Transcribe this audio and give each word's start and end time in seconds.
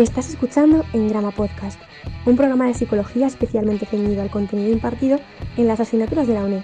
Estás 0.00 0.30
escuchando 0.30 0.82
Engrama 0.94 1.30
Podcast, 1.30 1.78
un 2.24 2.34
programa 2.34 2.66
de 2.66 2.72
psicología 2.72 3.26
especialmente 3.26 3.84
ceñido 3.84 4.22
al 4.22 4.30
contenido 4.30 4.72
impartido 4.72 5.20
en 5.58 5.68
las 5.68 5.78
asignaturas 5.78 6.26
de 6.26 6.32
la 6.32 6.44
UNED, 6.44 6.62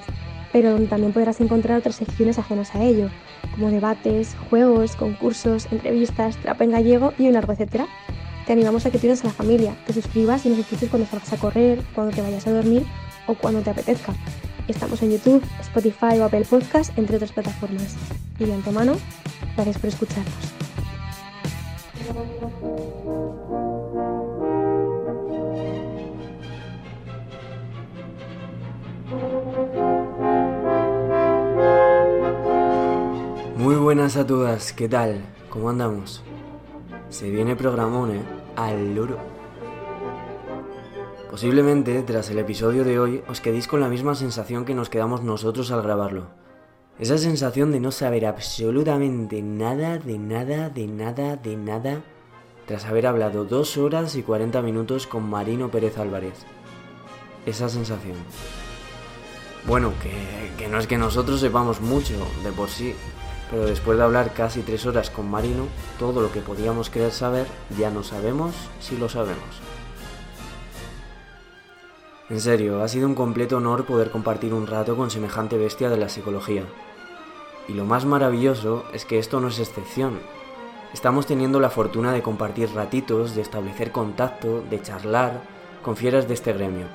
pero 0.54 0.71
donde 0.71 0.87
también 0.87 1.12
podrás 1.12 1.38
encontrar 1.43 1.80
otras 1.80 1.96
secciones 1.96 2.38
ajenas 2.38 2.75
a 2.75 2.83
ello, 2.83 3.11
como 3.53 3.71
debates, 3.71 4.35
juegos, 4.49 4.96
concursos, 4.96 5.71
entrevistas, 5.71 6.38
trap 6.38 6.63
en 6.63 6.71
gallego 6.71 7.13
y 7.19 7.27
un 7.27 7.35
largo 7.35 7.53
etcétera. 7.53 7.87
Te 8.46 8.54
animamos 8.54 8.87
a 8.87 8.91
que 8.91 8.99
tienes 8.99 9.22
a 9.22 9.27
la 9.27 9.35
familia, 9.35 9.77
te 9.87 9.92
suscribas 9.92 10.46
y 10.46 10.49
nos 10.49 10.60
escuches 10.60 10.88
cuando 10.88 11.06
salgas 11.06 11.35
a 11.35 11.37
correr, 11.37 11.82
cuando 11.95 12.17
te 12.17 12.23
vayas 12.23 12.46
a 12.46 12.53
dormir 12.53 12.87
o 13.27 13.35
cuando 13.35 13.60
te 13.60 13.68
apetezca. 13.68 14.14
Estamos 14.67 15.03
en 15.03 15.10
YouTube, 15.10 15.45
Spotify 15.60 16.18
o 16.20 16.24
Apple 16.24 16.46
Podcast, 16.48 16.96
entre 16.96 17.16
otras 17.16 17.32
plataformas. 17.32 17.96
Y 18.38 18.46
de 18.46 18.55
antemano, 18.55 18.96
gracias 19.56 19.77
por 19.77 19.88
escucharnos. 19.91 20.55
Muy 33.56 33.74
buenas 33.74 34.16
a 34.16 34.27
todas, 34.27 34.73
¿qué 34.73 34.88
tal? 34.88 35.24
¿Cómo 35.48 35.70
andamos? 35.70 36.23
Se 37.09 37.28
viene 37.30 37.56
programón, 37.56 38.12
¿eh? 38.12 38.23
Al 38.55 38.95
loro. 38.95 39.19
Posiblemente, 41.30 42.02
tras 42.02 42.30
el 42.30 42.38
episodio 42.38 42.84
de 42.84 43.00
hoy, 43.00 43.25
os 43.28 43.41
quedéis 43.41 43.66
con 43.66 43.80
la 43.80 43.88
misma 43.88 44.14
sensación 44.14 44.64
que 44.64 44.75
nos 44.75 44.91
quedamos 44.91 45.23
nosotros 45.23 45.73
al 45.73 45.83
grabarlo. 45.83 46.45
Esa 46.98 47.18
sensación 47.18 47.73
de 47.73 47.80
no 47.80 47.92
saber 47.92 48.24
absolutamente 48.24 49.42
nada, 49.42 49.98
de 49.98 50.18
nada, 50.18 50.70
de 50.70 50.86
nada, 50.86 51.36
de 51.36 51.55
nada, 51.55 52.00
tras 52.66 52.86
haber 52.86 53.06
hablado 53.06 53.44
dos 53.44 53.77
horas 53.77 54.16
y 54.16 54.22
40 54.22 54.62
minutos 54.62 55.06
con 55.06 55.28
Marino 55.28 55.70
Pérez 55.70 55.98
Álvarez. 55.98 56.47
Esa 57.44 57.69
sensación. 57.69 58.17
Bueno, 59.67 59.92
que, 60.02 60.52
que 60.56 60.69
no 60.70 60.78
es 60.78 60.86
que 60.86 60.97
nosotros 60.97 61.39
sepamos 61.39 61.83
mucho 61.83 62.14
de 62.42 62.50
por 62.52 62.70
sí, 62.70 62.94
pero 63.50 63.67
después 63.67 63.98
de 63.98 64.05
hablar 64.05 64.33
casi 64.33 64.62
tres 64.62 64.86
horas 64.86 65.11
con 65.11 65.30
Marino, 65.30 65.67
todo 65.98 66.22
lo 66.22 66.33
que 66.33 66.41
podíamos 66.41 66.89
querer 66.89 67.12
saber 67.12 67.47
ya 67.78 67.91
no 67.91 68.05
sabemos 68.05 68.55
si 68.80 68.97
lo 68.97 69.11
sabemos. 69.11 69.61
En 72.30 72.41
serio, 72.41 72.83
ha 72.83 72.89
sido 72.89 73.06
un 73.06 73.14
completo 73.14 73.58
honor 73.58 73.84
poder 73.84 74.11
compartir 74.11 74.55
un 74.55 74.67
rato 74.67 74.97
con 74.97 75.11
semejante 75.11 75.58
bestia 75.58 75.91
de 75.91 75.98
la 75.98 76.08
psicología. 76.08 76.64
Y 77.69 77.72
lo 77.72 77.84
más 77.84 78.05
maravilloso 78.05 78.84
es 78.92 79.05
que 79.05 79.19
esto 79.19 79.41
no 79.41 79.48
es 79.48 79.59
excepción. 79.59 80.20
Estamos 80.92 81.27
teniendo 81.27 81.61
la 81.61 81.70
fortuna 81.70 82.12
de 82.12 82.23
compartir 82.23 82.70
ratitos, 82.75 83.34
de 83.34 83.42
establecer 83.42 83.92
contacto, 83.92 84.62
de 84.70 84.81
charlar 84.81 85.42
con 85.83 85.97
fieras 85.97 86.28
de 86.28 86.34
este 86.34 86.53
gremio. 86.53 86.86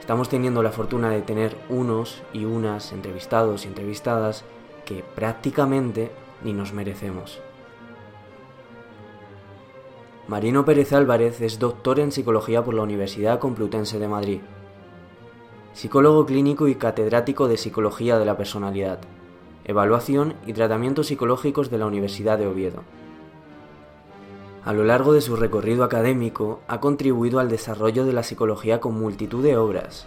Estamos 0.00 0.28
teniendo 0.28 0.62
la 0.62 0.70
fortuna 0.70 1.10
de 1.10 1.20
tener 1.20 1.56
unos 1.68 2.22
y 2.32 2.44
unas 2.44 2.92
entrevistados 2.92 3.64
y 3.64 3.68
entrevistadas 3.68 4.44
que 4.84 5.02
prácticamente 5.14 6.12
ni 6.44 6.52
nos 6.52 6.72
merecemos. 6.72 7.40
Marino 10.28 10.64
Pérez 10.64 10.92
Álvarez 10.92 11.40
es 11.40 11.58
doctor 11.58 12.00
en 12.00 12.12
psicología 12.12 12.64
por 12.64 12.74
la 12.74 12.82
Universidad 12.82 13.38
Complutense 13.38 13.98
de 13.98 14.08
Madrid, 14.08 14.40
psicólogo 15.72 16.24
clínico 16.24 16.68
y 16.68 16.74
catedrático 16.74 17.48
de 17.48 17.56
psicología 17.56 18.18
de 18.18 18.24
la 18.24 18.36
personalidad, 18.36 18.98
evaluación 19.66 20.34
y 20.46 20.52
tratamientos 20.52 21.08
psicológicos 21.08 21.70
de 21.70 21.78
la 21.78 21.86
Universidad 21.86 22.38
de 22.38 22.46
Oviedo. 22.46 22.84
A 24.64 24.72
lo 24.72 24.84
largo 24.84 25.12
de 25.12 25.20
su 25.20 25.36
recorrido 25.36 25.84
académico 25.84 26.60
ha 26.68 26.80
contribuido 26.80 27.40
al 27.40 27.48
desarrollo 27.48 28.06
de 28.06 28.12
la 28.12 28.22
psicología 28.22 28.80
con 28.80 28.98
multitud 28.98 29.42
de 29.42 29.56
obras, 29.56 30.06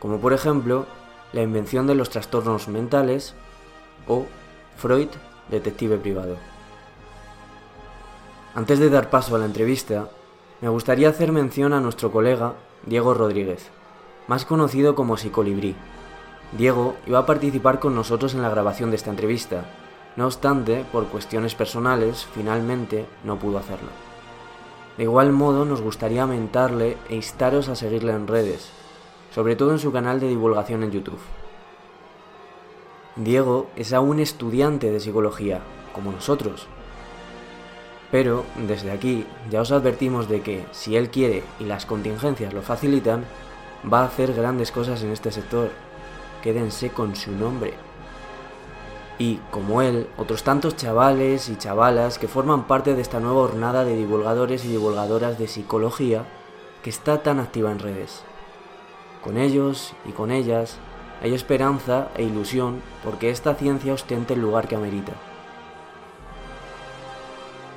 como 0.00 0.18
por 0.20 0.32
ejemplo 0.32 0.86
La 1.32 1.42
invención 1.42 1.86
de 1.86 1.94
los 1.94 2.10
trastornos 2.10 2.68
mentales 2.68 3.34
o 4.06 4.26
Freud, 4.76 5.08
detective 5.50 5.98
privado. 5.98 6.36
Antes 8.54 8.78
de 8.78 8.90
dar 8.90 9.10
paso 9.10 9.36
a 9.36 9.38
la 9.38 9.44
entrevista, 9.44 10.08
me 10.60 10.68
gustaría 10.68 11.08
hacer 11.08 11.30
mención 11.30 11.72
a 11.72 11.80
nuestro 11.80 12.10
colega 12.10 12.54
Diego 12.86 13.12
Rodríguez, 13.12 13.70
más 14.28 14.44
conocido 14.44 14.94
como 14.94 15.16
Psicolibrí. 15.16 15.76
Diego 16.52 16.96
iba 17.06 17.18
a 17.18 17.26
participar 17.26 17.80
con 17.80 17.94
nosotros 17.94 18.34
en 18.34 18.42
la 18.42 18.50
grabación 18.50 18.90
de 18.90 18.96
esta 18.96 19.10
entrevista, 19.10 19.64
no 20.16 20.26
obstante, 20.26 20.84
por 20.92 21.08
cuestiones 21.08 21.54
personales, 21.54 22.26
finalmente 22.34 23.04
no 23.24 23.38
pudo 23.38 23.58
hacerlo. 23.58 23.90
De 24.96 25.02
igual 25.02 25.32
modo, 25.32 25.66
nos 25.66 25.82
gustaría 25.82 26.26
mentarle 26.26 26.96
e 27.10 27.16
instaros 27.16 27.68
a 27.68 27.76
seguirle 27.76 28.12
en 28.12 28.26
redes, 28.26 28.70
sobre 29.34 29.56
todo 29.56 29.72
en 29.72 29.78
su 29.78 29.92
canal 29.92 30.18
de 30.18 30.28
divulgación 30.28 30.82
en 30.82 30.90
YouTube. 30.90 31.18
Diego 33.16 33.68
es 33.76 33.92
aún 33.92 34.20
estudiante 34.20 34.90
de 34.90 35.00
psicología, 35.00 35.60
como 35.92 36.12
nosotros. 36.12 36.66
Pero 38.10 38.44
desde 38.66 38.90
aquí 38.90 39.26
ya 39.50 39.60
os 39.60 39.72
advertimos 39.72 40.28
de 40.28 40.40
que 40.40 40.64
si 40.72 40.96
él 40.96 41.10
quiere 41.10 41.42
y 41.60 41.64
las 41.64 41.84
contingencias 41.84 42.54
lo 42.54 42.62
facilitan, 42.62 43.24
va 43.90 44.00
a 44.00 44.06
hacer 44.06 44.32
grandes 44.32 44.72
cosas 44.72 45.02
en 45.02 45.10
este 45.10 45.30
sector. 45.30 45.70
Quédense 46.42 46.90
con 46.90 47.16
su 47.16 47.32
nombre. 47.32 47.74
Y, 49.18 49.36
como 49.50 49.80
él, 49.82 50.08
otros 50.18 50.42
tantos 50.42 50.76
chavales 50.76 51.48
y 51.48 51.56
chavalas 51.56 52.18
que 52.18 52.28
forman 52.28 52.66
parte 52.66 52.94
de 52.94 53.02
esta 53.02 53.20
nueva 53.20 53.40
hornada 53.40 53.84
de 53.84 53.96
divulgadores 53.96 54.64
y 54.64 54.68
divulgadoras 54.68 55.38
de 55.38 55.48
psicología 55.48 56.24
que 56.82 56.90
está 56.90 57.22
tan 57.22 57.40
activa 57.40 57.72
en 57.72 57.78
redes. 57.78 58.22
Con 59.24 59.38
ellos 59.38 59.94
y 60.04 60.12
con 60.12 60.30
ellas 60.30 60.78
hay 61.22 61.34
esperanza 61.34 62.08
e 62.14 62.22
ilusión 62.22 62.82
porque 63.02 63.30
esta 63.30 63.54
ciencia 63.54 63.94
ostente 63.94 64.34
el 64.34 64.40
lugar 64.40 64.68
que 64.68 64.76
amerita. 64.76 65.12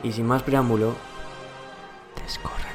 Y 0.04 0.12
sin 0.12 0.28
más 0.28 0.44
preámbulo, 0.44 0.94
descorran 2.22 2.69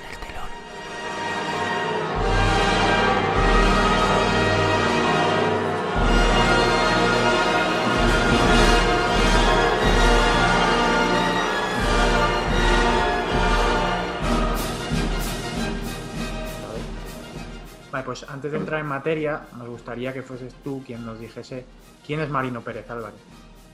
pues 18.15 18.31
antes 18.31 18.53
de 18.53 18.59
entrar 18.59 18.79
en 18.81 18.87
materia, 18.87 19.49
nos 19.59 19.69
gustaría 19.69 20.13
que 20.13 20.23
fueses 20.23 20.55
tú 20.63 20.85
quien 20.87 21.05
nos 21.05 21.19
dijese 21.19 21.67
quién 22.07 22.21
es 22.21 22.31
Marino 22.31 22.63
Pérez 22.63 22.89
Álvarez, 22.89 23.21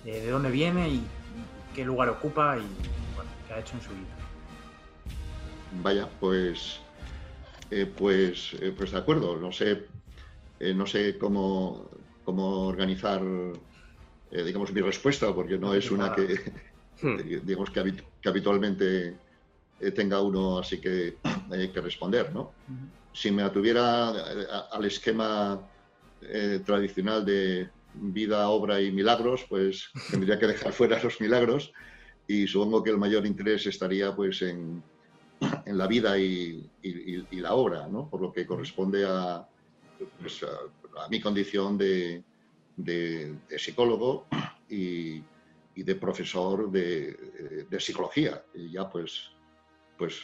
eh, 0.06 0.18
de 0.18 0.30
dónde 0.30 0.50
viene 0.50 0.88
y 0.88 1.06
qué 1.74 1.84
lugar 1.84 2.08
ocupa 2.08 2.56
y 2.56 2.62
bueno, 3.14 3.30
qué 3.46 3.52
ha 3.52 3.60
hecho 3.60 3.76
en 3.76 3.82
su 3.82 3.92
vida. 3.92 4.16
Vaya, 5.72 6.08
pues, 6.18 6.80
eh, 7.70 7.86
pues, 7.86 8.54
eh, 8.62 8.72
pues 8.78 8.92
de 8.92 8.98
acuerdo. 8.98 9.36
No 9.36 9.52
sé, 9.52 9.88
eh, 10.58 10.74
no 10.74 10.86
sé 10.86 11.18
cómo, 11.18 11.90
cómo 12.24 12.66
organizar, 12.66 13.22
eh, 14.30 14.42
digamos, 14.44 14.72
mi 14.72 14.80
respuesta, 14.80 15.34
porque 15.34 15.58
no 15.58 15.74
es 15.74 15.90
una 15.90 16.14
que, 16.14 16.38
digamos, 17.44 17.70
que, 17.70 17.80
habit- 17.80 18.06
que 18.20 18.28
habitualmente 18.28 19.20
eh, 19.78 19.90
tenga 19.92 20.20
uno 20.22 20.58
así 20.58 20.80
que, 20.80 21.18
eh, 21.52 21.72
que 21.72 21.80
responder, 21.80 22.32
¿no? 22.32 22.56
Si 23.12 23.30
me 23.30 23.42
atuviera 23.42 24.12
eh, 24.14 24.46
al 24.70 24.84
esquema 24.84 25.60
eh, 26.20 26.60
tradicional 26.64 27.24
de 27.24 27.70
vida, 27.92 28.48
obra 28.48 28.80
y 28.80 28.92
milagros, 28.92 29.44
pues 29.48 29.88
tendría 30.10 30.38
que 30.38 30.46
dejar 30.46 30.72
fuera 30.72 31.02
los 31.02 31.20
milagros 31.20 31.72
y 32.26 32.46
supongo 32.46 32.82
que 32.84 32.90
el 32.90 32.98
mayor 32.98 33.26
interés 33.26 33.66
estaría 33.66 34.14
pues 34.14 34.42
en, 34.42 34.82
en 35.66 35.78
la 35.78 35.86
vida 35.88 36.16
y, 36.18 36.70
y- 36.82 37.40
la 37.40 37.54
obra, 37.54 37.88
¿no? 37.88 38.08
Por 38.08 38.20
lo 38.22 38.32
que 38.32 38.46
corresponde 38.46 39.04
a, 39.06 39.44
pues, 40.20 40.42
a, 40.44 41.04
a 41.04 41.08
mi 41.08 41.20
condición 41.20 41.76
de, 41.78 42.22
de- 42.76 43.34
de 43.48 43.58
psicólogo 43.58 44.28
y, 44.68 45.20
y 45.74 45.82
de 45.82 45.94
profesor 45.96 46.70
de, 46.70 47.66
de 47.68 47.80
psicología. 47.80 48.44
Y 48.54 48.70
ya 48.72 48.88
pues, 48.88 49.30
pues 49.98 50.20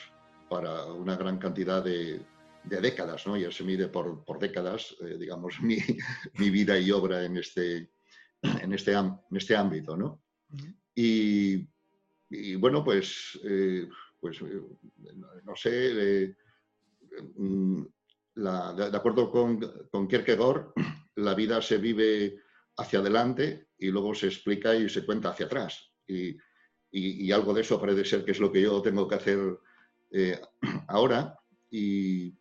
para 0.49 0.85
una 0.93 1.17
gran 1.17 1.39
cantidad 1.39 1.83
de, 1.83 2.21
de 2.67 2.81
décadas, 2.81 3.27
¿no? 3.27 3.37
Ya 3.37 3.51
se 3.51 3.65
mide 3.65 3.89
por, 3.89 4.25
por 4.25 4.39
décadas, 4.39 4.97
eh, 5.01 5.17
digamos, 5.19 5.55
mi, 5.63 5.79
mi 6.39 6.51
vida 6.51 6.79
y 6.79 6.91
obra 6.91 7.25
en 7.25 7.37
este, 7.37 7.91
en 8.43 8.73
este, 8.73 8.93
en 8.93 9.19
este 9.31 9.57
ámbito, 9.57 9.97
¿no? 9.97 10.23
Y, 10.95 11.69
y 12.31 12.55
bueno, 12.57 12.83
pues, 12.85 13.39
eh, 13.45 13.89
pues 14.21 14.41
eh, 14.43 14.61
no, 15.45 15.55
sé, 15.57 15.71
eh, 16.25 16.37
mm, 17.37 17.83
la- 18.37 18.73
de, 18.73 18.91
de 18.91 18.97
acuerdo 18.97 19.31
con, 19.31 19.61
con 19.91 20.09
Kierkegaard, 20.09 20.73
la 21.17 21.35
vida 21.35 21.61
se 21.63 21.79
vive 21.79 22.41
hacia 22.79 22.99
adelante 22.99 23.69
y 23.79 23.89
luego 23.91 24.15
se 24.15 24.27
explica 24.27 24.75
y 24.75 24.89
se 24.89 25.05
cuenta 25.05 25.31
hacia 25.31 25.47
atrás. 25.47 25.93
Y, 26.07 26.31
y- 26.91 27.27
y 27.27 27.33
algo 27.33 27.53
de 27.55 27.61
eso 27.63 27.81
parece 27.81 28.05
ser 28.05 28.25
que 28.25 28.33
es 28.33 28.39
lo 28.41 28.51
que 28.51 28.63
yo 28.63 28.81
tengo 28.83 29.07
que 29.09 29.15
hacer 29.17 29.39
ahora 30.89 31.39
y, 31.71 32.35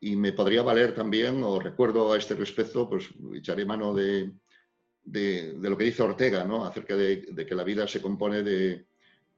y, 0.00 0.16
me 0.16 0.32
podría 0.32 0.62
valer 0.62 0.94
también, 0.94 1.42
o 1.42 1.58
recuerdo 1.58 2.12
a 2.12 2.18
este 2.18 2.34
respecto, 2.34 2.88
pues 2.88 3.08
echaré 3.34 3.64
mano 3.64 3.94
de, 3.94 4.32
de, 5.02 5.54
lo 5.60 5.76
que 5.76 5.84
dice 5.84 6.02
Ortega, 6.02 6.44
¿no? 6.44 6.64
acerca 6.64 6.96
de, 6.96 7.46
que 7.46 7.54
la 7.54 7.64
vida 7.64 7.86
se 7.88 8.02
compone 8.02 8.42
de, 8.42 8.86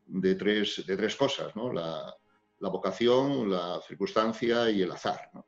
de 0.07 0.35
tres, 0.35 0.85
de 0.87 0.97
tres 0.97 1.17
cosas, 1.17 1.55
¿no? 1.57 1.73
la, 1.73 2.15
la, 2.59 2.69
vocación, 2.69 3.51
la 3.51 3.81
circunstancia 3.87 4.71
y 4.71 4.83
el 4.83 4.93
azar. 4.93 5.31
¿no? 5.33 5.47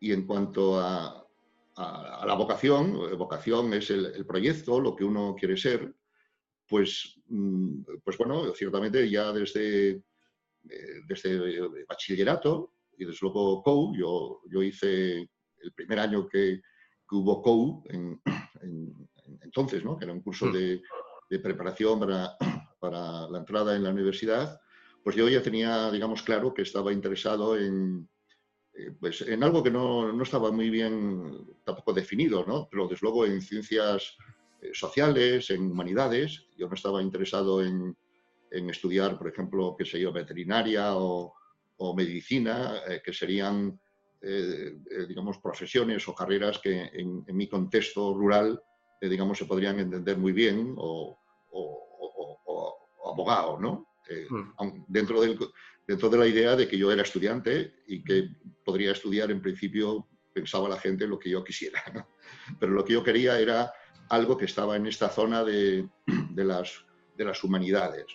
Y 0.00 0.12
en 0.12 0.26
cuanto 0.26 0.80
a, 0.80 1.26
a, 1.76 2.24
la 2.26 2.34
vocación, 2.34 3.16
vocación 3.16 3.72
es 3.74 3.90
el, 3.90 4.26
proyecto, 4.26 4.80
lo 4.80 4.96
que 4.96 5.04
uno 5.04 5.34
quiere 5.38 5.56
ser, 5.56 5.94
pues, 6.68 7.16
mm, 7.26 7.82
pues 8.04 8.16
bueno, 8.16 8.52
ciertamente 8.54 9.08
ya 9.08 9.32
desde, 9.32 9.90
eh, 10.68 11.00
desde 11.06 11.84
bachillerato 11.84 12.72
y 13.00 13.06
desde 13.06 13.18
luego 13.22 13.62
COU, 13.62 13.96
yo, 13.96 14.40
yo 14.50 14.62
hice 14.62 15.20
el 15.62 15.72
primer 15.74 16.00
año 16.00 16.28
que, 16.28 16.60
hubo 17.12 17.42
COU 17.42 17.82
en, 17.88 18.20
entonces, 19.42 19.82
¿no? 19.82 19.96
que 19.96 20.04
era 20.04 20.12
un 20.12 20.20
curso 20.20 20.46
mm. 20.46 20.52
de, 20.52 20.82
de 21.30 21.38
preparación 21.38 21.98
para, 21.98 22.36
para, 22.78 23.26
la 23.28 23.38
entrada 23.38 23.74
en 23.74 23.84
la 23.84 23.90
universidad, 23.90 24.60
pues 25.02 25.16
yo 25.16 25.28
ya 25.28 25.42
tenía, 25.42 25.90
digamos, 25.90 26.22
claro 26.22 26.52
que 26.52 26.62
estaba 26.62 26.92
interesado 26.92 27.56
en, 27.56 28.06
eh, 28.74 28.92
pues 29.00 29.22
en 29.22 29.42
algo 29.42 29.62
que 29.62 29.70
no, 29.70 30.12
no, 30.12 30.22
estaba 30.22 30.52
muy 30.52 30.68
bien 30.68 31.46
tampoco 31.64 31.94
definido, 31.94 32.44
¿no? 32.46 32.68
pero 32.70 32.86
desde 32.86 33.06
luego 33.06 33.24
en 33.24 33.40
ciencias 33.40 34.14
eh, 34.60 34.72
sociales, 34.74 35.48
en 35.48 35.70
humanidades. 35.70 36.48
Yo 36.54 36.68
no 36.68 36.74
estaba 36.74 37.00
interesado 37.00 37.62
en, 37.64 37.96
en 38.50 38.68
estudiar, 38.68 39.16
por 39.16 39.28
ejemplo, 39.28 39.74
qué 39.78 39.86
sé 39.86 39.98
yo, 39.98 40.12
veterinaria 40.12 40.96
o, 40.96 41.34
o 41.82 41.94
medicina, 41.94 42.82
eh, 42.86 43.00
que 43.04 43.12
serían, 43.12 43.78
digamos, 45.08 45.38
profesiones 45.38 46.06
o 46.06 46.14
carreras 46.14 46.58
que 46.58 46.90
en, 46.92 47.24
en 47.26 47.36
mi 47.36 47.48
contexto 47.48 48.12
rural, 48.12 48.60
digamos, 49.00 49.38
se 49.38 49.46
podrían 49.46 49.78
entender 49.78 50.18
muy 50.18 50.32
bien 50.32 50.74
o, 50.76 51.18
o 51.52 53.10
abogado, 53.10 53.58
¿no? 53.58 53.86
Hmm. 54.28 54.84
dentro 54.88 55.20
del, 55.20 55.38
dentro 55.86 56.08
de 56.08 56.18
la 56.18 56.26
idea 56.26 56.56
de 56.56 56.66
que 56.66 56.76
yo 56.76 56.90
era 56.90 57.02
estudiante 57.02 57.74
y 57.86 58.02
que 58.02 58.28
podría 58.64 58.92
estudiar 58.92 59.30
en 59.30 59.40
principio, 59.40 60.08
pensaba 60.32 60.68
la 60.68 60.78
gente, 60.78 61.06
lo 61.06 61.18
que 61.18 61.30
yo 61.30 61.44
quisiera. 61.44 61.82
Pero 62.58 62.72
lo 62.72 62.84
que 62.84 62.94
yo 62.94 63.04
quería 63.04 63.38
era 63.38 63.72
algo 64.08 64.36
que 64.36 64.46
estaba 64.46 64.76
en 64.76 64.86
esta 64.86 65.08
zona 65.08 65.44
de, 65.44 65.88
de 66.30 66.44
las, 66.44 66.84
de 67.16 67.24
las 67.24 67.44
humanidades. 67.44 68.06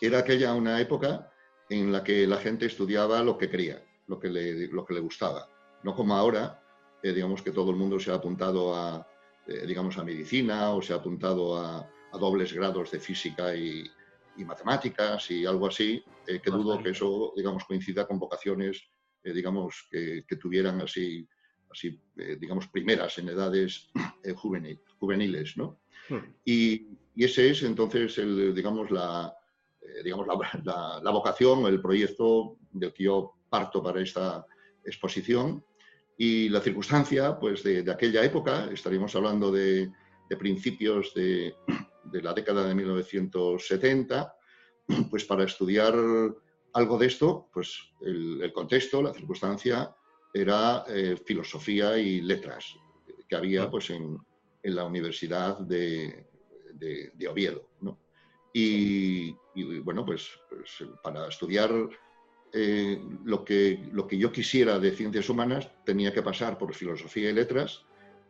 Era 0.00 0.18
aquella 0.18 0.52
una 0.54 0.80
época 0.80 1.32
en 1.80 1.92
la 1.92 2.02
que 2.02 2.26
la 2.26 2.38
gente 2.38 2.66
estudiaba 2.66 3.22
lo 3.22 3.36
que 3.38 3.48
quería, 3.48 3.82
lo 4.06 4.18
que 4.18 4.28
le, 4.28 4.68
lo 4.68 4.84
que 4.84 4.94
le 4.94 5.00
gustaba. 5.00 5.48
No 5.82 5.94
como 5.94 6.14
ahora, 6.14 6.62
eh, 7.02 7.12
digamos 7.12 7.42
que 7.42 7.52
todo 7.52 7.70
el 7.70 7.76
mundo 7.76 7.98
se 8.00 8.10
ha 8.10 8.14
apuntado 8.14 8.74
a, 8.74 9.06
eh, 9.46 9.64
digamos, 9.66 9.98
a 9.98 10.04
medicina 10.04 10.70
o 10.72 10.82
se 10.82 10.92
ha 10.92 10.96
apuntado 10.96 11.56
a, 11.56 11.78
a 12.12 12.18
dobles 12.18 12.52
grados 12.52 12.90
de 12.90 13.00
física 13.00 13.54
y, 13.54 13.84
y 14.36 14.44
matemáticas 14.44 15.30
y 15.30 15.46
algo 15.46 15.66
así, 15.66 16.02
eh, 16.26 16.40
que 16.40 16.50
dudo 16.50 16.82
que 16.82 16.90
eso, 16.90 17.32
digamos, 17.36 17.64
coincida 17.64 18.06
con 18.06 18.18
vocaciones, 18.18 18.82
eh, 19.22 19.32
digamos, 19.32 19.86
que, 19.90 20.24
tuvieran 20.40 20.80
así, 20.80 21.26
así 21.70 22.00
eh, 22.16 22.36
digamos, 22.40 22.68
primeras 22.68 23.18
en 23.18 23.28
edades 23.28 23.88
juveniles, 24.98 25.56
¿no? 25.56 25.80
Hmm. 26.08 26.34
Y, 26.44 26.98
y, 27.14 27.24
ese 27.24 27.50
es 27.50 27.62
entonces, 27.62 28.18
el, 28.18 28.54
digamos, 28.54 28.90
la, 28.90 29.34
digamos 30.02 30.26
la, 30.64 31.00
la, 31.02 31.10
vocación, 31.10 31.66
el 31.66 31.80
proyecto 31.80 32.56
del 32.72 32.92
que 32.92 33.04
yo 33.04 33.34
parto 33.48 33.82
para 33.82 34.00
esta 34.00 34.46
exposición. 34.84 35.64
Y 36.16 36.48
la 36.48 36.60
circunstancia, 36.60 37.38
pues, 37.38 37.62
de, 37.62 37.82
de 37.82 37.92
aquella 37.92 38.24
época, 38.24 38.68
estaríamos 38.72 39.14
hablando 39.16 39.50
de, 39.50 39.90
de 40.28 40.36
principios 40.36 41.12
de, 41.14 41.54
de 42.04 42.22
la 42.22 42.32
década 42.32 42.66
de 42.66 42.74
1970, 42.74 44.34
pues 45.10 45.24
para 45.24 45.44
estudiar 45.44 45.94
algo 46.74 46.98
de 46.98 47.06
esto, 47.06 47.48
pues 47.52 47.78
el, 48.02 48.52
contexto, 48.52 49.00
la 49.02 49.14
circunstancia 49.14 49.94
era 50.32 50.84
eh, 50.88 51.16
filosofía 51.24 51.96
y 51.96 52.20
letras 52.20 52.74
que 53.28 53.36
había 53.36 53.70
pues 53.70 53.90
en, 53.90 54.18
en 54.62 54.74
la 54.74 54.84
Universidad 54.84 55.60
de, 55.60 56.26
de, 56.72 57.28
Oviedo. 57.28 57.70
¿no? 57.80 58.00
Y, 58.52 59.34
bueno, 59.80 60.04
pues, 60.04 60.30
pues, 60.48 60.84
para 61.02 61.28
estudiar 61.28 61.70
eh, 62.52 63.00
lo, 63.24 63.44
que, 63.44 63.88
lo 63.92 64.06
que 64.06 64.18
yo 64.18 64.32
quisiera 64.32 64.78
de 64.78 64.90
ciencias 64.90 65.28
humanas 65.28 65.70
tenía 65.84 66.12
que 66.12 66.22
pasar 66.22 66.58
por 66.58 66.74
filosofía 66.74 67.30
y 67.30 67.32
letras, 67.32 67.84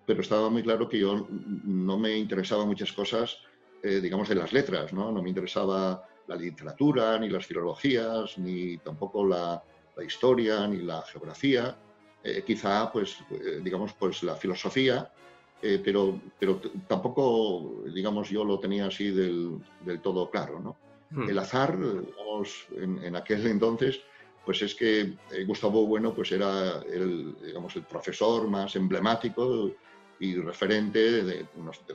pero 0.06 0.20
estaba 0.20 0.50
muy 0.50 0.62
claro 0.62 0.88
que 0.88 0.98
yo 0.98 1.26
no 1.30 1.98
me 1.98 2.16
interesaban 2.16 2.66
muchas 2.66 2.92
cosas 2.92 3.38
eh, 3.84 4.00
digamos, 4.00 4.30
de 4.30 4.34
las 4.34 4.50
letras, 4.54 4.94
¿no? 4.94 5.12
No 5.12 5.22
me 5.22 5.28
interesaba 5.28 6.08
la 6.26 6.36
literatura, 6.36 7.18
ni 7.18 7.28
las 7.28 7.44
filologías, 7.44 8.38
ni 8.38 8.78
tampoco 8.78 9.26
la, 9.26 9.62
historia, 10.02 10.66
ni 10.66 10.78
la 10.78 11.02
geografía. 11.02 11.76
Eh, 12.22 12.42
quizá, 12.46 12.90
pues, 12.90 13.18
eh, 13.30 13.60
digamos, 13.62 13.92
pues 13.92 14.22
la 14.22 14.36
filosofía, 14.36 15.12
pero, 15.60 16.20
pero 16.38 16.60
tampoco, 16.86 17.84
digamos, 17.94 18.28
yo 18.28 18.44
lo 18.44 18.58
tenía 18.58 18.86
así 18.86 19.10
del, 19.10 19.58
del 19.80 20.00
todo 20.00 20.30
claro, 20.30 20.60
¿no? 20.60 20.76
Hmm. 21.14 21.28
El 21.28 21.38
azar, 21.38 21.78
digamos, 21.78 22.66
en, 22.76 23.14
aquel 23.14 23.46
entonces, 23.46 24.00
pues 24.44 24.62
es 24.62 24.74
que 24.74 25.14
Gustavo 25.46 25.86
Bueno 25.86 26.12
pues 26.12 26.32
era 26.32 26.82
el, 26.82 27.36
digamos, 27.40 27.76
el 27.76 27.84
profesor 27.84 28.48
más 28.48 28.74
emblemático 28.74 29.70
y 30.18 30.34
referente 30.36 31.22
de, 31.22 31.46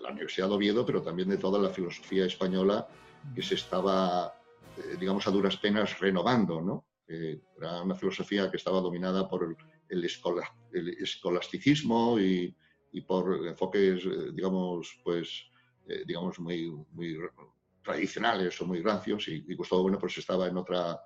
la 0.02 0.12
Universidad 0.12 0.48
de 0.48 0.54
Oviedo, 0.54 0.86
pero 0.86 1.02
también 1.02 1.30
de 1.30 1.38
toda 1.38 1.60
la 1.60 1.70
filosofía 1.70 2.26
española 2.26 2.88
que 3.36 3.42
se 3.42 3.56
estaba, 3.56 4.34
eh, 4.78 4.96
digamos, 5.00 5.28
a 5.28 5.32
duras 5.32 5.58
penas 5.58 6.00
renovando, 6.00 6.62
¿no? 6.62 6.86
era 7.10 7.82
una 7.82 7.96
filosofía 7.96 8.52
que 8.52 8.58
estaba 8.58 8.82
dominada 8.82 9.28
por 9.28 9.56
el, 9.90 10.06
escolasticismo 11.00 12.20
y, 12.20 12.56
por 13.08 13.48
enfoques, 13.48 14.06
eh, 14.06 14.32
digamos, 14.32 15.00
pues, 15.04 15.46
eh, 15.88 16.04
digamos, 16.06 16.40
muy, 16.40 16.70
muy 16.92 17.18
tradicionales 17.90 18.62
o 18.62 18.66
muy 18.66 18.82
rancios 18.82 19.28
y, 19.28 19.44
y, 19.48 19.56
Gustavo 19.56 19.84
Bueno 19.84 19.98
pues 20.00 20.18
estaba 20.18 20.48
en 20.48 20.58
otra 20.58 21.00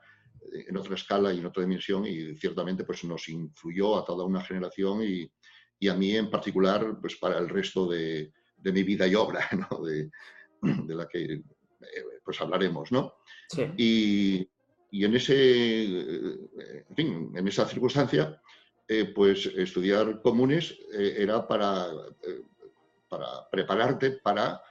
en 0.51 0.75
otra 0.75 0.95
escala 0.95 1.33
y 1.33 1.39
en 1.39 1.45
otra 1.45 1.63
dimensión 1.63 2.05
y 2.05 2.35
ciertamente 2.35 2.83
pues 2.83 3.03
nos 3.05 3.29
influyó 3.29 3.97
a 3.97 4.05
toda 4.05 4.25
una 4.25 4.43
generación 4.43 5.01
y, 5.03 5.31
y 5.79 5.87
a 5.87 5.93
mí 5.93 6.15
en 6.15 6.29
particular 6.29 6.97
pues 6.99 7.15
para 7.15 7.37
el 7.37 7.47
resto 7.47 7.87
de, 7.87 8.33
de 8.57 8.71
mi 8.71 8.83
vida 8.83 9.07
y 9.07 9.15
obra, 9.15 9.47
¿no? 9.69 9.83
de, 9.83 10.09
de, 10.61 10.95
la 10.95 11.07
que 11.07 11.23
eh, 11.23 11.43
pues 12.23 12.39
hablaremos. 12.41 12.91
¿no? 12.91 13.15
Sí. 13.49 13.63
Y, 13.77 14.49
y, 14.91 15.05
en, 15.05 15.15
ese, 15.15 15.83
en, 15.83 16.95
fin, 16.95 17.31
en 17.35 17.47
esa 17.47 17.67
circunstancia, 17.67 18.41
eh, 18.87 19.05
pues 19.05 19.45
estudiar 19.45 20.21
comunes 20.21 20.77
eh, 20.93 21.15
era 21.17 21.47
para, 21.47 21.87
para 23.09 23.49
prepararte 23.49 24.11
para 24.11 24.61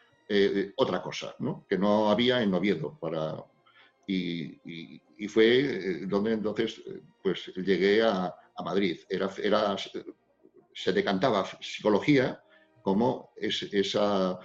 otra 0.76 1.02
cosa, 1.02 1.34
¿no? 1.40 1.66
que 1.68 1.78
no 1.78 2.10
había 2.10 2.42
en 2.42 2.54
Oviedo. 2.54 2.98
Para, 3.00 3.44
y, 4.06 4.98
fue 5.28 6.04
donde 6.06 6.32
entonces 6.32 6.82
pues 7.22 7.52
llegué 7.56 8.02
a, 8.02 8.34
Madrid. 8.64 9.00
Era, 9.08 9.30
era 9.42 9.76
se 10.74 10.92
decantaba 10.92 11.44
psicología 11.60 12.42
como 12.82 13.32
es, 13.36 13.62
esa, 13.72 14.38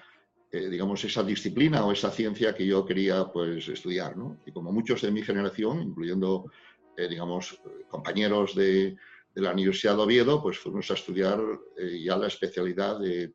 eh, 0.51 0.69
digamos, 0.69 1.03
esa 1.03 1.23
disciplina 1.23 1.85
o 1.85 1.91
esa 1.91 2.11
ciencia 2.11 2.53
que 2.53 2.65
yo 2.65 2.85
quería 2.85 3.25
pues, 3.25 3.67
estudiar. 3.67 4.15
¿no? 4.15 4.39
Y 4.45 4.51
como 4.51 4.71
muchos 4.71 5.01
de 5.01 5.11
mi 5.11 5.23
generación, 5.23 5.81
incluyendo, 5.81 6.51
eh, 6.95 7.07
digamos, 7.07 7.59
compañeros 7.89 8.55
de, 8.55 8.95
la 9.35 9.51
Universidad 9.51 9.95
de 9.95 10.01
Oviedo, 10.01 10.41
pues 10.41 10.57
fuimos 10.57 10.89
a 10.89 10.95
estudiar 10.95 11.39
eh, 11.77 12.01
ya 12.03 12.17
la 12.17 12.25
especialidad 12.25 12.99
de, 12.99 13.33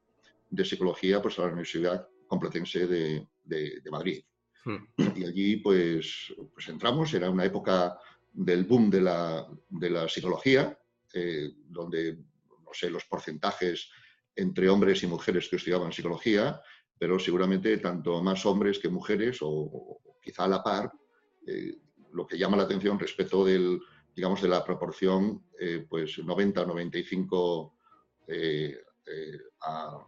de, 0.51 0.65
psicología 0.65 1.23
pues, 1.23 1.39
a 1.39 1.43
la 1.43 1.49
Universidad 1.49 2.09
Complutense 2.33 2.87
de, 2.87 3.27
de 3.45 3.91
Madrid. 3.91 4.25
Hmm. 4.65 4.85
Y 5.17 5.25
allí 5.25 5.57
pues, 5.57 6.33
pues 6.55 6.67
entramos, 6.69 7.13
era 7.13 7.29
una 7.29 7.45
época 7.45 7.99
del 8.33 8.65
boom 8.65 8.89
de 8.89 9.03
la, 9.03 9.47
de 9.69 9.91
la 9.91 10.09
psicología, 10.09 10.79
donde 11.67 12.17
sé 12.73 12.89
los 12.89 13.05
porcentajes 13.05 13.91
entre 14.35 14.69
hombres 14.69 15.03
y 15.03 15.07
mujeres 15.07 15.49
que 15.49 15.57
estudiaban 15.57 15.93
psicología, 15.93 16.61
pero 16.99 17.19
seguramente 17.19 17.77
tanto 17.79 18.23
más 18.23 18.47
hombres 18.47 18.79
que 18.79 18.89
mujeres 18.89 19.39
o, 19.43 20.01
quizá 20.23 20.45
a 20.45 20.49
la 20.49 20.63
par, 20.63 20.93
eh, 21.47 21.77
lo 22.13 22.27
que 22.27 22.39
llama 22.39 22.57
la 22.57 22.63
atención 22.63 22.99
respecto 22.99 23.45
del, 23.45 23.81
digamos, 24.15 24.41
de 24.41 24.49
la 24.49 24.65
proporción 24.65 25.45
eh, 25.59 25.85
pues 25.89 26.19
90-95 26.19 27.73
eh, 28.29 28.77
a, 29.61 30.07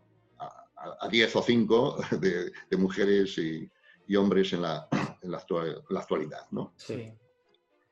a, 1.00 1.08
10 1.08 1.36
o 1.36 1.42
5 1.42 1.98
de, 2.20 2.76
mujeres 2.76 3.38
y, 3.38 3.70
hombres 4.16 4.52
en 4.52 4.62
la, 4.62 4.88
en 5.22 5.30
la, 5.30 5.38
actualidad. 5.38 6.46
¿no? 6.50 6.74
Sí. 6.76 7.12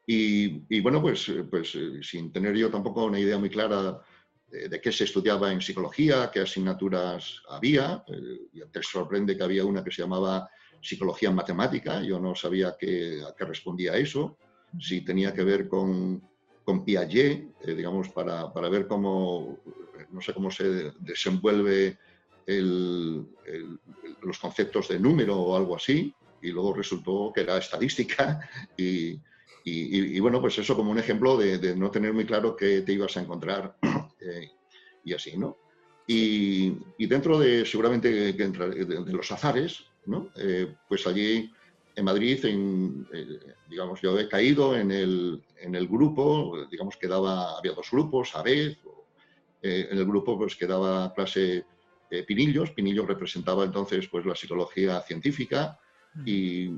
Y, 0.06 0.80
bueno, 0.80 1.00
pues, 1.00 1.32
pues 1.50 1.76
sin 2.02 2.32
tener 2.32 2.54
yo 2.56 2.70
tampoco 2.70 3.04
una 3.04 3.18
idea 3.18 3.38
muy 3.38 3.48
clara 3.48 4.00
de, 4.48 4.80
qué 4.80 4.92
se 4.92 5.04
estudiaba 5.04 5.52
en 5.52 5.60
psicología, 5.60 6.30
qué 6.32 6.40
asignaturas 6.40 7.42
había, 7.48 8.04
y 8.52 8.60
te 8.70 8.82
sorprende 8.82 9.36
que 9.36 9.42
había 9.42 9.64
una 9.64 9.82
que 9.82 9.90
se 9.90 10.02
llamaba 10.02 10.48
psicología 10.82 11.30
matemática, 11.30 12.02
yo 12.02 12.18
no 12.18 12.34
sabía 12.34 12.68
a 12.68 12.76
qué 12.76 13.22
respondía 13.38 13.96
eso, 13.96 14.36
si 14.78 15.02
tenía 15.02 15.32
que 15.32 15.44
ver 15.44 15.68
con, 15.68 16.22
con 16.64 16.84
Piaget, 16.84 17.54
eh, 17.62 17.74
digamos, 17.74 18.08
para, 18.10 18.46
ver 18.68 18.86
cómo, 18.86 19.58
no 20.10 20.20
sé 20.20 20.32
cómo 20.32 20.50
se 20.50 20.92
desenvuelve 21.00 21.98
los 22.46 24.38
conceptos 24.40 24.88
de 24.88 24.98
número 24.98 25.36
o 25.36 25.56
algo 25.56 25.76
así, 25.76 26.14
y 26.40 26.50
luego 26.50 26.74
resultó 26.74 27.32
que 27.34 27.42
era 27.42 27.58
estadística, 27.58 28.40
y, 28.76 30.20
bueno, 30.20 30.40
pues 30.40 30.58
eso 30.58 30.74
como 30.74 30.90
un 30.90 30.98
ejemplo 30.98 31.36
de, 31.36 31.76
no 31.76 31.90
tener 31.90 32.12
muy 32.12 32.24
claro 32.24 32.56
qué 32.56 32.82
te 32.82 32.92
ibas 32.92 33.16
a 33.16 33.20
encontrar 33.20 33.76
eh, 34.20 34.50
y 35.04 35.14
así, 35.14 35.36
¿no? 35.36 35.56
Y, 36.06 36.74
dentro 37.06 37.38
de, 37.38 37.64
seguramente, 37.64 38.32
de, 38.32 39.12
los 39.12 39.30
azares, 39.30 39.84
¿no? 40.06 40.30
Eh, 40.36 40.74
pues 40.88 41.06
allí 41.06 41.50
en 41.94 42.04
Madrid, 42.04 42.44
en, 42.44 43.06
digamos, 43.68 44.00
yo 44.00 44.18
he 44.18 44.28
caído 44.28 44.76
en 44.76 44.90
el, 44.90 45.42
en 45.58 45.74
el 45.74 45.86
grupo, 45.86 46.66
digamos 46.70 46.96
que 46.96 47.06
daba, 47.06 47.56
había 47.58 47.72
dos 47.72 47.90
grupos 47.90 48.34
a 48.34 48.42
vez, 48.42 48.78
eh, 49.62 49.88
en 49.90 49.98
el 49.98 50.04
grupo 50.04 50.36
pues 50.36 50.56
que 50.56 50.66
daba 50.66 51.14
clase 51.14 51.64
eh, 52.12 52.24
Pinillos, 52.24 52.70
Pinillos 52.72 53.06
representaba 53.06 53.64
entonces 53.64 54.06
pues 54.08 54.26
la 54.26 54.34
psicología 54.34 55.00
científica 55.00 55.78
y, 56.26 56.68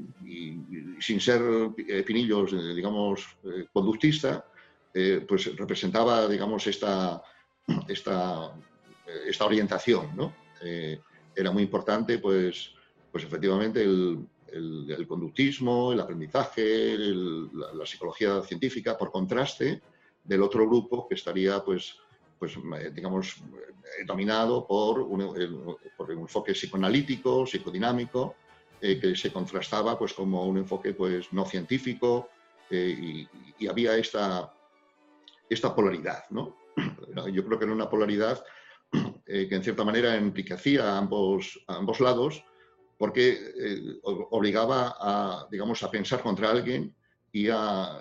sin 1.00 1.20
ser 1.20 1.42
eh, 1.88 2.04
Pinillos, 2.04 2.52
digamos, 2.74 3.36
conductista, 3.72 4.46
pues 5.26 5.56
representaba, 5.56 6.28
digamos, 6.28 6.68
esta, 6.68 7.20
esta, 7.88 8.54
esta 9.26 9.44
orientación, 9.44 10.14
¿no? 10.14 10.32
era 11.34 11.50
muy 11.50 11.64
importante, 11.64 12.18
pues, 12.18 12.74
pues 13.10 13.24
efectivamente 13.24 13.82
el, 13.82 14.24
el, 14.54 15.06
conductismo, 15.06 15.92
el 15.92 16.00
aprendizaje, 16.00 16.96
la, 16.98 17.84
psicología 17.86 18.40
científica, 18.42 18.96
por 18.96 19.10
contraste 19.10 19.82
del 20.22 20.42
otro 20.42 20.66
grupo 20.68 21.08
que 21.08 21.14
estaría, 21.14 21.62
pues, 21.64 21.96
pues 22.44 22.58
eh, 22.82 22.90
digamos, 22.94 23.36
eh, 23.38 24.04
dominado 24.04 24.66
por 24.66 25.00
un, 25.00 25.76
por 25.96 26.10
un 26.10 26.20
enfoque 26.20 26.52
psicoanalítico, 26.52 27.46
psicodinámico, 27.46 28.34
eh, 28.80 29.00
que 29.00 29.16
se 29.16 29.32
contrastaba 29.32 29.98
pues, 29.98 30.12
como 30.12 30.44
un 30.46 30.58
enfoque 30.58 30.92
pues, 30.92 31.32
no 31.32 31.46
científico 31.46 32.28
y, 32.70 33.26
había 33.68 33.96
esta, 33.96 34.52
esta 35.48 35.74
polaridad. 35.74 36.24
¿no? 36.30 36.56
Yo 37.32 37.44
creo 37.46 37.58
que 37.58 37.64
era 37.64 37.72
una 37.72 37.88
polaridad 37.88 38.44
que 39.24 39.48
en 39.50 39.62
cierta 39.62 39.84
manera 39.84 40.16
enriquecía 40.16 40.98
ambos, 40.98 41.64
a 41.66 41.76
ambos 41.76 42.00
lados, 42.00 42.44
porque 42.98 43.38
obligaba 44.04 44.96
a, 44.98 45.48
digamos, 45.50 45.82
a 45.82 45.90
pensar 45.90 46.20
contra 46.20 46.50
alguien 46.50 46.94
y 47.34 47.48
a, 47.50 48.00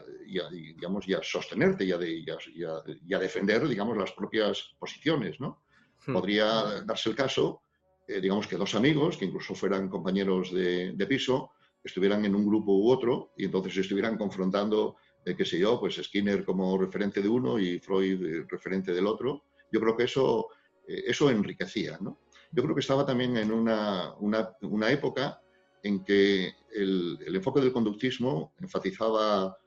digamos, 0.51 1.07
y 1.07 1.15
a 1.15 1.23
sostenerte 1.23 1.83
y 1.83 1.91
a, 1.91 3.19
defender 3.19 3.67
digamos, 3.67 3.97
las 3.97 4.11
propias 4.11 4.75
posiciones. 4.77 5.39
¿no? 5.39 5.63
Hmm. 6.05 6.13
Podría 6.13 6.83
darse 6.85 7.09
el 7.09 7.15
caso, 7.15 7.63
eh, 8.07 8.21
digamos, 8.21 8.45
que 8.45 8.57
dos 8.57 8.75
amigos, 8.75 9.17
que 9.17 9.25
incluso 9.25 9.55
fueran 9.55 9.89
compañeros 9.89 10.53
de, 10.53 11.05
piso, 11.09 11.49
estuvieran 11.83 12.23
en 12.25 12.35
un 12.35 12.45
grupo 12.45 12.73
u 12.73 12.91
otro 12.91 13.33
y 13.35 13.45
entonces 13.45 13.75
estuvieran 13.75 14.19
confrontando, 14.19 14.97
eh, 15.25 15.35
qué 15.35 15.45
sé 15.45 15.57
yo, 15.57 15.79
pues 15.79 15.95
Skinner 15.95 16.45
como 16.45 16.77
referente 16.77 17.19
de 17.19 17.27
uno 17.27 17.57
y 17.57 17.79
Freud 17.79 18.45
referente 18.47 18.93
del 18.93 19.07
otro. 19.07 19.45
Yo 19.71 19.79
creo 19.79 19.97
que 19.97 20.03
eso, 20.03 20.49
eso 20.85 21.31
enriquecía. 21.31 21.97
¿no? 21.99 22.19
yo 22.53 22.61
creo 22.61 22.75
que 22.75 22.81
estaba 22.81 23.03
también 23.03 23.35
en 23.35 23.51
una, 23.51 24.13
una, 24.19 24.91
época 24.91 25.41
en 25.83 26.03
que 26.03 26.55
el, 26.73 27.19
enfoque 27.27 27.59
del 27.59 27.73
conductismo 27.73 28.53
enfatizaba 28.59 29.57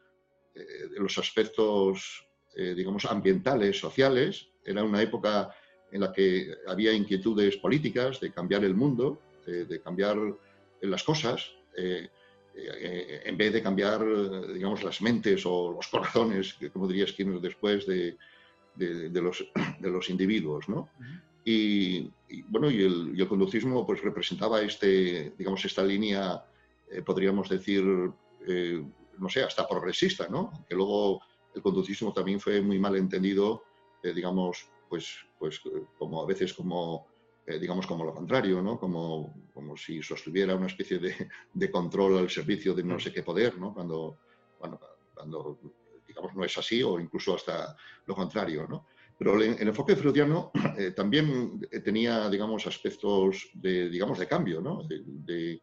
eh, 0.55 0.63
los 0.97 1.17
aspectos, 1.19 2.27
eh, 2.57 2.75
digamos, 2.75 3.05
ambientales, 3.05 3.79
sociales. 3.79 4.49
Era 4.65 4.83
una 4.83 5.03
época 5.03 5.55
en 5.93 6.01
la 6.01 6.13
que 6.13 6.55
había 6.67 6.93
inquietudes 6.93 7.59
políticas 7.59 8.19
de 8.19 8.33
cambiar 8.33 8.65
el 8.65 8.75
mundo, 8.75 9.21
de 9.47 9.81
cambiar 9.81 10.19
las 10.81 11.05
cosas, 11.05 11.53
eh, 11.77 12.09
en 13.25 13.37
vez 13.37 13.53
de 13.53 13.63
cambiar, 13.63 14.05
digamos, 14.53 14.83
las 14.83 15.01
mentes 15.01 15.47
o 15.47 15.71
los 15.71 15.87
corazones, 15.87 16.57
como 16.73 16.89
diría 16.89 17.07
Skinner 17.07 17.41
después, 17.41 17.87
de 17.87 18.17
los 18.77 20.11
individuos. 20.11 20.69
¿no? 20.69 20.91
Y, 21.49 22.11
bueno, 22.49 22.69
y 22.69 22.83
el, 22.83 23.29
conductismo 23.29 23.87
pues 23.87 24.03
representaba 24.03 24.63
este, 24.63 25.33
digamos, 25.39 25.65
esta 25.65 25.85
línea, 25.85 26.45
eh, 26.91 27.03
podríamos 27.03 27.49
decir, 27.49 27.85
eh, 28.49 28.85
no 29.17 29.29
sé, 29.29 29.45
hasta 29.45 29.69
progresista, 29.69 30.27
¿no? 30.29 30.65
Que 30.69 30.75
luego 30.75 31.21
el 31.55 31.63
conductismo 31.63 32.13
también 32.13 32.41
fue 32.41 32.61
muy 32.61 32.81
mal 32.81 32.97
entendido, 32.97 33.63
eh, 34.03 34.13
digamos, 34.13 34.69
pues, 34.89 35.19
pues 35.39 35.61
como 35.97 36.21
a 36.21 36.27
veces 36.27 36.53
como, 36.53 37.07
digamos, 37.47 37.87
como 37.87 38.05
lo 38.05 38.13
contrario, 38.13 38.61
¿no? 38.61 38.77
Como, 38.81 39.33
como 39.55 39.77
si 39.77 40.03
sostuviera 40.03 40.57
una 40.57 40.67
especie 40.67 40.99
de, 40.99 41.29
de, 41.55 41.71
control 41.71 42.19
al 42.19 42.29
servicio 42.29 42.75
de 42.75 42.83
no 42.83 42.99
sé 42.99 43.13
qué 43.13 43.23
poder, 43.23 43.57
¿no? 43.57 43.73
Cuando, 43.73 44.19
cuando, 44.59 44.81
cuando, 45.15 45.61
digamos, 46.09 46.35
no 46.35 46.45
es 46.45 46.59
así 46.59 46.83
o 46.83 46.99
incluso 46.99 47.37
hasta 47.37 47.77
lo 48.05 48.17
contrario, 48.17 48.67
¿no? 48.69 48.87
Pero 49.19 49.41
el, 49.41 49.57
enfoque 49.61 49.97
freudiano 49.97 50.51
eh, 50.79 50.91
también 50.91 51.67
eh, 51.71 51.81
tenía, 51.81 52.29
digamos, 52.29 52.67
aspectos 52.67 53.49
de, 53.55 53.89
digamos, 53.89 54.19
de 54.19 54.27
cambio, 54.27 54.61
¿no? 54.61 54.83
De, 54.87 55.61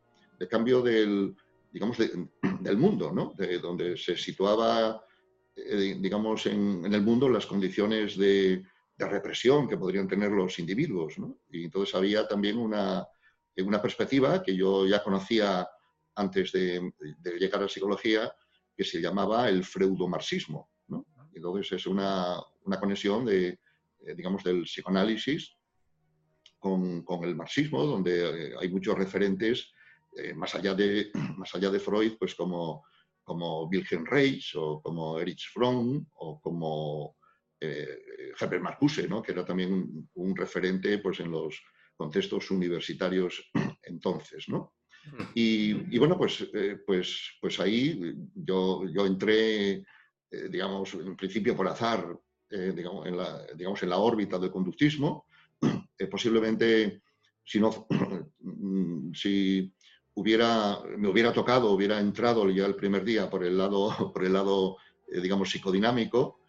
cambio 0.50 0.82
del, 0.82 1.34
digamos, 1.72 1.98
del 2.60 2.78
mundo, 2.78 3.12
¿no? 3.12 3.34
De 3.38 3.60
donde 3.60 3.96
se 3.98 4.18
situaba, 4.18 5.06
eh, 5.56 5.98
digamos, 6.00 6.46
en, 6.48 6.92
el 6.92 7.02
mundo 7.02 7.30
las 7.30 7.46
condiciones 7.46 8.18
de, 8.18 8.64
represión 8.96 9.68
que 9.68 9.76
podrían 9.76 10.08
tener 10.08 10.32
los 10.32 10.60
individuos, 10.60 11.20
¿no? 11.20 11.40
Y 11.52 11.66
entonces 11.66 11.94
había 11.94 12.26
también 12.26 12.58
una, 12.58 13.06
una 13.58 13.82
perspectiva 13.82 14.42
que 14.42 14.56
yo 14.56 14.88
ya 14.88 15.04
conocía 15.04 15.68
antes 16.16 16.54
de, 16.54 16.94
llegar 17.38 17.60
a 17.60 17.64
la 17.64 17.70
psicología, 17.70 18.34
que 18.76 18.86
se 18.86 19.02
llamaba 19.02 19.50
el 19.50 19.66
freudomarxismo. 19.66 20.70
Entonces 21.36 21.72
es 21.74 21.88
una, 21.88 22.42
una 22.64 22.80
conexión 22.80 23.26
de, 23.26 23.60
eh, 24.06 24.16
digamos, 24.16 24.44
del 24.44 24.64
psicoanálisis 24.64 25.56
con, 26.60 27.04
con 27.04 27.24
el 27.24 27.36
marxismo, 27.36 27.84
donde 27.86 28.48
eh, 28.50 28.54
hay 28.60 28.70
muchos 28.70 28.98
referentes 28.98 29.72
eh, 30.18 30.34
más, 30.34 30.56
allá 30.56 30.74
de, 30.74 31.12
más 31.38 31.54
allá 31.56 31.70
de 31.70 31.80
Freud, 31.80 32.14
pues 32.20 32.36
como, 32.36 32.86
como 33.24 33.68
Wilhelm 33.68 34.06
Reich 34.06 34.56
o 34.56 34.82
como 34.82 35.20
Erich 35.20 35.50
Fromm 35.52 36.06
o 36.16 36.40
como 36.42 37.16
Herbert 37.62 38.62
Marcuse, 38.62 39.08
¿no? 39.08 39.22
que 39.24 39.32
era 39.32 39.46
también 39.46 40.10
un, 40.16 40.36
referente 40.36 40.98
pues, 40.98 41.22
en 41.22 41.32
los 41.32 41.64
contextos 41.96 42.52
universitarios 42.52 43.50
entonces. 43.84 44.50
¿no? 44.50 44.74
Y, 45.34 45.96
y, 45.96 45.98
bueno, 45.98 46.18
pues, 46.18 46.46
pues, 46.86 47.38
pues 47.40 47.60
ahí 47.62 48.16
yo, 48.36 48.84
yo 48.90 49.06
entré, 49.06 49.82
digamos, 50.50 50.94
en 50.94 51.16
principio 51.16 51.56
por 51.56 51.68
azar 51.68 52.18
eh, 52.56 52.72
digamos, 52.76 53.08
en 53.08 53.18
la, 53.18 53.48
digamos, 53.56 53.82
en 53.82 53.90
la 53.90 53.98
órbita 53.98 54.38
del 54.38 54.52
conductismo. 54.52 55.26
Eh, 56.00 56.08
posiblemente, 56.08 57.04
si, 57.44 57.60
no, 57.60 57.88
si 59.14 59.72
hubiera, 60.16 60.80
me 60.98 61.08
hubiera 61.08 61.32
tocado, 61.32 61.72
hubiera 61.72 62.00
entrado 62.00 62.50
ya 62.50 62.66
el 62.66 62.76
primer 62.76 63.04
día 63.04 63.30
por 63.30 63.44
el 63.44 63.56
lado, 63.60 63.90
por 64.14 64.26
el 64.26 64.34
lado 64.34 64.78
eh, 65.08 65.22
digamos, 65.22 65.50
psicodinámico, 65.52 66.40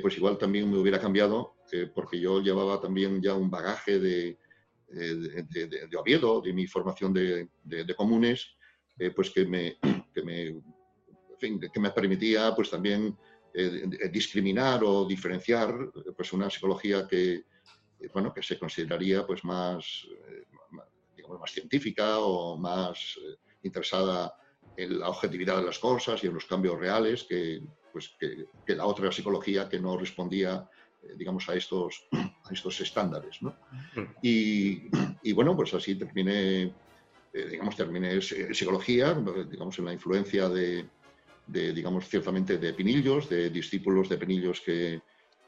pues 0.00 0.16
igual 0.16 0.38
también 0.38 0.70
me 0.70 0.78
hubiera 0.78 1.00
cambiado, 1.00 1.56
porque 1.94 2.18
yo 2.18 2.40
llevaba 2.40 2.80
también 2.80 3.20
ya 3.20 3.34
un 3.34 3.50
bagaje 3.50 3.98
de, 3.98 4.38
de, 4.88 5.66
de, 5.66 5.96
Oviedo, 5.98 6.40
de 6.40 6.52
mi 6.54 6.66
formación 6.66 7.12
de, 7.12 7.94
comunes, 7.94 8.56
pues 9.14 9.30
que 9.30 9.44
me, 9.44 9.76
que 10.14 10.22
me, 10.22 10.62
que 11.38 11.80
me 11.80 11.90
permitía 11.90 12.54
pues 12.54 12.70
también 12.70 13.14
eh, 13.54 14.08
discriminar 14.10 14.82
o 14.82 15.04
diferenciar 15.04 15.74
pues 16.16 16.32
una 16.32 16.48
psicología 16.48 17.06
que, 17.06 17.34
eh, 17.34 18.08
bueno, 18.12 18.32
que 18.32 18.42
se 18.42 18.58
consideraría 18.58 19.26
pues 19.26 19.44
más, 19.44 20.06
eh, 20.10 20.44
digamos, 21.14 21.38
más 21.38 21.50
científica 21.50 22.18
o 22.18 22.56
más 22.56 23.18
interesada 23.62 24.34
en 24.74 25.00
la 25.00 25.10
objetividad 25.10 25.58
de 25.58 25.64
las 25.64 25.78
cosas 25.78 26.24
y 26.24 26.28
en 26.28 26.34
los 26.34 26.46
cambios 26.46 26.78
reales 26.78 27.24
que, 27.24 27.62
pues, 27.92 28.16
que, 28.18 28.46
que 28.64 28.74
la 28.74 28.86
otra 28.86 29.12
psicología 29.12 29.68
que 29.68 29.78
no 29.78 29.98
respondía 29.98 30.68
digamos, 31.16 31.48
a 31.48 31.56
estos, 31.56 32.06
a 32.12 32.52
estos 32.52 32.80
estándares. 32.80 33.42
¿no? 33.42 33.56
Y, 34.22 34.88
y, 35.22 35.32
bueno, 35.32 35.54
pues 35.56 35.74
así 35.74 35.96
terminé, 35.96 36.72
digamos, 37.34 37.76
terminé 37.76 38.22
psicología, 38.22 39.12
digamos, 39.50 39.78
en 39.80 39.84
la 39.84 39.92
influencia 39.92 40.48
de, 40.48 40.88
de, 41.46 41.72
digamos, 41.72 42.08
ciertamente 42.08 42.58
de 42.58 42.72
Pinillos, 42.72 43.28
de 43.28 43.50
discípulos 43.50 44.08
de 44.08 44.18
Pinillos 44.18 44.60
que, 44.60 45.02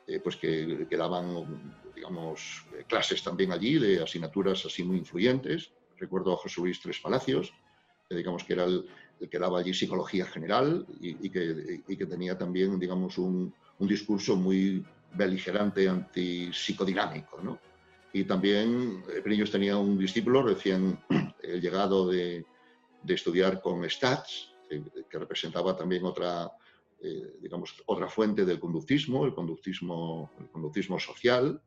eh, 0.06 0.20
pues 0.22 0.36
que, 0.36 0.86
que, 0.88 0.96
daban, 0.96 1.80
digamos, 1.94 2.66
clases 2.88 3.22
también 3.22 3.52
allí 3.52 3.78
de 3.78 4.02
asignaturas 4.02 4.66
así 4.66 4.82
muy 4.82 4.98
influyentes. 4.98 5.72
Recuerdo 5.98 6.32
a 6.32 6.36
José 6.36 6.60
Luis 6.60 6.80
Tres 6.80 6.98
Palacios, 7.00 7.52
digamos 8.10 8.44
que 8.44 8.52
era 8.52 8.64
el, 8.64 8.86
que 9.30 9.38
daba 9.38 9.60
allí 9.60 9.72
psicología 9.72 10.26
general 10.26 10.86
y, 11.00 11.30
que, 11.30 11.80
y 11.86 11.96
que, 11.96 12.06
tenía 12.06 12.36
también, 12.36 12.78
digamos, 12.78 13.16
un, 13.16 13.54
un 13.78 13.88
discurso 13.88 14.36
muy 14.36 14.84
beligerante 15.14 15.88
antipsicodinámico, 15.88 17.40
¿no? 17.42 17.58
Y 18.12 18.24
también 18.24 19.02
eh, 19.08 19.22
Pinillos 19.22 19.50
tenía 19.50 19.76
un 19.76 19.98
discípulo 19.98 20.42
recién 20.42 20.98
llegado 21.42 22.08
de, 22.08 22.44
de, 23.02 23.14
estudiar 23.14 23.60
con 23.60 23.88
Stats, 23.88 24.53
que 25.08 25.18
representaba 25.18 25.76
también 25.76 26.04
otra, 26.04 26.50
eh, 27.00 27.36
digamos, 27.40 27.74
otra 27.86 28.08
fuente 28.08 28.44
del 28.44 28.58
conductismo, 28.58 29.24
el 29.24 29.34
conductismo, 29.34 30.30
el 30.40 30.48
conductismo 30.50 30.98
social. 30.98 31.60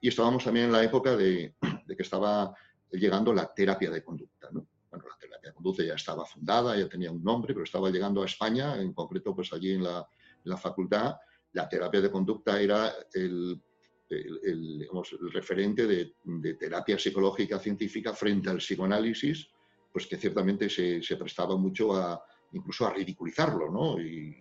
Y 0.00 0.08
estábamos 0.08 0.44
también 0.44 0.66
en 0.66 0.72
la 0.72 0.84
época 0.84 1.16
de, 1.16 1.54
de 1.86 1.96
que 1.96 2.02
estaba 2.02 2.54
llegando 2.90 3.32
la 3.32 3.52
terapia 3.52 3.90
de 3.90 4.04
conducta. 4.04 4.48
¿no? 4.52 4.66
Bueno, 4.90 5.06
la 5.08 5.18
terapia 5.18 5.50
de 5.50 5.54
conducta 5.54 5.84
ya 5.84 5.94
estaba 5.94 6.24
fundada, 6.24 6.76
ya 6.76 6.88
tenía 6.88 7.10
un 7.10 7.22
nombre, 7.22 7.52
pero 7.52 7.64
estaba 7.64 7.90
llegando 7.90 8.22
a 8.22 8.26
España, 8.26 8.80
en 8.80 8.92
concreto 8.92 9.34
pues 9.34 9.52
allí 9.52 9.72
en 9.72 9.84
la, 9.84 9.98
en 9.98 10.50
la 10.50 10.56
facultad, 10.56 11.16
la 11.52 11.68
terapia 11.68 12.00
de 12.00 12.10
conducta 12.10 12.60
era 12.60 12.92
el, 13.12 13.60
el, 14.08 14.40
el, 14.44 14.78
digamos, 14.80 15.12
el 15.12 15.32
referente 15.32 15.86
de, 15.86 16.14
de, 16.22 16.54
terapia 16.54 16.98
psicológica 16.98 17.58
científica 17.58 18.12
frente 18.12 18.50
al 18.50 18.58
psicoanálisis, 18.58 19.48
pues 19.92 20.06
que 20.06 20.16
ciertamente 20.16 20.68
se, 20.68 21.02
se 21.02 21.16
prestaba 21.16 21.56
mucho 21.56 21.94
a, 21.96 22.22
incluso 22.52 22.86
a 22.86 22.92
ridiculizarlo, 22.92 23.70
¿no? 23.70 24.00
Y, 24.00 24.36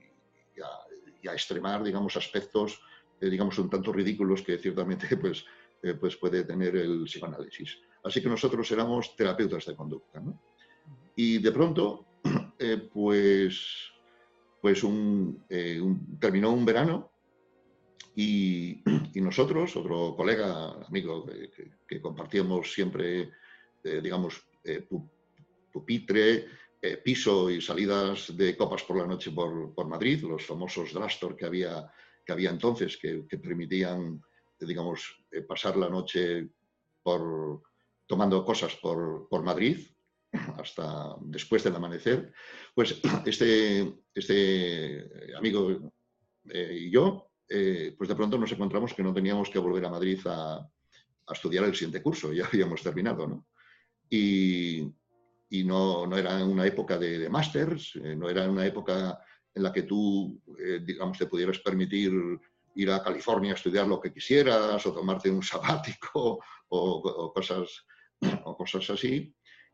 y, 0.56 0.62
a, 0.62 0.70
y 1.22 1.28
a, 1.28 1.34
extremar, 1.34 1.84
digamos, 1.84 2.16
aspectos, 2.18 2.80
eh, 3.20 3.30
digamos, 3.30 3.58
un 3.60 3.70
tanto 3.70 3.92
ridículos 3.92 4.42
que 4.42 4.58
ciertamente, 4.58 5.08
pues, 5.18 5.46
eh, 5.82 5.94
pues 5.94 6.16
puede 6.18 6.44
tener 6.44 6.76
el 6.76 7.06
psicoanálisis. 7.06 7.80
Así 8.04 8.22
que 8.22 8.30
nosotros 8.30 8.70
éramos 8.72 9.16
terapeutas 9.16 9.66
de 9.66 9.76
conducta, 9.76 10.20
¿no? 10.20 10.42
Y 11.16 11.40
de 11.40 11.52
pronto, 11.52 12.06
eh, 12.60 12.90
pues, 12.94 13.92
pues 14.62 14.84
un, 14.84 15.44
un, 15.50 16.20
terminó 16.20 16.52
un 16.52 16.66
verano 16.66 17.12
y, 18.16 18.82
y, 19.14 19.22
nosotros, 19.22 19.76
otro 19.76 20.16
colega, 20.16 20.72
amigo, 20.88 21.26
que, 21.26 21.72
que, 21.88 22.02
compartíamos 22.02 22.74
siempre, 22.74 23.32
digamos, 23.84 24.44
pupitre, 25.72 26.48
eh, 26.86 26.98
piso 26.98 27.50
y 27.50 27.62
salidas 27.62 28.36
de 28.38 28.56
copas 28.56 28.84
por 28.84 28.98
la 28.98 29.08
noche 29.08 29.32
por, 29.32 29.74
por 29.74 29.88
Madrid, 29.88 30.22
los 30.22 30.46
famosos 30.46 30.94
Drastor 30.94 31.36
que 31.36 31.46
había, 31.46 31.92
que 32.24 32.32
había 32.32 32.52
entonces, 32.52 32.98
que, 32.98 33.24
permitían, 33.40 34.22
digamos, 34.60 35.26
eh, 35.32 35.42
pasar 35.42 35.78
la 35.78 35.90
noche 35.90 36.48
por, 37.02 37.64
tomando 38.06 38.46
cosas 38.46 38.76
por, 38.76 39.28
por, 39.28 39.42
Madrid 39.42 39.80
hasta 40.60 41.16
después 41.22 41.64
del 41.64 41.76
amanecer, 41.76 42.32
pues 42.76 43.02
este, 43.26 43.92
este 44.14 45.10
amigo 45.36 45.92
eh, 46.50 46.78
y 46.82 46.92
yo, 46.92 47.32
pues 47.98 48.10
de 48.10 48.16
pronto 48.16 48.38
nos 48.38 48.52
encontramos 48.52 48.94
que 48.94 49.04
no 49.04 49.14
teníamos 49.14 49.50
que 49.50 49.60
volver 49.60 49.86
a 49.86 49.90
Madrid 49.90 50.20
a, 50.26 50.58
a 50.58 51.34
estudiar 51.34 51.64
el 51.64 51.74
siguiente 51.74 52.04
curso, 52.04 52.32
ya 52.34 52.46
habíamos 52.46 52.84
terminado, 52.84 53.26
¿no? 53.28 53.48
Y, 54.08 54.88
y 55.60 55.64
no, 55.64 56.06
no, 56.06 56.18
era 56.18 56.44
una 56.44 56.66
época 56.66 56.98
de, 56.98 57.20
de 57.20 57.30
másters, 57.30 57.96
eh, 57.96 58.16
no 58.16 58.30
era 58.30 58.50
una 58.50 58.66
época 58.66 59.20
en 59.54 59.64
la 59.64 59.72
que 59.72 59.84
tú, 59.84 60.42
eh, 60.60 60.82
digamos, 60.84 61.18
te 61.18 61.28
pudieras 61.28 61.60
permitir 61.60 62.12
ir 62.76 62.92
a 62.92 63.02
California 63.02 63.52
a 63.52 63.56
estudiar 63.56 63.88
lo 63.88 64.02
que 64.02 64.12
quisieras 64.12 64.86
o 64.86 64.94
tomarte 64.94 65.30
un 65.30 65.44
sabático 65.54 66.40
o, 66.70 66.78
o, 66.78 67.34
cosas, 67.34 67.86
o 68.44 68.58
cosas 68.58 68.90
así. 68.90 69.34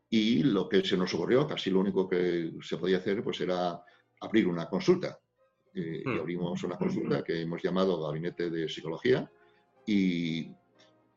Y 0.10 0.44
lo 0.44 0.68
que 0.68 0.84
se 0.84 0.98
nos 0.98 1.14
ocurrió, 1.14 1.48
casi 1.48 1.72
lo 1.72 1.80
único 1.80 2.08
que 2.08 2.52
se 2.62 2.78
podía 2.78 2.98
hacer, 2.98 3.24
pues 3.24 3.40
era 3.42 3.82
abrir 4.20 4.48
una 4.48 4.68
consulta. 4.68 5.18
Eh, 5.74 6.04
y 6.06 6.20
abrimos 6.20 6.64
una 6.64 6.78
consulta 6.78 7.24
que 7.24 7.42
hemos 7.42 7.64
llamado 7.64 8.02
Gabinete 8.02 8.50
de 8.50 8.68
Psicología 8.68 9.32
y, 9.86 10.52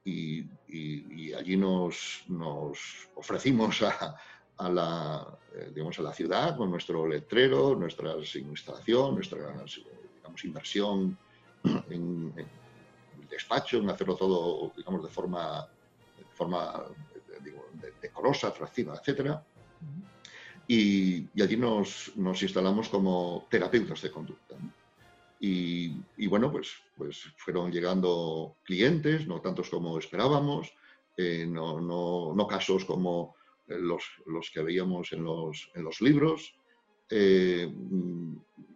y, 0.04 0.48
y, 0.68 1.22
y 1.28 1.34
allí 1.34 1.56
nos, 1.56 2.24
nos 2.28 3.10
ofrecimos 3.16 3.82
a, 3.82 4.16
a 4.58 4.68
la, 4.68 5.38
eh, 5.54 5.70
digamos, 5.74 5.98
a 5.98 6.02
la 6.02 6.12
ciudad 6.12 6.56
con 6.56 6.70
nuestro 6.70 7.06
letrero, 7.06 7.74
nuestra 7.74 8.14
instalación, 8.34 9.14
nuestra 9.14 9.52
digamos, 10.16 10.44
inversión 10.44 11.18
en, 11.64 12.32
en, 12.36 12.48
el 13.20 13.28
despacho, 13.28 13.78
en 13.78 13.90
hacerlo 13.90 14.16
todo 14.16 14.72
digamos, 14.76 15.02
de 15.02 15.08
forma, 15.08 15.66
de 16.16 16.24
forma 16.34 16.84
digo, 17.42 17.66
decorosa, 18.00 18.48
atractiva, 18.48 19.00
etc. 19.04 19.38
Y, 20.66 21.28
y, 21.34 21.42
allí 21.42 21.56
nos, 21.56 22.12
nos, 22.16 22.42
instalamos 22.42 22.88
como 22.88 23.46
terapeutas 23.50 24.00
de 24.00 24.10
conducta. 24.10 24.56
¿no? 24.58 24.72
Y, 25.40 26.00
y, 26.16 26.26
bueno, 26.26 26.50
pues, 26.50 26.72
pues 26.96 27.22
fueron 27.36 27.70
llegando 27.70 28.56
clientes, 28.64 29.26
no 29.26 29.40
tantos 29.40 29.68
como 29.68 29.98
esperábamos, 29.98 30.72
eh, 31.16 31.44
no, 31.46 31.80
no, 31.80 32.32
no 32.34 32.46
casos 32.46 32.84
como 32.84 33.36
los, 33.66 34.04
los 34.26 34.50
que 34.50 34.62
veíamos 34.62 35.12
en 35.12 35.24
los, 35.24 35.70
en 35.74 35.84
los 35.84 36.00
libros. 36.00 36.54
Eh, 37.10 37.70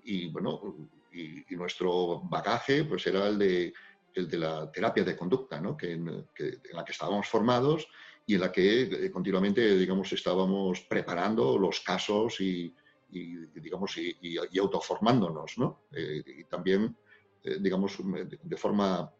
y 0.05 0.29
bueno, 0.29 0.77
y, 1.13 1.53
y, 1.53 1.57
nuestro 1.57 2.21
bagaje 2.21 2.85
pues 2.85 3.07
era 3.07 3.27
el 3.29 3.39
de, 3.39 3.73
el 4.15 4.29
de 4.29 4.39
la 4.39 4.71
terapia 4.71 5.05
de 5.05 5.17
conducta, 5.17 5.61
¿no? 5.61 5.77
que, 5.77 5.93
en, 5.93 6.27
que, 6.35 6.49
en 6.49 6.77
la 6.77 6.85
que 6.85 6.93
estábamos 6.93 7.27
formados 7.29 7.89
y 8.27 8.35
en 8.35 8.41
la 8.41 8.53
que 8.53 8.83
eh, 8.83 9.11
continuamente, 9.11 9.77
digamos, 9.77 10.13
estábamos 10.13 10.83
preparando 10.83 11.59
los 11.59 11.81
casos 11.81 12.41
y, 12.41 12.75
y 13.11 13.37
digamos, 13.55 13.97
y, 13.97 14.15
y, 14.21 14.59
autoformándonos, 14.59 15.57
¿no? 15.57 15.85
Eh, 15.93 16.23
y 16.27 16.45
también, 16.45 16.95
eh, 17.43 17.57
digamos, 17.59 17.97
de, 18.43 18.57
forma, 18.59 19.11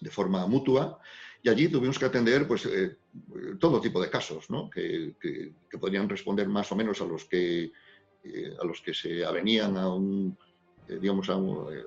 de 0.00 0.10
forma 0.10 0.46
mutua. 0.46 0.98
Y 1.44 1.50
allí 1.50 1.68
tuvimos 1.68 1.98
que 1.98 2.06
atender 2.06 2.48
pues, 2.48 2.64
eh, 2.64 2.96
todo 3.60 3.78
tipo 3.78 4.00
de 4.00 4.08
casos, 4.08 4.48
¿no? 4.48 4.70
que, 4.70 5.14
que, 5.20 5.52
que, 5.70 5.78
podrían 5.78 6.08
responder 6.08 6.48
más 6.48 6.72
o 6.72 6.74
menos 6.74 7.02
a 7.02 7.04
los 7.04 7.26
que, 7.26 7.70
eh, 8.24 8.56
a 8.58 8.64
los 8.64 8.80
que 8.80 8.94
se 8.94 9.22
avenían 9.26 9.76
a, 9.76 9.94
un, 9.94 10.38
eh, 10.88 10.98
digamos, 10.98 11.28
a, 11.28 11.34
eh, 11.34 11.84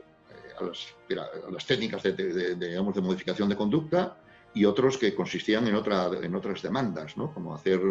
las, 1.51 1.65
técnicas 1.65 2.03
de, 2.03 2.55
digamos, 2.55 2.93
de 2.93 3.01
modificación 3.01 3.49
de 3.49 3.55
conducta 3.55 4.21
y 4.53 4.63
otros 4.63 4.95
que 4.95 5.15
consistían 5.15 5.67
en, 5.67 5.73
otra, 5.73 6.11
en 6.21 6.35
otras 6.35 6.61
demandas, 6.61 7.17
¿no? 7.17 7.33
como 7.33 7.55
hacer, 7.55 7.81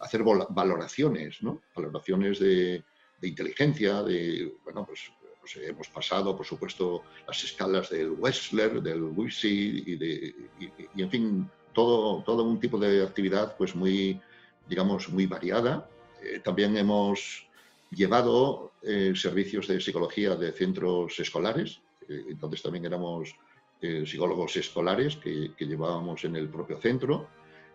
hacer 0.00 0.24
valoraciones, 0.24 1.40
¿no? 1.40 1.62
valoraciones 1.76 2.40
de, 2.40 2.82
de 3.20 3.28
inteligencia, 3.28 4.02
de, 4.02 4.52
bueno, 4.64 4.84
pues 4.84 5.12
pues, 5.42 5.56
hemos 5.56 5.88
pasado, 5.88 6.36
por 6.36 6.46
supuesto, 6.46 7.02
las 7.26 7.42
escalas 7.42 7.90
del 7.90 8.12
Wessler, 8.12 8.80
del 8.80 9.02
Wisi 9.02 9.82
y, 9.84 10.64
y, 10.94 11.02
en 11.02 11.10
fin, 11.10 11.50
todo, 11.72 12.22
todo 12.22 12.44
un 12.44 12.60
tipo 12.60 12.78
de 12.78 13.02
actividad 13.02 13.56
pues 13.56 13.74
muy, 13.74 14.20
digamos, 14.68 15.08
muy 15.08 15.26
variada. 15.26 15.90
Eh, 16.22 16.38
también 16.38 16.76
hemos 16.76 17.48
llevado 17.90 18.70
eh, 18.82 19.14
servicios 19.16 19.66
de 19.66 19.80
psicología 19.80 20.36
de 20.36 20.52
centros 20.52 21.18
escolares, 21.18 21.80
eh, 22.08 22.26
entonces 22.28 22.62
también 22.62 22.84
éramos 22.84 23.34
eh, 23.80 24.04
psicólogos 24.06 24.56
escolares 24.56 25.16
que, 25.16 25.54
que, 25.56 25.66
llevábamos 25.66 26.24
en 26.24 26.36
el 26.36 26.48
propio 26.48 26.80
centro 26.80 27.26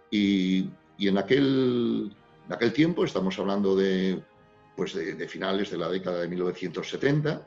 y, 0.09 0.69
y 0.97 1.09
en, 1.09 1.17
aquel, 1.17 2.15
en 2.47 2.53
aquel 2.53 2.71
tiempo, 2.71 3.03
estamos 3.03 3.37
hablando 3.37 3.75
de 3.75 4.23
pues 4.77 4.93
de, 4.93 5.27
finales 5.27 5.71
de 5.71 5.77
la 5.77 5.89
década 5.89 6.21
de 6.21 6.27
1970, 6.27 7.41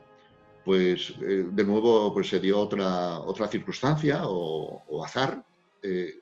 pues 0.63 1.13
eh, 1.21 1.45
de 1.49 1.63
nuevo 1.63 2.13
pues 2.13 2.29
se 2.29 2.39
dio 2.39 2.59
otra, 2.59 3.19
otra 3.19 3.47
circunstancia 3.47 4.21
o, 4.27 4.83
o 4.87 5.03
azar, 5.03 5.43
eh, 5.81 6.19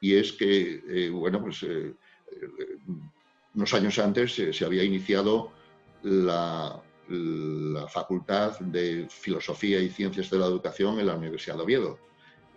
y 0.00 0.14
es 0.14 0.32
que, 0.32 0.82
eh, 0.88 1.10
bueno, 1.10 1.42
pues 1.42 1.66
unos 3.54 3.74
años 3.74 3.98
antes 3.98 4.34
se 4.34 4.64
había 4.64 4.84
iniciado 4.84 5.50
la, 6.02 6.80
la, 7.08 7.88
Facultad 7.88 8.60
de 8.60 9.08
Filosofía 9.10 9.80
y 9.80 9.88
Ciencias 9.88 10.30
de 10.30 10.38
la 10.38 10.46
Educación 10.46 11.00
en 11.00 11.06
la 11.06 11.16
Universidad 11.16 11.56
de 11.56 11.62
Oviedo. 11.62 11.98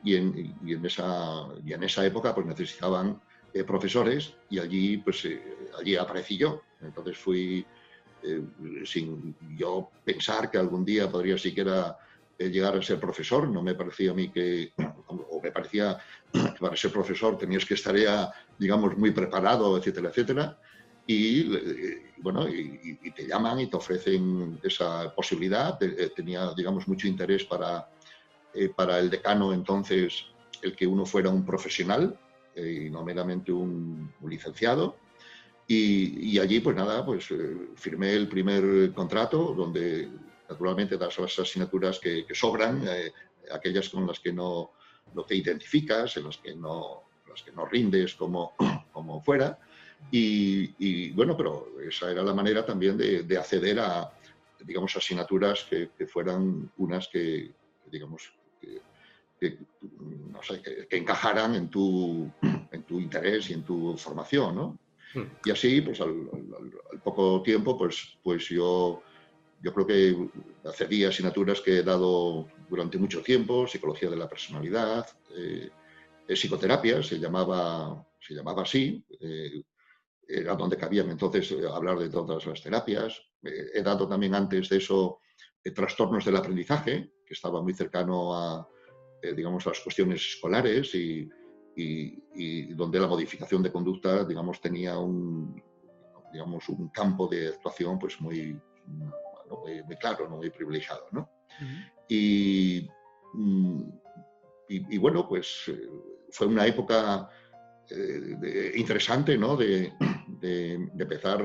Y 0.03 0.15
en, 0.15 0.55
y 0.63 0.73
en, 0.73 0.85
esa, 0.85 1.47
y 1.65 1.73
en 1.73 1.83
esa 1.83 2.05
época 2.05 2.35
pues 2.35 2.45
necesitaban 2.45 3.19
profesores 3.65 4.35
y 4.49 4.59
allí, 4.59 4.97
pues, 4.97 5.27
allí 5.79 5.95
aparecí 5.95 6.37
yo. 6.37 6.61
Entonces 6.81 7.17
fui 7.17 7.65
eh, 8.23 8.41
sin 8.85 9.35
yo 9.57 9.89
pensar 10.03 10.49
que 10.49 10.57
algún 10.57 10.85
día 10.85 11.09
podría 11.09 11.37
siquiera 11.37 11.97
eh, 12.37 12.49
llegar 12.49 12.75
a 12.75 12.81
ser 12.81 12.99
profesor, 12.99 13.47
no 13.47 13.61
me 13.61 13.75
parecía 13.75 14.11
a 14.11 14.13
mí 14.13 14.29
que, 14.29 14.73
o 15.07 15.41
me 15.41 15.51
parecía 15.51 15.97
que 16.31 16.59
para 16.59 16.75
ser 16.75 16.91
profesor 16.91 17.37
tenías 17.37 17.65
que 17.65 17.75
estar 17.75 17.95
ya, 17.95 18.31
digamos, 18.57 18.97
muy 18.97 19.11
preparado, 19.11 19.77
etcétera, 19.77 20.09
etcétera. 20.09 20.57
y, 21.07 21.43
bueno, 22.17 22.47
y, 22.47 23.11
te 23.11 23.27
llaman 23.27 23.59
y 23.59 23.67
te 23.67 23.75
ofrecen 23.75 24.59
esa 24.63 25.13
posibilidad. 25.13 25.77
Tenía, 26.15 26.53
digamos, 26.55 26.87
mucho 26.87 27.07
interés 27.07 27.43
para, 27.43 27.89
para 28.75 28.99
el 28.99 29.09
decano 29.09 29.51
entonces 29.51 30.25
el 30.61 30.75
que 30.75 30.85
uno 30.85 31.05
fuera 31.05 31.29
un 31.29 31.43
profesional 31.43 32.17
y 32.55 32.89
no 32.89 33.03
meramente 33.03 33.51
un, 33.51 34.13
licenciado. 34.27 34.97
Y, 35.67 36.37
allí, 36.37 36.59
pues 36.59 36.75
nada, 36.75 37.05
pues 37.05 37.29
firmé 37.75 38.13
el 38.13 38.27
primer 38.27 38.91
contrato 38.93 39.53
donde 39.55 40.09
naturalmente 40.49 40.97
das 40.97 41.17
las 41.17 41.39
asignaturas 41.39 41.97
que, 41.99 42.25
sobran, 42.33 42.83
aquellas 43.53 43.87
con 43.87 44.05
las 44.05 44.19
que 44.19 44.33
no, 44.33 44.71
no, 45.13 45.23
te 45.23 45.35
identificas, 45.35 46.17
en 46.17 46.25
las 46.25 46.37
que 46.37 46.55
no, 46.55 47.03
las 47.29 47.41
que 47.41 47.51
no 47.51 47.65
rindes 47.65 48.15
como, 48.15 48.53
como 48.91 49.21
fuera. 49.21 49.57
Y, 50.11 51.11
bueno, 51.11 51.37
pero 51.37 51.67
esa 51.87 52.11
era 52.11 52.23
la 52.23 52.33
manera 52.33 52.65
también 52.65 52.97
de, 52.97 53.37
acceder 53.37 53.79
a, 53.79 54.11
digamos, 54.63 54.95
asignaturas 54.95 55.65
que, 55.69 55.89
fueran 56.07 56.71
unas 56.77 57.07
que, 57.07 57.51
digamos, 57.89 58.33
que, 59.39 59.57
no 60.31 60.43
sé, 60.43 60.61
que, 60.61 60.97
encajaran 60.97 61.55
en 61.55 61.69
tu, 61.69 62.29
en 62.71 62.83
tu 62.83 62.99
interés 62.99 63.49
y 63.49 63.53
en 63.53 63.63
tu 63.63 63.95
formación, 63.97 64.55
¿no? 64.55 64.77
Hmm. 65.13 65.23
Y 65.45 65.51
así, 65.51 65.81
pues 65.81 65.99
al, 66.01 66.29
poco 67.03 67.41
tiempo, 67.43 67.77
pues, 67.77 68.17
pues 68.23 68.47
yo, 68.49 69.01
yo 69.61 69.73
creo 69.73 69.87
que 69.87 70.29
accedí 70.65 71.03
a 71.03 71.09
asignaturas 71.09 71.61
que 71.61 71.79
he 71.79 71.83
dado 71.83 72.47
durante 72.69 72.97
mucho 72.97 73.21
tiempo, 73.21 73.67
psicología 73.67 74.09
de 74.09 74.17
la 74.17 74.29
personalidad, 74.29 75.07
eh, 75.35 75.69
psicoterapia, 76.35 77.03
se 77.03 77.19
llamaba, 77.19 78.05
se 78.19 78.33
llamaba 78.33 78.63
así, 78.63 79.03
eh, 79.19 79.63
era 80.27 80.55
donde 80.55 80.77
cabían 80.77 81.09
entonces 81.09 81.51
eh, 81.51 81.67
hablar 81.69 81.99
de 81.99 82.09
todas 82.09 82.45
las 82.45 82.61
terapias. 82.61 83.21
Eh, 83.43 83.71
he 83.73 83.81
dado 83.81 84.07
también 84.07 84.35
antes 84.35 84.69
de 84.69 84.77
eso 84.77 85.19
trastornos 85.75 86.25
del 86.25 86.37
aprendizaje, 86.37 87.11
que 87.25 87.33
estaba 87.33 87.61
muy 87.61 87.73
cercano 87.73 88.33
a, 88.33 88.67
digamos, 89.35 89.63
las 89.67 89.79
cuestiones 89.79 90.19
escolares 90.33 90.95
y, 90.95 91.29
y, 91.75 92.73
donde 92.73 92.99
la 92.99 93.07
modificación 93.07 93.61
de 93.63 93.71
conducta, 93.71 94.23
digamos, 94.25 94.59
tenía 94.61 94.97
un, 94.97 95.61
digamos, 96.31 96.67
un 96.69 96.89
campo 96.89 97.27
de 97.27 97.49
actuación 97.49 97.99
pues 97.99 98.19
muy, 98.19 98.59
muy, 98.87 99.95
claro, 99.99 100.29
muy 100.29 100.49
privilegiado. 100.49 101.05
¿no? 101.11 101.29
y, 102.07 102.87
mm, 103.33 103.81
y, 104.67 104.97
bueno, 104.97 105.27
pues 105.27 105.69
fue 106.29 106.47
una 106.47 106.65
época 106.65 107.29
eh, 107.89 108.71
interesante, 108.75 109.37
¿no? 109.37 109.57
De, 109.57 109.93
empezar 110.41 111.43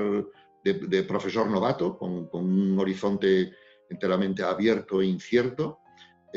de, 0.63 1.03
profesor 1.03 1.47
novato, 1.49 1.97
con, 1.97 2.29
un 2.31 2.79
horizonte 2.79 3.51
enteramente 3.89 4.43
abierto 4.43 5.01
e 5.01 5.07
incierto, 5.07 5.79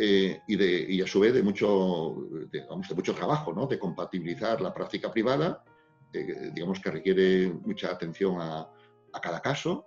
eh, 0.00 0.40
y, 0.46 0.56
de, 0.56 1.02
a 1.02 1.06
su 1.06 1.20
vez 1.20 1.34
de 1.34 1.42
mucho, 1.42 2.28
de, 2.50 2.66
mucho 2.94 3.14
trabajo, 3.14 3.52
¿no? 3.52 3.66
De 3.66 3.78
compatibilizar 3.78 4.60
la 4.60 4.72
práctica 4.72 5.10
privada, 5.12 5.64
eh, 6.12 6.50
digamos 6.54 6.80
que 6.80 6.90
requiere 6.90 7.52
mucha 7.64 7.90
atención 7.90 8.40
a, 8.40 8.68
a 9.12 9.20
cada 9.20 9.40
caso, 9.40 9.84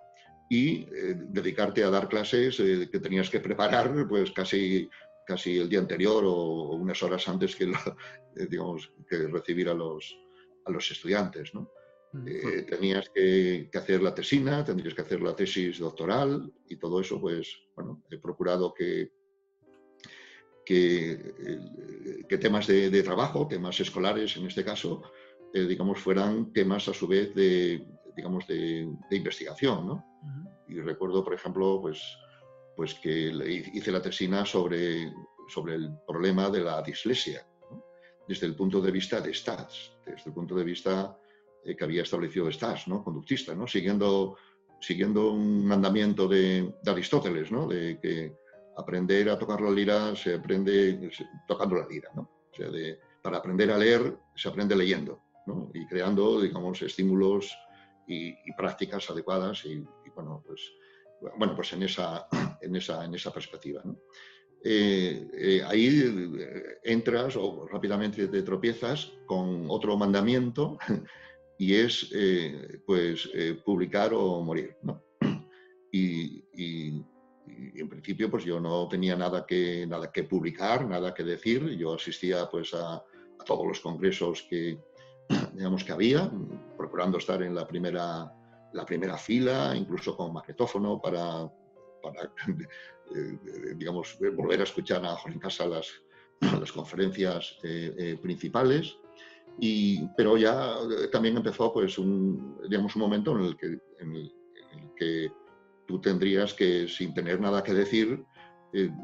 y 0.49 0.86
dedicarte 0.86 1.84
a 1.84 1.89
dar 1.89 2.08
clases 2.08 2.58
que 2.58 2.99
tenías 2.99 3.30
que 3.30 3.39
preparar 3.39 4.06
pues 4.08 4.30
casi 4.32 4.88
casi 5.26 5.58
el 5.58 5.69
día 5.69 5.80
anterior 5.80 6.23
o, 6.26 6.71
unas 6.73 7.02
horas 7.04 7.28
antes 7.28 7.56
que, 7.56 7.65
eh, 8.36 8.47
digamos, 8.49 8.91
que 9.08 9.28
recibir 9.28 9.69
a 9.69 9.73
los, 9.73 10.17
a 10.65 10.71
los 10.71 10.89
estudiantes. 10.91 11.54
¿no? 11.54 11.69
Mm, 12.13 12.28
eh, 12.28 12.62
tenías 12.63 13.10
que, 13.10 13.69
hacer 13.73 14.02
la 14.02 14.13
tesina, 14.13 14.63
tendrías 14.63 14.93
que 14.93 15.02
hacer 15.02 15.21
la 15.21 15.36
tesis 15.36 15.80
doctoral 15.80 16.52
y 16.67 16.78
todo 16.78 17.02
eso, 17.02 17.19
pues, 17.19 17.56
bueno, 17.76 18.04
he 18.10 18.17
procurado 18.17 18.73
que, 18.73 19.12
que, 20.65 21.34
que 22.28 22.38
temas 22.38 22.67
de, 22.67 23.04
trabajo, 23.04 23.47
temas 23.47 23.80
escolares 23.80 24.38
en 24.38 24.47
este 24.47 24.63
caso, 24.63 25.02
eh, 25.54 25.65
digamos, 25.65 25.99
fueran 25.99 26.52
temas 26.54 26.88
a 26.88 26.93
su 26.93 27.08
vez 27.08 27.34
de, 27.36 27.86
digamos, 28.15 28.47
de, 28.47 28.88
investigación, 29.12 29.88
¿no? 29.88 30.06
Y 30.67 30.80
recuerdo, 30.80 31.23
por 31.23 31.34
ejemplo, 31.34 31.80
pues, 31.82 32.02
pues 32.76 32.93
que 32.95 33.32
hice 33.73 33.91
la 33.91 34.02
tesina 34.02 34.45
sobre, 34.45 35.12
sobre 35.47 35.76
el 35.76 35.91
problema 36.08 36.49
de 36.49 36.62
la 36.62 36.82
dislexia, 36.82 37.45
desde 38.28 38.47
el 38.47 38.56
punto 38.56 38.82
de 38.82 38.91
vista 38.91 39.19
de 39.19 39.34
Stats, 39.34 39.93
desde 40.06 40.30
el 40.30 40.34
punto 40.34 40.56
de 40.56 40.63
vista 40.63 41.17
eh, 41.63 41.76
que 41.76 41.84
había 41.84 42.04
establecido 42.04 42.52
Stats, 42.52 42.88
¿no? 42.88 43.04
conductista, 43.04 43.54
¿no? 43.54 43.67
siguiendo, 43.67 44.38
siguiendo 44.80 45.32
un 45.32 45.65
mandamiento 45.65 46.28
de, 46.28 46.73
Aristóteles, 46.86 47.52
¿no? 47.52 47.67
de 47.67 47.99
que 48.02 48.36
aprender 48.78 49.30
a 49.30 49.38
tocar 49.38 49.62
la 49.62 49.72
lira 49.72 50.16
se 50.16 50.36
aprende 50.36 51.12
tocando 51.48 51.76
la 51.76 51.88
lira. 51.88 52.10
¿no? 52.16 52.22
O 52.22 52.56
sea, 52.56 52.68
para 53.22 53.38
aprender 53.38 53.72
a 53.72 53.78
leer 53.78 54.18
se 54.36 54.50
aprende 54.50 54.76
leyendo 54.76 55.22
¿no? 55.48 55.70
y 55.74 55.86
creando, 55.88 56.42
digamos, 56.42 56.82
estímulos 56.82 57.56
y, 58.08 58.34
prácticas 58.58 59.10
adecuadas 59.10 59.66
y, 59.66 59.74
y 59.74 60.10
bueno, 60.16 60.44
pues 60.46 60.62
bueno, 61.38 61.56
pues 61.56 61.74
en 61.74 61.84
esa, 61.84 62.28
en 62.62 62.76
esa, 62.76 63.06
en 63.06 63.16
esa 63.16 63.32
perspectiva. 63.32 63.84
Eh, 64.66 65.28
eh, 65.34 65.62
ahí 65.68 66.04
eh, 66.40 66.64
entras 66.84 67.36
o 67.36 67.68
rápidamente 67.68 68.30
te 68.30 68.44
tropiezas 68.44 69.12
con 69.26 69.66
otro 69.70 69.98
mandamiento 69.98 70.78
y 71.60 71.76
es 71.76 72.10
pues 72.86 73.30
publicar 73.66 74.14
o 74.14 74.42
morir. 74.42 74.76
Y, 75.96 77.04
en 77.47 77.89
principio 77.89 78.29
pues 78.29 78.43
yo 78.43 78.60
no 78.60 78.88
tenía 78.88 79.15
nada 79.15 79.45
que, 79.45 79.86
nada 79.88 80.12
que 80.12 80.23
publicar, 80.23 80.88
nada 80.88 81.13
que 81.13 81.23
decir. 81.23 81.69
Yo 81.77 81.95
asistía 81.95 82.49
pues 82.49 82.73
a, 82.73 82.95
a 82.95 83.43
todos 83.45 83.67
los 83.67 83.79
congresos 83.79 84.45
que, 84.49 84.79
digamos, 85.53 85.84
que 85.84 85.91
había, 85.91 86.32
procurando 86.77 87.17
estar 87.17 87.41
en 87.43 87.56
la 87.56 87.67
primera 87.67 88.32
la 88.73 88.86
primera 88.86 89.17
fila, 89.17 89.73
incluso 89.75 90.17
con 90.17 90.34
maquetófono 90.34 90.99
para, 90.99 91.49
para 92.01 92.23
eh, 93.15 93.38
digamos, 93.75 94.17
volver 94.36 94.60
a 94.60 94.63
escuchar 94.63 95.06
a 95.06 95.15
Jorge 95.15 95.39
Casa 95.39 95.67
las, 95.67 95.89
las 96.60 96.71
conferencias 96.71 97.58
eh, 97.63 97.93
eh, 97.97 98.17
principales. 98.21 98.97
Y, 99.60 100.08
pero 100.17 100.36
ya 100.36 100.75
también 101.12 101.38
empezó 101.38 101.71
pues, 101.71 101.99
un, 101.99 102.60
digamos, 102.67 102.95
un 102.95 103.01
momento 103.03 103.38
en 103.38 103.45
el, 103.45 103.56
que, 103.56 103.79
en 103.99 104.15
el, 104.15 104.34
que 104.97 105.32
tú 105.88 106.00
tendrías 106.02 106.54
que, 106.54 106.88
sin 106.88 107.13
tener 107.13 107.39
nada 107.39 107.63
que 107.63 107.74
decir, 107.74 108.24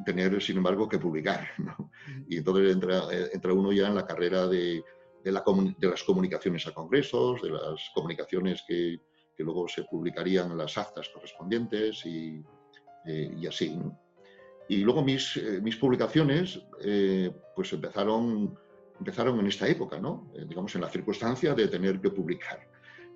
tener, 0.05 0.41
sin 0.41 0.57
embargo, 0.57 0.87
que 0.89 0.97
publicar. 0.97 1.47
Y 2.27 2.37
entonces 2.37 2.73
entra, 2.73 3.03
entra, 3.31 3.53
uno 3.53 3.71
ya 3.71 3.87
en 3.87 3.95
la 3.95 4.05
carrera 4.05 4.47
de, 4.47 4.83
de, 5.23 5.31
la, 5.31 5.43
de, 5.77 5.87
las 5.87 6.03
comunicaciones 6.03 6.65
a 6.67 6.73
congresos, 6.73 7.41
de 7.41 7.49
las 7.49 7.91
comunicaciones 7.93 8.63
que, 8.67 8.99
que 9.39 9.45
luego 9.45 9.69
se 9.69 9.83
publicarían 9.83 10.57
las 10.57 10.77
actas 10.77 11.07
correspondientes 11.13 12.05
y, 12.05 12.43
eh, 13.05 13.33
y 13.37 13.47
así. 13.47 13.79
Y 14.67 14.77
luego 14.83 15.01
mis, 15.01 15.37
eh, 15.37 15.61
mis 15.61 15.77
publicaciones 15.77 16.61
eh, 16.83 17.31
pues 17.55 17.71
empezaron, 17.71 18.53
empezaron 18.99 19.39
en 19.39 19.47
esta 19.47 19.65
época, 19.65 19.97
¿no? 19.97 20.29
digamos 20.45 20.75
en 20.75 20.81
la 20.81 20.89
circunstancia 20.89 21.53
de 21.53 21.69
tener 21.69 22.01
que 22.01 22.09
publicar. 22.09 22.69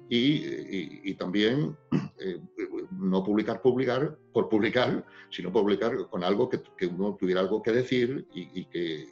Y, 0.09 1.13
también 1.15 1.75
no 2.91 3.23
publicar, 3.23 3.61
publicar 3.61 4.17
por 4.31 4.49
publicar, 4.49 5.05
sino 5.31 5.51
publicar 5.51 6.07
con 6.09 6.23
algo 6.23 6.49
que, 6.49 6.61
uno 6.87 7.15
tuviera 7.19 7.41
algo 7.41 7.61
que 7.61 7.71
decir 7.71 8.27
y, 8.33 8.65
que, 8.65 9.05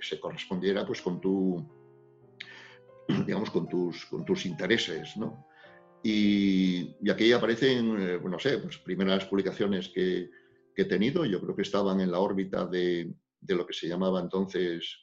se 0.00 0.20
correspondiera 0.20 0.86
pues 0.86 1.02
con 1.02 1.20
tu, 1.20 1.66
digamos, 3.26 3.50
con 3.50 3.68
tus, 3.68 4.06
con 4.06 4.24
tus 4.24 4.46
intereses, 4.46 5.16
¿no? 5.16 5.46
Y, 6.02 6.96
aquí 7.10 7.32
aparecen, 7.32 7.96
eh, 8.00 8.20
no 8.22 8.38
sé, 8.38 8.58
pues 8.58 8.78
primeras 8.78 9.26
publicaciones 9.26 9.88
que, 9.88 10.30
he 10.76 10.84
tenido, 10.86 11.26
yo 11.26 11.42
creo 11.42 11.54
que 11.54 11.60
estaban 11.60 12.00
en 12.00 12.10
la 12.10 12.20
órbita 12.20 12.64
de, 12.64 13.12
lo 13.48 13.66
que 13.66 13.74
se 13.74 13.86
llamaba 13.86 14.18
entonces 14.18 14.96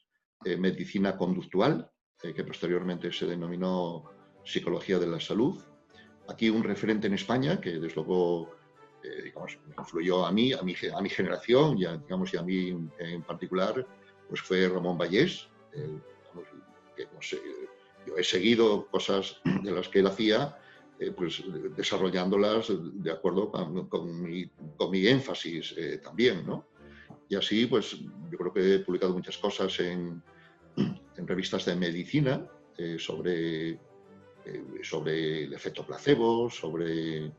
eh, 0.44 0.58
medicina 0.58 1.16
conductual, 1.16 1.92
eh, 2.24 2.34
que 2.34 2.44
posteriormente 2.44 3.12
se 3.12 3.28
denominó 3.28 4.17
psicología 4.48 5.00
de 5.00 5.08
la 5.08 5.20
salud. 5.20 5.60
Aquí 6.28 6.50
un 6.50 6.64
referente 6.64 7.08
en 7.08 7.14
España 7.14 7.60
que 7.60 7.80
desde 7.80 7.96
luego 7.96 8.56
digamos, 9.24 9.58
influyó 9.78 10.26
a 10.26 10.32
mí, 10.32 10.52
a 10.52 10.62
mi, 10.64 10.76
a 10.94 11.02
mi 11.02 11.10
generación 11.10 11.78
y 11.78 11.86
a, 11.86 11.96
digamos, 11.96 12.34
y 12.34 12.38
a 12.38 12.42
mí 12.42 12.90
en 13.00 13.22
particular, 13.24 13.88
pues 14.28 14.42
fue 14.42 14.68
Ramón 14.68 14.98
Vallés. 14.98 15.48
que, 16.96 17.08
yo 18.08 18.18
he 18.18 18.24
seguido 18.24 18.88
cosas 18.88 19.40
de 19.64 19.72
las 19.72 19.90
que 19.90 20.00
él 20.00 20.08
hacía 20.08 20.58
eh, 21.00 21.12
pues, 21.12 21.44
desarrollándolas 21.76 22.72
de 22.72 23.12
acuerdo 23.12 23.52
con, 23.52 24.24
mi, 24.24 24.48
con 24.78 24.90
mi, 24.90 25.08
énfasis 25.08 25.76
eh, 25.78 26.00
también, 26.00 26.46
¿no? 26.46 26.66
Y 27.30 27.36
así, 27.36 27.66
pues 27.66 27.98
yo 28.32 28.38
creo 28.38 28.54
que 28.54 28.76
he 28.76 28.80
publicado 28.80 29.14
muchas 29.14 29.38
cosas 29.38 29.80
en, 29.80 30.24
en 30.76 31.28
revistas 31.28 31.66
de 31.66 31.76
medicina 31.76 32.48
eh, 32.78 32.98
sobre 32.98 33.80
sobre 34.84 35.44
el 35.44 35.54
efecto 35.54 35.86
placebo, 35.86 36.50
sobre 36.50 37.32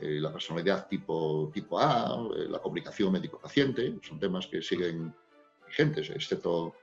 la 0.00 0.32
personalidad 0.32 0.86
tipo, 0.88 1.50
tipo 1.52 1.78
A, 1.78 2.28
la 2.48 2.60
comunicación 2.60 3.12
médico-paciente, 3.12 3.96
son 4.02 4.18
temas 4.18 4.46
que 4.46 4.62
siguen 4.62 5.12
vigentes, 5.66 6.10
excepto, 6.10 6.74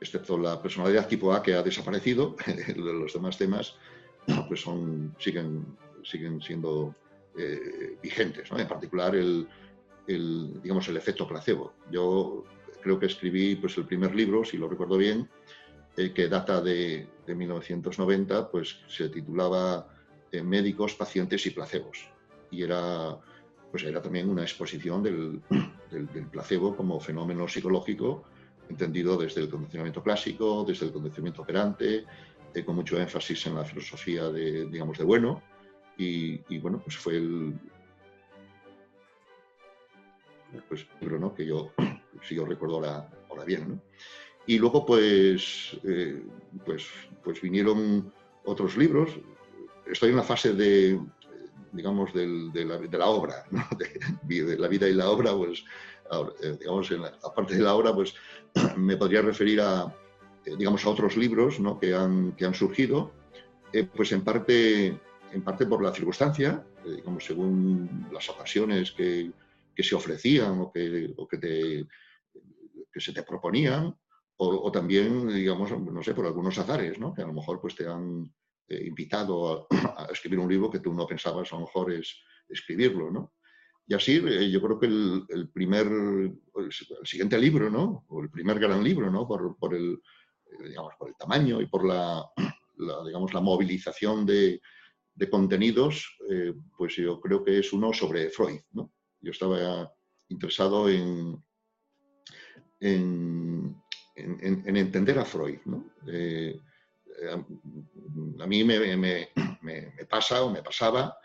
excepto 0.00 0.38
la 0.38 0.62
personalidad 0.62 1.08
tipo 1.08 1.32
A 1.32 1.42
que 1.42 1.54
ha 1.54 1.62
desaparecido, 1.62 2.36
los 2.76 3.12
demás 3.12 3.36
temas 3.36 3.76
pues 4.46 4.60
son, 4.60 5.14
siguen, 5.18 5.76
siguen 6.04 6.40
siendo 6.40 6.94
vigentes, 8.00 8.48
en 8.52 8.68
particular 8.68 9.16
el, 9.16 9.48
el, 10.06 10.60
digamos, 10.62 10.88
el 10.88 10.96
efecto 10.96 11.26
placebo. 11.26 11.72
Yo 11.90 12.44
creo 12.82 12.98
que 12.98 13.06
escribí 13.06 13.56
pues, 13.56 13.76
el 13.78 13.86
primer 13.86 14.14
libro, 14.14 14.44
si 14.44 14.56
lo 14.56 14.68
recuerdo 14.68 14.96
bien, 14.96 15.28
eh, 15.96 16.12
que 16.12 16.28
data 16.28 16.60
de, 16.60 17.06
de, 17.26 17.34
1990, 17.34 18.50
pues 18.50 18.78
se 18.88 19.10
titulaba 19.10 19.88
eh, 20.30 20.42
Médicos, 20.42 20.94
pacientes 20.94 21.44
y 21.44 21.50
placebos. 21.50 22.08
Y 22.50 22.62
era, 22.62 23.18
pues, 23.70 23.82
era 23.84 24.00
también 24.00 24.30
una 24.30 24.42
exposición 24.42 25.02
del, 25.02 25.42
placebo 26.30 26.74
como 26.74 26.98
fenómeno 26.98 27.46
psicológico, 27.46 28.24
entendido 28.70 29.18
desde 29.18 29.42
el 29.42 29.50
condicionamiento 29.50 30.02
clásico, 30.02 30.64
desde 30.66 30.86
el 30.86 30.92
condicionamiento 30.92 31.42
operante, 31.42 32.06
eh, 32.54 32.64
con 32.64 32.76
mucho 32.76 32.98
énfasis 32.98 33.46
en 33.46 33.56
la 33.56 33.64
filosofía 33.64 34.30
de, 34.30 34.64
digamos, 34.66 34.96
de 34.96 35.04
bueno. 35.04 35.42
Y, 35.98 36.58
bueno, 36.58 36.80
pues 36.82 36.96
fue 36.96 37.16
el, 37.16 37.54
pues, 40.68 40.86
libro, 41.00 41.18
¿no? 41.18 41.34
que 41.34 41.44
yo, 41.44 41.70
si 42.22 42.34
yo 42.34 42.46
recuerdo 42.46 42.76
ahora, 42.76 43.44
bien. 43.44 43.68
¿no? 43.68 43.80
Y 44.46 44.58
luego, 44.58 44.84
pues, 44.84 45.76
eh, 45.84 46.22
pues, 46.64 46.86
pues 47.22 47.40
vinieron 47.40 48.12
otros 48.44 48.76
libros. 48.76 49.10
Estoy 49.86 50.10
en 50.10 50.16
la 50.16 50.22
fase 50.22 50.52
de, 50.54 51.00
digamos, 51.70 52.12
de, 52.12 52.26
la, 52.90 53.06
obra, 53.06 53.44
de, 54.22 54.58
la 54.58 54.68
vida 54.68 54.88
y 54.88 54.94
la 54.94 55.10
obra, 55.10 55.34
pues, 55.34 55.64
eh, 56.42 56.56
digamos, 56.58 56.90
aparte 57.24 57.56
de 57.56 57.62
la 57.62 57.74
obra, 57.74 57.94
pues 57.94 58.14
me 58.76 58.96
podría 58.96 59.22
referir 59.22 59.60
a, 59.60 59.94
eh, 60.44 60.56
digamos, 60.58 60.84
a 60.84 60.90
otros 60.90 61.16
libros 61.16 61.60
¿no? 61.60 61.78
que, 61.78 61.94
han, 61.94 62.32
que 62.32 62.44
han 62.44 62.54
surgido, 62.54 63.12
pues 63.94 64.12
en 64.12 64.22
parte, 64.22 64.86
en 65.32 65.42
parte 65.42 65.64
por 65.64 65.82
la 65.82 65.94
circunstancia, 65.94 66.62
digamos, 66.84 67.24
según 67.24 68.08
las 68.12 68.28
ocasiones 68.28 68.92
que, 68.92 69.30
que 69.74 69.82
se 69.82 69.94
ofrecían 69.94 70.60
o 70.60 70.72
que, 70.72 71.14
que, 71.30 71.38
te, 71.38 71.86
que 72.92 73.00
se 73.00 73.12
te 73.12 73.22
proponían, 73.22 73.96
o, 74.36 74.72
también, 74.72 75.28
digamos, 75.28 75.70
no 75.70 76.02
sé, 76.02 76.14
por 76.14 76.26
algunos 76.26 76.58
azares, 76.58 76.98
¿no? 76.98 77.14
que 77.14 77.22
a 77.22 77.26
lo 77.26 77.32
mejor 77.32 77.60
pues, 77.60 77.76
te 77.76 77.86
han 77.86 78.32
eh, 78.68 78.86
invitado 78.86 79.66
a, 79.96 80.08
escribir 80.10 80.40
un 80.40 80.50
libro 80.50 80.70
que 80.70 80.80
tú 80.80 80.92
no 80.92 81.06
pensabas 81.06 81.52
a 81.52 81.56
lo 81.56 81.62
mejor 81.62 81.92
es 81.92 82.20
escribirlo. 82.48 83.10
¿no? 83.10 83.34
Y 83.86 83.94
así 83.94 84.16
eh, 84.16 84.50
yo 84.50 84.60
creo 84.60 84.80
que 84.80 84.86
el, 84.86 85.50
primer, 85.52 85.86
el, 85.86 86.72
siguiente 87.04 87.38
libro, 87.38 87.70
¿no? 87.70 88.04
o 88.08 88.22
el 88.22 88.30
primer 88.30 88.58
gran 88.58 88.82
libro, 88.82 89.10
¿no? 89.10 89.28
por, 89.28 89.56
por 89.58 89.74
el, 89.74 90.00
eh, 90.46 90.68
digamos, 90.68 90.94
por 90.98 91.08
el 91.08 91.16
tamaño 91.16 91.60
y 91.60 91.66
por 91.66 91.86
la, 91.86 92.24
digamos, 93.06 93.32
la 93.32 93.40
movilización 93.40 94.26
de, 94.26 94.60
de 95.14 95.30
contenidos, 95.30 96.16
pues 96.76 96.96
yo 96.96 97.20
creo 97.20 97.44
que 97.44 97.58
es 97.58 97.72
uno 97.72 97.92
sobre 97.92 98.30
Freud. 98.30 98.60
¿no? 98.72 98.90
Yo 99.20 99.30
estaba 99.30 99.92
interesado 100.28 100.88
en, 100.88 101.42
entender 104.14 105.18
a 105.18 105.24
Freud. 105.24 105.58
Eh, 106.06 106.58
a 108.40 108.46
mí 108.46 108.64
me, 108.64 109.28
pasa 110.08 110.42
o 110.42 110.50
me 110.50 110.62
pasaba, 110.62 111.16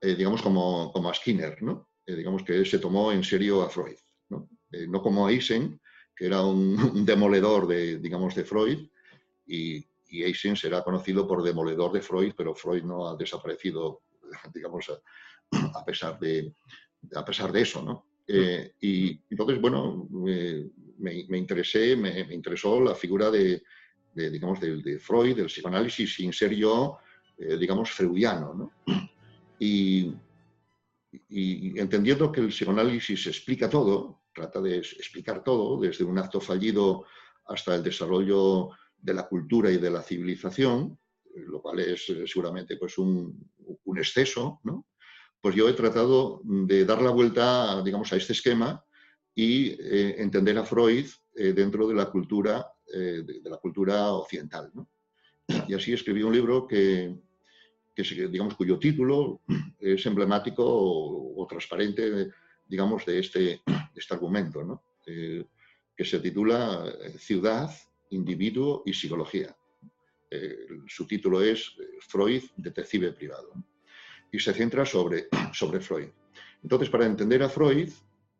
eh, 0.00 0.14
digamos, 0.14 0.42
como, 0.42 0.92
como, 0.92 1.10
a 1.10 1.14
Skinner, 1.14 1.62
¿no? 1.62 1.88
Eh, 2.06 2.16
digamos 2.16 2.42
que 2.42 2.64
se 2.64 2.78
tomó 2.78 3.12
en 3.12 3.22
serio 3.22 3.62
a 3.62 3.70
Freud, 3.70 3.96
¿no? 4.28 4.48
como 5.02 5.26
a 5.26 5.30
Eisen, 5.30 5.80
que 6.16 6.26
era 6.26 6.42
un, 6.46 7.04
demoledor 7.04 7.66
de, 7.66 7.98
digamos, 7.98 8.34
de 8.34 8.44
Freud, 8.44 8.88
y, 9.46 9.84
y 10.08 10.22
Eisen 10.22 10.56
será 10.56 10.82
conocido 10.82 11.26
por 11.26 11.42
demoledor 11.42 11.92
de 11.92 12.02
Freud, 12.02 12.34
pero 12.36 12.54
Freud 12.54 12.84
no 12.84 13.08
ha 13.08 13.16
desaparecido, 13.16 14.02
digamos, 14.54 14.86
a 15.74 15.84
pesar 15.84 16.18
de, 16.18 16.54
a 17.14 17.24
pesar 17.24 17.52
de 17.52 17.62
eso, 17.62 17.82
¿no? 17.82 18.06
Eh, 18.26 18.74
y 18.80 19.20
entonces, 19.30 19.60
bueno, 19.60 20.08
me, 20.98 21.38
interesé, 21.38 21.96
me, 21.96 22.20
interesó 22.32 22.80
la 22.80 22.94
figura 22.94 23.30
de, 23.30 23.62
digamos, 24.14 24.60
de, 24.60 24.98
Freud, 24.98 25.36
del 25.36 25.46
psicoanálisis, 25.46 26.14
sin 26.14 26.32
ser 26.32 26.54
yo, 26.54 26.98
eh, 27.38 27.56
digamos, 27.56 27.90
freudiano, 27.90 28.54
¿no? 28.54 28.72
Y, 29.58 30.14
y, 31.28 31.78
entendiendo 31.78 32.30
que 32.32 32.40
el 32.40 32.48
psicoanálisis 32.48 33.26
explica 33.26 33.68
todo, 33.68 34.22
trata 34.34 34.60
de 34.60 34.78
explicar 34.78 35.44
todo, 35.44 35.80
desde 35.80 36.04
un 36.04 36.18
acto 36.18 36.40
fallido 36.40 37.06
hasta 37.46 37.74
el 37.74 37.82
desarrollo 37.82 38.70
de 38.98 39.14
la 39.14 39.28
cultura 39.28 39.70
y 39.70 39.78
de 39.78 39.90
la 39.90 40.02
civilización, 40.02 40.98
lo 41.34 41.60
cual 41.60 41.80
es 41.80 42.08
eh, 42.10 42.26
seguramente 42.26 42.76
pues, 42.76 42.98
un, 42.98 43.50
un 43.84 43.98
exceso, 43.98 44.60
¿no? 44.64 44.86
pues 45.42 45.56
yo 45.56 45.68
he 45.68 45.72
tratado 45.72 46.40
de 46.44 46.84
dar 46.84 47.02
la 47.02 47.10
vuelta, 47.10 47.82
digamos, 47.82 48.12
a 48.12 48.16
este 48.16 48.32
esquema 48.32 48.82
y 49.34 49.70
eh, 49.70 50.16
entender 50.18 50.58
a 50.58 50.64
Freud 50.64 51.06
eh, 51.34 51.52
dentro 51.52 51.88
de 51.88 51.94
la 51.94 52.10
cultura, 52.10 52.66
eh, 52.92 53.22
de, 53.24 53.50
la 53.50 53.56
cultura 53.56 54.12
occidental. 54.12 54.70
Y 55.68 55.74
así 55.74 55.92
escribí 55.92 56.22
un 56.22 56.32
libro 56.32 56.66
que, 56.66 57.14
digamos, 57.96 58.54
cuyo 58.54 58.78
título 58.78 59.40
es 59.78 60.04
emblemático 60.06 60.64
o, 60.64 61.46
transparente, 61.46 62.30
digamos, 62.66 63.04
de 63.04 63.18
este, 63.18 63.60
este 63.94 64.14
argumento, 64.14 64.82
que 65.04 66.04
se 66.04 66.20
titula 66.20 66.90
Ciudad, 67.18 67.70
Individuo 68.10 68.82
y 68.86 68.94
Psicología. 68.94 69.54
su 70.86 71.06
título 71.06 71.42
es 71.42 71.76
Freud, 72.08 72.44
detective 72.56 73.12
privado 73.12 73.52
y 74.30 74.38
se 74.38 74.54
centra 74.54 74.86
sobre, 74.86 75.28
sobre 75.52 75.80
Freud. 75.80 76.08
Entonces, 76.62 76.88
para 76.88 77.04
entender 77.04 77.42
a 77.42 77.48
Freud 77.48 77.90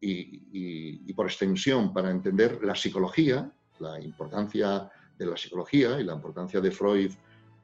y, 0.02 1.12
por 1.12 1.26
extensión 1.26 1.92
para 1.92 2.10
entender 2.10 2.58
la 2.62 2.74
psicología, 2.74 3.50
la 3.78 4.00
importancia 4.00 4.90
de 5.16 5.26
la 5.26 5.36
psicología 5.36 6.00
y 6.00 6.04
la 6.04 6.14
importancia 6.14 6.60
de 6.60 6.70
Freud, 6.70 7.12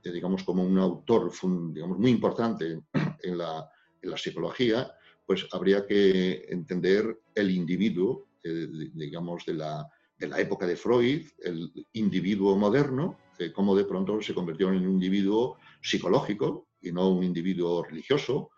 eh, 0.04 0.12
digamos, 0.12 0.44
como 0.44 0.62
un 0.62 0.78
autor 0.78 1.32
digamos, 1.72 1.98
muy 1.98 2.10
importante 2.10 2.80
en 3.22 3.38
la, 3.38 3.68
en 4.00 4.10
la, 4.10 4.16
psicología, 4.16 4.92
pues 5.26 5.46
habría 5.52 5.86
que 5.86 6.46
entender 6.48 7.20
el 7.34 7.50
individuo, 7.50 8.28
eh, 8.44 8.68
digamos, 8.94 9.44
de 9.44 9.54
la, 9.54 9.88
de 10.18 10.28
la, 10.28 10.40
época 10.40 10.66
de 10.66 10.76
Freud, 10.76 11.26
el 11.42 11.72
individuo 11.94 12.56
moderno, 12.56 13.18
eh, 13.38 13.52
cómo 13.52 13.74
de 13.74 13.84
pronto 13.84 14.20
se 14.22 14.34
convirtió 14.34 14.68
en 14.68 14.86
un 14.86 14.92
individuo 14.92 15.58
psicológico, 15.80 16.68
y 16.80 16.92
no 16.92 17.08
un 17.08 17.24
individuo 17.24 17.82
religioso, 17.82 18.50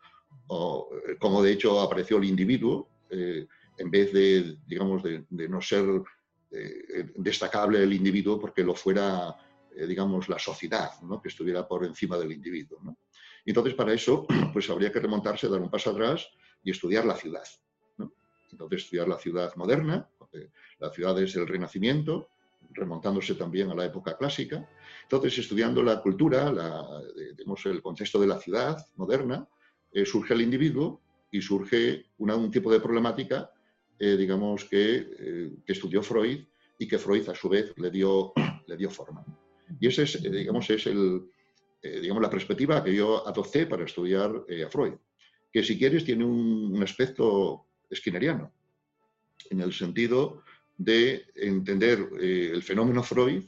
o 0.49 0.88
eh, 1.09 1.16
como 1.19 1.43
de 1.43 1.53
hecho 1.53 1.81
apareció 1.81 2.19
el 2.19 2.25
individuo, 2.25 2.88
eh, 3.11 3.47
en 3.81 3.90
vez 3.90 4.12
de, 4.12 4.59
digamos, 4.66 5.03
de, 5.03 5.49
no 5.49 5.61
ser 5.61 5.85
eh, 6.51 7.11
destacable 7.16 7.83
el 7.83 7.93
individuo 7.93 8.38
porque 8.38 8.62
lo 8.62 8.75
fuera, 8.75 9.35
digamos, 9.88 10.29
la 10.29 10.38
sociedad, 10.38 10.90
¿no? 11.03 11.21
que 11.21 11.29
estuviera 11.29 11.66
por 11.66 11.85
encima 11.85 12.19
del 12.19 12.33
individuo. 12.33 12.79
¿no? 12.83 12.99
Entonces, 13.45 13.75
para 13.75 13.93
eso, 13.93 14.27
pues 14.53 14.69
habría 14.69 14.93
que 14.93 15.01
remontarse, 15.01 15.49
dar 15.49 15.61
un 15.61 15.71
paso 15.71 15.90
atrás 15.90 16.29
y 16.62 16.71
estudiar 16.71 17.07
la 17.07 17.16
ciudad. 17.16 17.45
¿no? 17.97 18.12
Entonces, 18.53 18.85
estudiar 18.85 19.09
la 19.09 19.19
ciudad 19.19 19.55
moderna, 19.57 20.09
la 20.79 20.90
ciudad 20.90 21.21
es 21.21 21.35
el 21.37 21.49
Renacimiento, 21.49 22.29
remontándose 22.73 23.35
también 23.35 23.71
a 23.71 23.75
la 23.75 23.85
época 23.85 24.16
clásica. 24.16 24.69
Entonces, 25.03 25.38
estudiando 25.38 25.83
la 25.83 26.01
cultura, 26.01 26.53
la, 26.53 27.03
digamos, 27.37 27.64
el 27.66 27.83
contexto 27.83 28.21
de 28.21 28.27
la 28.27 28.38
ciudad 28.38 28.87
moderna, 28.97 29.47
eh, 29.93 30.05
surge 30.05 30.35
el 30.35 30.43
individuo 30.43 31.01
y 31.33 31.43
surge 31.43 32.07
un 32.19 32.51
tipo 32.51 32.71
de 32.73 32.81
problemática, 32.81 33.51
eh, 34.01 34.17
digamos, 34.17 34.67
eh, 34.73 35.53
que, 35.65 35.73
estudió 35.73 36.03
Freud 36.03 36.41
y 36.79 36.89
que 36.89 36.99
Freud 36.99 37.29
a 37.29 37.35
su 37.35 37.49
vez 37.49 37.73
le 37.77 37.91
dio, 37.91 38.33
le 38.67 38.77
dio 38.77 38.91
forma. 38.91 39.25
Y 39.79 39.87
esa 39.87 40.03
es, 40.03 40.21
digamos, 40.21 40.69
es 40.71 40.87
el, 40.87 41.23
digamos, 41.81 42.23
la 42.23 42.31
perspectiva 42.31 42.83
que 42.83 42.95
yo 42.95 43.27
adopté 43.27 43.67
para 43.67 43.85
estudiar 43.85 44.45
a 44.67 44.69
Freud, 44.69 44.95
que 45.53 45.63
si 45.63 45.79
quieres 45.79 46.05
tiene 46.05 46.25
un, 46.25 46.83
aspecto 46.83 47.67
skinneriano, 47.93 48.53
en 49.51 49.61
el 49.61 49.73
sentido 49.73 50.43
de 50.81 51.27
entender 51.35 52.09
eh, 52.19 52.53
el 52.55 52.63
fenómeno 52.63 53.03
Freud 53.03 53.45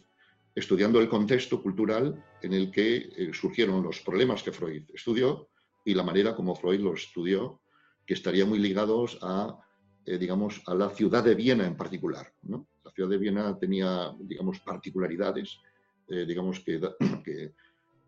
estudiando 0.55 1.01
el 1.01 1.09
contexto 1.09 1.63
cultural 1.63 2.23
en 2.43 2.53
el 2.53 2.71
que 2.71 2.97
eh, 2.97 3.31
surgieron 3.33 3.83
los 3.83 4.01
problemas 4.01 4.43
que 4.43 4.53
Freud 4.53 4.83
estudió 4.93 5.49
y 5.83 5.95
la 5.95 6.03
manera 6.03 6.37
como 6.37 6.55
Freud 6.55 6.81
los 6.81 7.05
estudió, 7.05 7.63
que 8.07 8.13
estarían 8.13 8.51
muy 8.51 8.59
ligados 8.59 9.19
a, 9.23 9.59
eh, 10.05 10.19
digamos, 10.19 10.63
a 10.67 10.75
la 10.75 10.91
ciudad 10.91 11.23
de 11.23 11.35
Viena 11.35 11.67
en 11.67 11.77
particular. 11.77 12.33
La 12.43 12.91
ciudad 12.91 13.11
de 13.11 13.19
Viena 13.19 13.59
tenía, 13.59 14.13
digamos, 14.19 14.61
particularidades, 14.61 15.61
digamos, 16.09 16.61
que, 16.61 16.79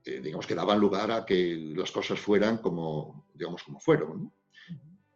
digamos, 0.05 0.47
que 0.47 0.55
daban 0.55 0.81
lugar 0.81 1.11
a 1.11 1.25
que 1.25 1.73
las 1.77 1.91
cosas 1.91 2.19
fueran 2.19 2.59
como, 2.59 3.27
digamos, 3.33 3.63
como 3.63 3.81
fueron. 3.81 4.33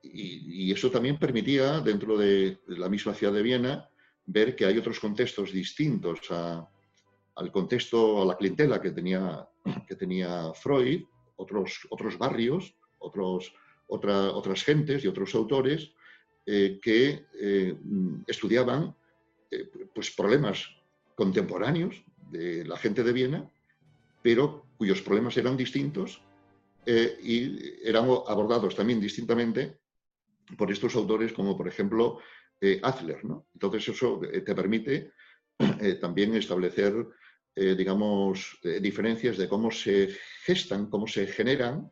Y, 0.02 0.72
eso 0.72 0.90
también 0.90 1.18
permitía, 1.18 1.80
dentro 1.80 2.16
de 2.16 2.60
la 2.68 2.88
misma 2.88 3.14
ciudad 3.14 3.32
de 3.32 3.42
Viena, 3.42 3.88
ver 4.26 4.54
que 4.54 4.64
hay 4.64 4.78
otros 4.78 5.00
contextos 5.00 5.52
distintos 5.52 6.20
al 6.30 7.52
contexto, 7.52 8.22
a 8.22 8.26
la 8.26 8.36
clientela 8.36 8.80
que 8.80 8.90
tenía, 8.90 9.48
que 9.88 9.96
tenía 9.96 10.52
Freud, 10.54 11.04
otros, 11.36 11.86
otros 11.90 12.18
barrios, 12.18 12.74
otros, 12.98 13.52
otras 13.86 14.62
gentes 14.64 15.04
y 15.04 15.08
otros 15.08 15.34
autores 15.34 15.92
eh, 16.50 16.80
que 16.80 17.26
eh, 17.38 17.76
estudiaban 18.26 18.96
eh, 19.50 19.68
pues 19.94 20.10
problemas 20.10 20.64
contemporáneos 21.14 22.02
de 22.30 22.64
la 22.64 22.78
gente 22.78 23.04
de 23.04 23.12
Viena, 23.12 23.52
pero 24.22 24.64
cuyos 24.78 25.02
problemas 25.02 25.36
eran 25.36 25.58
distintos 25.58 26.22
y 26.86 27.86
eran 27.86 28.06
abordados 28.26 28.74
también 28.74 28.98
distintamente 28.98 29.76
por 30.56 30.72
estos 30.72 30.96
autores 30.96 31.34
como 31.34 31.54
por 31.54 31.68
ejemplo 31.68 32.18
Adler. 32.82 33.20
Entonces 33.52 33.88
eso 33.88 34.18
te 34.20 34.54
permite 34.54 35.12
también 36.00 36.34
establecer, 36.34 36.94
digamos, 37.54 38.58
diferencias 38.80 39.36
de 39.36 39.48
cómo 39.50 39.70
se 39.70 40.16
gestan, 40.44 40.88
cómo 40.88 41.06
se 41.06 41.26
generan 41.26 41.90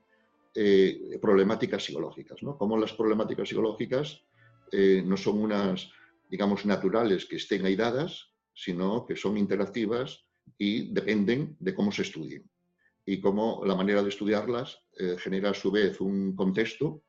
problemáticas 1.20 1.84
psicológicas, 1.84 2.42
¿no? 2.42 2.56
Cómo 2.56 2.78
las 2.78 2.94
problemáticas 2.94 3.50
psicológicas 3.50 4.24
eh, 4.72 5.02
no 5.04 5.16
son 5.16 5.38
unas, 5.38 5.90
digamos, 6.28 6.64
naturales 6.66 7.26
que 7.26 7.36
estén 7.36 7.64
ahí 7.64 7.76
dadas, 7.76 8.32
sino 8.54 9.04
que 9.06 9.16
son 9.16 9.36
interactivas 9.36 10.24
y 10.58 10.92
dependen 10.92 11.56
de 11.58 11.74
cómo 11.74 11.92
se 11.92 12.02
estudien. 12.02 12.48
Y 13.04 13.20
cómo 13.20 13.62
la 13.64 13.76
manera 13.76 14.02
de 14.02 14.08
estudiarlas 14.08 14.78
eh, 14.98 15.16
genera 15.18 15.50
a 15.50 15.54
su 15.54 15.70
vez 15.70 16.00
un 16.00 16.34
contexto 16.34 17.02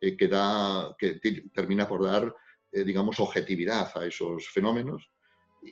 que, 0.00 0.28
da, 0.28 0.94
que 0.98 1.18
termina 1.54 1.88
por 1.88 2.04
dar, 2.04 2.34
digamos, 2.70 3.18
objetividad 3.20 3.90
a 3.96 4.04
esos 4.04 4.48
fenómenos, 4.48 5.08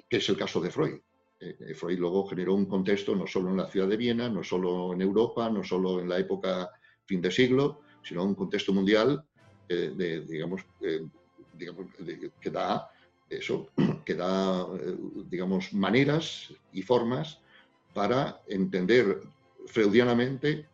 que 0.09 0.17
es 0.17 0.29
el 0.31 0.39
caso 0.39 0.59
de 0.59 0.71
Freud. 0.71 1.01
Freud 1.75 1.99
luego 1.99 2.27
generó 2.27 2.55
un 2.55 2.65
contexto 2.65 3.15
no 3.15 3.27
solo 3.27 3.51
en 3.51 3.59
la 3.59 3.67
ciudad 3.67 3.89
de 3.89 3.99
Viena, 3.99 4.31
no 4.31 4.43
solo 4.43 4.95
en 4.95 5.03
Europa, 5.03 5.51
no 5.51 5.63
solo 5.63 6.01
en 6.01 6.09
la 6.09 6.19
época 6.19 6.71
fin 7.05 7.21
de 7.21 7.31
siglo, 7.31 7.83
sino 8.03 8.25
un 8.25 8.35
contexto 8.35 8.73
mundial 8.73 9.23
eh, 9.69 9.93
de, 9.97 10.21
digamos, 10.23 10.63
eh, 10.83 11.01
que 12.41 12.51
da 12.51 12.91
eso, 13.29 13.71
que 14.05 14.15
da, 14.15 14.67
eh, 14.81 14.97
digamos, 15.29 15.73
maneras 15.73 16.53
y 16.73 16.83
formas 16.83 17.41
para 17.95 18.41
entender 18.49 19.23
freudianamente 19.67 20.67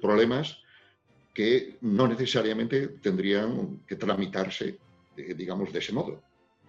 problemas 0.00 0.58
que 1.32 1.78
no 1.80 2.06
necesariamente 2.06 2.88
tendrían 3.00 3.80
que 3.86 3.96
tramitarse, 3.96 4.78
digamos, 5.16 5.72
de 5.72 5.78
ese 5.78 5.92
modo. 5.92 6.20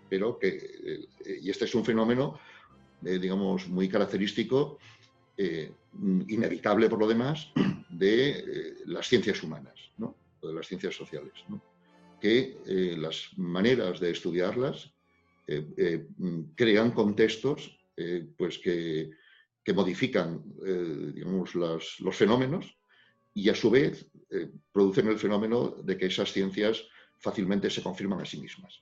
Pero 0.08 0.40
que, 0.40 1.08
y 1.42 1.50
este 1.50 1.66
es 1.66 1.76
un 1.76 1.84
fenómeno, 1.84 2.40
digamos, 3.02 3.68
muy 3.68 3.90
característico 3.90 4.78
eh, 5.44 5.72
inevitable 6.28 6.88
por 6.88 7.00
lo 7.00 7.08
demás, 7.08 7.52
de 7.90 8.30
eh, 8.30 8.76
las 8.86 9.08
ciencias 9.08 9.42
humanas, 9.42 9.74
¿no? 9.98 10.16
o 10.40 10.48
de 10.48 10.54
las 10.54 10.68
ciencias 10.68 10.96
sociales, 10.96 11.34
que 12.22 12.58
eh, 12.66 12.96
las 12.98 13.30
maneras 13.38 14.00
de 14.00 14.12
estudiarlas 14.12 14.94
crean 16.56 16.92
contextos 16.92 17.78
pues 18.38 18.58
que, 18.60 19.10
que 19.66 19.74
modifican 19.74 20.42
digamos, 21.14 21.56
los, 21.56 21.98
fenómenos 22.14 22.78
y 23.34 23.50
a 23.50 23.56
su 23.56 23.70
vez 23.70 24.08
producen 24.72 25.10
el 25.10 25.20
fenómeno 25.20 25.76
de 25.84 25.98
que 25.98 26.06
esas 26.06 26.32
ciencias 26.32 26.86
fácilmente 27.22 27.70
se 27.70 27.84
confirman 27.84 28.22
a 28.22 28.26
sí 28.26 28.40
mismas. 28.40 28.82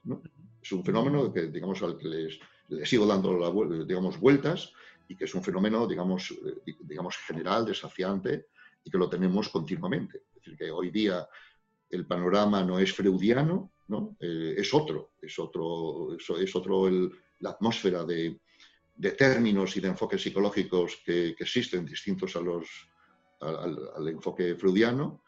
Es 0.61 0.71
un 0.71 0.83
fenómeno 0.83 1.31
que, 1.31 1.47
digamos, 1.47 1.81
al 1.83 1.97
que 1.97 2.07
les, 2.07 2.39
sigo 2.83 3.05
dando 3.05 3.85
digamos, 3.85 4.19
vueltas 4.19 4.71
y 5.07 5.15
que 5.15 5.25
es 5.25 5.35
un 5.35 5.43
fenómeno, 5.43 5.87
digamos, 5.87 6.31
eh, 6.31 6.75
digamos, 6.81 7.17
general, 7.17 7.65
desafiante 7.65 8.47
y 8.83 8.89
que 8.89 8.97
lo 8.97 9.09
tenemos 9.09 9.49
continuamente. 9.49 10.23
Es 10.29 10.35
decir, 10.35 10.57
que 10.57 10.71
hoy 10.71 10.89
día 10.89 11.27
el 11.89 12.05
panorama 12.05 12.63
no 12.63 12.79
es 12.79 12.93
freudiano, 12.93 13.71
¿no? 13.87 14.15
Eh, 14.19 14.55
es 14.57 14.73
otro, 14.73 15.11
es 15.21 15.37
otro, 15.39 16.15
es, 16.15 16.55
otro 16.55 16.89
la 17.39 17.49
atmósfera 17.49 18.03
de, 18.03 18.39
de, 18.95 19.11
términos 19.11 19.75
y 19.75 19.79
de 19.79 19.87
enfoques 19.87 20.21
psicológicos 20.21 21.01
que, 21.05 21.33
que 21.35 21.43
existen 21.43 21.85
distintos 21.85 22.35
a 22.35 22.41
los, 22.41 22.67
al, 23.41 24.07
enfoque 24.07 24.55
freudiano, 24.55 25.21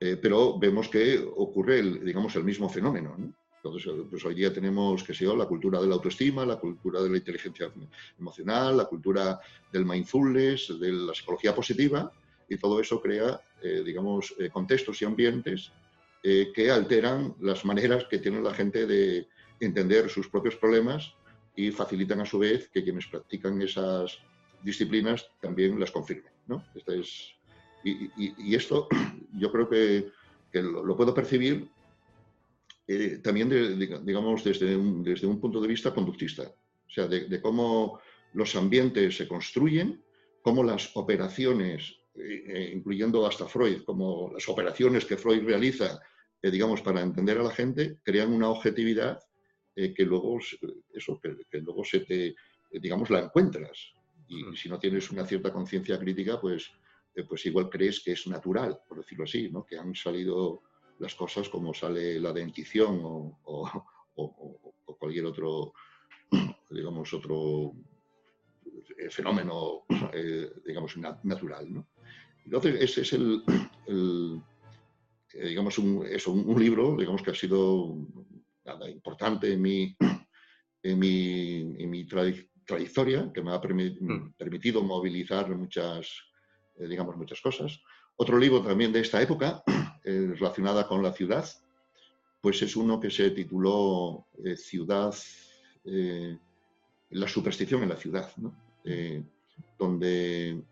eh, 0.00 0.16
pero 0.20 0.58
vemos 0.58 0.88
que 0.88 1.18
ocurre, 1.36 1.80
el, 1.80 2.04
digamos, 2.04 2.34
el 2.36 2.44
mismo 2.44 2.68
fenómeno. 2.68 3.14
¿no? 3.16 3.34
Entonces, 3.56 3.92
pues 4.08 4.24
hoy 4.24 4.34
día 4.34 4.52
tenemos, 4.52 5.02
que 5.02 5.14
sé 5.14 5.24
yo, 5.24 5.36
la 5.36 5.46
cultura 5.46 5.80
de 5.80 5.88
la 5.88 5.94
autoestima, 5.94 6.46
la 6.46 6.58
cultura 6.58 7.02
de 7.02 7.10
la 7.10 7.16
inteligencia 7.16 7.70
emocional, 8.18 8.76
la 8.76 8.84
cultura 8.84 9.40
del 9.72 9.84
mindfulness, 9.84 10.78
de 10.78 10.92
la 10.92 11.14
psicología 11.14 11.54
positiva, 11.54 12.10
y 12.48 12.56
todo 12.56 12.80
eso 12.80 13.00
crea, 13.00 13.40
eh, 13.60 13.82
digamos, 13.84 14.34
eh, 14.38 14.48
contextos 14.48 15.02
y 15.02 15.04
ambientes 15.04 15.72
eh, 16.22 16.52
que 16.54 16.70
alteran 16.70 17.34
las 17.40 17.64
maneras 17.64 18.06
que 18.10 18.18
tiene 18.18 18.40
la 18.40 18.54
gente 18.54 18.86
de 18.86 19.28
entender 19.60 20.08
sus 20.08 20.28
propios 20.28 20.56
problemas 20.56 21.14
y 21.56 21.70
facilitan 21.70 22.20
a 22.20 22.26
su 22.26 22.38
vez 22.38 22.68
que 22.68 22.84
quienes 22.84 23.06
practican 23.06 23.60
esas 23.62 24.18
disciplinas 24.62 25.28
también 25.40 25.78
las 25.78 25.90
confirmen. 25.90 26.32
¿no? 26.46 26.64
Este 26.74 27.00
es, 27.00 27.34
y, 27.84 28.54
esto 28.54 28.88
yo 29.34 29.50
creo 29.52 29.68
que, 29.68 30.10
lo 30.52 30.96
puedo 30.96 31.14
percibir 31.14 31.68
eh, 32.86 33.20
también, 33.22 33.78
digamos, 34.04 34.42
desde 34.42 34.74
un, 34.74 35.04
desde 35.04 35.26
un 35.26 35.40
punto 35.40 35.60
de 35.60 35.68
vista 35.68 35.92
conductista, 35.92 36.42
o 36.42 36.90
sea, 36.90 37.06
de, 37.06 37.40
cómo 37.40 38.00
los 38.32 38.56
ambientes 38.56 39.16
se 39.16 39.28
construyen, 39.28 40.02
cómo 40.42 40.64
las 40.64 40.96
operaciones, 40.96 41.96
incluyendo 42.72 43.26
hasta 43.26 43.46
Freud, 43.46 43.82
como 43.84 44.30
las 44.32 44.48
operaciones 44.48 45.04
que 45.04 45.16
Freud 45.16 45.44
realiza, 45.44 46.00
digamos, 46.42 46.82
para 46.82 47.00
entender 47.00 47.38
a 47.38 47.42
la 47.42 47.50
gente, 47.50 47.98
crean 48.02 48.32
una 48.32 48.48
objetividad 48.48 49.20
que 49.74 50.04
luego, 50.04 50.38
eso, 50.92 51.20
que, 51.20 51.58
luego 51.60 51.84
se 51.84 52.00
te, 52.00 52.34
digamos, 52.72 53.10
la 53.10 53.20
encuentras. 53.20 53.92
Y 54.26 54.56
si 54.56 54.68
no 54.68 54.78
tienes 54.78 55.10
una 55.10 55.26
cierta 55.26 55.52
conciencia 55.52 55.98
crítica, 55.98 56.40
pues, 56.40 56.70
pues 57.28 57.46
igual 57.46 57.70
crees 57.70 58.00
que 58.00 58.12
es 58.12 58.26
natural, 58.26 58.80
por 58.88 58.98
decirlo 58.98 59.24
así, 59.24 59.50
¿no? 59.50 59.64
que 59.64 59.78
han 59.78 59.94
salido 59.94 60.62
las 60.98 61.14
cosas 61.14 61.48
como 61.48 61.72
sale 61.72 62.20
la 62.20 62.32
dentición 62.32 63.00
o, 63.02 63.38
cualquier 64.98 65.26
otro, 65.26 65.72
digamos, 66.70 67.12
otro 67.14 67.72
eh, 68.98 69.10
fenómeno, 69.10 69.84
eh, 70.12 70.50
digamos, 70.66 70.96
natural. 70.96 71.72
¿no? 71.72 71.86
Entonces, 72.48 72.80
ese 72.80 73.02
es 73.02 73.12
el, 73.86 74.42
eh, 75.34 75.48
digamos, 75.48 75.78
un, 75.78 76.04
un, 76.26 76.60
libro, 76.60 76.96
digamos, 76.96 77.22
que 77.22 77.32
ha 77.32 77.34
sido 77.34 77.96
nada, 78.64 78.88
importante 78.88 79.52
en 79.52 79.60
mi, 79.60 79.94
en 80.82 80.98
mi, 80.98 81.76
en 81.78 81.90
mi 81.90 82.06
trayectoria, 82.06 83.30
que 83.32 83.42
me 83.42 83.52
ha 83.52 83.58
mm. 83.58 84.32
permitido 84.38 84.82
movilizar 84.82 85.54
muchas, 85.54 86.08
digamos, 86.78 87.16
muchas 87.16 87.40
cosas. 87.40 87.80
Otro 88.16 88.36
libro 88.36 88.62
también 88.62 88.92
de 88.92 89.00
esta 89.00 89.22
época, 89.22 89.62
eh, 90.04 90.32
relacionada 90.34 90.88
con 90.88 91.02
la 91.02 91.12
ciudad, 91.12 91.46
pues 92.40 92.62
es 92.62 92.74
uno 92.76 92.98
que 92.98 93.10
se 93.10 93.30
tituló 93.30 94.26
eh, 94.44 94.56
Ciudad, 94.56 95.14
eh, 95.84 96.36
la 97.10 97.28
superstición 97.28 97.82
en 97.82 97.90
la 97.90 97.96
ciudad, 97.96 98.32
donde 99.78 100.62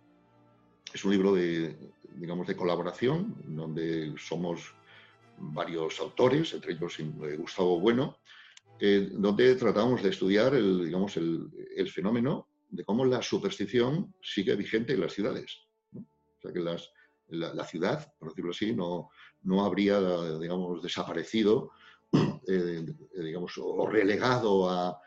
es 0.93 1.05
un 1.05 1.13
libro 1.13 1.35
de, 1.35 1.77
digamos, 2.15 2.47
de 2.47 2.57
colaboración, 2.57 3.35
donde 3.45 4.15
somos 4.19 4.75
varios 5.39 6.01
autores, 6.01 6.55
entre 6.55 6.73
ellos 6.73 6.97
Gustavo 7.39 7.79
Bueno, 7.81 8.19
donde 9.13 9.55
tratamos 9.57 10.03
de 10.03 10.11
estudiar 10.11 10.55
el, 10.55 10.87
digamos, 10.87 11.17
el, 11.17 11.91
fenómeno 11.91 12.49
de 12.69 12.85
cómo 12.85 13.05
la 13.05 13.23
superstición 13.23 14.15
sigue 14.23 14.57
vigente 14.57 14.95
en 14.95 15.01
las 15.01 15.13
ciudades. 15.13 15.59
O 15.95 16.41
sea, 16.41 16.53
que 16.53 16.61
las, 16.61 16.91
la, 17.29 17.65
ciudad, 17.65 18.13
por 18.19 18.31
decirlo 18.31 18.51
así, 18.51 18.75
no, 18.75 19.11
no 19.43 19.65
habría, 19.65 19.99
digamos, 20.39 20.83
desaparecido, 20.83 21.71
eh, 22.49 22.85
digamos, 23.17 23.53
o 23.59 23.87
relegado 23.87 24.71
a, 24.71 25.01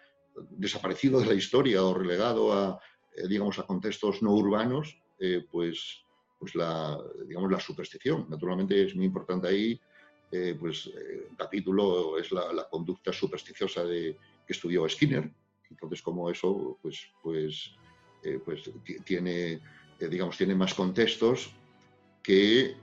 desaparecido 0.52 1.20
de 1.20 1.28
la 1.28 1.34
historia 1.34 1.84
o 1.84 1.94
relegado 1.94 2.54
a, 2.54 2.80
eh, 3.16 3.28
digamos, 3.28 3.60
a 3.60 3.64
contextos 3.64 4.22
no 4.22 4.34
urbanos, 4.34 4.98
eh, 5.20 5.46
pues, 5.52 6.04
pues 6.38 6.56
la, 6.56 6.98
digamos, 7.28 7.52
la 7.52 7.60
superstición. 7.60 8.26
Naturalmente 8.30 8.86
es 8.86 8.96
muy 8.96 9.06
importante 9.06 9.48
ahí, 9.48 9.80
pues 10.60 10.86
un 10.86 11.36
capítulo 11.36 12.18
es 12.18 12.32
la, 12.32 12.68
conducta 12.70 13.12
supersticiosa 13.12 13.84
de, 13.84 14.16
que 14.46 14.54
estudió 14.54 14.88
Skinner. 14.88 15.30
Entonces, 15.70 16.02
como 16.02 16.30
eso, 16.30 16.78
pues, 16.82 17.02
pues, 17.24 17.72
pues 18.46 18.72
tiene 19.06 19.60
digamos, 20.00 20.38
tiene 20.38 20.56
más 20.56 20.74
contextos 20.74 21.52
que 22.24 22.78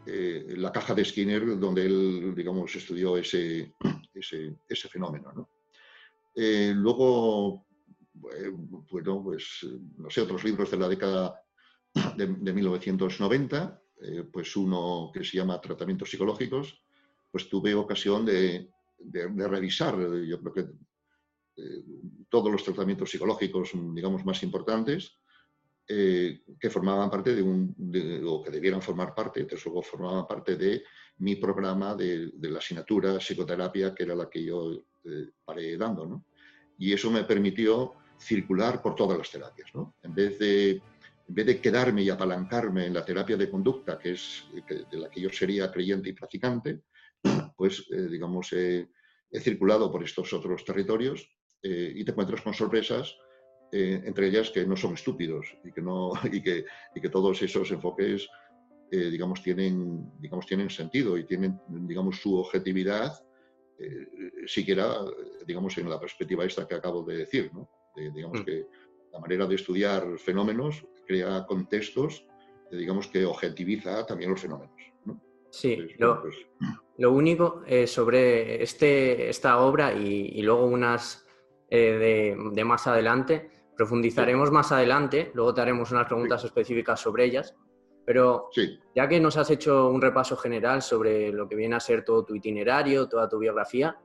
la 0.57 0.73
caja 0.73 0.93
de 0.95 1.05
Skinner, 1.05 1.59
donde 1.59 1.87
él, 1.87 2.35
digamos, 2.35 2.75
estudió 2.75 3.17
ese, 3.17 3.73
ese, 4.13 4.89
fenómeno. 4.89 5.49
luego, 6.35 7.65
bueno, 8.91 9.23
pues, 9.23 9.67
no 9.97 10.11
sé, 10.11 10.21
otros 10.23 10.45
libros 10.45 10.71
de 10.71 10.77
la 10.79 10.89
década 10.89 11.46
de, 12.17 12.27
1990, 12.27 13.83
pues 14.33 14.57
uno 14.57 15.11
que 15.13 15.25
se 15.25 15.39
llama 15.39 15.61
Tratamientos 15.61 16.11
Psicológicos, 16.11 16.81
pues 17.31 17.49
tuve 17.49 17.75
ocasión 17.75 18.25
de, 18.25 18.71
revisar, 19.37 19.95
yo 20.25 20.41
creo 20.41 20.53
que 20.53 20.67
eh, 21.57 21.83
todos 22.29 22.53
los 22.53 22.63
tratamientos 22.63 23.11
psicológicos, 23.11 23.71
digamos, 23.95 24.25
más 24.25 24.43
importantes, 24.43 25.19
eh, 25.89 26.43
que 26.59 26.69
formaban 26.69 27.09
parte 27.09 27.35
de 27.35 27.43
un, 27.43 27.75
o 28.27 28.43
que 28.43 28.51
debieran 28.51 28.83
formar 28.83 29.15
parte, 29.15 29.45
desde 29.45 29.65
luego 29.65 29.83
formaban 29.83 30.27
parte 30.27 30.57
de 30.57 30.83
mi 31.19 31.37
programa 31.37 31.95
de, 31.95 32.33
la 32.41 32.59
asignatura 32.59 33.19
psicoterapia, 33.19 33.95
que 33.95 34.03
era 34.03 34.15
la 34.15 34.29
que 34.29 34.45
yo 34.45 34.73
eh, 35.05 35.31
paré 35.45 35.77
dando, 35.77 36.07
¿no? 36.07 36.25
Y 36.79 36.93
eso 36.93 37.11
me 37.11 37.25
permitió 37.25 37.95
circular 38.19 38.83
por 38.83 38.95
todas 38.95 39.17
las 39.17 39.31
terapias, 39.31 39.75
¿no? 39.75 39.95
En 40.03 40.15
vez 40.15 40.39
de, 40.39 40.83
en 41.29 41.35
vez 41.35 41.47
de 41.47 41.61
quedarme 41.61 42.03
y 42.03 42.11
apalancarme 42.11 42.87
en 42.87 42.95
la 42.95 43.05
terapia 43.05 43.37
de 43.37 43.51
conducta, 43.51 43.99
que 43.99 44.13
es 44.13 44.45
de 44.69 44.99
la 44.99 45.11
que 45.11 45.21
yo 45.21 45.31
sería 45.31 45.71
creyente 45.71 46.09
y 46.09 46.13
practicante, 46.13 46.83
pues, 47.57 47.87
digamos, 47.89 48.53
he 48.53 49.41
circulado 49.41 49.91
por 49.91 50.03
estos 50.03 50.33
otros 50.33 50.65
territorios 50.65 51.29
eh, 51.63 51.93
y 51.95 52.05
te 52.05 52.13
encuentras 52.13 52.43
con 52.43 52.55
sorpresas, 52.55 53.17
eh, 53.73 54.01
entre 54.05 54.29
ellas 54.29 54.51
que 54.51 54.65
no 54.67 54.77
son 54.77 54.95
estúpidos 54.95 55.57
y 55.65 55.73
que, 55.73 55.83
no, 55.83 56.13
y 56.33 56.43
que, 56.43 56.65
y 56.95 57.01
que 57.01 57.09
todos 57.09 57.43
esos 57.43 57.71
enfoques, 57.71 58.29
eh, 58.91 59.11
digamos, 59.11 59.43
tienen, 59.43 60.13
digamos, 60.21 60.47
tienen 60.47 60.71
sentido 60.71 61.19
y 61.19 61.25
tienen, 61.25 61.61
digamos, 61.69 62.17
su 62.21 62.37
objetividad, 62.37 63.13
siquiera, 64.47 65.05
digamos, 65.47 65.77
en 65.77 65.91
la 65.91 66.01
perspectiva 66.01 66.47
esta 66.47 66.67
que 66.67 66.77
acabo 66.77 67.03
de 67.03 67.19
decir, 67.19 67.51
¿no? 67.53 67.69
digamos 67.95 68.41
mm. 68.41 68.45
que 68.45 68.67
la 69.13 69.19
manera 69.19 69.47
de 69.47 69.55
estudiar 69.55 70.19
fenómenos 70.19 70.87
crea 71.07 71.47
contextos, 71.47 72.27
digamos, 72.71 73.07
que 73.09 73.25
objetiviza 73.25 74.05
también 74.07 74.31
los 74.31 74.41
fenómenos, 74.41 74.75
¿no? 75.05 75.21
Sí, 75.51 75.89
lo, 75.99 76.23
pues, 76.23 76.37
lo, 76.99 77.13
único 77.13 77.63
sobre 77.87 78.63
este, 78.63 79.31
esta 79.31 79.61
obra 79.61 79.95
y, 79.95 80.33
y 80.35 80.43
luego 80.43 80.67
unas 80.67 81.27
eh, 81.69 82.37
de, 82.53 82.65
más 82.65 82.87
adelante. 82.87 83.51
Profundizaremos 83.77 84.51
más 84.51 84.73
adelante, 84.73 85.33
luego 85.35 85.53
te 85.53 85.61
haremos 85.61 85.91
unas 85.91 86.07
preguntas 86.07 86.45
específicas 86.45 87.01
sobre 87.01 87.25
ellas, 87.25 87.55
pero 88.05 88.49
ya 88.95 89.09
que 89.09 89.21
nos 89.21 89.37
has 89.37 89.51
hecho 89.51 89.91
un 89.91 90.01
repaso 90.01 90.37
general 90.37 90.81
sobre 90.81 91.31
lo 91.33 91.49
que 91.49 91.57
viene 91.57 91.77
a 91.77 91.81
ser 91.81 92.05
todo 92.05 92.25
tu 92.25 92.35
itinerario, 92.35 93.09
toda 93.09 93.29
tu 93.29 93.39
biografía, 93.39 93.99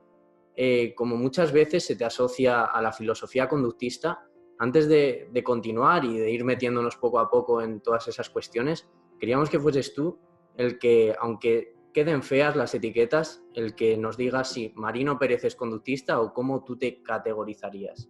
eh, 0.54 0.92
como 0.94 1.16
muchas 1.16 1.52
veces 1.52 1.86
se 1.86 1.96
te 1.96 2.04
asocia 2.04 2.64
a 2.64 2.82
la 2.82 2.92
filosofía 2.92 3.48
conductista, 3.48 4.26
antes 4.62 4.88
de, 4.88 5.28
de, 5.32 5.42
continuar 5.42 6.04
y 6.04 6.16
de 6.18 6.30
ir 6.30 6.44
metiéndonos 6.44 6.96
poco 6.96 7.18
a 7.18 7.28
poco 7.28 7.60
en 7.62 7.80
todas 7.80 8.06
esas 8.06 8.30
cuestiones, 8.30 8.88
queríamos 9.18 9.50
que 9.50 9.58
fueses 9.58 9.92
tú 9.92 10.20
el 10.56 10.78
que, 10.78 11.16
aunque 11.20 11.74
queden 11.92 12.22
feas 12.22 12.54
las 12.54 12.72
etiquetas, 12.72 13.42
el 13.54 13.74
que 13.74 13.96
nos 13.96 14.16
diga 14.16 14.44
si 14.44 14.72
Marino 14.76 15.18
Pérez 15.18 15.42
es 15.42 15.56
conductista 15.56 16.20
o 16.20 16.32
cómo 16.32 16.62
tú 16.62 16.78
te 16.78 17.02
categorizarías, 17.02 18.08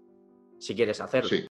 si 0.59 0.75
quieres 0.75 1.01
hacerlo. 1.01 1.31
Sí. 1.31 1.47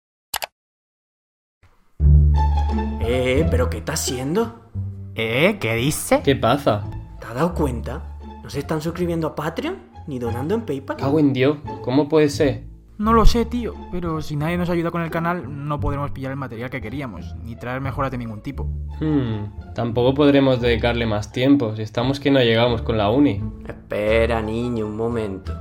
Eh, 3.01 3.49
¿pero 3.51 3.71
qué 3.71 3.79
está 3.79 3.95
haciendo? 3.95 4.71
¿Eh? 5.15 5.57
¿Qué 5.59 5.77
dice? 5.77 6.21
¿Qué 6.23 6.37
pasa? 6.37 6.85
¿Te 7.19 7.27
has 7.27 7.35
dado 7.37 7.55
cuenta? 7.55 8.19
¿No 8.43 8.51
se 8.51 8.59
están 8.59 8.83
suscribiendo 8.83 9.29
a 9.29 9.35
Patreon? 9.35 9.79
¿Ni 10.07 10.19
donando 10.19 10.55
en 10.55 10.67
PayPal? 10.67 10.99
Cago 10.99 11.19
en 11.19 11.33
Dios, 11.33 11.57
¿cómo 11.81 12.07
puede 12.07 12.29
ser? 12.29 12.70
No 13.01 13.15
lo 13.15 13.25
sé, 13.25 13.47
tío, 13.47 13.73
pero 13.91 14.21
si 14.21 14.37
nadie 14.37 14.59
nos 14.59 14.69
ayuda 14.69 14.91
con 14.91 15.01
el 15.01 15.11
canal, 15.11 15.67
no 15.67 15.81
podremos 15.81 16.11
pillar 16.11 16.33
el 16.33 16.37
material 16.37 16.69
que 16.69 16.83
queríamos, 16.83 17.35
ni 17.43 17.57
traer 17.57 17.81
mejoras 17.81 18.11
de 18.11 18.19
ningún 18.19 18.43
tipo. 18.43 18.65
Hmm, 19.01 19.73
tampoco 19.75 20.13
podremos 20.13 20.61
dedicarle 20.61 21.07
más 21.07 21.33
tiempo, 21.33 21.75
si 21.75 21.81
estamos 21.81 22.21
que 22.21 22.31
no 22.31 22.41
llegamos 22.41 22.83
con 22.83 22.99
la 22.99 23.09
uni. 23.09 23.43
Espera, 23.67 24.43
niño, 24.43 24.85
un 24.85 24.99
momento. 24.99 25.59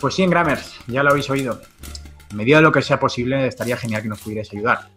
Pues 0.00 0.12
sí, 0.12 0.24
en 0.24 0.30
Grammers, 0.30 0.80
ya 0.88 1.04
lo 1.04 1.10
habéis 1.10 1.30
oído. 1.30 1.60
En 2.32 2.36
medida 2.36 2.56
de 2.56 2.62
lo 2.62 2.72
que 2.72 2.82
sea 2.82 2.98
posible, 2.98 3.46
estaría 3.46 3.76
genial 3.76 4.02
que 4.02 4.08
nos 4.08 4.20
pudierais 4.20 4.52
ayudar 4.52 4.88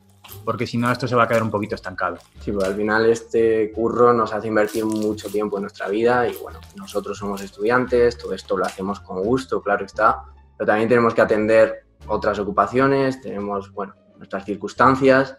porque 0.43 0.67
si 0.67 0.77
no 0.77 0.91
esto 0.91 1.07
se 1.07 1.15
va 1.15 1.23
a 1.23 1.27
quedar 1.27 1.43
un 1.43 1.51
poquito 1.51 1.75
estancado. 1.75 2.17
Sí, 2.39 2.51
pues 2.51 2.67
al 2.67 2.75
final 2.75 3.05
este 3.05 3.71
curro 3.71 4.13
nos 4.13 4.33
hace 4.33 4.47
invertir 4.47 4.85
mucho 4.85 5.29
tiempo 5.29 5.57
en 5.57 5.63
nuestra 5.63 5.87
vida 5.87 6.27
y 6.27 6.35
bueno, 6.41 6.59
nosotros 6.75 7.17
somos 7.17 7.41
estudiantes, 7.41 8.17
todo 8.17 8.33
esto 8.33 8.57
lo 8.57 8.65
hacemos 8.65 8.99
con 8.99 9.23
gusto, 9.23 9.61
claro 9.61 9.85
está, 9.85 10.23
pero 10.57 10.67
también 10.67 10.89
tenemos 10.89 11.13
que 11.13 11.21
atender 11.21 11.85
otras 12.07 12.37
ocupaciones, 12.39 13.21
tenemos, 13.21 13.71
bueno, 13.71 13.95
nuestras 14.17 14.45
circunstancias 14.45 15.37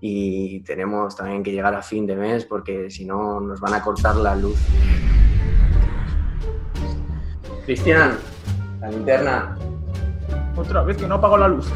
y 0.00 0.60
tenemos 0.60 1.14
también 1.14 1.42
que 1.42 1.52
llegar 1.52 1.74
a 1.74 1.82
fin 1.82 2.06
de 2.06 2.16
mes 2.16 2.44
porque 2.44 2.90
si 2.90 3.04
no 3.04 3.40
nos 3.40 3.60
van 3.60 3.74
a 3.74 3.82
cortar 3.82 4.16
la 4.16 4.34
luz. 4.34 4.58
Cristian, 7.64 8.18
la 8.80 8.90
linterna. 8.90 9.56
Otra 10.56 10.82
vez 10.82 10.96
que 10.96 11.06
no 11.06 11.16
apago 11.16 11.36
la 11.36 11.48
luz. 11.48 11.70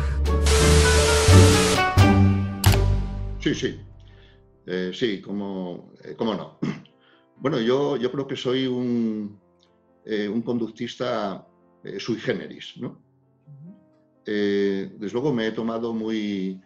Sí, 3.44 3.54
sí. 3.54 3.78
Eh, 4.64 4.90
sí, 4.94 5.20
como, 5.20 5.92
eh, 6.02 6.14
cómo 6.16 6.34
no. 6.34 6.58
Bueno, 7.36 7.60
yo, 7.60 7.98
yo 7.98 8.10
creo 8.10 8.26
que 8.26 8.36
soy 8.36 8.66
un, 8.66 9.38
eh, 10.06 10.26
un 10.26 10.40
conductista 10.40 11.46
sui 11.98 12.16
generis, 12.16 12.74
¿no? 12.78 13.02
desde 14.24 15.12
luego 15.12 15.34
me 15.34 15.48
he 15.48 15.52
tomado 15.52 15.92
muy, 15.92 16.58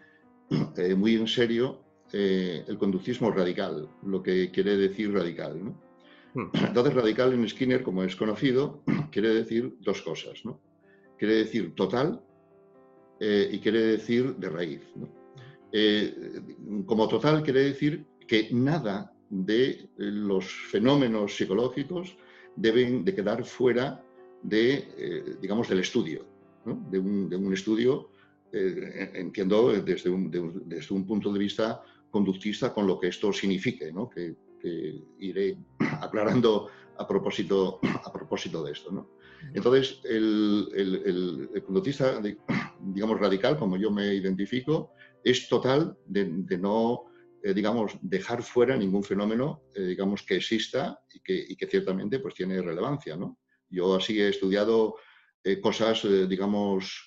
muy 0.96 1.14
en 1.16 1.26
serio 1.26 1.82
el 2.12 2.78
conductismo 2.78 3.32
radical, 3.32 3.88
lo 4.04 4.22
que 4.22 4.52
quiere 4.52 4.76
decir 4.76 5.12
radical, 5.12 5.64
¿no? 5.64 5.82
Hmm. 6.34 6.50
Entonces, 6.68 6.94
radical 6.94 7.32
en 7.32 7.48
Skinner, 7.48 7.82
como 7.82 8.04
es 8.04 8.14
conocido, 8.14 8.84
quiere 9.10 9.30
decir 9.34 9.74
dos 9.80 10.00
cosas, 10.02 10.44
¿no? 10.44 10.60
Quiere 11.18 11.34
decir 11.34 11.74
total 11.74 12.22
y 13.18 13.58
quiere 13.58 13.80
decir 13.80 14.36
de 14.36 14.48
raíz, 14.48 14.82
¿no? 14.94 15.17
Eh, 15.72 16.40
como 16.86 17.08
total 17.08 17.42
quiere 17.42 17.64
decir 17.64 18.06
que 18.26 18.48
nada 18.52 19.12
de 19.28 19.88
los 19.96 20.46
fenómenos 20.46 21.36
psicológicos 21.36 22.16
deben 22.56 23.04
de 23.04 23.14
quedar 23.14 23.44
fuera 23.44 24.02
de, 24.42 24.88
eh, 24.96 25.36
digamos, 25.40 25.68
del 25.68 25.80
estudio, 25.80 26.24
de, 26.64 26.98
un, 26.98 27.52
estudio, 27.52 28.10
eh, 28.52 29.10
entiendo, 29.14 29.72
desde 29.72 30.10
un, 30.10 30.30
desde 30.66 30.94
un, 30.94 31.06
punto 31.06 31.32
de 31.32 31.38
vista 31.38 31.82
conductista 32.10 32.72
con 32.72 32.86
lo 32.86 32.98
que 32.98 33.08
esto 33.08 33.32
signifique, 33.32 33.92
que, 34.14 34.34
iré 35.18 35.56
aclarando 36.00 36.68
a 36.96 37.06
propósito, 37.06 37.80
a 38.04 38.12
propósito 38.12 38.64
de 38.64 38.72
esto. 38.72 39.08
Entonces, 39.54 40.00
el, 40.04 40.68
el 40.74 41.62
conductista, 41.62 42.20
digamos, 42.80 43.20
radical, 43.20 43.58
como 43.58 43.76
yo 43.76 43.90
me 43.90 44.14
identifico, 44.14 44.92
es 45.24 45.48
total 45.48 45.96
de, 46.06 46.26
no, 46.58 47.04
eh, 47.42 47.54
digamos, 47.54 47.92
dejar 48.00 48.42
fuera 48.42 48.76
ningún 48.76 49.04
fenómeno, 49.04 49.62
eh, 49.74 49.82
digamos, 49.82 50.22
que 50.22 50.36
exista 50.36 51.00
y 51.12 51.20
que, 51.56 51.66
ciertamente 51.68 52.18
pues 52.20 52.34
tiene 52.34 52.60
relevancia, 52.62 53.16
¿no? 53.16 53.38
Yo 53.70 53.94
así 53.96 54.20
he 54.20 54.28
estudiado 54.28 54.96
eh, 55.44 55.60
cosas, 55.60 56.02
digamos, 56.28 57.04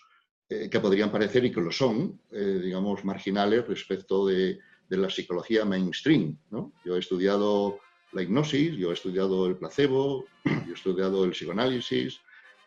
que 0.47 0.82
podrían 0.82 1.09
parecer 1.09 1.45
y 1.45 1.51
que 1.51 1.62
lo 1.62 1.72
son, 1.72 2.20
digamos, 2.30 3.05
marginales 3.05 3.66
respecto 3.66 4.28
de, 4.28 4.59
de, 4.89 4.97
la 4.97 5.09
psicología 5.09 5.64
mainstream, 5.64 6.38
¿no? 6.49 6.74
Yo 6.84 6.97
he 6.97 6.99
estudiado 6.99 7.80
la 8.12 8.22
hipnosis, 8.22 8.76
yo 8.76 8.89
he 8.89 8.93
estudiado 8.93 9.47
el 9.47 9.55
placebo, 9.55 10.26
yo 10.43 10.72
he 10.72 10.74
estudiado 10.74 11.24
el 11.24 11.32
psicoanálisis, 11.32 12.20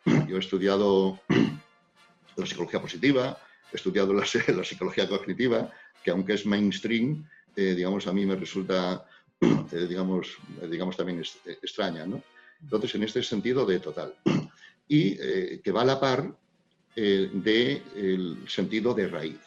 yo 0.06 0.36
he 0.36 0.38
estudiado 0.38 1.20
la 2.36 2.46
psicología 2.46 2.80
positiva, 2.80 3.38
estudiado 3.72 4.12
la, 4.12 4.24
psicología 4.26 5.08
cognitiva, 5.08 5.70
que 6.02 6.10
aunque 6.10 6.34
es 6.34 6.46
mainstream, 6.46 7.26
eh, 7.56 7.74
digamos, 7.74 8.06
a 8.06 8.12
mí 8.12 8.26
me 8.26 8.36
resulta, 8.36 9.06
eh, 9.40 9.86
digamos, 9.88 10.36
eh, 10.60 10.68
digamos, 10.68 10.96
también 10.96 11.22
extraña, 11.62 12.06
¿no? 12.06 12.22
Entonces, 12.60 12.94
en 12.94 13.02
este 13.02 13.22
sentido 13.22 13.66
de 13.66 13.80
total. 13.80 14.14
Y 14.88 15.16
que 15.16 15.72
va 15.72 15.82
a 15.82 15.84
la 15.84 16.00
par 16.00 16.34
del 16.94 18.44
sentido 18.48 18.94
de 18.94 19.08
raíz. 19.08 19.38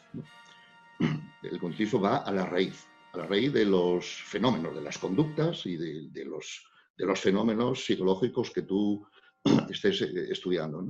El 1.43 1.59
conductismo 1.59 2.01
va 2.01 2.17
a 2.17 2.31
la 2.31 2.45
raíz, 2.45 2.85
a 3.13 3.17
la 3.17 3.27
raíz 3.27 3.53
de 3.53 3.65
los 3.65 4.05
fenómenos, 4.05 4.75
de 4.75 4.81
las 4.81 4.97
conductas 4.97 5.65
y 5.65 5.77
de, 5.77 6.09
de 6.09 6.25
los, 6.25 6.63
de 6.97 7.05
los 7.05 7.19
fenómenos 7.19 7.85
psicológicos 7.85 8.51
que 8.51 8.63
tú 8.63 9.07
estés 9.69 10.01
estudiando. 10.01 10.85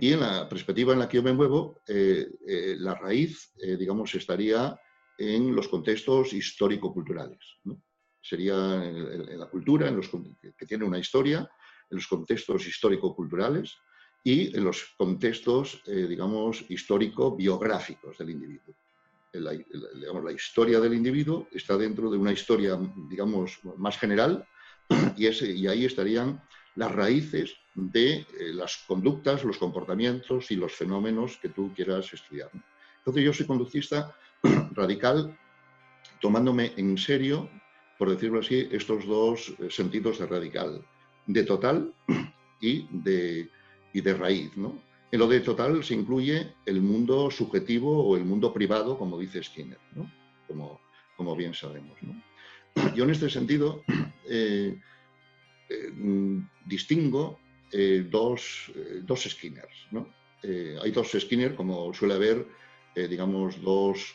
Y 0.00 0.12
en 0.12 0.20
la 0.20 0.48
perspectiva 0.48 0.92
en 0.92 0.98
la 0.98 1.08
que 1.08 1.16
yo 1.16 1.22
me 1.22 1.32
muevo, 1.32 1.82
eh, 1.86 2.28
eh, 2.46 2.76
la 2.78 2.94
raíz, 2.94 3.52
eh, 3.58 3.76
digamos, 3.76 4.14
estaría 4.14 4.78
en 5.18 5.54
los 5.54 5.68
contextos 5.68 6.32
histórico-culturales. 6.32 7.38
Sería 8.20 8.84
en, 8.84 9.38
la 9.38 9.46
cultura, 9.46 9.88
en 9.88 9.96
los, 9.96 10.10
que 10.58 10.66
tiene 10.66 10.84
una 10.84 10.98
historia, 10.98 11.48
en 11.90 11.96
los 11.96 12.06
contextos 12.06 12.66
histórico-culturales 12.66 13.76
y 14.26 14.56
en 14.56 14.64
los 14.64 14.94
contextos, 14.98 15.82
eh, 15.86 16.06
digamos, 16.08 16.64
histórico-biográficos 16.68 18.18
del 18.18 18.30
individuo. 18.30 18.74
La, 19.32 19.52
digamos, 19.52 20.24
la 20.24 20.32
historia 20.32 20.80
del 20.80 20.94
individuo 20.94 21.46
está 21.52 21.76
dentro 21.76 22.10
de 22.10 22.18
una 22.18 22.32
historia, 22.32 22.78
digamos, 23.08 23.60
más 23.76 23.98
general 23.98 24.46
y, 25.16 25.26
ese, 25.26 25.52
y 25.52 25.66
ahí 25.68 25.84
estarían 25.84 26.42
las 26.76 26.92
raíces 26.92 27.56
de 27.74 28.18
eh, 28.18 28.26
las 28.52 28.84
conductas, 28.86 29.44
los 29.44 29.58
comportamientos 29.58 30.50
y 30.50 30.56
los 30.56 30.72
fenómenos 30.72 31.38
que 31.38 31.48
tú 31.48 31.72
quieras 31.74 32.12
estudiar. 32.12 32.50
Entonces 32.98 33.24
yo 33.24 33.32
soy 33.32 33.46
conductista 33.46 34.14
radical 34.72 35.36
tomándome 36.20 36.72
en 36.76 36.96
serio, 36.96 37.48
por 37.98 38.10
decirlo 38.10 38.40
así, 38.40 38.68
estos 38.70 39.06
dos 39.06 39.54
eh, 39.58 39.70
sentidos 39.70 40.18
de 40.18 40.26
radical, 40.26 40.84
de 41.26 41.42
total 41.42 41.92
y 42.60 42.86
de, 42.90 43.48
y 43.92 44.00
de 44.00 44.14
raíz. 44.14 44.56
¿no? 44.56 44.82
En 45.10 45.18
lo 45.18 45.26
de 45.28 45.40
total 45.40 45.82
se 45.82 45.94
incluye 45.94 46.54
el 46.66 46.80
mundo 46.80 47.30
subjetivo 47.30 48.04
o 48.06 48.16
el 48.16 48.24
mundo 48.24 48.52
privado, 48.52 48.98
como 48.98 49.18
dice 49.18 49.42
Skinner, 49.42 49.78
como, 50.46 50.80
como 51.16 51.36
bien 51.36 51.54
sabemos. 51.54 51.96
¿no? 52.02 52.22
Yo 52.94 53.04
en 53.04 53.10
este 53.10 53.30
sentido 53.30 53.82
eh, 54.28 54.78
eh, 55.68 55.92
distingo 56.64 57.40
dos, 58.10 58.72
dos 59.02 59.24
Skinners. 59.24 59.88
¿no? 59.90 60.08
hay 60.82 60.90
dos 60.92 61.10
Skinner, 61.18 61.54
como 61.54 61.92
suele 61.92 62.14
haber, 62.14 62.46
digamos, 62.94 63.60
dos 63.60 64.14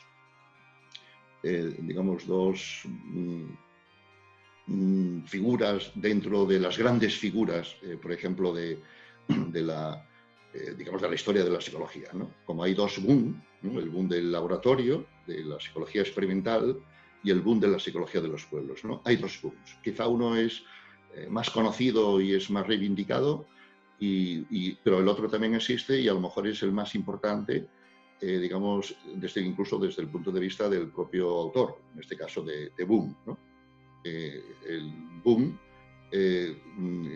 eh, 1.44 1.76
digamos, 1.80 2.28
dos 2.28 2.84
mm, 2.86 3.46
mm, 4.68 5.24
figuras 5.26 5.92
dentro 5.96 6.46
de 6.46 6.60
las 6.60 6.78
grandes 6.78 7.18
figuras, 7.18 7.76
eh, 7.82 7.98
por 8.00 8.12
ejemplo, 8.12 8.54
de, 8.54 8.80
la, 9.54 10.08
eh, 10.54 10.76
digamos, 10.78 11.02
de 11.02 11.10
la 11.10 11.16
historia 11.16 11.44
de 11.44 11.50
la 11.50 11.60
psicología. 11.60 12.12
Como 12.46 12.64
hay 12.64 12.76
dos 12.76 13.02
boom, 13.02 13.42
el 13.64 13.90
boom 13.90 14.08
del 14.08 14.32
laboratorio, 14.32 15.08
de 15.26 15.44
la 15.44 15.60
psicología 15.60 16.02
experimental, 16.02 16.80
y 17.24 17.32
el 17.32 17.42
boom 17.42 17.60
de 17.60 17.70
la 17.70 17.80
psicología 17.80 18.22
de 18.22 18.28
los 18.28 18.46
pueblos. 18.46 18.84
¿no? 18.84 19.02
Hay 19.06 19.16
dos 19.16 19.42
booms. 19.42 19.78
Quizá 19.84 20.08
uno 20.08 20.36
es 20.36 20.64
más 21.30 21.50
conocido 21.50 22.22
y 22.22 22.34
es 22.34 22.50
más 22.50 22.68
reivindicado, 22.68 23.46
y, 24.00 24.74
pero 24.84 25.00
el 25.00 25.08
otro 25.08 25.30
también 25.30 25.54
existe 25.54 26.00
y 26.00 26.08
a 26.08 26.14
lo 26.14 26.22
mejor 26.22 26.48
es 26.48 26.64
el 26.64 26.72
más 26.72 26.96
importante 26.96 27.68
eh, 28.24 28.38
digamos, 28.38 28.96
desde, 29.16 29.42
incluso 29.42 29.80
desde 29.80 30.04
el 30.04 30.08
punto 30.08 30.32
de 30.32 30.40
vista 30.40 30.70
del 30.70 30.92
propio 30.92 31.28
autor, 31.28 31.82
en 31.92 32.02
este 32.02 32.16
caso 32.16 32.44
de, 32.44 32.72
Boom. 32.86 33.18
Eh, 34.04 34.44
el 34.70 34.94
Boom 35.24 35.60
eh, 36.12 36.56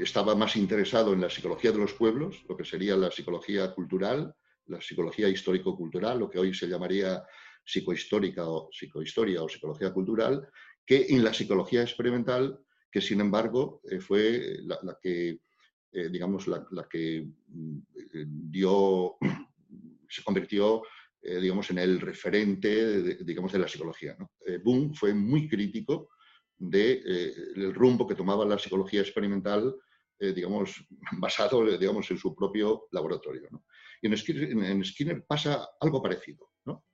estaba 0.02 0.34
más 0.34 0.56
interesado 0.56 1.14
en 1.14 1.22
la 1.22 1.30
psicología 1.30 1.72
de 1.72 1.78
los 1.78 1.94
pueblos, 1.94 2.44
lo 2.50 2.58
que 2.58 2.66
sería 2.66 2.96
la 2.96 3.12
psicología 3.12 3.72
cultural, 3.76 4.34
la 4.66 4.82
psicología 4.82 5.30
histórico-cultural, 5.30 6.18
lo 6.18 6.28
que 6.28 6.40
hoy 6.40 6.56
se 6.56 6.68
llamaría 6.68 7.24
psicohistórica 7.64 8.50
o 8.50 8.70
psicohistoria 8.72 9.44
o 9.44 9.50
psicología 9.50 9.94
cultural, 9.94 10.50
que 10.84 11.06
en 11.10 11.24
la 11.24 11.36
psicología 11.36 11.84
experimental, 11.84 12.60
que 12.96 13.02
sin 13.02 13.20
embargo 13.20 13.82
fue 14.00 14.60
la, 14.64 14.98
que, 15.02 15.42
digamos, 15.92 16.48
la, 16.48 16.88
que 16.90 17.28
mm, 17.48 17.80
dio 18.50 19.18
se 20.10 20.24
convirtió 20.24 20.82
eh, 21.28 21.40
digamos, 21.40 21.72
en 21.72 21.80
el 21.80 22.00
referente 22.00 23.02
de, 23.02 23.16
digamos, 23.24 23.52
de 23.52 23.58
la 23.58 23.68
psicología. 23.68 24.16
¿no? 24.20 24.32
Eh, 24.46 24.62
fue 24.94 25.12
muy 25.12 25.50
crítico 25.50 26.10
del 26.56 27.04
de, 27.04 27.68
eh, 27.68 27.72
rumbo 27.74 28.06
que 28.06 28.14
tomaba 28.14 28.46
la 28.46 28.60
psicología 28.60 29.02
experimental, 29.02 29.76
digamos, 30.20 30.86
basado 31.20 31.66
digamos, 31.66 32.12
en 32.12 32.18
su 32.20 32.36
propio 32.36 32.88
laboratorio. 32.92 33.48
¿no? 33.50 33.66
Y 34.04 34.08
en 34.08 34.18
Skinner, 34.18 34.52
en 34.52 34.86
Skinner, 34.86 35.26
pasa 35.26 35.68
algo 35.82 36.00
parecido. 36.00 36.52
¿no? 36.66 36.86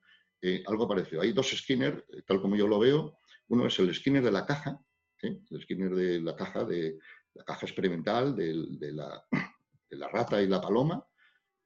algo 0.66 0.88
parecido. 0.88 1.20
Hay 1.20 1.32
dos 1.32 1.50
Skinner, 1.50 2.02
tal 2.26 2.40
como 2.40 2.56
yo 2.56 2.66
lo 2.66 2.78
veo. 2.78 3.18
Uno 3.48 3.66
es 3.66 3.78
el 3.80 3.94
Skinner 3.94 4.22
de 4.22 4.32
la 4.32 4.46
caja, 4.46 4.80
el 5.22 5.62
Skinner 5.62 5.94
de 5.94 6.20
la 6.20 6.34
caja, 6.34 6.64
de 6.64 6.98
la 7.34 7.44
caja 7.44 7.66
experimental, 7.66 8.34
de 8.36 8.92
la, 8.92 10.08
rata 10.08 10.42
y 10.42 10.46
la 10.46 10.60
paloma, 10.60 11.04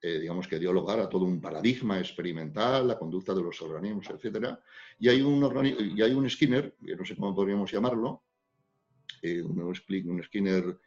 eh, 0.00 0.20
digamos 0.20 0.46
que 0.46 0.58
dio 0.58 0.72
lugar 0.72 1.00
a 1.00 1.08
todo 1.08 1.24
un 1.24 1.40
paradigma 1.40 1.98
experimental, 1.98 2.86
la 2.86 2.98
conducta 2.98 3.34
de 3.34 3.42
los 3.42 3.60
organismos, 3.62 4.08
etc. 4.10 4.56
Y 4.98 5.08
hay 5.08 5.22
un, 5.22 5.66
y 5.96 6.02
hay 6.02 6.12
un 6.12 6.28
Skinner, 6.28 6.76
no 6.80 7.04
sé 7.04 7.16
cómo 7.16 7.34
podríamos 7.34 7.72
llamarlo, 7.72 8.22
eh, 9.22 9.42
un, 9.42 9.74
Skinner, 10.24 10.78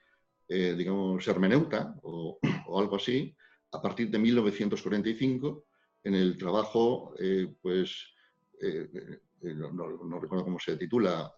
eh, 0.47 0.75
digamos, 0.77 1.27
hermeneuta 1.27 1.95
o, 2.03 2.39
algo 2.79 2.95
así, 2.95 3.35
a 3.71 3.81
partir 3.81 4.09
de 4.09 4.19
1945, 4.19 5.65
en 6.03 6.15
el 6.15 6.37
trabajo, 6.37 7.13
pues, 7.61 8.13
no, 9.41 10.19
recuerdo 10.19 10.43
cómo 10.43 10.59
se 10.59 10.77
titula, 10.77 11.33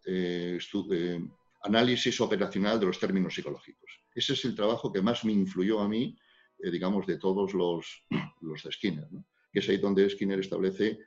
Análisis 1.64 2.20
operacional 2.22 2.80
de 2.80 2.88
los 2.88 2.99
términos 2.99 3.36
psicológicos. 3.36 4.02
Ese 4.16 4.34
es 4.34 4.45
el 4.45 4.56
trabajo 4.56 4.91
que 4.91 5.02
más 5.02 5.24
me 5.24 5.32
influyó 5.32 5.80
a 5.80 5.88
mí 5.88 6.18
eh, 6.64 6.72
digamos, 6.72 7.08
de 7.08 7.18
todos 7.18 7.54
los, 7.54 8.04
los 8.41 8.64
de 8.64 8.72
Skinner, 8.72 9.08
que 9.52 9.60
es 9.60 9.70
ahí 9.70 9.78
donde 9.78 10.10
Skinner 10.10 10.39
establece 10.39 10.99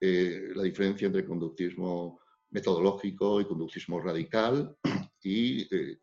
eh, 0.00 0.50
la 0.54 0.62
diferencia 0.62 1.06
entre 1.06 1.24
conductismo 1.24 2.20
metodológico 2.50 3.40
y 3.40 3.46
conductismo 3.46 4.00
radical 4.00 4.76
y, 5.22 5.62
eh, 5.74 5.98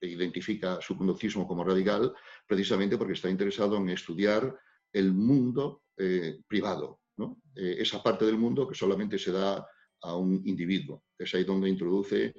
e 0.00 0.06
identifica 0.06 0.80
su 0.80 0.96
conductismo 0.96 1.46
como 1.46 1.64
radical 1.64 2.12
precisamente 2.46 2.96
porque 2.96 3.14
está 3.14 3.28
interesado 3.30 3.76
en 3.76 3.88
estudiar 3.90 4.56
el 4.92 5.12
mundo 5.12 5.82
privado, 6.46 7.00
esa 7.54 8.02
parte 8.02 8.24
del 8.24 8.38
mundo 8.38 8.66
que 8.68 8.74
solamente 8.74 9.18
se 9.18 9.32
da 9.32 9.66
a 10.02 10.16
un 10.16 10.42
individuo. 10.44 11.04
Es 11.18 11.34
ahí 11.34 11.44
donde 11.44 11.68
introduce 11.68 12.34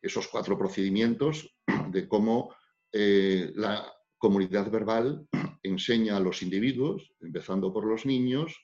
esos 0.00 0.28
cuatro 0.28 0.56
procedimientos 0.56 1.54
de 1.90 2.08
cómo 2.08 2.54
la 2.92 3.92
comunidad 4.18 4.70
verbal 4.70 5.26
enseña 5.64 6.16
a 6.16 6.20
los 6.20 6.42
individuos, 6.42 7.12
empezando 7.20 7.72
por 7.72 7.84
los 7.84 8.06
niños, 8.06 8.56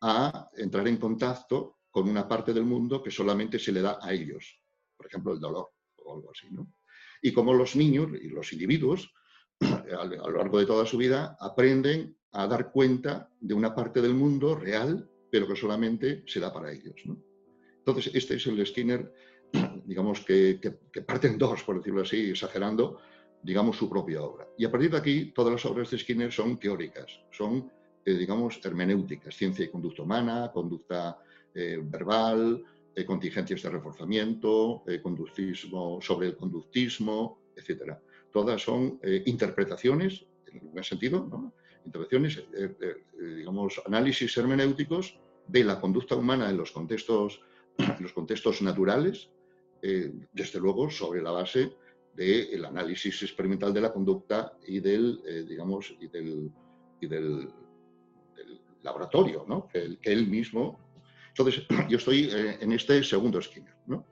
a 0.00 0.48
entrar 0.56 0.88
en 0.88 0.96
contacto 0.96 1.78
con 1.90 2.08
una 2.08 2.26
parte 2.26 2.52
del 2.52 2.64
mundo 2.64 3.02
que 3.02 3.10
solamente 3.10 3.58
se 3.58 3.72
le 3.72 3.82
da 3.82 3.98
a 4.00 4.12
ellos, 4.12 4.60
por 4.96 5.06
ejemplo, 5.06 5.32
el 5.32 5.40
dolor 5.40 5.70
o 5.98 6.14
algo 6.16 6.30
así. 6.30 6.48
¿no? 6.50 6.72
Y 7.22 7.32
como 7.32 7.54
los 7.54 7.76
niños 7.76 8.10
y 8.20 8.28
los 8.28 8.52
individuos, 8.52 9.12
a 9.60 10.04
lo 10.04 10.30
largo 10.32 10.58
de 10.58 10.66
toda 10.66 10.86
su 10.86 10.96
vida, 10.96 11.36
aprenden 11.38 12.16
a 12.34 12.46
dar 12.48 12.72
cuenta 12.72 13.30
de 13.40 13.54
una 13.54 13.74
parte 13.74 14.02
del 14.02 14.14
mundo 14.14 14.56
real, 14.56 15.08
pero 15.30 15.46
que 15.46 15.56
solamente 15.56 16.24
se 16.26 16.40
da 16.40 16.52
para 16.52 16.72
ellos. 16.72 17.00
Entonces, 17.78 18.12
este 18.14 18.34
es 18.34 18.46
el 18.46 18.66
Skinner, 18.66 19.12
digamos, 19.86 20.20
que, 20.20 20.58
que, 20.60 20.76
que 20.92 21.02
parte 21.02 21.28
en 21.28 21.38
dos, 21.38 21.62
por 21.62 21.78
decirlo 21.78 22.02
así, 22.02 22.30
exagerando, 22.30 22.98
digamos, 23.40 23.76
su 23.76 23.88
propia 23.88 24.22
obra. 24.22 24.48
Y 24.58 24.64
a 24.64 24.70
partir 24.70 24.90
de 24.90 24.96
aquí, 24.96 25.32
todas 25.32 25.52
las 25.52 25.64
obras 25.64 25.90
de 25.90 25.98
Skinner 25.98 26.32
son 26.32 26.58
teóricas, 26.58 27.20
son, 27.30 27.70
eh, 28.04 28.14
digamos, 28.14 28.58
hermenéuticas, 28.64 29.36
ciencia 29.36 29.64
y 29.64 29.68
conducta 29.68 30.02
humana, 30.02 30.50
conducta 30.52 31.18
eh, 31.54 31.78
verbal, 31.80 32.64
eh, 32.96 33.04
contingencias 33.04 33.62
de 33.62 33.70
reforzamiento, 33.70 34.82
conductismo 35.02 36.00
sobre 36.00 36.28
el 36.28 36.36
conductismo, 36.36 37.38
etc. 37.54 37.92
Todas 38.32 38.60
son 38.60 38.98
interpretaciones, 39.26 40.26
en 40.46 40.60
algún 40.60 40.84
sentido, 40.84 41.26
¿no? 41.30 41.52
Interpretaciones, 41.84 42.42
digamos, 43.18 43.80
análisis 43.86 44.36
hermenéuticos 44.36 45.18
de 45.48 45.64
la 45.64 45.80
conducta 45.80 46.16
humana 46.16 46.48
en 46.50 46.56
los 46.56 46.72
contextos, 46.72 47.40
los 48.00 48.12
contextos 48.12 48.62
naturales, 48.62 49.30
desde 49.80 50.60
luego 50.60 50.90
sobre 50.90 51.22
la 51.22 51.30
base 51.30 51.72
del 52.16 52.64
análisis 52.64 53.22
experimental 53.22 53.72
de 53.72 53.80
la 53.80 53.92
conducta 53.92 54.56
y 54.66 54.80
del, 54.80 55.20
eh, 55.26 55.44
digamos, 55.48 55.94
y 56.00 56.08
del, 56.08 56.50
y 57.00 57.06
del, 57.06 57.48
laboratorio, 58.82 59.46
¿no? 59.48 59.66
que, 59.66 59.96
él 60.02 60.26
mismo. 60.26 60.78
Entonces, 61.28 61.66
yo 61.88 61.96
estoy 61.96 62.28
eh, 62.30 62.58
en 62.60 62.72
este 62.72 63.02
segundo 63.02 63.40
Skinner, 63.40 63.74
¿no? 63.86 64.06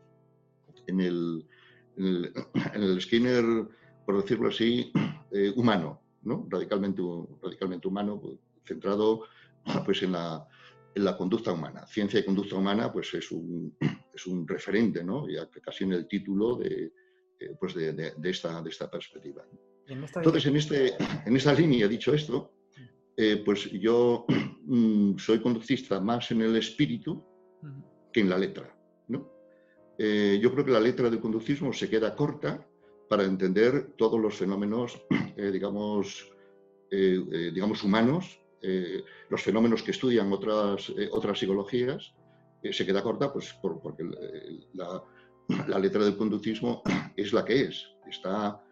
en, 0.86 1.00
el, 1.00 1.46
en, 1.96 2.82
el, 2.82 3.00
Skinner, 3.02 3.44
por 4.04 4.20
decirlo 4.20 4.48
así, 4.48 4.90
eh, 5.30 5.52
humano, 5.54 6.01
¿no? 6.22 6.46
radicalmente, 6.48 7.02
radicalmente 7.42 7.88
humano, 7.88 8.20
centrado 8.64 9.24
pues, 9.84 10.02
en, 10.02 10.12
la, 10.12 10.46
en 10.94 11.04
la 11.04 11.16
conducta 11.16 11.52
humana. 11.52 11.86
Ciencia 11.86 12.20
y 12.20 12.24
conducta 12.24 12.56
humana 12.56 12.92
pues, 12.92 13.12
es, 13.14 13.30
un, 13.30 13.76
es 14.14 14.26
un 14.26 14.46
referente, 14.46 15.02
¿no? 15.04 15.28
ya 15.28 15.48
casi 15.62 15.84
en 15.84 15.92
el 15.92 16.06
título 16.06 16.56
de, 16.56 16.92
eh, 17.40 17.56
pues 17.58 17.74
de, 17.74 18.14
esta, 18.24 18.62
de 18.62 18.70
esta 18.70 18.90
perspectiva. 18.90 19.44
Entonces, 19.86 20.46
en, 20.46 20.56
este, 20.56 20.94
en 21.26 21.36
esta 21.36 21.52
línea, 21.52 21.88
dicho 21.88 22.14
esto, 22.14 22.52
eh, 23.16 23.42
pues 23.44 23.70
yo 23.72 24.24
mm, 24.28 25.18
soy 25.18 25.40
conductista 25.40 26.00
más 26.00 26.30
en 26.30 26.42
el 26.42 26.56
espíritu, 26.56 27.22
que 28.12 28.20
en 28.20 28.28
la 28.28 28.38
letra. 28.38 28.74
¿no? 29.08 29.30
Eh, 29.98 30.38
yo 30.42 30.52
creo 30.52 30.64
que 30.64 30.70
la 30.70 30.80
letra 30.80 31.10
del 31.10 31.20
conductismo 31.20 31.72
se 31.72 31.88
queda 31.88 32.14
corta 32.14 32.66
para 33.12 33.24
entender 33.24 33.92
todos 33.98 34.18
los 34.18 34.36
fenómenos, 34.36 34.98
eh, 35.36 35.50
digamos, 35.52 36.32
eh, 36.90 37.50
digamos, 37.52 37.84
humanos, 37.84 38.40
los 39.28 39.42
fenómenos 39.42 39.82
que 39.82 39.90
estudian 39.90 40.32
otras, 40.32 40.90
otras 41.10 41.38
psicologías, 41.38 42.14
se 42.62 42.86
queda 42.86 43.02
corta 43.02 43.30
pues, 43.30 43.54
porque 43.60 44.04
la, 44.72 45.02
la, 45.68 45.78
letra 45.78 46.04
del 46.04 46.16
conductismo 46.16 46.82
es 47.16 47.34
la 47.34 47.44
que 47.44 47.62
es. 47.64 47.86
Está, 48.08 48.64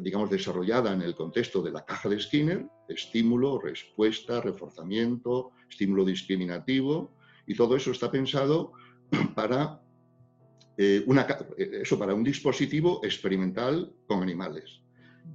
digamos, 0.00 0.28
desarrollada 0.28 0.92
en 0.92 1.02
el 1.02 1.14
contexto 1.14 1.62
de 1.62 1.70
la 1.70 1.84
caja 1.84 2.08
de 2.08 2.18
Skinner, 2.18 2.66
estímulo, 2.88 3.60
respuesta, 3.60 4.40
reforzamiento, 4.40 5.52
estímulo 5.70 6.04
discriminativo, 6.04 7.12
y 7.46 7.54
todo 7.54 7.76
eso 7.76 7.92
está 7.92 8.10
pensado 8.10 8.72
para, 9.36 9.80
eh, 10.76 11.04
una, 11.06 11.26
eh, 11.56 11.80
eso, 11.82 11.98
para 11.98 12.14
un 12.14 12.24
dispositivo 12.24 13.00
experimental 13.04 13.92
con 14.06 14.22
animales. 14.22 14.80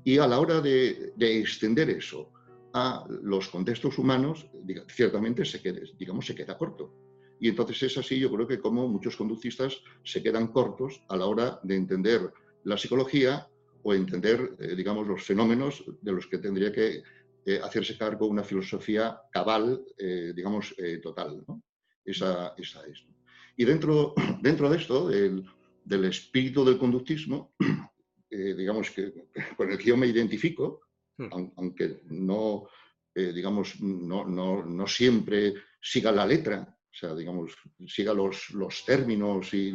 Y 0.04 0.18
a 0.18 0.28
la 0.28 0.40
hora 0.40 0.62
de, 0.62 1.14
extender 1.18 1.90
eso 1.90 2.32
a 2.74 3.06
los 3.22 3.50
contextos 3.50 3.98
humanos, 3.98 4.48
ciertamente 4.88 5.44
se 5.46 5.62
queda, 5.62 5.80
digamos, 5.98 6.26
se 6.26 6.36
queda 6.36 6.58
corto. 6.58 6.94
Y 7.40 7.48
entonces 7.48 7.82
es 7.84 7.98
así, 7.98 8.20
yo 8.20 8.32
creo 8.32 8.48
que 8.48 8.60
como 8.60 8.88
muchos 8.88 9.16
conductistas 9.16 9.82
se 10.04 10.22
quedan 10.22 10.48
cortos 10.48 11.02
a 11.08 11.18
la 11.18 11.26
hora 11.26 11.60
de 11.64 11.76
entender 11.76 12.32
la 12.66 12.78
psicología 12.78 13.48
o 13.82 13.94
entender, 13.94 14.56
eh, 14.60 14.76
digamos, 14.76 15.08
los 15.08 15.24
fenómenos 15.24 15.84
de 16.02 16.12
los 16.12 16.28
que 16.28 16.38
tendría 16.38 16.72
que 16.72 17.02
hacerse 17.64 17.98
cargo 17.98 18.28
una 18.28 18.44
filosofía 18.44 19.20
cabal, 19.32 19.84
digamos, 20.36 20.76
total. 21.02 21.44
Esa, 22.06 22.54
esa 22.58 22.86
es. 22.86 23.04
Y 23.60 23.66
dentro, 23.66 24.14
dentro 24.42 24.70
de 24.70 24.78
esto, 24.78 25.10
del, 25.10 26.06
espíritu 26.06 26.64
del 26.64 26.78
conductismo, 26.78 27.56
eh, 28.32 28.56
digamos 28.56 28.90
que 28.90 29.28
con 29.58 29.70
el 29.70 29.78
que 29.78 29.90
yo 29.90 29.98
me 29.98 30.08
identifico, 30.08 30.80
hmm. 31.18 31.28
aunque 31.58 32.00
no, 32.06 32.70
eh, 33.14 33.34
digamos, 33.34 33.82
no, 33.82 34.24
no, 34.24 34.64
no, 34.64 34.88
siempre 34.88 35.56
siga 35.82 36.10
la 36.10 36.26
letra, 36.26 36.74
o 36.90 36.96
sea, 36.96 37.14
digamos, 37.14 37.54
siga 37.86 38.14
los, 38.14 38.52
los 38.52 38.86
términos 38.86 39.54
y, 39.54 39.74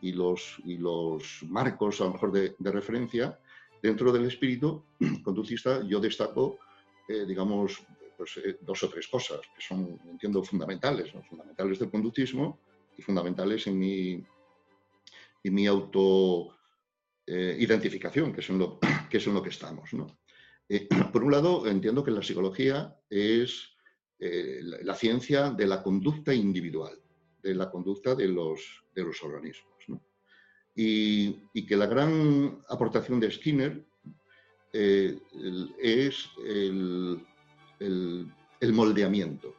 y, 0.00 0.12
los, 0.12 0.56
y 0.64 0.76
los 0.78 1.44
marcos, 1.46 2.00
a 2.00 2.06
lo 2.06 2.14
mejor, 2.14 2.32
de, 2.32 2.56
de 2.58 2.72
referencia, 2.72 3.38
dentro 3.80 4.10
del 4.10 4.24
espíritu 4.24 4.86
conductista 5.22 5.86
yo 5.86 6.00
destaco, 6.00 6.58
eh, 7.08 7.24
digamos, 7.24 7.80
pues, 8.16 8.40
dos 8.60 8.82
o 8.82 8.88
tres 8.88 9.06
cosas 9.06 9.40
que 9.54 9.62
son, 9.62 10.00
entiendo, 10.10 10.42
fundamentales, 10.42 11.12
fundamentales 11.28 11.78
del 11.78 11.90
conductismo, 11.90 12.58
y 12.96 13.02
fundamentales 13.02 13.66
en 13.66 13.78
mi, 13.78 14.24
en 15.42 15.54
mi 15.54 15.66
auto 15.66 16.54
eh, 17.26 17.56
que 18.34 18.40
es 18.40 18.50
en 18.50 18.58
lo 18.58 18.78
que, 19.10 19.20
lo 19.20 19.42
que 19.42 19.48
estamos. 19.48 19.90
Eh, 20.68 20.88
por 21.12 21.24
un 21.24 21.32
lado, 21.32 21.66
entiendo 21.66 22.04
que 22.04 22.10
la 22.10 22.22
psicología 22.22 22.96
es 23.08 23.70
eh, 24.18 24.60
la, 24.62 24.94
ciencia 24.94 25.50
de 25.50 25.66
la 25.66 25.82
conducta 25.82 26.34
individual, 26.34 26.98
de 27.42 27.54
la 27.54 27.70
conducta 27.70 28.14
de 28.14 28.28
los, 28.28 28.84
de 28.94 29.04
los 29.04 29.22
organismos. 29.22 29.72
Y, 30.76 31.66
que 31.66 31.76
la 31.76 31.86
gran 31.86 32.60
aportación 32.68 33.20
de 33.20 33.30
Skinner 33.30 33.84
es 34.72 36.30
el, 36.44 37.24
el 37.78 38.72
moldeamiento. 38.72 39.54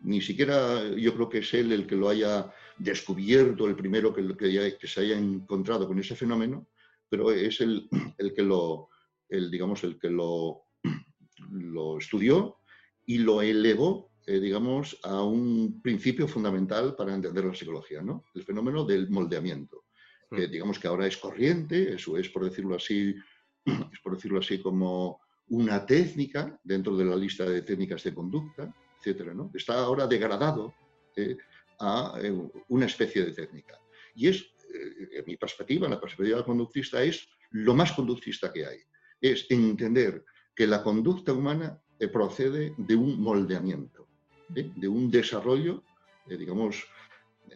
Ni 0.00 0.20
siquiera 0.20 0.88
yo 0.94 1.14
creo 1.14 1.28
que 1.28 1.38
es 1.38 1.54
él 1.54 1.72
el 1.72 1.86
que 1.86 1.96
lo 1.96 2.08
haya 2.08 2.52
descubierto, 2.78 3.66
el 3.66 3.76
primero 3.76 4.12
que, 4.12 4.36
que, 4.36 4.86
se 4.86 5.00
haya 5.00 5.18
encontrado 5.18 5.86
con 5.86 5.98
ese 5.98 6.14
fenómeno, 6.14 6.68
pero 7.08 7.30
es 7.30 7.60
el, 7.60 7.88
el 8.18 8.34
que 8.34 8.42
lo, 8.42 8.90
el, 9.28 9.50
digamos, 9.50 9.82
el 9.84 9.98
que 9.98 10.10
lo, 10.10 10.64
lo 11.50 11.98
estudió 11.98 12.58
y 13.06 13.18
lo 13.18 13.40
elevó, 13.40 14.10
eh, 14.26 14.40
digamos, 14.40 14.98
a 15.02 15.22
un 15.22 15.80
principio 15.80 16.28
fundamental 16.28 16.94
para 16.96 17.14
entender 17.14 17.44
la 17.44 17.54
psicología, 17.54 18.02
¿no? 18.02 18.24
El 18.34 18.42
fenómeno 18.42 18.84
del 18.84 19.08
moldeamiento, 19.08 19.84
que 20.30 20.48
mm. 20.48 20.50
digamos 20.50 20.78
que 20.78 20.88
ahora 20.88 21.06
es 21.06 21.16
corriente, 21.16 21.94
eso 21.94 22.16
es, 22.16 22.28
por 22.28 22.44
decirlo 22.44 22.74
así, 22.74 23.14
es 23.64 24.00
por 24.02 24.16
decirlo 24.16 24.40
así 24.40 24.60
como 24.60 25.20
una 25.48 25.86
técnica 25.86 26.58
dentro 26.64 26.96
de 26.96 27.04
la 27.04 27.16
lista 27.16 27.44
de 27.44 27.62
técnicas 27.62 28.02
de 28.02 28.14
conducta, 28.14 28.74
etcétera. 29.06 29.34
Está 29.54 29.78
ahora 29.78 30.06
degradado 30.06 30.74
eh, 31.14 31.36
a 31.78 32.18
eh, 32.22 32.32
una 32.68 32.86
especie 32.86 33.24
de 33.24 33.32
técnica. 33.32 33.78
Y 34.14 34.28
es, 34.28 34.42
eh, 34.74 35.18
en 35.18 35.24
mi 35.26 35.36
perspectiva, 35.36 35.86
en 35.86 35.92
la 35.92 36.00
perspectiva 36.00 36.44
conductista, 36.44 37.02
es 37.02 37.28
lo 37.50 37.74
más 37.74 37.92
conductista 37.92 38.52
que 38.52 38.66
hay. 38.66 38.78
Es 39.20 39.46
entender 39.50 40.24
que 40.54 40.66
la 40.66 40.82
conducta 40.82 41.32
humana 41.32 41.80
procede 42.12 42.74
de 42.76 42.96
un 42.96 43.20
moldeamiento, 43.20 44.06
de 44.48 44.88
un 44.88 45.10
desarrollo, 45.10 45.82
digamos, 46.26 46.84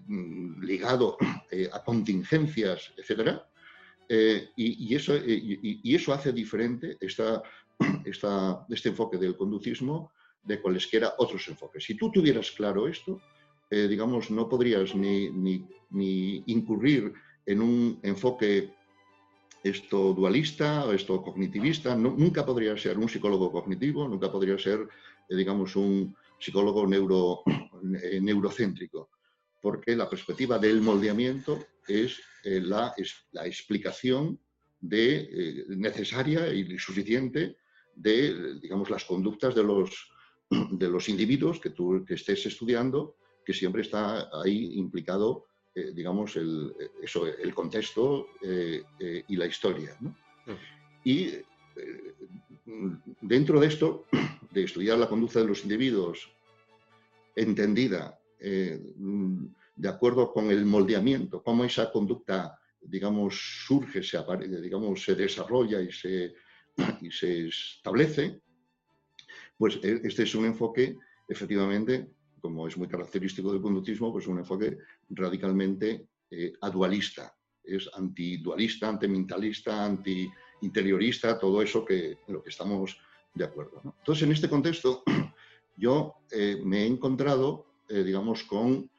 mm, 0.07 0.63
ligado 0.63 1.19
a 1.73 1.85
contingencias, 1.85 2.93
etc. 2.97 3.41
Y, 4.57 4.95
eso, 4.95 5.15
y, 5.17 5.95
eso 5.95 6.13
hace 6.13 6.33
diferente 6.33 6.97
este 7.01 8.89
enfoque 8.89 9.19
del 9.19 9.37
conductismo 9.37 10.11
de 10.43 10.61
cualesquiera 10.61 11.15
otros 11.19 11.47
enfoques. 11.49 11.85
Si 11.85 11.95
tú 11.95 12.11
tuvieras 12.11 12.51
claro 12.51 12.89
esto, 12.89 13.21
eh, 13.71 13.87
digamos, 13.87 14.31
no 14.33 14.49
podrías 14.49 14.97
ni, 14.97 15.31
ni, 15.31 16.43
incurrir 16.47 17.13
en 17.47 17.63
un 17.63 18.01
enfoque 18.03 18.75
esto 19.63 20.13
dualista 20.13 20.87
o 20.87 20.93
esto 20.93 21.23
cognitivista, 21.23 21.95
nunca 21.95 22.45
podría 22.45 22.77
ser 22.77 22.99
un 22.99 23.09
psicólogo 23.09 23.53
cognitivo, 23.53 24.09
nunca 24.09 24.31
podría 24.33 24.59
ser, 24.59 24.89
eh, 25.29 25.37
digamos, 25.37 25.77
un 25.77 26.17
psicólogo 26.39 26.87
neuro, 26.87 27.43
eh, 28.03 28.21
neurocéntrico, 28.21 29.11
porque 29.61 29.95
la 29.95 30.09
perspectiva 30.09 30.59
del 30.59 30.81
moldeamiento 30.81 31.59
es 31.87 32.21
la, 32.43 32.95
la, 33.33 33.47
explicación 33.47 34.41
de, 34.81 35.67
necesaria 35.69 36.53
y 36.53 36.79
suficiente 36.79 37.57
de, 37.95 38.59
digamos, 38.61 38.89
las 38.89 39.05
conductas 39.05 39.55
de 39.55 39.63
los, 39.63 40.10
de 40.51 40.89
los 40.89 41.09
individuos 41.09 41.61
que 41.61 41.71
tú 41.71 42.05
que 42.07 42.15
estés 42.15 42.45
estudiando 42.47 43.17
que 43.45 43.55
siempre 43.55 43.83
está 43.83 44.29
ahí 44.43 44.75
implicado, 44.79 45.47
eh, 45.75 45.93
digamos, 45.95 46.37
el, 46.37 46.75
eso, 47.03 47.27
el 47.27 47.55
contexto 47.55 48.29
eh, 48.43 48.83
eh, 48.99 49.25
y 49.27 49.37
la 49.37 49.47
historia. 49.47 49.97
¿no? 50.01 50.15
Y 51.05 51.31
dentro 53.21 53.59
de 53.59 53.67
esto, 53.67 54.07
de 54.51 54.65
estudiar 54.65 54.99
la 54.99 55.09
conducta 55.09 55.41
de 55.41 55.47
los 55.47 55.63
individuos 55.63 56.31
entendida 57.35 58.19
de 58.39 59.89
acuerdo 59.89 60.33
con 60.33 60.51
el 60.51 60.65
moldeamiento, 60.65 61.43
cómo 61.43 61.65
esa 61.65 61.91
conducta, 61.91 62.59
digamos, 62.81 63.65
surge, 63.67 64.03
se, 64.03 64.19
digamos, 64.61 65.03
se 65.03 65.15
desarrolla 65.15 65.81
y 65.81 65.93
se, 65.93 66.35
y 67.01 67.11
se 67.11 67.49
establece, 67.49 68.41
pues 69.61 69.79
este 69.83 70.23
es 70.23 70.35
un 70.35 70.47
enfoque 70.47 70.97
efectivamente 71.29 72.09
como 72.41 72.67
es 72.67 72.79
muy 72.79 72.89
característico 72.89 73.53
del 73.53 73.61
conductismo, 73.61 74.11
pues 74.11 74.27
un 74.27 74.39
enfoque 74.39 74.79
radicalmente 75.11 76.07
eh, 76.31 76.55
adualista. 76.63 77.37
Es 77.63 77.91
antidualista, 77.93 78.89
antimentalista, 78.89 79.85
anti-interiorista, 79.85 81.39
todo 81.39 81.61
eso 81.61 81.85
que, 81.85 82.13
en 82.27 82.33
lo 82.33 82.43
que 82.43 82.49
estamos 82.49 82.99
de 83.35 83.45
acuerdo. 83.45 83.83
Entonces, 83.85 84.25
en 84.25 84.33
este 84.33 84.49
contexto, 84.49 85.03
yo 85.77 86.15
eh, 86.31 86.59
me 86.65 86.85
he 86.85 86.87
encontrado, 86.87 87.67
eh, 87.87 88.03
digamos, 88.03 88.45
con 88.45 88.91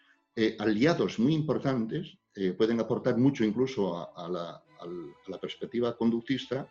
aliados 0.60 1.18
muy 1.18 1.34
importantes, 1.34 2.18
pueden 2.58 2.80
aportar 2.80 3.18
mucho 3.18 3.44
incluso 3.44 4.10
a, 4.16 4.30
la, 4.30 5.40
perspectiva 5.42 5.98
conductista 5.98 6.68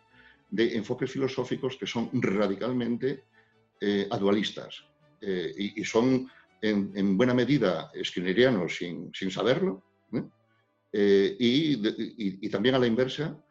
de 0.49 0.75
enfoques 0.75 1.11
filosóficos 1.11 1.77
que 1.77 1.85
son 1.85 2.09
radicalmente 2.13 3.25
adualistas 4.09 4.83
y, 5.21 5.83
son 5.83 6.29
en, 6.61 7.17
buena 7.17 7.33
medida 7.33 7.91
skinneriano 8.03 8.69
sin, 8.69 9.11
sin 9.13 9.31
saberlo, 9.31 9.83
eh, 10.93 11.35
y, 11.39 12.49
también 12.49 12.75
a 12.75 12.79
la 12.79 12.87
inversa, 12.87 13.41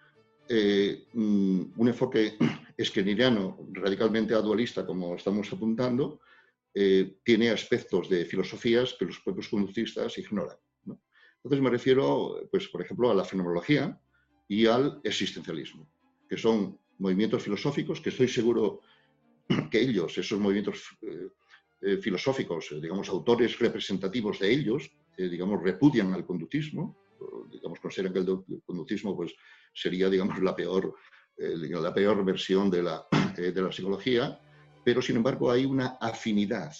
eh, 0.48 1.06
mm, 1.12 1.62
un 1.76 1.88
enfoque 1.88 2.36
skinneriano 2.78 3.68
radicalmente 3.72 4.34
dualista, 4.34 4.84
como 4.84 5.14
estamos 5.14 5.50
apuntando, 5.52 6.20
eh, 6.74 7.18
tiene 7.24 7.50
aspectos 7.50 8.08
de 8.08 8.24
filosofías 8.24 8.94
que 8.98 9.06
los 9.06 9.20
propios 9.20 9.48
conductistas 9.48 10.16
ignoran. 10.18 10.56
Entonces 11.42 11.62
me 11.62 11.70
refiero, 11.70 12.48
pues, 12.50 12.68
por 12.68 12.82
ejemplo, 12.82 13.10
a 13.10 13.14
la 13.14 13.24
fenomenología 13.24 13.98
y 14.46 14.66
al 14.66 15.00
existencialismo, 15.02 15.88
que 16.28 16.36
son 16.36 16.78
movimientos 16.98 17.42
filosóficos 17.42 18.00
que 18.02 18.10
estoy 18.10 18.28
seguro 18.28 18.82
que 19.70 19.80
ellos, 19.80 20.16
esos 20.16 20.38
movimientos 20.38 20.96
eh, 21.82 21.96
filosóficos, 21.98 22.72
eh, 22.72 22.80
digamos, 22.80 23.08
autores 23.08 23.58
representativos 23.58 24.38
de 24.38 24.52
ellos, 24.52 24.90
digamos, 25.16 25.62
repudian 25.62 26.14
al 26.14 26.24
conductismo, 26.24 26.96
digamos, 27.50 27.78
consideran 27.78 28.14
que 28.14 28.20
el 28.20 28.62
conductismo 28.64 29.14
pues, 29.14 29.34
sería, 29.74 30.08
digamos, 30.08 30.40
la 30.40 30.56
peor, 30.56 30.94
la 31.36 31.92
peor 31.92 32.24
versión 32.24 32.70
de 32.70 32.82
la, 32.82 33.06
de 33.36 33.60
la 33.60 33.70
psicología, 33.70 34.40
pero 34.82 35.02
sin 35.02 35.16
embargo 35.16 35.50
hay 35.50 35.66
una 35.66 35.98
afinidad, 36.00 36.72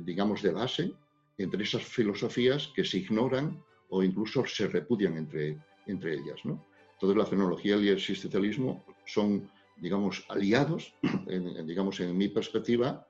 digamos, 0.00 0.40
de 0.40 0.52
base 0.52 0.94
entre 1.36 1.64
esas 1.64 1.84
filosofías 1.84 2.68
que 2.74 2.84
se 2.84 2.98
ignoran 2.98 3.62
o 3.90 4.02
incluso 4.02 4.44
se 4.46 4.68
repudian 4.68 5.16
entre, 5.16 5.58
entre 5.86 6.14
ellas. 6.14 6.40
¿no? 6.44 6.66
Entonces 6.94 7.16
la 7.16 7.26
fenomenología 7.26 7.76
y 7.76 7.88
el 7.88 7.96
existencialismo 7.96 8.84
son, 9.04 9.50
digamos, 9.76 10.24
aliados, 10.28 10.94
en, 11.26 11.66
digamos, 11.66 12.00
en 12.00 12.16
mi 12.16 12.28
perspectiva, 12.28 13.06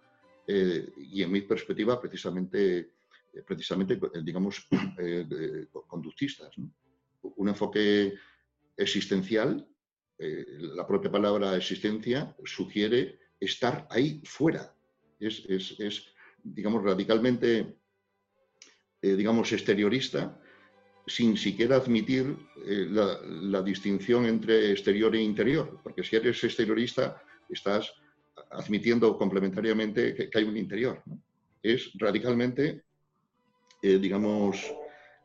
eh, 0.46 0.88
y 0.96 1.22
en 1.22 1.32
mi 1.32 1.40
perspectiva 1.42 2.00
precisamente, 2.00 2.92
precisamente 3.46 3.98
digamos, 4.22 4.66
eh, 4.98 5.66
conductistas. 5.86 6.50
Un 7.22 7.48
enfoque 7.48 8.14
existencial, 8.76 9.66
eh, 10.18 10.44
la 10.58 10.86
propia 10.86 11.10
palabra 11.10 11.56
existencia 11.56 12.34
sugiere 12.44 13.18
estar 13.40 13.86
ahí 13.90 14.22
fuera. 14.24 14.74
Es, 15.18 15.44
es, 15.48 15.78
es 15.78 16.14
digamos, 16.42 16.82
radicalmente 16.82 17.76
eh, 19.06 19.14
digamos, 19.14 19.52
exteriorista, 19.52 20.40
sin 21.06 21.36
siquiera 21.36 21.76
admitir 21.76 22.36
eh, 22.64 22.86
la, 22.90 23.62
distinción 23.62 24.26
entre 24.26 24.72
exterior 24.72 25.14
e 25.14 25.22
interior, 25.22 25.80
porque 25.82 26.02
si 26.02 26.16
eres 26.16 26.42
exteriorista 26.42 27.22
estás 27.48 27.92
admitiendo 28.50 29.16
complementariamente 29.16 30.14
que, 30.14 30.30
hay 30.34 30.44
un 30.44 30.56
interior. 30.56 31.02
Es 31.62 31.92
radicalmente, 31.94 32.82
eh, 33.82 33.98
digamos, 33.98 34.72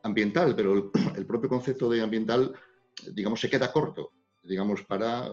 ambiental, 0.03 0.55
pero 0.55 0.91
el, 1.15 1.25
propio 1.25 1.49
concepto 1.49 1.89
de 1.89 2.01
ambiental, 2.01 2.53
digamos, 3.11 3.39
se 3.39 3.49
queda 3.49 3.71
corto, 3.71 4.11
digamos, 4.43 4.83
para 4.83 5.29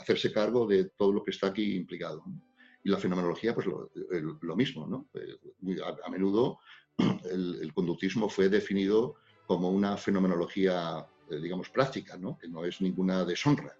hacerse 0.00 0.32
cargo 0.32 0.66
de 0.66 0.90
todo 0.96 1.12
lo 1.12 1.22
que 1.22 1.30
está 1.30 1.48
aquí 1.48 1.76
implicado. 1.76 2.24
Y 2.82 2.88
la 2.88 2.96
fenomenología, 2.96 3.54
pues 3.54 3.66
lo, 3.66 4.56
mismo, 4.56 4.86
¿no? 4.86 5.08
a 6.04 6.10
menudo 6.10 6.58
el, 7.30 7.70
conductismo 7.74 8.30
fue 8.30 8.48
definido 8.48 9.16
como 9.50 9.68
una 9.68 9.96
fenomenología, 9.96 11.04
eh, 11.28 11.40
digamos, 11.40 11.70
práctica, 11.70 12.16
¿no? 12.16 12.38
que 12.38 12.46
no 12.46 12.64
es 12.64 12.80
ninguna 12.80 13.24
deshonra. 13.24 13.76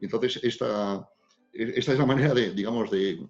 Entonces, 0.00 0.40
esta, 0.42 1.08
esta 1.52 1.92
es 1.92 1.98
la 2.00 2.04
manera 2.04 2.34
de, 2.34 2.50
digamos, 2.50 2.90
de, 2.90 3.24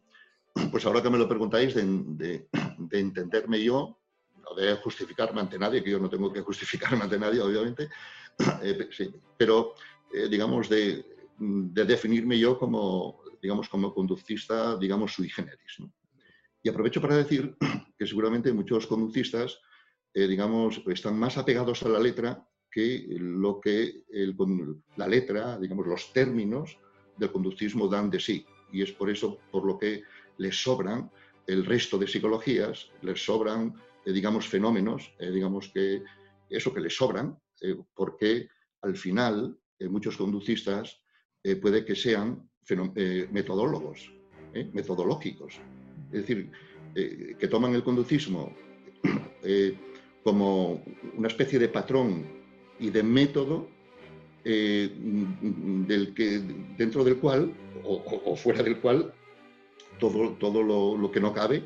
pues 0.73 0.87
ahora 0.87 1.03
que 1.03 1.11
me 1.11 1.19
lo 1.19 1.29
preguntáis, 1.29 1.75
de, 1.75 2.49
entenderme 2.93 3.63
yo, 3.63 3.99
no 4.43 4.55
de 4.55 4.75
justificarme 4.77 5.43
ante 5.43 5.59
nadie, 5.59 5.85
que 5.85 5.91
yo 5.91 5.99
no 5.99 6.09
tengo 6.09 6.33
que 6.33 6.41
justificarme 6.41 7.05
ante 7.05 7.19
nadie, 7.19 7.43
obviamente, 7.43 7.91
eh, 8.63 8.89
pero, 9.37 9.75
eh, 10.15 10.29
digamos, 10.31 10.71
de, 10.71 11.05
definirme 11.39 12.39
yo 12.39 12.59
como, 12.59 13.21
digamos, 13.43 13.69
como 13.69 13.93
conductista, 13.93 14.79
digamos, 14.79 15.13
sui 15.13 15.29
generis. 15.29 15.77
¿no? 15.79 15.93
Y 16.63 16.71
aprovecho 16.71 17.03
para 17.03 17.17
decir 17.17 17.55
que 17.99 18.07
seguramente 18.07 18.51
muchos 18.51 18.87
conductistas, 18.87 19.61
eh, 20.15 20.27
digamos, 20.27 20.83
están 20.87 21.19
más 21.19 21.37
apegados 21.37 21.83
a 21.83 21.89
la 21.89 21.99
letra 21.99 22.47
que 22.71 23.07
lo 23.19 23.61
que 23.61 24.05
la 24.97 25.07
letra, 25.07 25.59
digamos, 25.59 25.87
los 25.87 26.13
términos 26.13 26.79
del 27.17 27.31
conductismo 27.31 27.89
dan 27.89 28.11
de 28.11 28.19
sí. 28.19 28.47
Y 28.73 28.83
es 28.83 28.93
por 28.93 29.11
eso 29.11 29.39
por 29.53 29.65
lo 29.65 29.79
que 29.79 30.03
les 30.39 30.61
sobran 30.61 31.11
el 31.47 31.65
resto 31.65 31.99
de 31.99 32.09
psicologías, 32.09 32.91
les 33.03 33.25
sobran, 33.25 33.75
eh, 34.05 34.13
digamos, 34.13 34.49
fenómenos, 34.49 35.15
eh, 35.19 35.31
digamos 35.31 35.69
que 35.69 36.03
eso 36.49 36.73
que 36.73 36.81
les 36.81 36.97
sobran, 36.97 37.39
porque 37.95 38.49
al 38.83 38.97
final 38.97 39.59
muchos 39.89 40.19
conductistas 40.19 41.01
puede 41.63 41.85
que 41.85 41.97
sean 41.97 42.51
metodólogos, 43.31 44.13
metodológicos. 44.73 45.55
Es 46.13 46.27
decir, 46.27 46.51
que 46.95 47.49
toman 47.49 47.75
el 47.75 47.83
conducismo 47.83 48.55
eh, 49.45 49.77
como 50.25 50.83
una 51.17 51.29
especie 51.29 51.59
de 51.59 51.69
patrón 51.69 52.25
y 52.81 52.91
de 52.91 53.03
método 53.03 53.69
eh, 54.45 54.91
del 55.87 56.15
que, 56.15 56.41
dentro 56.77 57.05
del 57.05 57.19
cual 57.19 57.53
o, 57.85 58.35
fuera 58.35 58.63
del 58.63 58.79
cual 58.79 59.13
todo, 60.01 60.31
todo 60.33 60.63
lo, 60.63 61.11
que 61.13 61.21
no 61.21 61.33
cabe 61.33 61.63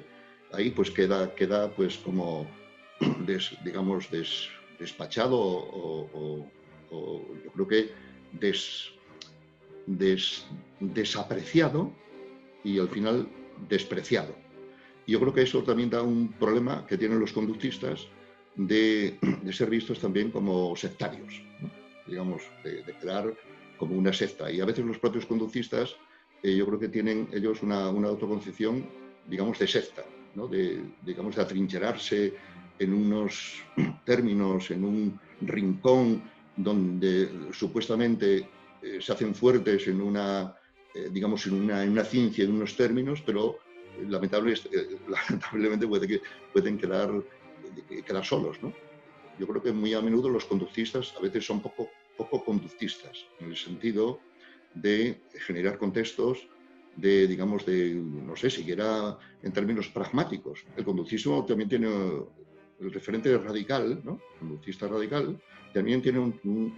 ahí 0.53 0.71
pues 0.71 0.91
queda, 0.91 1.35
queda 1.35 1.71
pues 1.71 1.97
como 1.99 2.47
digamos 3.65 4.09
despachado 4.79 5.39
o, 5.39 6.47
yo 6.91 7.53
creo 7.53 7.69
que 7.69 7.91
desapreciado 10.81 11.93
y 12.65 12.79
al 12.79 12.89
final 12.89 13.29
despreciado. 13.69 14.35
Yo 15.07 15.21
creo 15.21 15.33
que 15.33 15.43
eso 15.43 15.63
también 15.63 15.91
da 15.91 16.03
un 16.03 16.33
problema 16.33 16.87
que 16.87 16.97
tienen 16.97 17.19
los 17.19 17.33
conductistas 17.33 18.09
de, 18.59 19.19
ser 19.53 19.71
vistos 19.71 19.99
también 19.99 20.31
como 20.31 20.77
sectarios, 20.77 21.43
digamos, 22.07 22.43
de, 22.63 22.85
quedar 23.01 23.35
como 23.79 23.97
una 23.97 24.13
secta. 24.13 24.51
Y 24.51 24.61
a 24.61 24.67
veces 24.67 24.85
los 24.85 24.99
propios 24.99 25.25
conductistas, 25.25 25.97
eh, 26.43 26.55
yo 26.55 26.67
creo 26.67 26.79
que 26.79 26.89
tienen 26.89 27.29
ellos 27.33 27.63
una, 27.63 27.89
una 27.89 28.09
autoconcepción, 28.09 28.87
digamos, 29.27 29.59
de 29.59 29.67
secta, 29.67 30.05
¿no? 30.35 30.47
de, 30.47 30.83
digamos, 31.03 31.37
de 31.37 31.43
atrincherarse 31.43 32.35
en 32.79 32.93
unos 32.93 33.65
términos, 34.05 34.71
en 34.71 34.85
un 34.85 35.21
rincón 35.41 36.23
donde 36.57 37.31
supuestamente 37.53 38.49
eh, 38.83 38.99
se 39.01 39.13
hacen 39.13 39.35
fuertes 39.35 39.87
en 39.87 40.03
una 40.03 40.55
eh, 40.99 41.11
digamos, 41.13 41.47
en 41.47 41.55
una, 41.55 41.85
en 41.85 41.91
una, 41.91 42.05
ciencia, 42.05 42.45
en 42.45 42.53
unos 42.53 42.75
términos, 42.75 43.23
pero 43.25 43.59
eh, 43.99 44.07
lamentablemente 44.09 45.87
puede 45.87 46.21
pueden 46.53 46.79
quedar, 46.79 47.11
quedar 48.05 48.25
solos. 48.25 48.63
¿no? 48.63 48.73
Yo 49.39 49.47
creo 49.47 49.63
que 49.63 49.73
muy 49.73 49.95
a 49.95 50.01
menudo 50.01 50.29
los 50.29 50.45
conductistas 50.45 51.15
a 51.17 51.21
veces 51.21 51.47
son 51.47 51.61
poco, 51.61 51.89
poco 52.17 52.45
conductistas, 52.45 53.27
en 53.41 53.51
el 53.51 53.57
sentido 53.57 54.21
de 54.75 55.23
generar 55.47 55.79
contextos 55.79 56.49
de, 56.97 57.27
digamos, 57.27 57.65
de, 57.65 57.95
no 57.95 58.35
sé, 58.35 58.51
siquiera 58.51 59.17
en 59.43 59.53
términos 59.53 59.89
pragmáticos. 59.89 60.65
El 60.77 60.85
conductismo 60.85 61.45
también 61.45 61.69
tiene 61.69 61.89
el 62.81 62.93
referente 62.93 63.37
radical, 63.39 64.01
¿no? 64.05 64.21
conductista 64.39 64.89
radical, 64.89 65.41
también 65.73 66.03
tiene 66.03 66.19
un, 66.19 66.75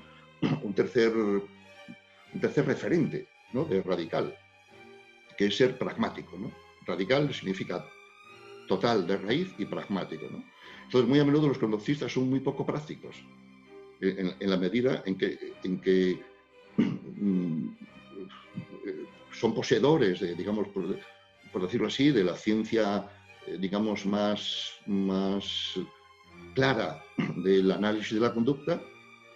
un 0.62 0.74
tercer, 0.74 1.16
un 1.16 2.40
tercer 2.40 2.66
referente, 2.66 3.28
de 3.52 3.82
radical, 3.82 4.36
que 5.36 5.46
es 5.46 5.56
ser 5.56 5.76
pragmático. 5.76 6.38
¿no? 6.38 6.52
Radical 6.86 7.32
significa 7.34 7.84
total, 8.68 9.06
de 9.06 9.16
raíz 9.16 9.52
y 9.58 9.64
pragmático. 9.64 10.26
¿no? 10.30 10.44
Entonces, 10.90 11.08
muy 11.08 11.20
a 11.20 11.24
menudo 11.24 11.46
los 11.46 11.58
conductistas 11.58 12.12
son 12.12 12.28
muy 12.28 12.40
poco 12.40 12.66
prácticos, 12.66 13.14
en, 14.00 14.50
la 14.50 14.56
medida 14.56 15.04
en 15.06 15.16
que, 15.16 16.18
mm, 16.76 17.68
son 19.30 19.54
poseedores, 19.54 20.18
de, 20.18 20.34
digamos, 20.34 20.66
por, 20.66 21.62
decirlo 21.62 21.86
así, 21.86 22.10
de 22.10 22.24
la 22.24 22.34
ciencia, 22.34 23.08
eh, 23.46 23.56
digamos, 23.60 24.04
más, 24.04 24.80
clara 26.56 27.04
del 27.36 27.70
análisis 27.70 28.14
de 28.14 28.20
la 28.20 28.34
conducta, 28.34 28.82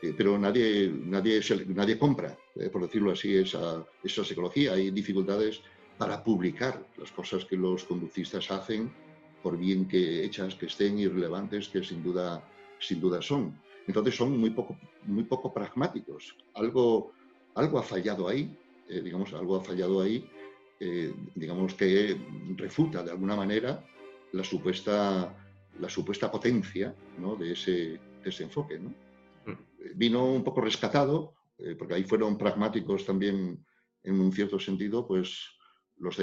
eh, 0.02 0.12
pero 0.16 0.36
nadie, 0.36 0.92
nadie, 0.92 1.96
compra 1.96 2.36
eh, 2.56 2.68
por 2.68 2.82
decirlo 2.82 3.12
así, 3.12 3.32
esa, 3.36 3.86
esa 4.02 4.24
psicología. 4.24 4.72
Hay 4.72 4.90
dificultades 4.90 5.60
para 5.98 6.24
publicar 6.24 6.84
las 6.96 7.12
cosas 7.12 7.44
que 7.44 7.56
los 7.56 7.84
conductistas 7.84 8.50
hacen, 8.50 8.92
por 9.44 9.58
bien 9.58 9.86
que 9.86 10.24
hechas 10.24 10.54
que 10.54 10.66
estén 10.72 10.98
irrelevantes, 10.98 11.68
que 11.68 11.84
sin 11.84 12.02
duda, 12.02 12.42
sin 12.80 12.98
duda 12.98 13.20
son. 13.20 13.60
Entonces 13.86 14.16
son 14.16 14.40
muy 14.40 14.50
poco, 14.50 14.78
muy 15.04 15.24
poco 15.24 15.52
pragmáticos. 15.52 16.34
Algo, 16.54 17.12
algo 17.54 17.78
ha 17.78 17.82
fallado 17.82 18.26
ahí, 18.26 18.56
eh, 18.88 19.02
digamos, 19.02 19.34
algo 19.34 19.56
ha 19.56 19.60
fallado 19.60 20.00
ahí, 20.00 20.26
eh, 20.80 21.12
digamos 21.34 21.74
que 21.74 22.16
refuta 22.56 23.02
de 23.02 23.10
alguna 23.10 23.36
manera 23.36 23.84
la 24.32 24.42
supuesta, 24.42 25.36
la 25.78 25.88
supuesta 25.90 26.30
potencia 26.30 26.94
de, 27.38 27.52
ese, 27.52 28.00
de 28.22 28.30
ese 28.30 28.44
enfoque. 28.44 28.78
¿no? 28.78 28.88
Mm. 29.44 29.58
Vino 29.94 30.24
un 30.24 30.42
poco 30.42 30.62
rescatado 30.62 31.34
eh, 31.58 31.76
porque 31.78 31.94
ahí 31.94 32.04
fueron 32.04 32.38
pragmáticos 32.38 33.04
también 33.04 33.62
en 34.02 34.20
un 34.20 34.32
cierto 34.32 34.58
sentido, 34.58 35.06
pues 35.06 35.50
los, 35.98 36.16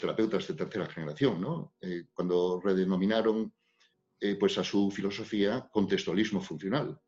terapeutas 0.00 0.46
de 0.46 0.54
tercera 0.54 0.86
generación. 0.86 1.70
Eh, 1.80 2.06
cuando 2.12 2.60
redenominaron 2.62 3.52
eh, 4.20 4.36
pues 4.36 4.58
a 4.58 4.64
su 4.64 4.90
filosofía 4.90 5.68
contextualismo 5.70 6.40
funcional. 6.40 6.98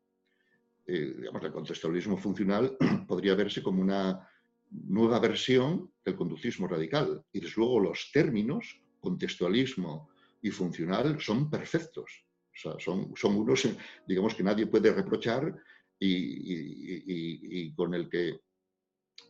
digamos, 0.85 1.43
el 1.43 1.51
contextualismo 1.51 2.17
funcional 2.17 2.77
podría 3.07 3.35
verse 3.35 3.61
como 3.61 3.81
una 3.81 4.27
nueva 4.69 5.19
versión 5.19 5.91
del 6.03 6.15
conductismo 6.15 6.67
radical. 6.67 7.23
Y 7.31 7.39
desde 7.39 7.55
luego 7.57 7.79
los 7.79 8.09
términos 8.11 8.79
contextualismo 8.99 10.09
y 10.41 10.51
funcional 10.51 11.19
son 11.19 11.49
perfectos, 11.49 12.25
O 12.51 12.59
sea, 12.59 12.73
son, 12.79 13.13
son 13.15 13.35
unos, 13.35 13.67
digamos, 14.07 14.35
que 14.35 14.43
nadie 14.43 14.67
puede 14.67 14.93
reprochar 14.93 15.55
y, 15.99 17.73
con, 17.73 17.93
el 17.93 18.09
que, 18.09 18.41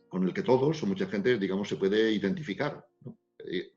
con 0.08 0.24
el 0.24 0.32
que 0.32 0.42
todos 0.42 0.82
o 0.82 0.86
mucha 0.86 1.06
gente, 1.06 1.38
digamos, 1.38 1.68
se 1.68 1.76
puede 1.76 2.12
identificar. 2.12 2.84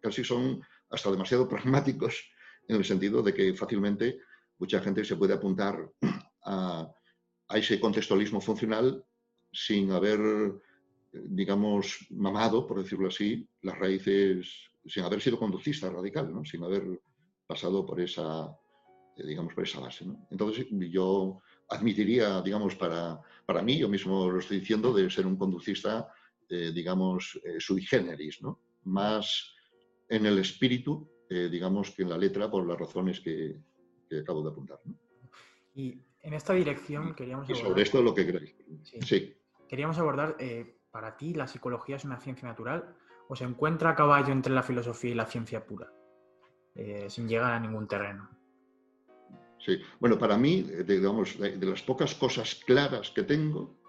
Casi 0.02 0.24
son 0.24 0.62
hasta 0.90 1.12
demasiado 1.12 1.48
pragmáticos 1.50 2.32
en 2.68 2.78
el 2.78 2.86
sentido 2.86 3.22
de 3.22 3.34
que 3.34 3.54
fácilmente 3.54 4.20
mucha 4.58 4.80
gente 4.82 5.04
se 5.04 5.16
puede 5.16 5.34
apuntar 5.34 5.90
a, 6.46 6.92
a 7.48 7.58
ese 7.58 7.80
contextualismo 7.80 8.40
funcional 8.40 9.04
sin 9.52 9.92
haber, 9.92 10.20
digamos, 11.12 12.08
mamado, 12.10 12.66
por 12.66 12.82
decirlo 12.82 13.10
así, 13.10 13.48
las 13.62 13.78
raíces, 13.78 14.70
sin 14.86 15.04
haber 15.04 15.22
sido 15.22 15.38
conducista 15.38 15.90
radical, 15.90 16.32
sin 16.46 16.64
haber 16.64 17.02
pasado 17.46 17.86
por 17.86 18.00
esa, 18.00 18.56
eh, 19.18 19.28
digamos, 19.28 19.54
por 19.54 19.66
esa 19.66 19.82
base. 19.82 20.06
Entonces 20.30 20.68
yo 20.70 21.42
admitiría, 21.70 22.42
digamos, 22.42 22.76
para, 22.76 23.20
para 23.46 23.62
mí, 23.62 23.78
yo 23.78 23.90
mismo 23.90 24.30
lo 24.30 24.40
estoy 24.40 24.60
diciendo, 24.60 24.94
de 24.94 25.10
ser 25.10 25.28
un 25.28 25.38
conducista, 25.38 26.08
eh, 26.52 26.72
digamos, 26.74 27.40
eh, 27.44 27.60
sui 27.60 27.82
generis, 27.82 28.42
¿no? 28.42 28.60
más 28.84 29.56
en 30.10 30.26
el 30.26 30.40
espíritu, 30.40 31.10
digamos, 31.30 31.92
que 31.92 32.02
en 32.02 32.10
la 32.10 32.18
letra, 32.18 32.52
por 32.52 32.68
las 32.68 32.78
razones 32.78 33.22
que, 33.22 33.56
que 34.10 34.20
acabo 34.20 34.44
de 34.44 34.50
apuntar. 34.50 34.80
¿no? 34.84 34.96
Y 35.74 35.98
en 36.20 36.34
esta 36.34 36.52
dirección 36.54 37.16
queríamos 37.16 37.46
abordar... 37.46 37.66
Y 37.66 37.70
sobre 37.70 37.84
esto 37.84 38.02
lo 38.02 38.14
que 38.14 38.26
queréis. 38.26 38.54
Sí. 39.06 39.38
Queríamos 39.70 39.98
abordar, 39.98 40.36
para 40.92 41.16
ti, 41.16 41.34
¿la 41.34 41.48
psicología 41.48 41.96
es 41.96 42.04
una 42.04 42.20
ciencia 42.20 42.50
natural 42.50 42.98
o 43.30 43.36
se 43.38 43.46
encuentra 43.46 43.92
a 43.92 43.96
caballo 43.96 44.34
entre 44.34 44.52
la 44.52 44.64
filosofía 44.64 45.12
y 45.12 45.16
la 45.16 45.26
ciencia 45.26 45.66
pura, 45.66 45.90
sin 47.08 47.30
llegar 47.30 47.54
a 47.54 47.60
ningún 47.62 47.88
terreno? 47.88 48.30
Sí, 49.66 49.80
bueno, 50.00 50.18
para 50.18 50.38
mí, 50.38 50.66
eh, 50.72 50.84
digamos, 50.84 51.38
de, 51.38 51.58
las 51.66 51.84
pocas 51.84 52.16
cosas 52.16 52.56
claras 52.56 53.12
que 53.12 53.24
tengo 53.24 53.81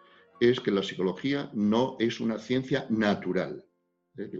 es 0.51 0.61
que 0.61 0.70
la 0.70 0.82
psicología 0.82 1.51
no 1.55 1.97
es 1.99 2.20
una 2.20 2.38
ciencia 2.38 2.86
natural. 2.90 3.64
¿eh? 4.16 4.30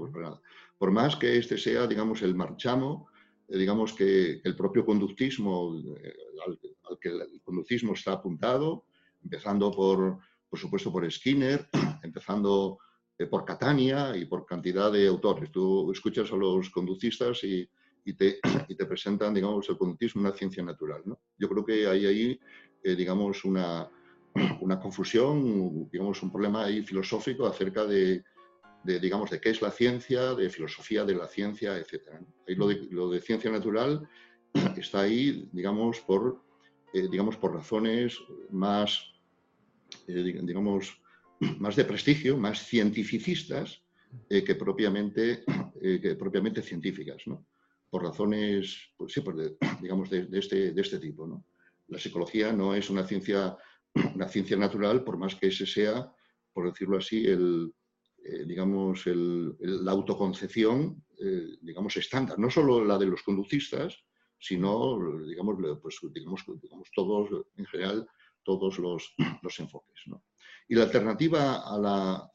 por 0.78 0.90
más 0.90 1.16
que 1.16 1.38
este 1.38 1.57
sea, 1.57 1.86
digamos, 1.86 2.22
el 2.22 2.34
marchamo, 2.34 3.09
eh, 3.48 3.57
digamos 3.57 3.92
que 3.92 4.40
el 4.42 4.57
propio 4.57 4.84
conductismo, 4.84 5.72
al, 6.46 6.59
que 7.00 7.09
el 7.09 7.40
conductismo 7.42 7.94
está 7.94 8.12
apuntado, 8.12 8.86
empezando 9.22 9.70
por, 9.70 10.18
por 10.48 10.59
supuesto, 10.59 10.92
por 10.92 11.11
Skinner, 11.11 11.68
empezando 12.03 12.78
por 13.30 13.44
Catania 13.44 14.16
y 14.16 14.24
por 14.24 14.44
cantidad 14.44 14.90
de 14.90 15.07
autores. 15.07 15.53
Tú 15.53 15.92
escuchas 15.92 16.32
a 16.32 16.36
los 16.36 16.70
conductistas 16.70 17.44
y 17.44 17.68
y 18.05 18.14
te, 18.14 18.38
y 18.68 18.74
te 18.74 18.86
presentan, 18.86 19.34
digamos, 19.34 19.68
el 19.68 19.78
conductismo 19.78 20.22
una 20.22 20.32
ciencia 20.32 20.62
natural. 20.62 21.03
¿no? 21.05 21.20
Yo 21.38 21.48
creo 21.48 21.64
que 21.64 21.86
hay 21.86 22.07
ahí, 22.07 22.40
eh, 22.82 22.96
digamos, 22.96 23.44
una, 23.44 23.88
una, 24.61 24.78
confusión, 24.78 25.89
digamos, 25.91 26.22
un 26.22 26.30
problema 26.30 26.64
ahí 26.64 26.83
filosófico 26.83 27.47
acerca 27.47 27.85
de, 27.85 28.24
de, 28.85 29.01
digamos, 29.01 29.30
de 29.30 29.41
qué 29.41 29.51
es 29.51 29.62
la 29.62 29.70
ciencia, 29.70 30.35
de 30.35 30.51
filosofía 30.51 31.05
de 31.05 31.14
la 31.14 31.28
ciencia, 31.28 31.76
etc. 31.76 32.09
Ahí 32.49 32.55
lo, 32.55 32.68
de, 32.68 32.87
lo 32.91 33.11
de 33.11 33.20
ciencia 33.20 33.51
natural 33.51 34.09
está 34.76 35.03
ahí, 35.03 35.49
digamos, 35.53 36.01
por, 36.01 36.43
eh, 36.93 37.09
digamos, 37.11 37.37
por 37.37 37.55
razones 37.55 38.18
más, 38.51 39.12
eh, 40.09 40.41
digamos, 40.43 41.01
más 41.59 41.76
de 41.76 41.85
prestigio, 41.85 42.37
más 42.37 42.66
cientificistas 42.66 43.83
que, 44.28 44.55
propiamente, 44.55 45.45
que 45.80 46.16
propiamente 46.16 46.62
científicas. 46.62 47.22
¿no? 47.26 47.47
por 47.93 48.05
razones, 48.05 48.91
pues 48.97 49.12
sí, 49.12 49.22
digamos, 49.83 50.09
de, 50.09 50.26
este, 50.33 50.72
de 50.72 50.80
este 50.80 50.99
tipo. 50.99 51.26
¿no? 51.26 51.45
La 51.89 51.99
psicología 51.99 52.51
no 52.51 52.74
es 52.74 52.89
una 52.89 53.07
ciencia, 53.07 53.55
una 54.14 54.28
ciencia 54.28 54.57
natural, 54.57 55.05
por 55.05 55.16
más 55.16 55.34
que 55.34 55.49
ese 55.49 55.66
sea, 55.66 56.12
por 56.53 56.70
decirlo 56.70 56.99
así, 56.99 57.26
el, 57.26 57.72
eh, 58.24 58.45
digamos, 58.47 59.07
el, 59.07 59.57
la 59.59 59.93
autoconcepción, 59.93 61.05
eh, 61.18 61.57
digamos, 61.61 61.97
estándar, 61.97 62.38
no 62.38 62.51
solo 62.51 62.84
la 62.84 62.99
de 62.99 63.07
los 63.07 63.22
conductistas, 63.22 63.97
sino, 64.38 64.99
digamos, 65.24 65.57
pues, 65.80 65.99
digamos, 66.12 66.45
digamos 66.61 66.88
todos, 66.95 67.47
en 67.57 67.66
general, 67.66 68.09
todos 68.43 68.78
los, 68.78 69.14
los 69.43 69.61
enfoques. 69.61 70.03
¿no? 70.07 70.24
Y 70.68 70.74
la 70.74 70.84
alternativa 70.84 71.62
a 71.62 71.78
la, 71.78 72.32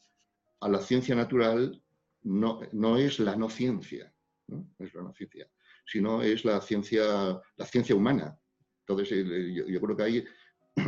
a 0.60 0.70
la 0.70 0.80
ciencia 0.80 1.16
natural 1.16 1.82
no, 2.24 2.62
no 2.72 2.98
es 2.98 3.20
la 3.20 3.36
no 3.36 3.50
ciencia, 3.50 4.14
¿no? 4.48 4.70
es 4.80 4.94
la 4.94 5.14
ciencia, 5.14 5.50
sino 5.86 6.22
es 6.22 6.46
la 6.46 6.62
ciencia, 6.62 7.42
la 7.56 7.66
ciencia 7.66 7.96
humana. 7.96 8.38
Entonces, 8.86 9.12
eh, 9.12 9.54
yo, 9.68 9.82
creo 9.82 9.98
que 9.98 10.04
hay, 10.04 10.26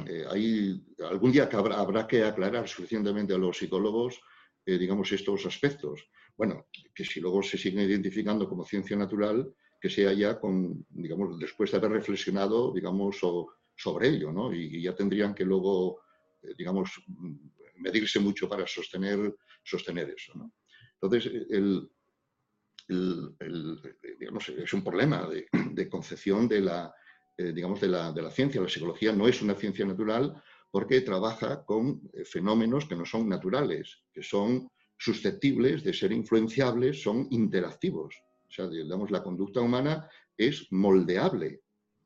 eh, 0.08 0.26
algún 1.10 1.32
día 1.32 1.50
que 1.50 1.56
habrá, 1.56 2.08
que 2.08 2.24
aclarar 2.24 2.68
suficientemente 2.68 3.34
a 3.34 3.38
los 3.38 3.58
psicólogos, 3.58 4.22
eh, 4.66 4.78
digamos, 4.78 5.12
estos 5.12 5.46
aspectos. 5.46 6.08
Bueno, 6.38 6.68
que 6.94 7.04
si 7.04 7.20
luego 7.20 7.42
se 7.42 7.58
siguen 7.58 7.90
identificando 7.90 8.48
como 8.48 8.66
ciencia 8.66 8.96
natural, 8.96 9.54
que 9.82 9.90
sea 9.90 10.14
ya 10.14 10.40
con, 10.40 10.86
digamos, 10.90 11.40
después 11.40 11.72
de 11.72 11.78
haber 11.78 11.92
reflexionado, 11.92 12.74
digamos, 12.74 13.20
sobre 13.76 14.10
ello, 14.10 14.32
¿no? 14.32 14.54
Y, 14.54 14.82
ya 14.82 14.96
tendrían 14.96 15.34
que 15.34 15.46
luego, 15.46 16.02
digamos, 16.58 17.02
medirse 17.78 18.20
mucho 18.20 18.48
para 18.48 18.68
sostener, 18.68 19.36
sostener 19.64 20.14
eso. 20.16 20.34
Entonces, 21.02 21.32
es 22.90 24.74
un 24.74 24.84
problema 24.84 25.30
de, 25.30 25.90
concepción 25.90 26.48
de 26.48 26.62
la, 26.62 26.94
eh, 27.40 27.54
digamos, 27.54 27.80
de 27.80 27.88
la, 27.88 28.12
de 28.12 28.22
la, 28.22 28.32
ciencia. 28.32 28.62
La 28.62 28.68
psicología 28.68 29.14
no 29.14 29.26
es 29.26 29.42
una 29.42 29.56
ciencia 29.56 29.86
natural 29.86 30.44
porque 30.70 31.00
trabaja 31.00 31.64
con 31.64 32.02
eh, 32.12 32.26
fenómenos 32.26 32.86
que 32.86 32.98
no 32.98 33.06
son 33.06 33.30
naturales, 33.30 34.04
que 34.14 34.22
son 34.22 34.68
susceptibles 34.98 35.82
de 35.86 35.94
ser 35.94 36.12
influenciables, 36.12 37.02
son 37.02 37.28
interactivos. 37.32 38.14
O 38.46 38.52
sea, 38.52 38.68
digamos, 38.68 39.10
la 39.10 39.24
conducta 39.24 39.62
humana 39.62 40.10
es 40.36 40.68
moldeable. 40.72 41.62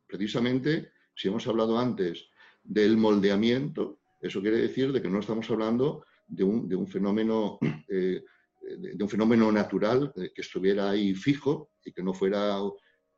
Precisamente, 0.06 0.92
si 1.16 1.30
hemos 1.30 1.48
hablado 1.48 1.80
antes 1.80 2.30
del 2.62 2.96
moldeamiento, 2.96 4.02
eso 4.22 4.40
quiere 4.40 4.58
decir 4.58 4.92
de 4.92 5.02
que 5.02 5.10
no 5.10 5.20
estamos 5.20 5.50
hablando 5.50 6.06
de 6.28 6.44
un, 6.44 6.70
de 6.70 6.76
un 6.76 6.86
fenómeno 6.86 7.58
eh, 7.90 8.24
de, 8.62 9.04
un 9.04 9.10
fenómeno 9.10 9.52
natural 9.52 10.14
que 10.14 10.42
estuviera 10.42 10.92
ahí 10.92 11.16
fijo 11.16 11.72
y 11.84 11.92
que 11.92 12.04
no 12.04 12.14
fuera, 12.14 12.60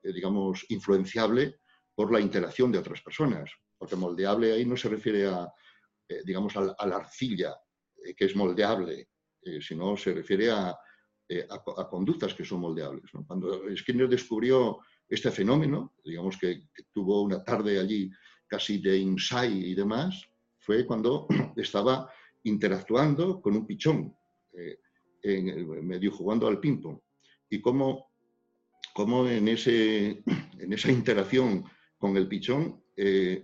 digamos, 0.02 0.66
influenciable 0.70 1.60
por 1.96 2.12
la 2.12 2.20
interacción 2.20 2.72
de 2.72 2.80
otras 2.80 3.02
personas. 3.02 3.50
Porque 3.78 3.96
moldeable 3.96 4.54
ahí 4.54 4.66
no 4.66 4.78
se 4.78 4.90
refiere 4.90 5.28
a, 5.28 5.48
eh, 6.08 6.22
digamos, 6.26 6.56
a, 6.58 6.86
la 6.86 6.96
arcilla, 6.98 7.56
que 8.16 8.26
es 8.26 8.36
moldeable, 8.36 9.10
sino 9.62 9.98
se 9.98 10.14
refiere 10.14 10.52
a, 10.52 10.70
a, 11.50 11.90
conductas 11.90 12.34
que 12.34 12.46
son 12.46 12.60
moldeables. 12.60 13.10
Cuando 13.26 13.62
Skinner 13.76 14.08
descubrió 14.08 14.80
este 15.08 15.32
fenómeno, 15.32 15.96
digamos 16.04 16.38
que, 16.38 16.68
tuvo 16.92 17.22
una 17.22 17.44
tarde 17.44 17.80
allí 17.80 18.12
casi 18.48 18.78
de 18.80 18.98
insight 18.98 19.54
y 19.54 19.74
demás, 19.74 20.24
fue 20.60 20.86
cuando 20.86 21.28
estaba 21.56 22.12
interactuando 22.44 23.42
con 23.42 23.56
un 23.56 23.66
pichón 23.66 24.16
en, 25.24 25.88
medio 25.88 26.12
jugando 26.12 26.48
al 26.48 26.60
ping-pong. 26.60 27.00
Y 27.50 27.62
cómo, 27.62 28.12
cómo 28.94 29.28
en, 29.28 29.48
ese, 29.48 30.24
en 30.60 30.74
esa 30.74 30.92
interacción 30.92 31.66
con 31.98 32.16
el 32.18 32.28
pichón, 32.28 32.84
eh, 32.96 33.44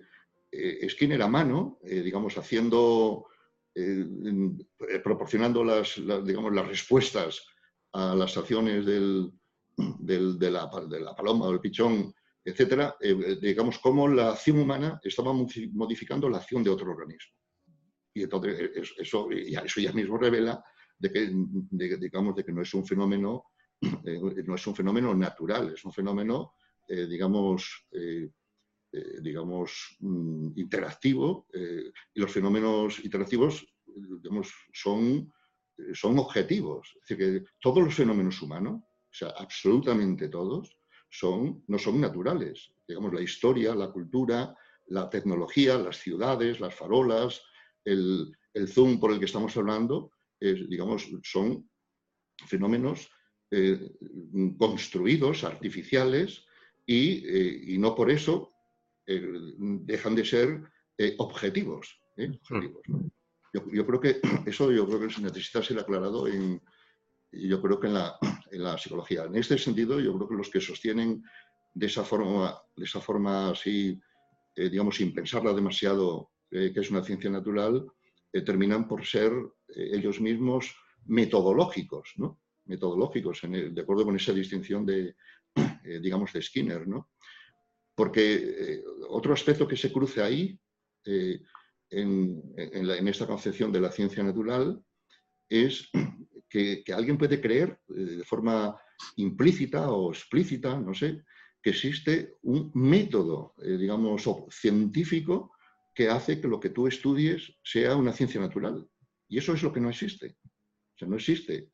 eh, 0.52 0.90
Skinner 0.90 1.22
a 1.22 1.28
mano, 1.28 1.80
eh, 1.84 2.02
digamos, 2.02 2.38
haciendo, 2.38 3.28
proporcionando 5.02 5.64
las, 5.64 5.96
digamos, 6.26 6.54
las 6.54 6.68
respuestas 6.68 7.42
a 7.94 8.14
las 8.16 8.36
acciones 8.36 8.86
del, 8.86 9.32
del, 10.00 10.38
de, 10.38 10.52
la, 10.52 10.70
de, 10.90 11.00
la, 11.00 11.16
paloma 11.16 11.46
o 11.46 11.52
del 11.52 11.62
pichón, 11.62 12.14
etcétera, 12.44 12.98
digamos, 13.42 13.80
cómo 13.80 14.10
la 14.10 14.32
acción 14.32 14.60
humana 14.60 15.00
estaba 15.02 15.32
modificando 15.34 16.28
la 16.28 16.40
acción 16.40 16.64
de 16.64 16.70
otro 16.70 16.92
organismo. 16.92 17.34
Y 18.14 18.24
entonces 18.24 18.72
eso, 18.98 19.30
eso 19.32 19.80
ya 19.80 19.94
mismo 19.94 20.18
revela 20.18 20.62
de 21.02 21.12
que, 21.12 21.32
digamos, 21.98 22.36
de 22.36 22.46
que 22.46 22.52
no 22.52 22.62
es 22.62 22.74
un 22.74 22.86
fenómeno, 22.86 23.46
eh, 23.82 24.44
no 24.46 24.56
es 24.56 24.68
un 24.68 24.76
fenómeno 24.76 25.14
natural, 25.16 25.74
es 25.74 25.84
un 25.84 25.92
fenómeno, 25.92 26.54
eh, 26.88 27.08
digamos, 27.08 27.88
eh, 27.92 28.30
digamos, 29.22 29.96
mm, 30.00 30.60
interactivo, 30.60 31.48
y 31.54 32.20
los 32.20 32.32
fenómenos 32.32 33.04
interactivos, 33.04 33.66
digamos, 33.86 34.54
son, 34.74 35.32
objetivos. 36.18 36.94
Es 37.02 37.08
decir, 37.08 37.18
que 37.18 37.46
todos 37.60 37.84
los 37.84 37.96
fenómenos 37.96 38.42
humanos, 38.42 38.82
o 38.84 39.14
sea, 39.14 39.30
absolutamente 39.38 40.28
todos, 40.28 40.78
son, 41.10 41.64
no 41.68 41.78
son 41.78 42.00
naturales. 42.00 42.72
Digamos, 42.88 43.14
la 43.14 43.22
historia, 43.22 43.74
la 43.76 43.92
cultura, 43.92 44.56
la 44.88 45.10
tecnología, 45.10 45.78
las 45.78 45.98
ciudades, 45.98 46.60
las 46.60 46.76
farolas, 46.76 47.42
el, 47.86 48.36
Zoom 48.68 49.00
por 49.00 49.12
el 49.12 49.20
que 49.20 49.26
estamos 49.26 49.56
hablando, 49.56 50.12
digamos, 50.40 51.10
son 51.24 51.70
fenómenos 52.46 53.10
eh, 53.52 53.92
construidos, 54.58 55.44
artificiales, 55.44 56.46
y, 56.86 57.24
eh, 57.26 57.78
no 57.78 57.96
por 57.96 58.10
eso, 58.12 58.51
dejan 59.20 60.16
de 60.16 60.26
ser 60.26 60.62
objetivos. 61.18 62.00
objetivos 62.18 62.82
yo, 63.54 63.86
creo 63.86 64.00
que 64.00 64.22
eso 64.46 64.72
yo 64.72 64.88
creo 64.88 65.00
que 65.00 65.22
necesita 65.22 65.64
ser 65.64 65.80
aclarado 65.80 66.28
en, 66.28 66.62
yo 67.32 67.62
creo 67.62 67.80
que 67.80 67.88
en 67.88 67.94
la, 67.96 68.18
en 68.52 68.64
la 68.64 68.78
psicología. 68.78 69.26
En 69.26 69.36
este 69.36 69.58
sentido, 69.58 70.00
yo 70.00 70.16
creo 70.16 70.28
que 70.28 70.36
los 70.36 70.50
que 70.50 70.62
sostienen 70.62 71.24
de 71.74 71.86
esa 71.86 72.04
forma, 72.04 72.62
de 72.76 72.86
esa 72.86 73.00
forma 73.00 73.52
así, 73.52 74.00
digamos, 74.56 74.98
sin 74.98 75.14
pensarla 75.14 75.54
demasiado, 75.54 76.32
que 76.50 76.74
es 76.76 76.92
una 76.92 77.04
ciencia 77.04 77.30
natural, 77.30 77.88
terminan 78.46 78.88
por 78.88 79.06
ser 79.06 79.32
ellos 79.70 80.20
mismos 80.20 80.76
metodológicos, 81.06 82.14
¿no? 82.18 82.42
Metodológicos, 82.66 83.44
en 83.46 83.74
de 83.74 83.82
acuerdo 83.82 84.04
con 84.04 84.18
esa 84.18 84.34
distinción 84.34 84.86
de, 84.86 85.16
eh, 85.86 86.00
digamos, 86.02 86.34
de 86.34 86.42
Skinner, 86.42 86.86
¿no? 86.88 87.11
Porque 88.02 88.34
eh, 88.34 88.84
otro 89.10 89.32
aspecto 89.32 89.68
que 89.68 89.78
se 89.78 89.92
cruce 89.92 90.24
ahí, 90.24 90.60
eh, 91.06 91.40
en, 91.92 93.08
esta 93.08 93.28
concepción 93.28 93.72
de 93.72 93.80
la 93.80 93.92
ciencia 93.92 94.24
natural, 94.24 94.84
es 95.48 95.88
que, 96.50 96.84
que 96.84 96.94
alguien 96.94 97.20
puede 97.20 97.40
creer 97.40 97.80
de 97.88 98.24
forma 98.24 98.76
implícita 99.18 99.92
o 99.92 100.10
explícita, 100.10 100.80
no 100.80 100.96
sé, 100.96 101.22
que 101.62 101.70
existe 101.70 102.38
un 102.42 102.72
método, 102.74 103.54
digamos, 103.60 104.28
científico 104.50 105.52
que 105.94 106.10
hace 106.10 106.42
que 106.42 106.48
lo 106.48 106.60
que 106.60 106.72
tú 106.72 106.88
estudies 106.88 107.54
sea 107.64 107.96
una 107.96 108.14
ciencia 108.14 108.42
natural. 108.42 108.90
Y 109.30 109.38
eso 109.38 109.54
es 109.54 109.62
lo 109.62 109.72
que 109.72 109.80
no 109.80 109.92
existe. 109.92 110.38
O 110.96 110.98
sea, 110.98 111.08
no 111.08 111.18
existe. 111.18 111.70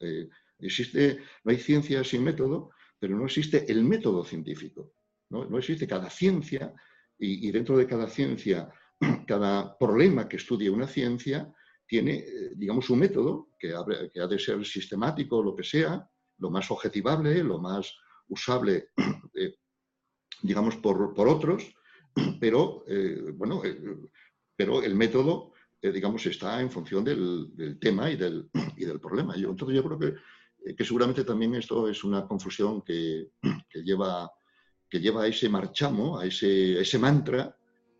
existe, 0.60 1.22
no 1.46 1.52
hay 1.52 1.58
ciencia 1.58 2.04
sin 2.04 2.26
método, 2.26 2.72
pero 3.00 3.16
no 3.16 3.26
existe 3.28 3.72
el 3.72 3.86
método 3.86 4.26
científico. 4.26 4.92
No, 5.30 5.58
existe 5.58 5.88
cada 5.88 6.10
ciencia 6.10 6.74
y, 7.18 7.52
dentro 7.52 7.78
de 7.78 7.88
cada 7.88 8.08
ciencia, 8.08 8.72
cada 9.28 9.78
problema 9.78 10.28
que 10.28 10.38
estudie 10.38 10.70
una 10.70 10.88
ciencia 10.88 11.52
tiene, 11.86 12.18
eh, 12.18 12.52
digamos, 12.56 12.90
un 12.90 13.00
método 13.00 13.50
que 13.58 13.74
ha, 13.74 14.28
de 14.28 14.40
ser 14.40 14.66
sistemático, 14.66 15.42
lo 15.42 15.56
que 15.56 15.64
sea, 15.64 16.10
lo 16.40 16.50
más 16.50 16.70
objetivable, 16.70 17.44
lo 17.44 17.60
más 17.60 17.96
usable, 18.28 18.90
eh, 19.34 19.56
digamos, 20.42 20.76
por, 20.78 21.14
otros, 21.28 21.64
pero, 22.40 22.84
eh, 22.88 23.32
bueno, 23.34 23.62
pero 24.56 24.82
el 24.82 24.96
método, 24.96 25.54
digamos, 25.82 26.26
está 26.26 26.62
en 26.62 26.72
función 26.72 27.04
del, 27.04 27.78
tema 27.80 28.12
y 28.12 28.16
del, 28.18 28.50
y 28.76 28.86
del 28.86 29.00
problema. 29.00 29.38
Yo, 29.38 29.50
entonces 29.50 29.76
yo 29.76 29.84
creo 29.84 30.00
que 30.00 30.20
que 30.76 30.86
seguramente 30.86 31.24
también 31.24 31.56
esto 31.56 31.88
es 31.88 32.04
una 32.04 32.28
confusión 32.28 32.82
que, 32.82 33.32
lleva, 33.84 34.30
que 34.90 35.00
lleva 35.00 35.24
a 35.24 35.28
ese 35.28 35.50
marchamo, 35.50 36.20
a 36.20 36.26
ese, 36.26 36.80
ese 36.80 36.98
mantra 36.98 37.56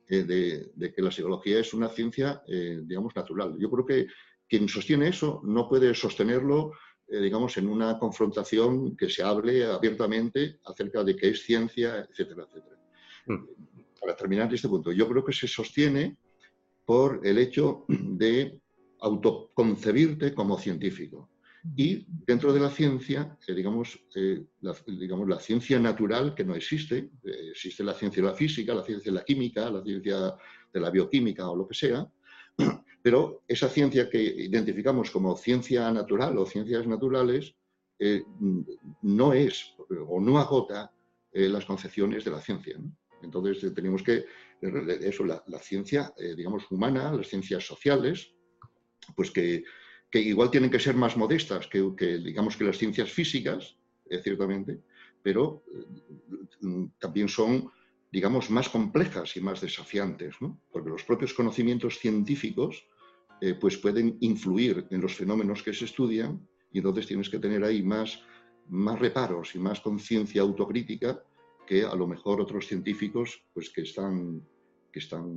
eh, 0.08 0.24
de, 0.24 0.94
que 0.94 1.02
la 1.02 1.12
psicología 1.12 1.60
es 1.60 1.74
una 1.74 1.90
ciencia, 1.90 2.42
eh, 2.48 2.82
digamos, 2.84 3.16
natural. 3.16 3.56
Yo 3.60 3.70
creo 3.70 3.86
que 3.86 4.08
quien 4.48 4.68
sostiene 4.70 5.10
eso 5.10 5.42
no 5.44 5.68
puede 5.68 5.94
sostenerlo, 5.94 6.72
digamos, 7.10 7.58
en 7.58 7.68
una 7.68 7.98
confrontación 8.00 8.96
que 8.96 9.10
se 9.10 9.24
hable 9.24 9.66
abiertamente 9.66 10.60
acerca 10.66 11.04
de 11.04 11.16
qué 11.16 11.30
es 11.30 11.42
ciencia, 11.44 12.08
etcétera, 12.10 12.46
etcétera. 12.48 12.78
Mm. 13.28 13.46
Para 14.00 14.16
terminar 14.16 14.54
este 14.54 14.70
punto, 14.70 14.92
yo 14.92 15.08
creo 15.08 15.24
que 15.24 15.34
se 15.34 15.48
sostiene 15.48 16.18
por 16.86 17.20
el 17.26 17.38
hecho 17.38 17.86
de 17.90 18.60
autoconcebirte 19.02 20.34
como 20.34 20.58
científico. 20.58 21.30
Y 21.76 22.06
dentro 22.26 22.54
de 22.54 22.60
la 22.60 22.70
ciencia, 22.70 23.38
eh, 23.48 23.54
digamos, 23.54 24.00
eh, 24.16 24.46
la, 24.62 24.76
digamos, 24.88 25.28
la 25.28 25.40
ciencia 25.40 25.80
natural 25.80 26.34
que 26.36 26.44
no 26.44 26.56
existe, 26.56 27.12
eh, 27.24 27.50
existe 27.52 27.84
la 27.84 27.94
ciencia 27.94 28.22
de 28.24 28.30
la 28.30 28.36
física, 28.36 28.74
la 28.74 28.84
ciencia 28.84 29.12
de 29.12 29.18
la 29.18 29.26
química, 29.26 29.70
la 29.70 29.84
ciencia 29.84 30.36
de 30.72 30.80
la 30.80 30.90
bioquímica 30.90 31.50
o 31.50 31.56
lo 31.56 31.68
que 31.68 31.74
sea, 31.74 32.08
pero 33.02 33.44
esa 33.48 33.70
ciencia 33.70 34.10
que 34.10 34.22
identificamos 34.22 35.12
como 35.12 35.36
ciencia 35.36 35.92
natural 35.92 36.38
o 36.38 36.46
ciencias 36.46 36.88
naturales 36.88 37.56
no 39.02 39.34
es 39.34 39.74
o 40.08 40.22
no 40.22 40.38
agota 40.38 40.94
las 41.32 41.66
concepciones 41.66 42.24
de 42.24 42.30
la 42.30 42.40
ciencia. 42.40 42.80
Entonces 43.24 43.74
tenemos 43.74 44.04
que, 44.04 44.26
eso, 44.62 45.26
la, 45.26 45.44
la 45.48 45.58
ciencia, 45.58 46.14
digamos, 46.36 46.70
humana, 46.70 47.12
las 47.12 47.28
ciencias 47.28 47.66
sociales, 47.66 48.36
pues 49.16 49.32
que 49.32 49.64
que 50.10 50.20
igual 50.20 50.52
tienen 50.52 50.70
que 50.70 50.80
ser 50.80 50.96
más 50.96 51.18
modestas 51.18 51.68
que, 51.68 51.82
digamos 52.20 52.56
que 52.56 52.64
las 52.64 52.78
ciencias 52.78 53.12
físicas, 53.12 53.76
ciertamente, 54.24 54.80
pero 55.22 55.64
eh, 55.74 56.88
también 57.00 57.28
son, 57.28 57.70
digamos, 58.12 58.50
más 58.50 58.70
complejas 58.70 59.36
y 59.36 59.42
más 59.42 59.60
desafiantes, 59.60 60.36
¿no? 60.40 60.62
porque 60.72 60.90
los 60.90 61.04
propios 61.04 61.34
conocimientos 61.34 62.00
científicos 62.00 62.88
eh, 63.42 63.54
pues 63.54 63.78
pueden 63.78 64.18
influir 64.22 64.88
en 64.90 65.02
los 65.02 65.16
fenómenos 65.16 65.62
que 65.62 65.74
se 65.74 65.86
estudian 65.86 66.48
y 66.72 66.80
entonces 66.80 67.06
tienes 67.06 67.30
que 67.30 67.40
tener 67.40 67.64
ahí 67.64 67.84
más, 67.84 68.24
más 68.68 69.00
reparos 69.00 69.54
y 69.54 69.60
más 69.60 69.80
conciencia 69.80 70.42
autocrítica 70.42 71.22
que 71.68 71.84
a 71.84 71.94
lo 71.94 72.08
mejor 72.08 72.42
otros 72.42 72.66
científicos 72.66 73.44
pues 73.54 73.70
que 73.70 73.82
están 73.82 74.42
que 74.92 75.00
están 75.00 75.36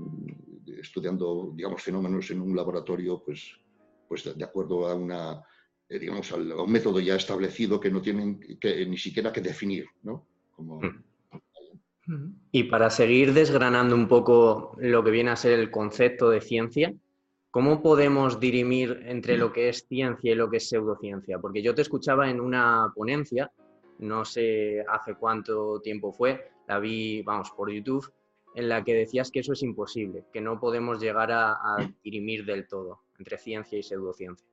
estudiando 0.81 1.53
digamos 1.55 1.83
fenómenos 1.83 2.31
en 2.31 2.41
un 2.41 2.57
laboratorio 2.57 3.23
pues 3.23 3.53
pues 4.11 4.37
de 4.37 4.45
acuerdo 4.45 4.89
a 4.89 4.95
una, 4.97 5.41
eh, 5.89 6.01
digamos, 6.01 6.33
a 6.33 6.35
un 6.35 6.73
método 6.73 6.99
ya 6.99 7.15
establecido 7.15 7.79
que 7.79 7.93
no 7.93 8.03
tienen 8.03 8.41
que, 8.59 8.85
ni 8.85 8.99
siquiera 8.99 9.33
que 9.33 9.41
definir, 9.41 9.87
¿no? 10.03 10.27
Hmm. 10.59 12.33
Y 12.51 12.65
para 12.65 12.91
seguir 12.91 13.33
desgranando 13.33 13.95
un 13.95 14.09
poco 14.09 14.77
lo 14.79 15.05
que 15.05 15.13
viene 15.13 15.31
a 15.31 15.37
ser 15.37 15.61
el 15.61 15.71
concepto 15.71 16.29
de 16.29 16.41
ciencia, 16.41 16.93
¿cómo 17.53 17.85
podemos 17.85 18.41
dirimir 18.41 19.01
entre 19.07 19.39
lo 19.39 19.53
que 19.53 19.69
es 19.69 19.87
ciencia 19.87 20.33
y 20.33 20.35
lo 20.35 20.51
que 20.51 20.57
es 20.57 20.69
pseudociencia? 20.69 21.39
Porque 21.39 21.63
yo 21.63 21.73
te 21.77 21.83
escuchaba 21.83 22.29
en 22.29 22.41
una 22.41 22.93
ponencia, 22.97 23.53
no 24.01 24.25
sé 24.25 24.85
hace 24.89 25.15
cuánto 25.15 25.81
tiempo 25.81 26.13
fue, 26.13 26.51
la 26.67 26.81
vi, 26.81 27.23
vamos, 27.23 27.53
por 27.53 27.71
YouTube, 27.71 28.13
en 28.57 28.69
la 28.69 28.83
que 28.83 28.93
decías 28.93 29.31
que 29.31 29.39
eso 29.39 29.53
es 29.53 29.63
imposible, 29.63 30.25
que 30.33 30.41
no 30.41 30.59
podemos 30.59 31.01
llegar 31.01 31.31
a 31.31 31.77
dirimir 32.03 32.45
del 32.45 32.67
todo 32.67 33.03
entre 33.21 33.39
ciencia 33.39 33.79
y 33.79 33.83
pseudociencia. 33.83 34.49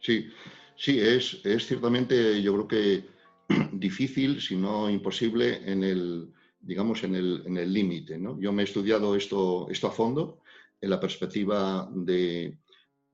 Sí, 0.00 0.28
sí, 0.76 0.98
es, 0.98 1.40
es 1.44 1.66
ciertamente, 1.66 2.42
yo 2.42 2.54
creo 2.54 2.68
que 2.68 3.04
difícil, 3.72 4.40
si 4.40 4.56
no 4.56 4.90
imposible, 4.90 5.70
en 5.70 5.84
el, 5.84 6.32
digamos, 6.58 7.04
en 7.04 7.14
el 7.14 7.72
límite. 7.72 8.18
¿no? 8.18 8.40
Yo 8.40 8.52
me 8.52 8.62
he 8.62 8.64
estudiado 8.64 9.14
esto, 9.14 9.68
esto 9.70 9.86
a 9.86 9.92
fondo 9.92 10.40
en 10.80 10.90
la 10.90 10.98
perspectiva 10.98 11.88
de, 11.92 12.58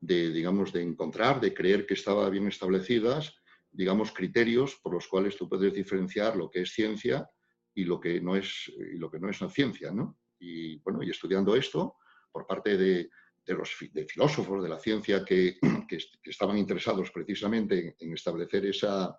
de, 0.01 0.31
digamos, 0.31 0.73
de 0.73 0.83
encontrar, 0.83 1.41
de 1.41 1.53
creer 1.53 1.87
que 1.87 1.95
estaba 1.95 2.31
bien 2.31 2.47
establecidas, 2.47 3.35
digamos, 3.71 4.13
criterios 4.13 4.79
por 4.83 4.95
los 4.95 5.07
cuales 5.09 5.37
tú 5.37 5.49
puedes 5.49 5.73
diferenciar 5.75 6.37
lo 6.37 6.51
que 6.51 6.63
es 6.63 6.73
ciencia 6.73 7.29
y 7.75 7.85
lo 7.85 7.99
que 8.01 8.21
no 8.21 8.37
es, 8.37 8.71
y 8.77 8.99
lo 8.99 9.11
que 9.11 9.19
no 9.19 9.29
es 9.29 9.41
una 9.41 9.51
ciencia, 9.51 9.91
¿no? 9.93 10.19
Y 10.39 10.77
bueno, 10.79 11.03
y 11.03 11.11
estudiando 11.11 11.55
esto 11.57 11.97
por 12.31 12.47
parte 12.47 12.77
de, 12.77 13.11
de 13.47 13.55
los 13.55 13.71
filósofos 13.71 14.63
de 14.63 14.69
la 14.69 14.79
ciencia 14.79 15.25
que, 15.25 15.59
estaban 16.25 16.59
interesados 16.59 17.11
precisamente 17.11 17.97
en, 17.99 18.13
establecer 18.13 18.67
esa, 18.67 19.19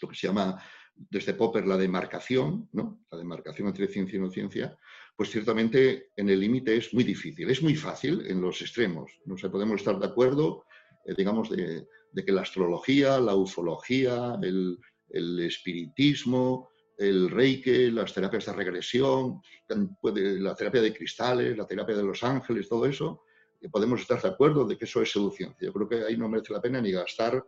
lo 0.00 0.08
que 0.08 0.14
se 0.14 0.26
llama 0.26 0.62
desde 0.94 1.34
Popper 1.34 1.66
la 1.66 1.76
demarcación, 1.76 2.68
¿no? 2.72 3.04
la 3.10 3.18
demarcación 3.18 3.68
entre 3.68 3.88
ciencia 3.88 4.18
y 4.18 4.20
no 4.20 4.30
ciencia, 4.30 4.76
pues 5.16 5.30
ciertamente 5.30 6.10
en 6.16 6.28
el 6.28 6.40
límite 6.40 6.76
es 6.76 6.92
muy 6.92 7.04
difícil. 7.04 7.50
Es 7.50 7.62
muy 7.62 7.74
fácil 7.74 8.24
en 8.26 8.40
los 8.40 8.60
extremos. 8.60 9.10
No 9.24 9.36
se 9.36 9.48
podemos 9.48 9.80
estar 9.80 9.98
de 9.98 10.06
acuerdo, 10.06 10.64
eh, 11.06 11.14
digamos, 11.16 11.48
de, 11.50 11.86
que 12.14 12.32
la 12.32 12.42
astrología, 12.42 13.18
la 13.18 13.34
ufología, 13.34 14.38
el 14.42 15.40
espiritismo, 15.40 16.71
el 17.02 17.30
reiki, 17.30 17.90
las 17.90 18.14
terapias 18.14 18.46
de 18.46 18.52
regresión, 18.52 19.42
la 19.68 20.54
terapia 20.54 20.80
de 20.80 20.94
cristales, 20.94 21.56
la 21.56 21.66
terapia 21.66 21.96
de 21.96 22.04
los 22.04 22.22
ángeles, 22.22 22.68
todo 22.68 22.86
eso, 22.86 23.24
podemos 23.70 24.00
estar 24.00 24.20
de 24.22 24.28
acuerdo 24.28 24.64
de 24.64 24.78
que 24.78 24.84
eso 24.84 25.02
es 25.02 25.10
seducción. 25.10 25.54
Yo 25.60 25.72
creo 25.72 25.88
que 25.88 26.04
ahí 26.04 26.16
no 26.16 26.28
merece 26.28 26.52
la 26.52 26.60
pena 26.60 26.80
ni 26.80 26.92
gastar, 26.92 27.44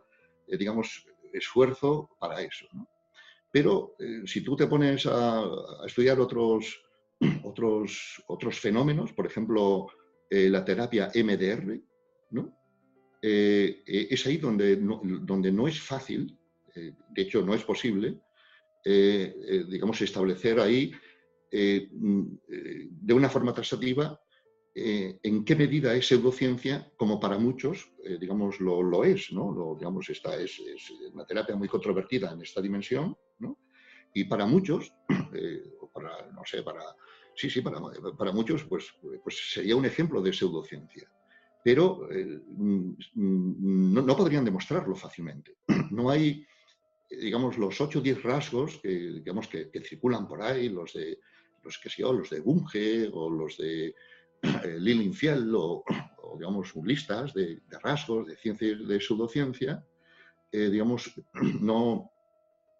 eh, 0.47 0.57
digamos, 0.57 1.05
esfuerzo 1.33 2.09
para 2.19 2.41
eso. 2.41 2.67
Pero 3.51 3.95
eh, 3.99 4.21
si 4.25 4.41
tú 4.41 4.55
te 4.55 4.67
pones 4.67 5.05
a, 5.05 5.43
estudiar 5.85 6.19
otros, 6.19 6.83
otros, 7.43 8.23
otros 8.27 8.59
fenómenos, 8.59 9.13
por 9.13 9.25
ejemplo, 9.25 9.87
eh, 10.29 10.49
la 10.49 10.65
terapia 10.65 11.11
MDR, 11.13 11.79
¿no? 12.31 12.53
es 13.27 14.27
ahí 14.27 14.37
donde 14.37 14.75
donde 14.75 15.51
no 15.51 15.67
es 15.67 15.81
fácil, 15.81 16.37
de 16.75 17.21
hecho 17.23 17.41
no 17.41 17.55
es 17.55 17.63
posible, 17.63 18.19
eh, 18.87 19.35
eh, 19.47 19.65
digamos, 19.67 19.99
establecer 19.99 20.59
ahí 20.59 20.91
eh, 21.49 21.89
mm, 21.91 22.23
de 22.47 23.13
una 23.15 23.29
forma 23.29 23.51
taxativa 23.51 24.19
en 24.77 25.45
qué 25.45 25.55
medida 25.55 25.95
es 25.95 26.05
pseudociencia, 26.05 26.91
como 26.97 27.17
para 27.17 27.37
muchos, 27.37 27.93
digamos, 28.19 28.59
lo, 28.59 29.05
es, 29.05 29.31
¿no? 29.31 29.49
Lo, 29.49 29.77
digamos, 29.79 30.09
esta 30.09 30.35
es, 30.35 30.61
una 31.13 31.25
terapia 31.25 31.55
muy 31.55 31.69
controvertida 31.69 32.33
en 32.33 32.41
esta 32.41 32.61
dimensión, 32.61 33.15
¿no? 33.39 33.57
Y 34.13 34.25
para 34.25 34.45
muchos, 34.45 34.93
para, 35.93 36.29
no 36.33 36.41
sé, 36.43 36.61
para 36.61 36.81
sí, 37.35 37.49
sí, 37.49 37.61
para, 37.61 37.79
para 38.17 38.33
muchos 38.33 38.65
pues, 38.65 38.93
pues 39.23 39.53
sería 39.53 39.77
un 39.77 39.85
ejemplo 39.85 40.21
de 40.21 40.33
pseudociencia, 40.33 41.09
pero 41.63 42.09
mm, 42.09 42.91
no, 43.93 44.01
no, 44.01 44.17
podrían 44.17 44.43
demostrarlo 44.43 44.95
fácilmente. 44.95 45.55
No 45.91 46.09
hay, 46.09 46.45
digamos, 47.09 47.57
los 47.57 47.79
8 47.79 47.99
o 47.99 48.01
10 48.01 48.23
rasgos 48.23 48.79
que, 48.81 48.89
digamos, 48.89 49.47
que, 49.47 49.69
circulan 49.83 50.27
por 50.27 50.41
ahí, 50.41 50.69
los 50.69 50.93
de, 50.93 51.19
los, 51.63 51.77
que, 51.77 51.89
los 52.01 52.29
de 52.29 52.39
Bunge 52.41 53.09
o 53.13 53.29
los 53.29 53.57
de 53.57 53.95
eh, 54.43 54.79
o, 55.53 55.83
digamos, 56.37 56.75
listas 56.83 57.33
de, 57.33 57.61
rasgos 57.81 58.27
de 58.27 58.35
ciencia 58.35 58.67
y 58.67 58.85
de 58.85 58.99
pseudociencia, 58.99 59.85
eh, 60.51 60.69
digamos, 60.69 61.13
no, 61.61 62.11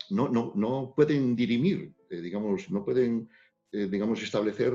no, 0.09 0.29
no, 0.29 0.51
no 0.55 0.93
pueden 0.95 1.35
dirimir, 1.35 1.93
eh, 2.09 2.21
digamos, 2.21 2.69
no 2.69 2.83
pueden, 2.83 3.29
eh, 3.71 3.87
digamos, 3.89 4.21
establecer 4.21 4.73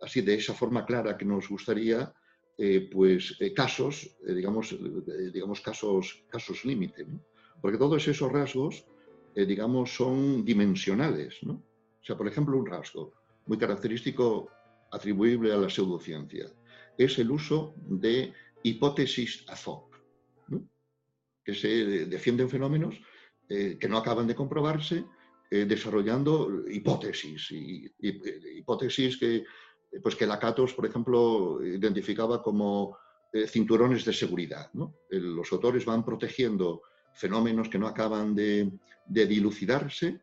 así 0.00 0.20
de 0.20 0.34
esa 0.34 0.54
forma 0.54 0.84
clara 0.84 1.16
que 1.16 1.24
nos 1.24 1.48
gustaría, 1.48 2.12
pues 2.90 3.38
casos, 3.54 4.16
digamos, 4.26 4.74
digamos, 5.30 5.60
casos, 5.60 6.24
casos 6.30 6.64
límite, 6.64 7.06
Porque 7.60 7.78
todos 7.78 8.06
esos 8.06 8.30
rasgos, 8.30 8.84
digamos, 9.34 9.94
son 9.94 10.44
dimensionales, 10.44 11.38
¿no? 11.42 11.54
O 11.54 12.04
sea, 12.04 12.16
por 12.16 12.28
ejemplo, 12.28 12.56
un 12.56 12.66
rasgo 12.66 13.12
muy 13.46 13.58
característico 13.58 14.48
atribuible 14.90 15.52
a 15.52 15.56
la 15.56 15.68
pseudociencia 15.68 16.46
es 16.96 17.18
el 17.18 17.30
uso 17.30 17.74
de 17.76 18.32
hipótesis 18.62 19.44
ad 19.48 19.58
hoc, 19.66 19.96
que 21.44 21.54
se 21.54 22.06
defienden 22.06 22.48
fenómenos 22.48 23.00
eh, 23.48 23.78
que 23.78 23.88
no 23.88 23.98
acaban 23.98 24.26
de 24.26 24.34
comprobarse, 24.34 25.04
eh, 25.48 25.64
desarrollando 25.66 26.68
hipótesis, 26.68 27.52
y, 27.52 27.92
hipótesis 28.58 29.16
que, 29.16 29.44
pues 30.02 30.16
que 30.16 30.26
Lacatos, 30.26 30.74
por 30.74 30.86
ejemplo, 30.86 31.64
identificaba 31.64 32.42
como 32.42 32.98
eh, 33.32 33.46
cinturones 33.46 34.04
de 34.04 34.12
seguridad. 34.12 34.70
los 35.10 35.52
autores 35.52 35.84
van 35.84 36.04
protegiendo 36.04 36.82
fenómenos 37.16 37.68
que 37.68 37.78
no 37.78 37.86
acaban 37.86 38.34
de, 38.34 38.70
dilucidarse 39.06 40.20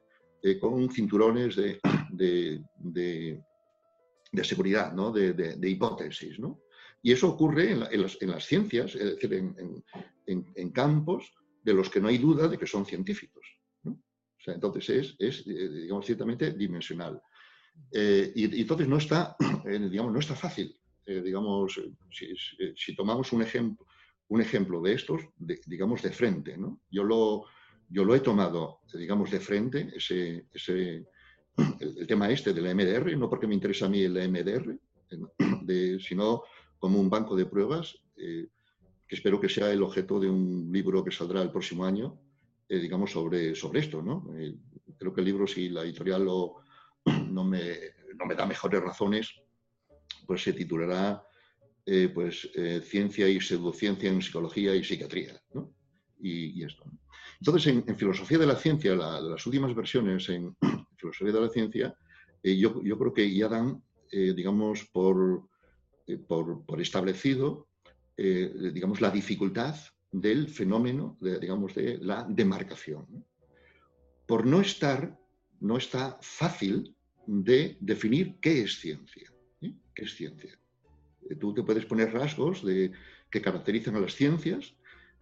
con 0.59 0.89
cinturones 0.89 1.55
de, 1.55 1.79
seguridad, 4.43 4.93
¿no? 4.93 5.11
de, 5.11 5.69
hipótesis. 5.69 6.37
Y 7.01 7.11
eso 7.11 7.29
ocurre 7.29 7.71
en, 7.71 8.01
las, 8.01 8.45
ciencias, 8.45 8.95
es 8.95 9.19
decir, 9.19 9.53
en 10.27 10.71
campos 10.71 11.33
de 11.63 11.73
los 11.73 11.89
que 11.89 11.99
no 12.01 12.09
hay 12.09 12.17
duda 12.17 12.47
de 12.47 12.57
que 12.57 12.67
son 12.67 12.85
científicos. 12.85 13.45
O 13.85 14.43
sea, 14.43 14.55
entonces 14.55 15.15
es, 15.17 15.47
eh, 15.47 15.69
digamos, 15.69 16.05
ciertamente 16.05 16.51
dimensional. 16.51 17.21
Eh, 17.91 18.33
y, 18.35 18.61
entonces 18.61 18.89
no 18.89 18.97
está, 18.97 19.37
eh, 19.65 19.87
digamos, 19.89 20.11
no 20.11 20.19
está 20.19 20.35
fácil. 20.35 20.75
digamos, 21.05 21.81
si, 22.75 22.95
tomamos 22.95 23.31
un 23.31 23.41
ejemplo, 23.41 23.85
un 24.29 24.41
ejemplo 24.41 24.81
de 24.81 24.93
estos, 24.93 25.21
digamos, 25.65 26.01
de 26.01 26.11
frente, 26.11 26.57
¿no? 26.57 26.81
Yo 26.89 27.03
lo, 27.03 27.45
yo 27.89 28.03
lo 28.05 28.15
he 28.15 28.19
tomado, 28.19 28.79
digamos, 28.93 29.31
de 29.31 29.39
frente, 29.39 29.91
ese, 29.95 30.47
ese, 30.53 31.05
el, 31.79 32.07
tema 32.07 32.29
este 32.29 32.53
de 32.53 32.61
la 32.61 32.73
MDR, 32.73 33.17
no 33.17 33.29
porque 33.29 33.47
me 33.47 33.53
interesa 33.53 33.85
a 33.85 33.89
mí 33.89 34.01
el 34.01 34.13
MDR, 34.29 34.77
sino 35.99 36.43
como 36.79 36.99
un 36.99 37.09
banco 37.09 37.35
de 37.35 37.45
pruebas 37.45 37.97
que 38.15 39.15
espero 39.15 39.39
que 39.39 39.49
sea 39.49 39.71
el 39.71 39.83
objeto 39.83 40.19
de 40.19 40.29
un 40.29 40.69
libro 40.71 41.03
que 41.03 41.11
saldrá 41.11 41.41
el 41.41 41.51
próximo 41.51 41.85
año, 41.85 42.19
eh, 42.67 42.79
digamos, 42.79 43.11
sobre, 43.11 43.55
sobre 43.55 43.81
esto. 43.81 44.01
¿no? 44.01 44.25
Eh, 44.37 44.55
creo 44.97 45.13
que 45.13 45.21
el 45.21 45.25
libro, 45.25 45.45
si 45.45 45.69
la 45.69 45.83
editorial 45.83 46.25
lo, 46.25 46.55
no, 47.29 47.43
me, 47.43 47.77
no 48.15 48.25
me 48.25 48.35
da 48.35 48.45
mejores 48.45 48.81
razones, 48.81 49.35
pues 50.25 50.43
se 50.43 50.53
titulará 50.53 51.23
eh, 51.85 52.09
pues, 52.13 52.49
Ciencia 52.83 53.27
y 53.27 53.39
Pseudociencia 53.39 54.09
en 54.09 54.21
Psicología 54.21 54.75
y 54.75 54.83
Psiquiatría. 54.83 55.41
¿no? 55.53 55.73
Y, 56.19 56.63
esto. 56.63 56.83
Entonces, 57.39 57.67
en, 57.67 57.97
Filosofía 57.97 58.37
de 58.37 58.45
la 58.45 58.55
Ciencia, 58.55 58.95
las 58.95 59.45
últimas 59.45 59.75
versiones 59.75 60.29
en 60.29 60.55
Filosofía 60.97 61.33
de 61.33 61.41
la 61.41 61.49
Ciencia, 61.49 61.95
yo, 62.43 62.81
yo, 62.83 62.97
creo 62.97 63.13
que 63.13 63.33
ya 63.33 63.47
dan, 63.47 63.81
digamos, 64.11 64.85
por, 64.91 65.47
por, 66.27 66.65
por 66.65 66.81
establecido 66.81 67.67
eh, 68.15 68.71
digamos, 68.71 69.01
la 69.01 69.09
dificultad 69.09 69.75
del 70.11 70.47
fenómeno, 70.47 71.17
de, 71.19 71.39
digamos, 71.39 71.73
de 71.73 71.97
la 71.97 72.25
demarcación. 72.29 73.25
Por 74.27 74.45
no 74.45 74.61
estar, 74.61 75.17
no 75.59 75.77
está 75.77 76.19
fácil 76.21 76.95
de 77.25 77.77
definir 77.79 78.37
qué 78.39 78.61
es 78.61 78.79
ciencia. 78.79 79.33
¿eh? 79.61 79.73
¿Qué 79.95 80.03
es 80.03 80.13
ciencia? 80.13 80.59
Eh, 81.29 81.35
tú 81.35 81.53
te 81.53 81.63
puedes 81.63 81.85
poner 81.85 82.13
rasgos 82.13 82.63
de, 82.63 82.91
que 83.29 83.41
caracterizan 83.41 83.95
a 83.95 83.99
las 83.99 84.15
ciencias, 84.15 84.75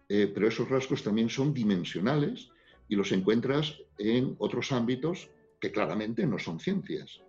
pero 0.08 0.46
esos 0.46 0.68
rasgos 0.68 1.02
también 1.02 1.30
son 1.30 1.54
dimensionales 1.54 2.50
y 2.86 2.96
los 2.96 3.12
encuentras 3.12 3.78
en 3.96 4.36
otros 4.40 4.70
ámbitos 4.70 5.30
que 5.58 5.72
claramente 5.72 6.26
no 6.26 6.38
son 6.38 6.60
ciencias. 6.60 7.22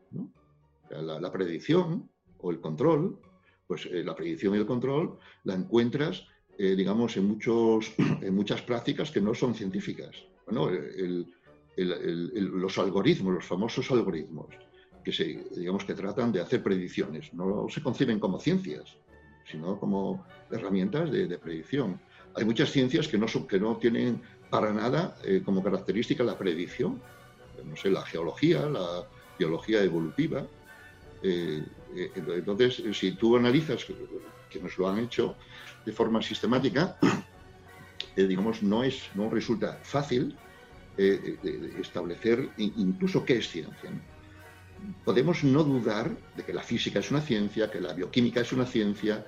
la 0.89 1.31
predicción 1.31 2.09
o 2.39 2.51
el 2.51 2.59
control 2.59 3.21
pues 3.67 3.85
eh, 3.87 4.03
la 4.03 4.15
predicción 4.15 4.55
y 4.55 4.57
el 4.57 4.65
control 4.65 5.17
la 5.43 5.55
encuentras, 5.55 6.27
eh, 6.57 6.75
digamos, 6.75 7.17
en, 7.17 7.25
muchos, 7.25 7.93
en 8.21 8.35
muchas 8.35 8.61
prácticas 8.61 9.11
que 9.11 9.21
no 9.21 9.33
son 9.33 9.55
científicas. 9.55 10.15
Bueno, 10.45 10.69
los 11.75 12.77
algoritmos, 12.77 13.33
los 13.33 13.45
famosos 13.45 13.89
algoritmos, 13.91 14.53
que 15.03 15.11
se, 15.11 15.45
digamos, 15.55 15.83
que 15.83 15.93
tratan 15.93 16.31
de 16.31 16.41
hacer 16.41 16.63
predicciones, 16.63 17.33
no 17.33 17.67
se 17.69 17.81
conciben 17.81 18.19
como 18.19 18.39
ciencias, 18.39 18.97
sino 19.45 19.79
como 19.79 20.25
herramientas 20.49 21.11
de, 21.11 21.37
predicción. 21.37 21.99
Hay 22.35 22.45
muchas 22.45 22.71
ciencias 22.71 23.07
que 23.07 23.17
no, 23.17 23.27
que 23.47 23.59
no 23.59 23.77
tienen 23.77 24.21
para 24.49 24.73
nada 24.73 25.17
eh, 25.23 25.41
como 25.43 25.63
característica 25.63 26.23
la 26.23 26.37
predicción. 26.37 27.01
No 27.63 27.75
sé, 27.75 27.89
la 27.89 28.03
geología, 28.03 28.67
la 28.67 29.07
biología 29.37 29.83
evolutiva, 29.83 30.45
eh, 31.21 31.63
eh, 31.95 32.11
entonces, 32.15 32.81
si 32.97 33.11
tú 33.13 33.37
analizas, 33.37 33.85
que 34.49 34.59
nos 34.59 34.77
lo 34.77 34.89
han 34.89 34.99
hecho 34.99 35.35
de 35.85 35.91
forma 35.91 36.21
sistemática, 36.21 36.97
digamos, 38.15 38.61
no, 38.63 38.83
es, 38.83 39.09
no 39.15 39.29
resulta 39.29 39.79
fácil 39.83 40.35
establecer 40.95 42.49
incluso 42.57 43.25
qué 43.25 43.37
es 43.37 43.49
ciencia. 43.49 43.89
Podemos 45.05 45.43
no 45.43 45.63
dudar 45.63 46.11
de 46.35 46.43
que 46.43 46.53
la 46.53 46.63
física 46.63 46.99
es 46.99 47.11
una 47.11 47.21
ciencia, 47.21 47.69
que 47.69 47.81
la 47.81 47.93
bioquímica 47.93 48.41
es 48.41 48.51
una 48.51 48.65
ciencia, 48.65 49.25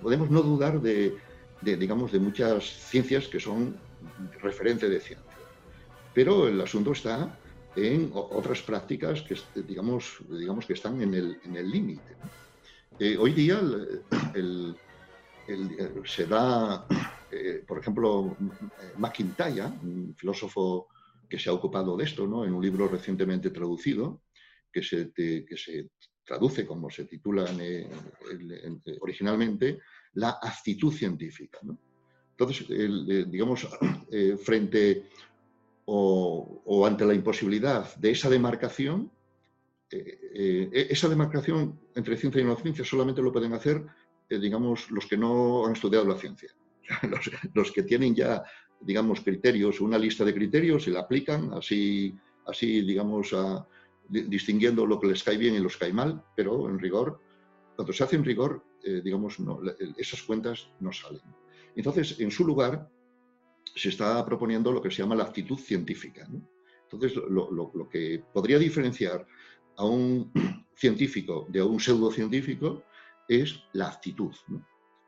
podemos 0.00 0.30
no 0.30 0.42
dudar 0.42 0.80
de, 0.80 1.16
digamos, 1.62 2.12
de 2.12 2.20
muchas 2.20 2.64
ciencias 2.64 3.28
que 3.28 3.40
son 3.40 3.76
referente 4.40 4.88
de 4.88 5.00
ciencia. 5.00 5.26
Pero 6.14 6.48
el 6.48 6.60
asunto 6.60 6.92
está 6.92 7.38
en 7.76 8.10
otras 8.12 8.62
prácticas 8.62 9.22
que, 9.22 9.36
digamos, 9.62 10.18
digamos 10.28 10.66
que 10.66 10.72
están 10.72 11.00
en 11.02 11.14
el 11.14 11.70
límite. 11.70 12.16
Eh, 13.00 13.16
hoy 13.16 13.32
día 13.32 13.58
se 16.04 16.26
da, 16.26 16.86
eh, 17.30 17.64
por 17.66 17.78
ejemplo, 17.78 18.36
McIntyre, 18.98 19.72
un 19.82 20.14
filósofo 20.14 20.88
que 21.26 21.38
se 21.38 21.48
ha 21.48 21.54
ocupado 21.54 21.96
de 21.96 22.04
esto 22.04 22.26
¿no? 22.26 22.44
en 22.44 22.52
un 22.52 22.62
libro 22.62 22.88
recientemente 22.88 23.48
traducido, 23.48 24.20
que 24.72 24.82
se, 24.82 25.12
que 25.12 25.56
se 25.56 25.90
traduce 26.24 26.66
como 26.66 26.90
se 26.90 27.04
titula 27.04 27.46
originalmente, 29.00 29.80
la 30.14 30.38
actitud 30.42 30.92
científica. 30.92 31.58
Entonces, 32.30 32.66
digamos, 33.30 33.68
eh, 34.10 34.36
frente 34.36 35.04
o, 35.92 36.86
ante 36.86 37.04
la 37.04 37.14
imposibilidad 37.14 37.94
de 37.96 38.10
esa 38.12 38.30
demarcación, 38.30 39.10
eh, 39.90 40.18
eh, 40.34 40.86
esa 40.90 41.08
demarcación 41.08 41.80
entre 41.96 42.16
ciencia 42.16 42.40
y 42.40 42.44
no 42.44 42.56
ciencia 42.56 42.84
solamente 42.84 43.22
lo 43.22 43.32
pueden 43.32 43.52
hacer, 43.54 43.84
eh, 44.28 44.38
digamos, 44.38 44.90
los 44.90 45.06
que 45.06 45.16
no 45.16 45.66
han 45.66 45.72
estudiado 45.72 46.06
la 46.06 46.16
ciencia. 46.16 46.50
Los, 47.54 47.70
que 47.70 47.84
tienen 47.84 48.16
ya, 48.16 48.42
digamos, 48.80 49.20
criterios, 49.20 49.80
una 49.80 49.96
lista 49.96 50.24
de 50.24 50.34
criterios 50.34 50.88
y 50.88 50.90
la 50.90 51.00
aplican 51.00 51.52
así, 51.52 52.14
así 52.46 52.82
digamos, 52.82 53.32
distinguiendo 54.10 54.84
lo 54.86 54.98
que 54.98 55.06
les 55.06 55.22
cae 55.22 55.36
bien 55.36 55.54
y 55.54 55.60
los 55.60 55.76
cae 55.76 55.92
mal, 55.92 56.22
pero 56.36 56.68
en 56.68 56.78
rigor, 56.78 57.20
cuando 57.76 57.92
se 57.92 58.04
hace 58.04 58.16
en 58.16 58.24
rigor, 58.24 58.64
digamos, 59.04 59.36
esas 59.96 60.22
cuentas 60.22 60.70
no 60.80 60.92
salen. 60.92 61.22
Entonces, 61.76 62.18
en 62.18 62.30
su 62.30 62.44
lugar, 62.44 62.90
se 63.74 63.88
está 63.88 64.24
proponiendo 64.24 64.72
lo 64.72 64.82
que 64.82 64.90
se 64.90 65.02
llama 65.02 65.14
la 65.14 65.24
actitud 65.24 65.58
científica. 65.58 66.28
Entonces, 66.82 67.14
lo, 67.28 67.88
que 67.88 68.22
podría 68.32 68.58
diferenciar 68.58 69.26
a 69.76 69.84
un 69.84 70.32
científico 70.74 71.46
de 71.48 71.62
un 71.62 71.78
pseudocientífico 71.78 72.82
es 73.28 73.62
la 73.72 73.88
actitud, 73.88 74.34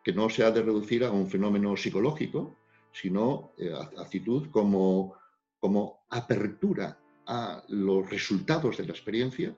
que 0.04 0.12
no 0.12 0.28
se 0.28 0.44
ha 0.44 0.50
de 0.50 0.62
reducir 0.62 1.04
a 1.04 1.10
un 1.10 1.28
fenómeno 1.28 1.76
psicológico, 1.76 2.56
sino 2.92 3.52
eh, 3.58 3.72
actitud 3.98 4.48
como, 4.50 5.14
como 5.58 6.04
apertura 6.10 7.01
a 7.26 7.62
los 7.68 8.08
resultados 8.10 8.76
de 8.76 8.86
la 8.86 8.92
experiencia, 8.92 9.56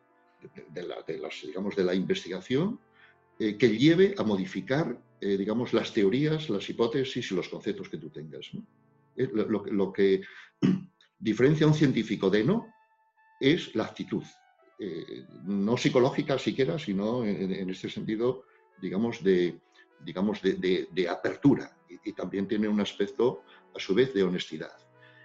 de, 0.70 0.82
la, 0.82 1.04
digamos, 1.42 1.76
de 1.76 1.84
la 1.84 1.94
investigación 1.94 2.78
eh, 3.38 3.56
que 3.56 3.76
lleve 3.76 4.14
a 4.16 4.22
modificar, 4.22 4.96
eh, 5.20 5.36
digamos, 5.36 5.72
las 5.72 5.92
teorías, 5.92 6.48
las 6.50 6.68
hipótesis 6.68 7.32
y 7.32 7.34
los 7.34 7.48
conceptos 7.48 7.88
que 7.88 7.98
tú 7.98 8.10
tengas. 8.10 8.50
Eh, 9.16 9.28
lo, 9.32 9.92
que 9.92 10.22
diferencia 11.18 11.66
a 11.66 11.70
un 11.70 11.74
científico 11.74 12.30
de 12.30 12.44
no 12.44 12.68
es 13.40 13.74
la 13.74 13.84
actitud, 13.84 14.22
no 15.44 15.76
psicológica 15.76 16.38
siquiera, 16.38 16.78
sino 16.78 17.24
en, 17.24 17.68
este 17.68 17.90
sentido, 17.90 18.44
digamos, 18.80 19.22
de, 19.22 19.58
digamos, 20.00 20.40
de, 20.42 21.08
apertura 21.08 21.76
y, 22.04 22.12
también 22.12 22.46
tiene 22.46 22.68
un 22.68 22.80
aspecto, 22.80 23.42
a 23.74 23.80
su 23.80 23.94
vez, 23.94 24.14
de 24.14 24.22
honestidad. 24.22 24.72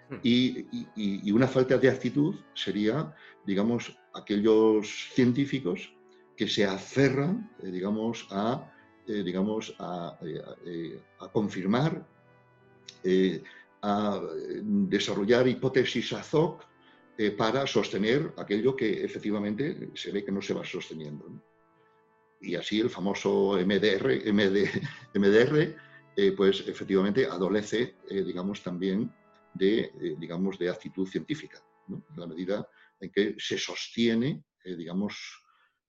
Hmm. 0.09 0.17
Y, 0.23 1.31
una 1.31 1.47
falta 1.47 1.77
de 1.77 1.89
actitud 1.89 2.35
sería, 2.53 3.13
digamos, 3.45 3.95
aquellos 4.13 5.09
científicos 5.13 5.93
que 6.35 6.47
se 6.47 6.65
aferran, 6.65 7.51
eh, 7.61 7.67
digamos, 7.67 8.27
a, 8.31 8.67
eh, 9.07 9.23
eh, 10.65 10.99
confirmar, 11.31 12.05
a 13.81 14.21
desarrollar 14.61 15.47
hipótesis 15.47 16.11
ad 16.11 16.25
hoc 16.33 16.65
para 17.37 17.65
sostener 17.65 18.33
aquello 18.37 18.75
que 18.75 19.03
efectivamente 19.03 19.89
se 19.93 20.11
ve 20.11 20.23
que 20.23 20.31
no 20.31 20.41
se 20.41 20.53
va 20.53 20.65
sosteniendo. 20.65 21.25
Y 22.41 22.55
así 22.55 22.81
el 22.81 22.89
famoso 22.89 23.57
MDR 23.65 24.21
pues 26.35 26.67
efectivamente 26.67 27.25
adolece, 27.25 27.95
digamos, 28.09 28.61
también 28.61 29.13
de, 29.53 29.91
digamos, 30.19 30.57
de 30.57 30.69
actitud 30.69 31.07
científica, 31.07 31.61
en 31.89 32.03
la 32.15 32.27
medida 32.27 32.67
en 32.99 33.09
que 33.11 33.35
se 33.37 33.57
sostiene, 33.57 34.43
digamos, 34.63 35.15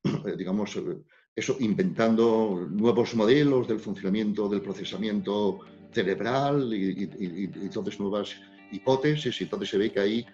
eh, 0.04 0.36
digamos, 0.36 0.76
eh, 0.76 0.98
eso, 1.34 1.56
inventando 1.60 2.68
nuevos 2.70 3.14
modelos 3.14 3.68
del 3.68 3.78
funcionamiento 3.78 4.48
del 4.48 4.62
procesamiento 4.62 5.60
cerebral 5.92 6.72
y, 6.72 7.10
entonces 7.54 7.98
nuevas 7.98 8.36
hipótesis, 8.72 9.40
y 9.40 9.44
entonces 9.44 9.70
se 9.70 9.78
ve 9.78 9.92
que 9.92 10.00
hay, 10.00 10.26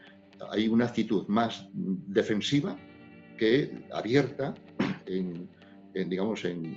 hay 0.51 0.69
una 0.69 0.87
actitud 0.87 1.27
más 1.29 1.69
defensiva 1.73 2.79
que 3.39 3.87
abierta 3.93 4.55
en, 5.07 5.49
digamos, 5.95 6.45
en, 6.45 6.77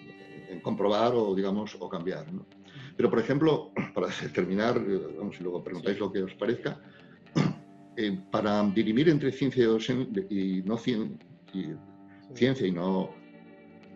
comprobar 0.61 1.13
o, 1.15 1.34
digamos, 1.35 1.76
o 1.80 1.89
cambiar. 1.89 2.26
Pero, 2.99 3.09
por 3.09 3.19
ejemplo, 3.19 3.71
para 3.95 4.09
terminar, 4.34 4.76
eh, 4.77 4.99
vamos, 5.17 5.38
si 5.38 5.41
luego 5.41 5.63
preguntáis 5.63 5.97
lo 5.99 6.11
que 6.11 6.21
os 6.21 6.34
parezca, 6.34 6.81
para 8.31 8.61
dirimir 8.63 9.07
entre 9.07 9.31
ciencia 9.31 9.63
y, 10.30 10.61
no 10.65 10.77
ciencia, 10.77 11.17
ciencia 12.34 12.67
y 12.67 12.71
no 12.73 13.11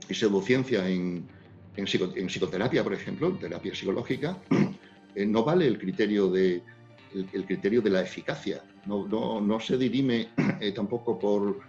y 0.07 0.13
pseudociencia 0.13 0.87
en, 0.87 1.27
en, 1.75 1.85
en, 2.15 2.27
psicoterapia, 2.27 2.81
por 2.81 2.93
ejemplo, 2.93 3.27
en 3.27 3.39
terapia 3.39 3.75
psicológica, 3.75 4.41
eh, 5.15 5.25
no 5.25 5.43
vale 5.43 5.67
el 5.67 5.77
criterio 5.77 6.29
de, 6.29 6.63
el, 7.13 7.45
criterio 7.45 7.81
de 7.81 7.89
la 7.89 8.03
eficacia. 8.03 8.63
No, 8.85 9.05
no, 9.05 9.41
no 9.41 9.59
se 9.59 9.77
dirime 9.77 10.29
eh, 10.61 10.71
tampoco 10.71 11.19
por, 11.19 11.59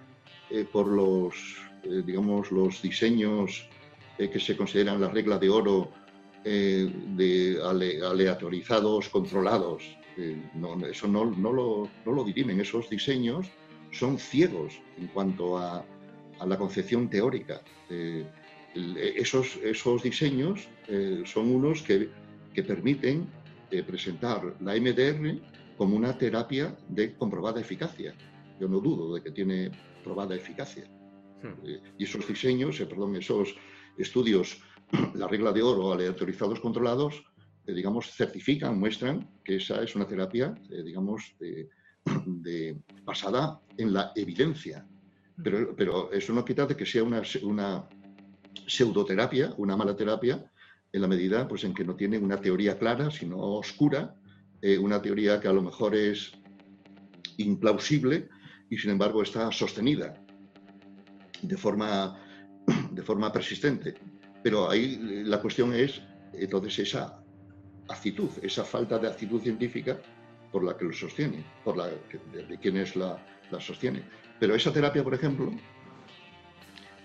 eh, 0.50 0.64
por 0.72 0.86
los, 0.86 1.34
digamos, 1.82 2.52
los 2.52 2.80
diseños 2.80 3.68
que 4.16 4.38
se 4.38 4.56
consideran 4.56 5.00
la 5.00 5.08
regla 5.08 5.38
de 5.38 5.50
oro 5.50 5.90
de 6.44 7.58
aleatorizados, 7.62 9.08
controlados. 9.08 9.96
No, 10.54 10.86
eso 10.86 11.08
no, 11.08 11.24
no, 11.24 11.52
lo, 11.52 11.88
no 12.04 12.12
lo 12.12 12.24
dirimen. 12.24 12.60
Esos 12.60 12.88
diseños 12.88 13.48
son 13.90 14.18
ciegos 14.18 14.80
en 14.98 15.08
cuanto 15.08 15.58
a 15.58 15.84
a 16.40 16.46
la 16.46 16.58
concepción 16.58 17.08
teórica. 17.08 17.60
Eh, 17.90 18.26
esos, 19.16 19.56
esos 19.62 20.02
diseños 20.02 20.68
eh, 20.88 21.22
son 21.24 21.54
unos 21.54 21.82
que, 21.82 22.10
que 22.52 22.62
permiten 22.62 23.28
eh, 23.70 23.82
presentar 23.82 24.56
la 24.60 24.74
MDR 24.74 25.40
como 25.76 25.96
una 25.96 26.16
terapia 26.16 26.76
de 26.88 27.14
comprobada 27.14 27.60
eficacia. 27.60 28.14
Yo 28.60 28.68
no 28.68 28.80
dudo 28.80 29.14
de 29.14 29.22
que 29.22 29.30
tiene 29.30 29.70
probada 30.02 30.34
eficacia. 30.34 30.84
Hmm. 31.42 31.60
y 31.98 32.04
esos 32.04 32.26
diseños, 32.26 32.78
perdón, 32.78 33.16
esos 33.16 33.54
estudios, 33.98 34.62
la 35.14 35.28
regla 35.28 35.52
de 35.52 35.62
oro, 35.62 35.92
aleatorizados 35.92 36.60
controlados, 36.60 37.24
digamos, 37.66 38.10
certifican, 38.14 38.78
muestran 38.78 39.28
que 39.42 39.56
esa 39.56 39.82
es 39.82 39.96
una 39.96 40.06
terapia, 40.06 40.54
digamos, 40.68 41.34
de, 42.26 42.78
basada 43.04 43.60
en 43.78 43.92
la 43.92 44.12
evidencia, 44.14 44.86
pero, 45.42 46.12
eso 46.12 46.32
no 46.32 46.44
quita 46.44 46.66
de 46.66 46.76
que 46.76 46.86
sea 46.86 47.02
una, 47.02 47.22
una 47.42 47.88
pseudoterapia, 48.66 49.54
una 49.56 49.76
mala 49.76 49.96
terapia, 49.96 50.44
en 50.92 51.00
la 51.00 51.08
medida 51.08 51.48
pues, 51.48 51.64
en 51.64 51.74
que 51.74 51.84
no 51.84 51.96
tiene 51.96 52.18
una 52.18 52.40
teoría 52.40 52.78
clara, 52.78 53.10
sino 53.10 53.38
oscura, 53.38 54.14
eh, 54.62 54.78
una 54.78 55.02
teoría 55.02 55.40
que 55.40 55.48
a 55.48 55.52
lo 55.52 55.62
mejor 55.62 55.94
es 55.96 56.32
implausible 57.36 58.28
y 58.70 58.78
sin 58.78 58.90
embargo 58.90 59.22
está 59.22 59.50
sostenida 59.50 60.14
de 61.42 61.56
forma, 61.56 62.16
de 62.92 63.02
forma 63.02 63.32
persistente. 63.32 63.94
Pero 64.44 64.70
ahí 64.70 65.24
la 65.24 65.40
cuestión 65.40 65.74
es 65.74 66.02
entonces 66.34 66.80
esa 66.80 67.18
actitud, 67.88 68.28
esa 68.42 68.62
falta 68.62 68.98
de 68.98 69.08
actitud 69.08 69.40
científica 69.40 69.98
por 70.52 70.62
la 70.62 70.76
que 70.76 70.84
lo 70.84 70.92
sostiene, 70.92 71.42
por 71.64 71.78
la 71.78 71.86
de, 71.86 72.58
quienes 72.60 72.94
la, 72.94 73.18
la 73.50 73.58
sostiene. 73.58 74.02
Pero 74.38 74.54
esa 74.54 74.70
terapia, 74.70 75.02
por 75.02 75.14
ejemplo, 75.14 75.50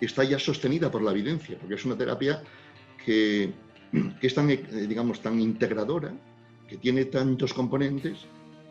está 0.01 0.25
ya 0.25 0.37
sostenida 0.37 0.91
por 0.91 1.01
la 1.01 1.11
evidencia, 1.11 1.57
porque 1.57 1.75
es 1.75 1.85
una 1.85 1.97
terapia 1.97 2.43
que, 3.05 3.53
es 4.21 4.35
tan, 4.35 4.49
eh, 4.49 4.61
digamos, 4.85 5.21
tan 5.21 5.39
integradora, 5.39 6.13
que 6.67 6.75
tiene 6.77 7.05
tantos 7.05 7.53
componentes, 7.53 8.19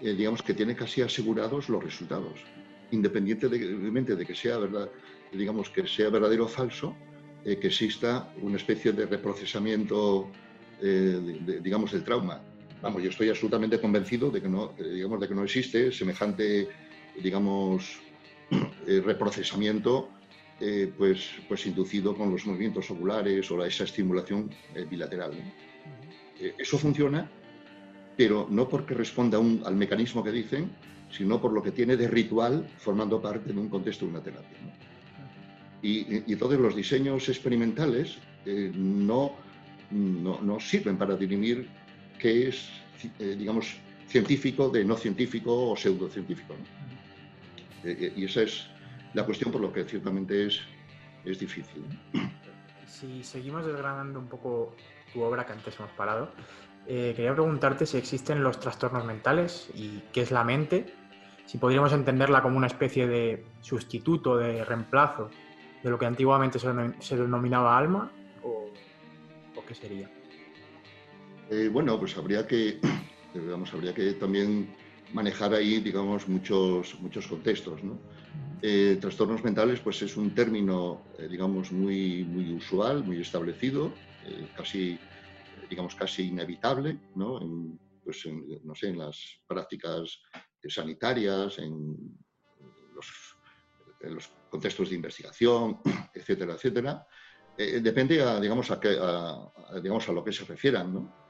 eh, 0.03 0.13
digamos, 0.13 0.43
que 0.43 0.53
tiene 0.53 0.77
casi 0.77 1.01
asegurados 1.01 1.71
los 1.71 1.83
resultados, 1.83 2.45
independientemente 2.91 4.15
de 4.15 4.27
que 4.27 4.35
sea 4.35 4.59
verdad, 4.59 4.91
digamos, 5.33 5.71
que 5.71 5.87
sea 5.87 6.11
verdadero 6.11 6.45
o 6.45 6.49
falso, 6.49 6.95
eh, 7.45 7.59
que 7.59 7.69
exista 7.69 8.33
una 8.43 8.57
especie 8.57 8.93
de 8.93 9.07
reprocesamiento, 9.07 10.31
digamos, 10.81 11.93
del 11.93 12.05
trauma. 12.05 12.41
Vamos, 12.81 13.03
yo 13.03 13.11
estoy 13.11 13.29
absolutamente 13.29 13.81
convencido 13.81 14.31
de 14.31 14.41
que 14.41 14.49
no, 14.49 14.73
digamos, 14.79 15.21
de 15.21 15.27
que 15.27 15.35
no 15.35 15.43
existe 15.43 15.91
semejante, 15.91 16.69
digamos, 17.21 17.99
eh, 18.87 19.03
reprocesamiento 19.05 20.11
eh, 20.61 20.93
pues, 20.97 21.31
pues 21.47 21.67
inducido 21.67 22.17
con 22.17 22.31
los 22.33 22.47
movimientos 22.47 22.91
oculares 22.91 23.51
o 23.51 23.65
esa 23.65 23.85
estimulación 23.85 24.51
eh, 24.75 24.85
bilateral. 24.85 25.33
eso 26.59 26.79
funciona, 26.79 27.31
pero 28.17 28.47
no 28.51 28.69
porque 28.69 28.95
responda 28.95 29.39
al 29.39 29.77
mecanismo 29.77 30.23
que 30.25 30.33
dicen, 30.33 30.71
sino 31.11 31.41
por 31.41 31.53
lo 31.53 31.63
que 31.63 31.73
tiene 31.73 31.97
de 31.97 32.09
ritual 32.09 32.69
formando 32.79 33.21
parte 33.21 33.53
de 33.53 33.59
un 33.59 33.69
contexto 33.69 34.05
de 34.05 34.11
una 34.11 34.23
terapia. 34.23 34.59
Y, 35.83 36.17
y, 36.17 36.33
entonces 36.33 36.59
los 36.59 36.75
diseños 36.75 37.29
experimentales 37.29 38.19
no, 38.75 39.33
no, 39.91 40.61
sirven 40.61 40.97
para 40.97 41.17
dirimir 41.17 41.69
qué 42.19 42.49
es, 42.49 42.69
digamos, 43.19 43.77
científico 44.09 44.71
de 44.71 44.85
no 44.85 44.97
científico 44.97 45.71
o 45.71 45.77
pseudocientífico. 45.77 46.55
Eh, 47.85 47.97
eh, 48.01 48.13
y 48.17 48.25
esa 48.25 48.43
es 48.43 48.67
la 49.15 49.25
cuestión 49.25 49.53
por 49.53 49.61
lo 49.61 49.73
que 49.73 49.85
ciertamente 49.85 50.47
es, 50.47 50.61
es 51.25 51.39
difícil. 51.39 51.85
Si 52.87 53.23
seguimos 53.23 53.67
desgranando 53.67 54.19
un 54.19 54.29
poco 54.29 54.75
tu 55.13 55.21
obra 55.21 55.45
que 55.45 55.53
antes 55.53 55.79
hemos 55.79 55.93
parado, 55.93 56.33
eh, 56.87 57.13
quería 57.15 57.35
preguntarte 57.35 57.85
si 57.85 57.99
existen 57.99 58.43
los 58.43 58.59
trastornos 58.59 59.05
mentales 59.05 59.69
y 59.75 60.03
qué 60.11 60.23
es 60.23 60.31
la 60.31 60.43
mente, 60.43 60.87
si 61.45 61.59
podríamos 61.59 61.93
entenderla 61.93 62.43
como 62.43 62.57
una 62.57 62.67
especie 62.67 63.07
de 63.07 63.45
sustituto, 63.61 64.39
de 64.39 64.65
reemplazo 64.65 65.31
de 65.83 65.91
lo 65.91 65.99
que 65.99 66.07
antiguamente 66.07 66.59
se, 66.59 67.17
denominaba 67.17 67.77
alma, 67.77 68.11
o, 68.43 68.71
qué 69.67 69.75
sería. 69.75 70.11
bueno, 71.71 71.99
pues 71.99 72.17
habría 72.17 72.47
que, 72.47 72.81
digamos, 73.35 73.73
habría 73.75 73.93
que 73.95 74.13
también 74.15 74.75
manejar 75.13 75.55
ahí, 75.55 75.81
digamos, 75.81 76.29
muchos, 76.29 76.99
muchos 77.01 77.27
contextos. 77.27 77.83
¿no? 77.83 77.99
Eh, 78.61 78.99
trastornos 79.01 79.45
mentales, 79.45 79.81
pues 79.81 80.03
es 80.03 80.17
un 80.17 80.35
término, 80.35 81.03
eh, 81.19 81.29
digamos, 81.29 81.71
muy, 81.71 82.25
muy 82.25 82.53
usual, 82.53 83.05
muy 83.05 83.21
establecido, 83.21 83.93
eh, 84.27 84.49
casi, 84.57 84.99
digamos, 85.71 85.95
casi 85.95 86.25
inevitable, 86.25 86.99
¿no? 87.15 87.41
En, 87.41 87.79
pues 88.03 88.27
no 88.65 88.75
sé, 88.75 88.89
en 88.89 88.99
las 88.99 89.39
prácticas 89.47 90.19
sanitarias, 90.67 91.59
en 91.59 91.95
los, 92.95 93.38
en 94.01 94.15
los, 94.15 94.31
contextos 94.49 94.91
de 94.91 94.97
investigación, 94.97 95.81
etcétera, 96.15 96.55
etcétera. 96.55 97.07
depende 97.57 98.23
a, 98.23 98.41
digamos, 98.41 98.71
a, 98.71 98.81
a, 98.83 99.81
digamos, 99.81 100.09
a 100.09 100.13
lo 100.13 100.25
que 100.25 100.33
se 100.33 100.45
refieran, 100.45 100.95
¿no? 100.95 101.29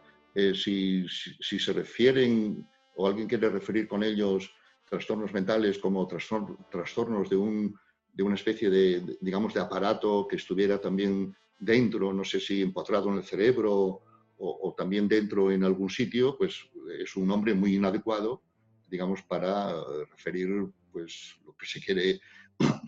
si, 0.54 1.04
si 1.08 1.58
se 1.58 1.72
refieren 1.72 2.64
o 2.94 3.06
alguien 3.06 3.26
quiere 3.26 3.48
referir 3.48 3.88
con 3.88 4.04
ellos 4.04 4.52
trastornos 4.88 5.32
mentales 5.32 5.78
como 5.78 6.06
trastornos 6.06 7.28
de 7.28 7.36
un, 7.36 7.78
una 8.18 8.34
especie 8.34 8.70
de, 8.70 9.18
digamos, 9.20 9.54
de 9.54 9.60
aparato 9.60 10.26
que 10.28 10.36
estuviera 10.36 10.80
también 10.80 11.34
dentro, 11.58 12.12
no 12.12 12.24
sé 12.24 12.40
si 12.40 12.62
empotrado 12.62 13.10
en 13.10 13.18
el 13.18 13.24
cerebro 13.24 14.02
o, 14.40 14.74
también 14.76 15.08
dentro 15.08 15.50
en 15.50 15.64
algún 15.64 15.90
sitio, 15.90 16.36
pues 16.38 16.70
es 17.00 17.16
un 17.16 17.26
nombre 17.26 17.54
muy 17.54 17.74
inadecuado, 17.74 18.42
digamos, 18.86 19.22
para 19.22 19.74
referir 20.10 20.48
pues, 20.92 21.36
lo 21.44 21.56
que 21.56 21.66
se 21.66 21.80
quiere 21.80 22.20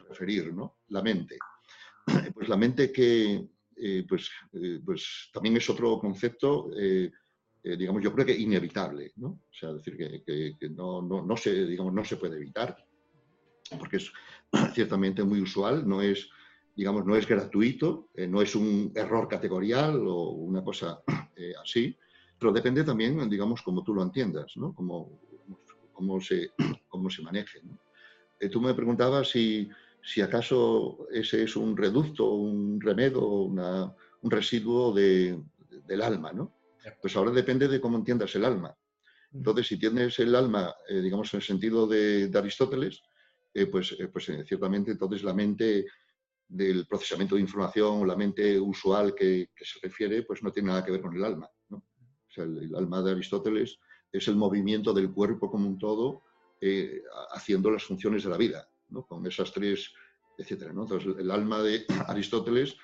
referir, 0.08 0.52
¿no? 0.52 0.78
La 0.88 1.02
mente. 1.02 1.38
Pues 2.34 2.48
la 2.48 2.56
mente 2.56 2.90
que, 2.90 3.46
eh, 3.76 4.04
pues, 4.08 4.30
eh, 4.54 4.80
pues 4.84 5.30
también 5.32 5.56
es 5.56 5.70
otro 5.70 5.98
concepto, 5.98 6.70
eh, 6.76 7.10
digamos, 7.62 8.02
yo 8.02 8.12
creo 8.12 8.26
que 8.26 8.36
inevitable, 8.36 9.12
¿no? 9.16 9.28
O 9.28 9.52
sea, 9.52 9.72
decir 9.72 9.96
que, 9.96 10.56
que, 10.58 10.70
no, 10.70 11.02
no, 11.02 11.22
no, 11.24 11.36
se, 11.36 11.66
digamos, 11.66 11.92
no 11.92 12.04
se 12.04 12.16
puede 12.16 12.36
evitar, 12.36 12.76
porque 13.78 13.98
es 13.98 14.12
ciertamente 14.74 15.22
muy 15.22 15.40
usual, 15.40 15.86
no 15.86 16.02
es 16.02 16.28
digamos, 16.74 17.04
no 17.04 17.14
es 17.14 17.26
gratuito, 17.26 18.08
no 18.28 18.40
es 18.40 18.54
un 18.54 18.90
error 18.94 19.28
categorial 19.28 20.00
o 20.06 20.30
una 20.30 20.64
cosa 20.64 21.02
así, 21.62 21.94
pero 22.38 22.52
depende 22.52 22.82
también, 22.84 23.28
digamos, 23.28 23.60
cómo 23.60 23.84
tú 23.84 23.92
lo 23.92 24.02
entiendas, 24.02 24.56
¿no? 24.56 24.72
Cómo, 24.72 25.20
cómo, 25.92 26.20
se, 26.20 26.52
se 27.10 27.22
maneje. 27.22 27.58
Eh, 27.58 27.62
tú 28.48 28.60
me 28.60 28.74
preguntabas 28.74 29.28
si, 29.28 29.68
si 30.02 30.20
acaso 30.20 31.06
ese 31.12 31.42
es 31.42 31.56
un 31.56 31.76
reducto, 31.76 32.32
un 32.32 32.80
remedio, 32.80 33.26
una, 33.26 33.94
un 34.22 34.30
residuo 34.30 34.92
de, 34.92 35.42
del 35.86 36.02
alma, 36.02 36.32
¿no? 36.32 36.54
Pues 37.02 37.14
ahora 37.16 37.30
depende 37.30 37.68
de 37.68 37.80
cómo 37.80 37.98
entiendas 37.98 38.34
el 38.36 38.44
alma. 38.44 38.74
Entonces, 39.32 39.66
si 39.66 39.78
tienes 39.78 40.18
el 40.18 40.34
alma, 40.34 40.74
digamos, 40.88 41.32
en 41.34 41.38
el 41.38 41.44
sentido 41.44 41.86
de, 41.86 42.28
de 42.28 42.38
Aristóteles, 42.38 43.02
pues, 43.70 43.96
pues 44.12 44.32
ciertamente 44.46 44.92
entonces 44.92 45.22
la 45.22 45.34
mente 45.34 45.86
del 46.50 46.86
procesamiento 46.86 47.36
de 47.36 47.42
información 47.42 48.02
o 48.02 48.04
la 48.04 48.16
mente 48.16 48.58
usual 48.58 49.14
que, 49.14 49.50
se 49.56 49.78
refiere, 49.82 50.24
pues 50.24 50.42
no 50.42 50.50
tiene 50.50 50.68
nada 50.68 50.84
que 50.84 50.90
ver 50.90 51.00
con 51.00 51.14
el 51.14 51.24
alma. 51.24 51.48
el, 52.36 52.74
alma 52.74 53.02
de 53.02 53.12
Aristóteles 53.12 53.78
es 54.10 54.26
el 54.26 54.34
movimiento 54.34 54.92
del 54.92 55.12
cuerpo 55.12 55.48
como 55.48 55.68
un 55.68 55.78
todo 55.78 56.24
eh, 56.60 57.02
haciendo 57.32 57.70
las 57.70 57.84
funciones 57.84 58.24
de 58.24 58.30
la 58.30 58.36
vida, 58.36 58.68
con 59.08 59.26
esas 59.26 59.52
tres, 59.52 59.92
etc. 60.36 60.68
Entonces, 60.70 61.14
el 61.18 61.30
alma 61.30 61.62
de 61.62 61.84
Aristóteles 62.06 62.76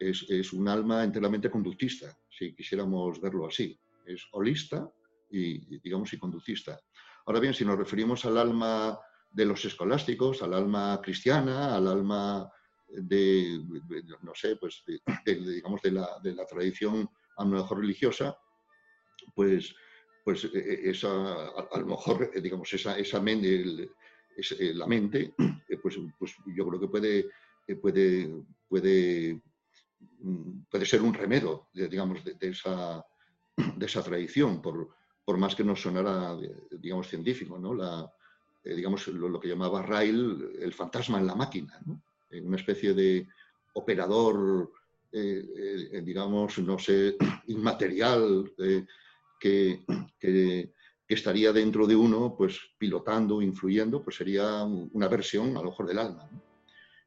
es, 0.00 0.52
un 0.52 0.66
alma 0.68 1.04
enteramente 1.04 1.50
conductista, 1.50 2.16
si 2.28 2.54
quisiéramos 2.54 3.20
verlo 3.20 3.46
así. 3.46 3.78
Es 4.06 4.26
holista 4.32 4.90
y, 5.30 5.78
digamos, 5.78 6.12
y 6.12 6.18
conductista. 6.18 6.80
Ahora 7.26 7.40
bien, 7.40 7.54
si 7.54 7.64
nos 7.64 7.78
referimos 7.78 8.24
al 8.24 8.38
alma 8.38 8.98
de 9.30 9.44
los 9.44 9.64
escolásticos, 9.64 10.42
al 10.42 10.54
alma 10.54 11.00
cristiana, 11.02 11.76
al 11.76 11.86
alma 11.86 12.50
de, 12.88 13.60
no 14.22 14.34
sé, 14.34 14.56
pues 14.56 14.82
digamos 15.24 15.82
de 15.82 15.92
la, 15.92 16.18
de 16.22 16.34
la, 16.34 16.46
tradición 16.46 17.08
a 17.36 17.44
lo 17.44 17.50
mejor 17.50 17.78
religiosa, 17.78 18.36
pues, 19.34 19.74
pues 20.24 20.44
e, 20.44 20.58
e, 20.58 20.90
esa, 20.90 21.10
a, 21.10 21.78
lo 21.78 21.86
mejor, 21.86 22.30
digamos, 22.40 22.72
esa, 22.72 22.98
esa 22.98 23.20
mente, 23.20 23.88
eh, 24.36 24.74
la 24.74 24.86
mente, 24.86 25.34
eh, 25.68 25.76
pues, 25.76 25.98
pues 26.18 26.34
yo 26.54 26.66
creo 26.68 26.80
que 26.80 26.88
puede, 26.88 27.28
eh, 27.66 27.76
puede, 27.76 28.30
puede, 28.68 29.40
mm, 30.20 30.62
puede 30.70 30.86
ser 30.86 31.02
un 31.02 31.14
remedio, 31.14 31.68
digamos, 31.72 32.24
de, 32.24 32.36
esa, 32.40 33.04
de 33.76 33.86
esa 33.86 34.02
tradición, 34.02 34.60
por, 34.60 34.90
por 35.24 35.38
más 35.38 35.54
que 35.54 35.64
no 35.64 35.76
sonara, 35.76 36.36
digamos, 36.70 37.08
científico, 37.08 37.58
¿no? 37.58 37.74
La, 37.74 38.10
digamos, 38.64 39.08
lo, 39.08 39.40
que 39.40 39.48
llamaba 39.48 39.82
Rail, 39.82 40.50
el 40.60 40.72
fantasma 40.72 41.18
en 41.18 41.26
la 41.26 41.34
máquina, 41.34 41.80
¿no? 41.86 42.02
una 42.30 42.56
especie 42.56 42.94
de 42.94 43.26
operador, 43.72 44.70
eh, 45.12 45.88
eh, 45.92 46.02
digamos, 46.02 46.58
no 46.58 46.78
sé, 46.78 47.16
inmaterial, 47.48 48.52
eh, 48.58 48.86
que, 49.40 49.84
que, 50.18 50.72
estaría 51.08 51.52
dentro 51.52 51.88
de 51.88 51.96
uno, 51.96 52.36
pues 52.38 52.60
pilotando, 52.78 53.42
influyendo, 53.42 54.04
pues 54.04 54.14
sería 54.14 54.62
una 54.62 55.08
versión 55.08 55.56
a 55.56 55.60
lo 55.60 55.70
mejor 55.70 55.88
del 55.88 55.98
alma. 55.98 56.30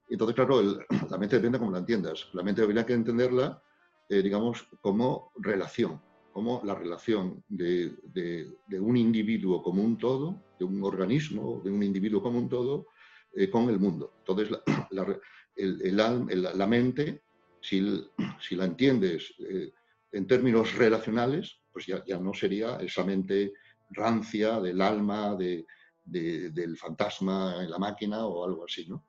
Entonces, 0.10 0.35
claro, 0.35 0.61
la 1.10 1.18
mente 1.18 1.38
depende 1.38 1.57
como 1.57 1.72
la 1.72 1.77
entiendas. 1.77 2.27
La 2.34 2.43
mente 2.43 2.61
habría 2.61 2.85
que 2.85 2.93
entenderla, 2.93 3.64
digamos, 4.10 4.68
como 4.81 5.31
relación, 5.38 6.01
como 6.34 6.61
la 6.65 6.73
relación 6.73 7.43
de, 7.47 7.95
de, 8.03 8.80
un 8.80 8.97
individuo 8.97 9.61
como 9.61 9.84
un 9.84 9.97
todo, 9.97 10.41
de 10.60 10.65
un 10.65 10.84
organismo, 10.84 11.61
de 11.64 11.69
un 11.69 11.84
individuo 11.84 12.22
como 12.23 12.39
un 12.39 12.49
todo, 12.49 12.88
eh, 13.35 13.49
con 13.49 13.69
el 13.69 13.80
mundo. 13.80 14.15
Entonces, 14.19 14.49
la, 14.89 15.19
el, 15.55 15.95
la 15.95 16.68
mente, 16.68 17.22
si, 17.61 18.03
si, 18.41 18.55
la 18.55 18.65
entiendes 18.65 19.34
eh, 19.39 19.72
en 20.14 20.27
términos 20.27 20.76
relacionales, 20.76 21.60
pues 21.72 21.88
ya, 21.88 22.03
ya, 22.06 22.19
no 22.19 22.34
sería 22.34 22.77
esa 22.77 23.03
mente 23.03 23.53
rancia 23.90 24.60
del 24.61 24.80
alma, 24.81 25.35
de, 25.35 25.65
del 26.06 26.77
fantasma 26.77 27.64
en 27.64 27.69
la 27.69 27.80
máquina 27.80 28.26
o 28.26 28.45
algo 28.45 28.65
así, 28.65 28.88
¿no? 28.88 29.03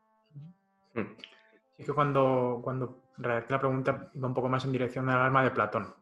Sí 1.77 1.85
que 1.85 1.93
cuando, 1.93 2.61
cuando 2.63 3.11
redacté 3.19 3.53
la 3.53 3.61
pregunta 3.61 4.11
iba 4.15 4.29
un 4.29 4.35
poco 4.35 4.49
más 4.49 4.65
en 4.65 4.73
dirección 4.73 5.09
al 5.09 5.21
alma 5.21 5.45
de 5.45 5.51
Platón. 5.51 5.95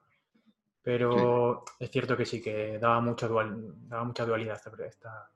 Pero 0.82 1.64
es 1.78 1.90
cierto 1.90 2.16
que 2.16 2.26
sí, 2.26 2.42
que 2.42 2.78
daba 2.78 3.00
mucha, 3.00 3.28
dual, 3.28 3.74
daba 3.88 4.04
mucha 4.04 4.26
dualidad 4.26 4.56
esta, 4.56 4.84
esta, 4.84 5.30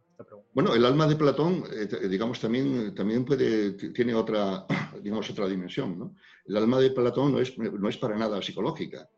bueno, 0.54 0.74
el 0.74 0.84
alma 0.84 1.06
de 1.06 1.16
Platón, 1.16 1.64
eh, 1.72 2.08
digamos, 2.08 2.40
también, 2.40 2.94
también 2.94 3.24
puede, 3.24 3.72
tiene 3.92 4.14
otra, 4.14 4.66
digamos, 5.02 5.28
otra 5.30 5.48
dimensión. 5.48 5.98
¿no? 5.98 6.14
El 6.46 6.56
alma 6.56 6.80
de 6.80 6.90
Platón 6.90 7.32
no 7.32 7.40
es, 7.40 7.56
no 7.58 7.88
es 7.88 7.96
para 7.96 8.16
nada 8.16 8.40
psicológica. 8.42 9.08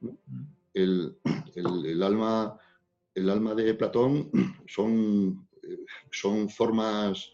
El, 0.74 1.16
el, 1.54 2.02
alma, 2.02 2.58
el 3.14 3.30
alma 3.30 3.54
de 3.54 3.74
Platón 3.74 4.30
son, 4.66 5.48
son 6.10 6.48
formas, 6.48 7.32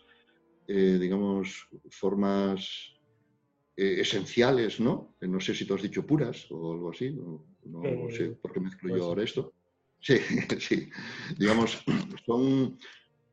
eh, 0.67 0.99
digamos, 1.01 1.69
formas 1.91 2.95
eh, 3.77 4.01
esenciales, 4.01 4.81
¿no? 4.81 5.17
No 5.21 5.41
sé 5.41 5.55
si 5.55 5.65
tú 5.65 5.75
has 5.75 5.83
dicho 5.83 6.07
puras 6.07 6.47
o 6.51 6.73
algo 6.73 6.91
así, 6.91 7.11
no, 7.11 7.45
no 7.65 8.11
sé 8.11 8.31
por 8.41 8.53
qué 8.53 8.61
mezclo 8.61 8.97
yo 8.97 9.05
ahora 9.05 9.23
esto. 9.23 9.53
Sí, 10.05 10.19
sí. 10.61 10.91
Digamos, 11.39 11.83
son 12.27 12.79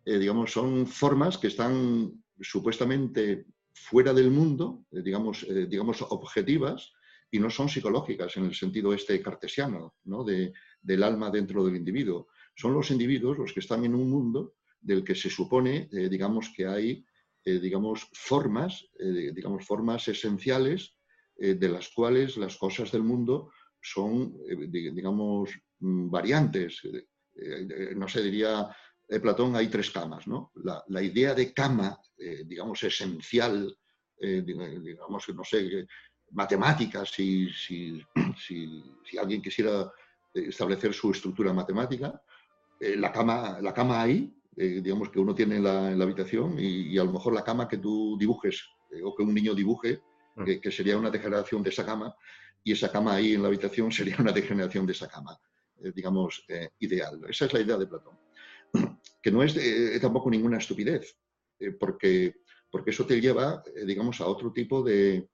eh, 0.03 0.17
digamos, 0.17 0.51
son 0.51 0.87
formas 0.87 1.37
que 1.37 1.47
están 1.47 2.11
supuestamente 2.39 3.45
fuera 3.73 4.13
del 4.13 4.31
mundo, 4.31 4.85
eh, 4.91 5.01
digamos, 5.03 5.43
eh, 5.43 5.67
digamos, 5.67 6.01
objetivas, 6.01 6.91
y 7.29 7.39
no 7.39 7.49
son 7.49 7.69
psicológicas 7.69 8.35
en 8.37 8.45
el 8.45 8.55
sentido 8.55 8.93
este 8.93 9.21
cartesiano, 9.21 9.95
¿no? 10.05 10.23
de, 10.23 10.53
del 10.81 11.03
alma 11.03 11.29
dentro 11.29 11.63
del 11.63 11.75
individuo. 11.75 12.27
Son 12.55 12.73
los 12.73 12.91
individuos 12.91 13.37
los 13.37 13.53
que 13.53 13.61
están 13.61 13.85
en 13.85 13.95
un 13.95 14.09
mundo 14.09 14.55
del 14.81 15.03
que 15.03 15.15
se 15.15 15.29
supone, 15.29 15.87
digamos, 15.91 16.51
que 16.55 16.65
hay, 16.65 17.05
digamos, 17.45 18.09
formas, 18.11 18.89
digamos, 18.99 19.65
formas 19.65 20.07
esenciales 20.09 20.97
de 21.37 21.69
las 21.69 21.89
cuales 21.89 22.35
las 22.35 22.57
cosas 22.57 22.91
del 22.91 23.03
mundo 23.03 23.51
son, 23.79 24.35
digamos, 24.69 25.51
mm, 25.79 26.09
variantes. 26.09 26.81
no 27.95 28.07
sé, 28.09 28.23
diría 28.23 28.67
de 29.11 29.19
Platón 29.19 29.57
hay 29.57 29.67
tres 29.67 29.91
camas. 29.91 30.25
¿no? 30.25 30.53
La, 30.87 31.03
idea 31.03 31.33
de 31.33 31.53
cama, 31.53 31.99
eh, 32.17 32.43
digamos, 32.45 32.81
esencial, 32.81 33.77
eh, 34.17 34.41
digamos, 34.45 35.27
no 35.35 35.43
sé, 35.43 35.85
matemática, 36.31 37.05
si, 37.05 37.49
si, 37.53 38.01
si, 38.37 39.17
alguien 39.19 39.41
quisiera 39.41 39.91
establecer 40.33 40.93
su 40.93 41.11
estructura 41.11 41.51
matemática, 41.51 42.21
eh, 42.79 42.95
la, 42.95 43.11
cama, 43.11 43.59
la 43.61 43.73
cama 43.73 44.01
ahí, 44.01 44.33
digamos, 44.55 45.09
que 45.09 45.19
uno 45.19 45.35
tiene 45.35 45.57
en 45.57 45.63
la, 45.63 46.03
habitación 46.03 46.55
y, 46.57 46.97
a 46.97 47.03
lo 47.03 47.11
mejor 47.11 47.33
la 47.33 47.43
cama 47.43 47.67
que 47.67 47.77
tú 47.77 48.17
dibujes 48.17 48.63
o 49.03 49.13
que 49.13 49.23
un 49.23 49.33
niño 49.33 49.53
dibuje, 49.53 50.01
mm. 50.35 50.43
que, 50.45 50.61
que, 50.61 50.71
sería 50.71 50.97
una 50.97 51.09
degeneración 51.09 51.63
de 51.63 51.69
esa 51.69 51.85
cama, 51.85 52.15
y 52.63 52.71
esa 52.71 52.89
cama 52.89 53.15
ahí 53.15 53.33
en 53.33 53.41
la 53.41 53.49
habitación 53.49 53.91
sería 53.91 54.15
una 54.19 54.31
degeneración 54.31 54.85
de 54.85 54.93
esa 54.93 55.09
cama, 55.09 55.37
digamos, 55.95 56.45
ideal. 56.79 57.19
Esa 57.27 57.45
es 57.45 57.53
la 57.53 57.59
idea 57.59 57.77
de 57.77 57.87
Platón 57.87 58.21
que 59.21 59.31
no 59.31 59.43
es 59.43 59.55
eh, 59.55 59.99
tampoco 60.01 60.29
ninguna 60.29 60.57
estupidez, 60.57 61.17
eh, 61.59 61.71
porque, 61.71 62.41
porque 62.69 62.89
eso 62.89 63.05
te 63.05 63.21
lleva, 63.21 63.63
eh, 63.75 63.85
digamos, 63.85 64.19
a 64.19 64.27
otro 64.27 64.51
tipo 64.51 64.81
de, 64.83 65.29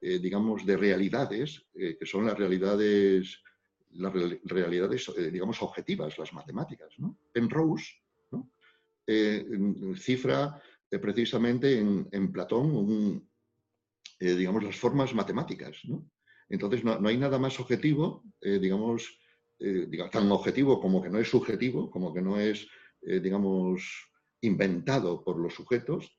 digamos, 0.00 0.66
de 0.66 0.76
realidades, 0.76 1.64
que 1.72 2.06
son 2.06 2.26
las 2.26 2.36
realidades, 2.36 3.40
las 3.90 4.12
realidades, 4.42 5.12
digamos, 5.30 5.62
objetivas, 5.62 6.18
las 6.18 6.32
matemáticas. 6.32 6.92
¿no? 6.98 7.16
Penrose 7.30 8.02
¿no? 8.32 8.50
cifra 9.94 10.60
precisamente 10.90 11.78
en, 11.78 12.32
Platón, 12.32 13.24
digamos, 14.18 14.64
las 14.64 14.74
formas 14.74 15.14
matemáticas. 15.14 15.80
Entonces, 16.48 16.82
no, 16.82 16.98
no, 16.98 17.08
hay 17.08 17.16
nada 17.16 17.38
más 17.38 17.60
objetivo, 17.60 18.24
digamos, 18.40 19.20
digamos, 19.60 20.10
tan 20.10 20.32
objetivo 20.32 20.80
como 20.80 21.00
que 21.00 21.10
no 21.10 21.20
es 21.20 21.28
subjetivo, 21.28 21.92
como 21.92 22.12
que 22.12 22.22
no 22.22 22.40
es 22.40 22.66
eh, 23.02 23.20
digamos, 23.20 24.10
inventado 24.40 25.22
por 25.22 25.38
los 25.38 25.54
sujetos, 25.54 26.16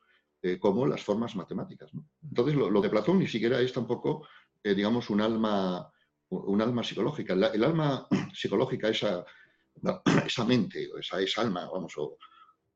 como 0.60 0.86
las 0.86 1.02
formas 1.02 1.38
matemáticas. 1.38 1.90
Entonces, 2.22 2.56
lo, 2.56 2.82
de 2.82 2.90
Platón 2.90 3.18
ni 3.18 3.28
siquiera 3.28 3.62
es 3.62 3.72
tampoco, 3.72 4.28
digamos, 4.62 5.10
un 5.10 5.22
alma, 5.22 5.90
un 6.28 6.62
alma 6.62 6.84
psicológica. 6.84 7.34
el 7.34 7.64
alma 7.64 8.06
psicológica, 8.34 8.90
esa, 8.90 9.24
esa 10.28 10.44
mente, 10.44 10.90
esa, 11.00 11.22
esa 11.22 11.42
alma, 11.42 11.70
vamos, 11.72 11.94
o, 11.98 12.18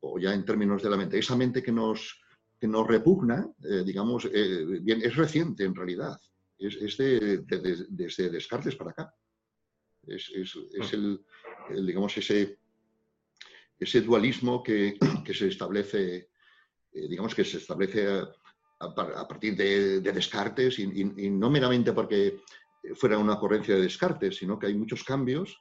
o 0.02 0.20
ya 0.20 0.34
en 0.34 0.46
términos 0.46 0.82
de 0.82 0.90
la 0.90 0.98
mente, 0.98 1.20
esa 1.20 1.36
mente 1.36 1.62
que 1.62 1.72
nos, 1.72 2.22
que 2.60 2.68
nos 2.68 2.88
repugna, 2.88 3.50
eh, 3.64 3.84
digamos, 3.86 4.28
eh, 4.32 4.66
bien, 4.82 5.02
es 5.04 5.16
reciente 5.16 5.64
en 5.64 5.76
realidad. 5.76 6.20
Es, 6.58 6.76
es 6.76 6.98
de, 6.98 7.44
desde 7.90 8.30
Descartes 8.30 8.76
para 8.76 8.92
acá. 8.92 9.14
Es, 10.04 10.32
es, 10.34 10.58
es 10.74 10.94
el, 10.94 11.24
digamos, 11.86 12.18
ese, 12.18 12.60
ese 13.80 14.02
dualismo 14.02 14.64
que, 14.64 14.98
se 15.34 15.48
establece, 15.48 16.30
eh, 16.94 17.08
digamos, 17.08 17.36
que 17.36 17.46
se 17.46 17.58
establece 17.58 18.08
a, 18.80 19.28
partir 19.28 19.56
de, 19.56 20.02
Descartes 20.02 20.80
y, 20.80 21.30
no 21.32 21.50
meramente 21.50 21.94
porque 21.94 22.42
fuera 22.96 23.18
una 23.18 23.34
ocurrencia 23.34 23.76
de 23.76 23.82
Descartes, 23.82 24.38
sino 24.38 24.58
que 24.58 24.68
hay 24.68 24.76
muchos 24.76 25.04
cambios 25.04 25.60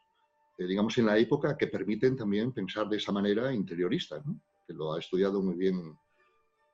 eh, 0.59 0.67
digamos, 0.67 0.97
en 0.99 1.07
la 1.07 1.19
época 1.19 1.57
que 1.57 1.67
permiten 1.67 2.17
también 2.17 2.53
pensar 2.53 2.89
de 2.89 2.97
esa 2.97 3.13
manera 3.13 3.53
interiorista, 3.53 4.23
que 4.67 4.73
lo 4.73 4.95
ha 4.95 4.99
estudiado 4.99 5.43
muy 5.43 5.55
bien 5.55 5.97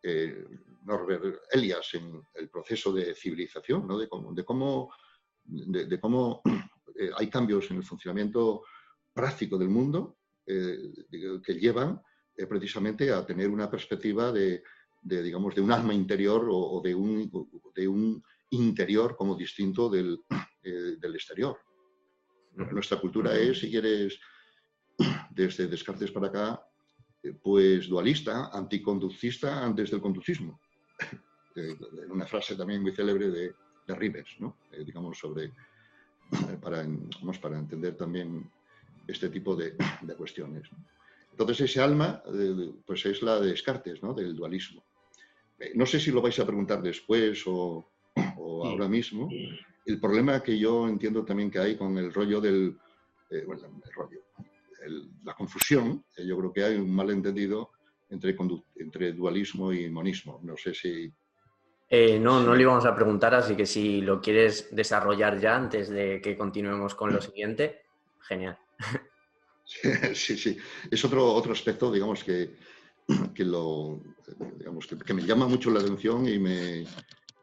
eh, 0.03 0.45
Norbert 0.85 1.41
Elias 1.51 1.95
en 1.95 2.23
el 2.35 2.49
proceso 2.49 2.93
de 2.93 3.15
civilización, 3.15 3.89
de 3.99 4.45
cómo, 6.01 6.43
hay 7.17 7.31
cambios 7.31 7.71
en 7.71 7.79
el 7.79 7.85
funcionamiento 7.85 8.63
práctico 9.13 9.59
del 9.59 9.69
mundo 9.69 10.19
que 11.43 11.55
llevan 11.55 12.01
precisamente 12.49 13.11
a 13.11 13.25
tener 13.25 13.49
una 13.49 13.71
perspectiva 13.71 14.33
de, 14.33 14.63
digamos, 15.03 15.55
de 15.55 15.61
un 15.61 15.73
alma 15.73 15.95
interior 15.95 16.49
o, 16.51 16.81
de, 16.83 16.95
un, 16.95 17.31
de 17.75 17.89
un 17.89 18.23
interior 18.51 19.17
como 19.17 19.37
distinto 19.37 19.89
del, 19.89 20.19
del 20.63 21.15
exterior. 21.15 21.59
Nuestra 22.55 23.01
cultura 23.01 23.35
es, 23.37 23.61
si 23.61 23.71
quieres, 23.71 24.19
desde 25.31 25.67
Descartes 25.67 26.11
para 26.11 26.29
acá, 26.29 26.67
eh, 27.23 27.33
pues 27.33 27.89
dualista, 27.89 28.51
anticonductista 28.53 29.65
antes 29.65 29.91
del 29.91 30.01
conducismo. 30.01 30.61
Eh, 31.55 31.77
una 32.09 32.25
frase 32.25 32.57
también 32.57 32.81
muy 32.81 32.93
célebre 32.93 33.29
de, 33.29 33.55
de 33.87 33.95
Ribes, 33.95 34.37
¿no? 34.39 34.57
Eh, 34.73 34.85
digamos, 34.87 35.19
sobre, 35.19 35.53
para, 36.63 36.83
vamos, 37.21 37.39
para 37.41 37.59
entender 37.59 37.95
también 37.95 38.51
este 39.07 39.29
tipo 39.29 39.57
de, 39.57 39.75
de 40.03 40.15
cuestiones. 40.15 40.69
Entonces, 41.31 41.61
ese 41.63 41.81
alma, 41.81 42.23
pues 42.87 43.07
es 43.07 43.23
la 43.23 43.41
de 43.41 43.49
Descartes, 43.49 44.03
¿no? 44.03 44.13
Del 44.15 44.37
dualismo. 44.37 44.85
No 45.75 45.87
sé 45.87 46.01
si 46.01 46.11
lo 46.11 46.21
vais 46.21 46.39
a 46.39 46.47
preguntar 46.47 46.83
después 46.83 47.43
o, 47.47 47.89
o 48.37 48.67
ahora 48.67 48.89
mismo, 48.89 49.29
el 49.87 50.01
problema 50.01 50.43
que 50.43 50.59
yo 50.59 50.89
entiendo 50.89 51.25
también 51.25 51.51
que 51.51 51.59
hay 51.59 51.77
con 51.77 51.97
el 51.99 52.13
rollo 52.13 52.41
del, 52.41 52.77
eh, 53.31 53.45
bueno, 53.47 53.63
el 53.85 53.93
rollo, 53.93 54.21
la 55.25 55.35
confusión, 55.35 56.05
eh, 56.17 56.27
yo 56.27 56.37
creo 56.39 56.53
que 56.53 56.65
hay 56.65 56.77
un 56.77 56.95
malentendido 56.95 57.71
entre, 58.11 58.37
entre 58.77 59.13
dualismo 59.13 59.73
y 59.73 59.89
monismo. 59.89 60.41
No 60.43 60.57
sé 60.57 60.75
si... 60.75 61.13
Eh, 61.89 62.19
no, 62.19 62.43
no 62.43 62.55
le 62.55 62.63
íbamos 62.63 62.87
a 62.87 62.95
preguntar, 62.95 63.35
así 63.35 63.55
que 63.55 63.67
si 63.67 64.01
lo 64.01 64.21
quieres 64.21 64.75
desarrollar 64.75 65.39
ya 65.39 65.57
antes 65.57 65.89
de 65.89 66.21
que 66.21 66.37
continuemos 66.37 66.95
con 66.95 67.13
lo 67.13 67.21
siguiente, 67.21 67.83
genial. 68.21 68.59
Sí, 70.15 70.37
sí. 70.37 70.57
Es 70.91 71.03
otro, 71.05 71.33
otro 71.33 71.53
aspecto, 71.53 71.91
digamos, 71.91 72.23
que, 72.23 72.57
que, 73.35 73.45
lo, 73.45 74.03
digamos, 74.59 74.87
que, 74.87 75.15
me 75.15 75.23
llama 75.23 75.49
mucho 75.49 75.71
la 75.71 75.81
atención 75.81 76.29
y 76.29 76.39
me, 76.39 76.85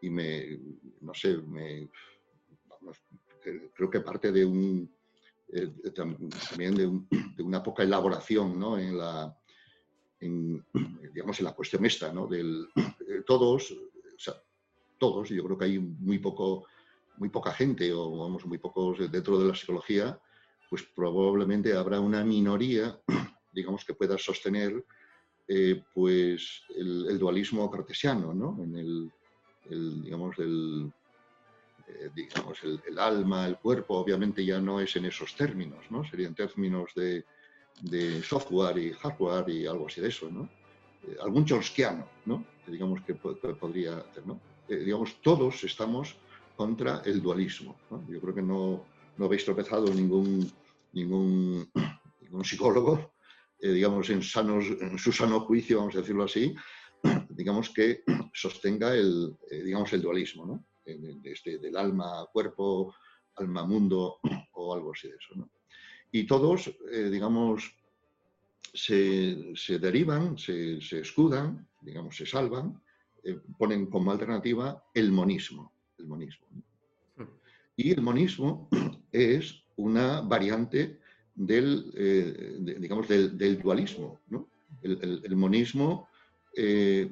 y 0.02 0.10
me 0.10 0.60
no 1.02 1.14
sé, 1.14 1.38
me, 1.38 1.90
creo 3.74 3.90
que 3.90 4.02
parte 4.02 4.32
de 4.32 4.45
un, 4.45 4.94
eh, 5.52 5.72
también 5.95 6.76
de, 7.36 7.44
una 7.44 7.64
poca 7.64 7.84
elaboración 7.84 8.60
¿no? 8.60 8.78
en, 8.78 8.98
la, 8.98 9.36
digamos, 10.20 11.40
en 11.40 11.45
la 11.45 11.53
cuestión 11.53 11.86
esta, 11.86 12.14
¿no? 12.14 12.28
Del, 12.28 12.68
eh, 12.76 13.24
todos, 13.26 13.72
o 13.72 14.20
sea, 14.20 14.36
todos, 14.98 15.30
yo 15.30 15.44
creo 15.44 15.57
que 15.57 15.66
hay 15.66 15.80
muy, 15.80 16.20
poco, 16.20 16.68
muy 17.18 17.30
poca 17.30 17.53
gente, 17.53 17.91
o 17.94 18.18
vamos, 18.18 18.45
muy 18.45 18.57
pocos 18.57 18.99
dentro 19.11 19.40
de 19.40 19.48
la 19.48 19.56
psicología, 19.56 20.20
pues 20.70 20.84
probablemente 20.96 21.74
habrá 21.76 22.00
una 22.00 22.24
minoría, 22.24 23.00
digamos, 23.52 23.84
que 23.84 23.94
pueda 23.94 24.18
sostener 24.18 24.86
eh, 25.48 25.82
pues 25.94 26.62
el, 26.76 27.18
dualismo 27.18 27.70
cartesiano, 27.72 28.34
¿no? 28.34 28.64
En 28.64 28.76
el, 28.76 29.12
digamos, 30.04 30.38
el, 30.38 30.91
eh, 31.88 32.10
digamos, 32.14 32.60
el, 32.64 33.00
alma, 33.00 33.48
el 33.48 33.58
cuerpo, 33.58 33.96
obviamente 33.96 34.46
ya 34.46 34.62
no 34.62 34.80
es 34.80 34.96
en 34.96 35.06
esos 35.06 35.36
términos, 35.36 35.86
¿no? 35.90 36.04
Serían 36.04 36.36
términos 36.36 36.91
de, 36.96 37.26
software 38.22 38.78
y 38.78 38.91
hardware 38.91 39.50
y 39.50 39.66
algo 39.66 39.88
así 39.88 40.02
de 40.02 40.10
eso, 40.10 40.30
¿no? 40.30 40.50
Eh, 41.08 41.18
algún 41.22 41.46
chomskiano, 41.46 42.08
¿no? 42.26 42.46
digamos 42.68 43.02
que, 43.02 43.16
podría 43.16 43.98
hacer, 43.98 44.28
¿no? 44.28 44.40
Digamos, 44.68 45.20
todos 45.24 45.64
estamos 45.64 46.16
contra 46.56 47.02
el 47.06 47.20
dualismo, 47.20 47.76
Yo 48.08 48.22
creo 48.22 48.36
que 48.36 48.44
no, 48.44 48.86
no 49.18 49.26
habéis 49.26 49.44
tropezado 49.44 49.94
ningún, 49.94 50.52
ningún, 50.94 51.70
ningún 52.22 52.45
psicólogo, 52.45 53.14
digamos, 53.61 54.10
en, 54.10 54.22
sanos, 54.24 54.66
en 54.80 54.98
su 54.98 55.11
sano 55.11 55.41
juicio, 55.41 55.80
vamos 55.80 55.95
a 55.95 55.99
decirlo 55.99 56.24
así, 56.24 56.56
digamos 57.30 57.70
que 57.70 58.03
sostenga 58.34 58.94
el, 58.94 59.36
digamos, 59.49 59.91
el 59.94 60.02
dualismo, 60.02 60.45
¿no? 60.45 60.66
este, 61.24 61.60
del 61.60 61.76
alma, 61.78 62.26
cuerpo, 62.32 62.94
alma, 63.36 63.66
mundo 63.66 64.20
o 64.53 64.74
algo 64.74 64.91
así 64.94 65.07
de 65.07 65.16
eso. 65.16 65.49
Y 66.11 66.26
todos, 66.26 66.74
eh, 66.91 67.10
digamos, 67.11 67.72
se, 68.74 69.80
derivan, 69.80 70.38
se, 70.38 70.78
escudan, 70.99 71.68
digamos, 71.82 72.16
se 72.16 72.26
salvan, 72.26 72.82
eh, 73.24 73.40
ponen 73.57 73.88
como 73.88 74.11
alternativa 74.11 74.84
el 74.94 75.11
monismo. 75.11 75.72
El 75.98 76.07
monismo 76.07 76.48
Y 77.76 77.91
el 77.91 78.02
monismo 78.02 78.70
es 79.11 79.64
una 79.82 80.22
variante 80.22 81.00
del, 81.36 81.92
eh, 81.96 82.58
digamos, 82.80 83.08
del, 83.08 83.60
dualismo. 83.62 84.20
El, 84.82 85.36
monismo 85.36 86.08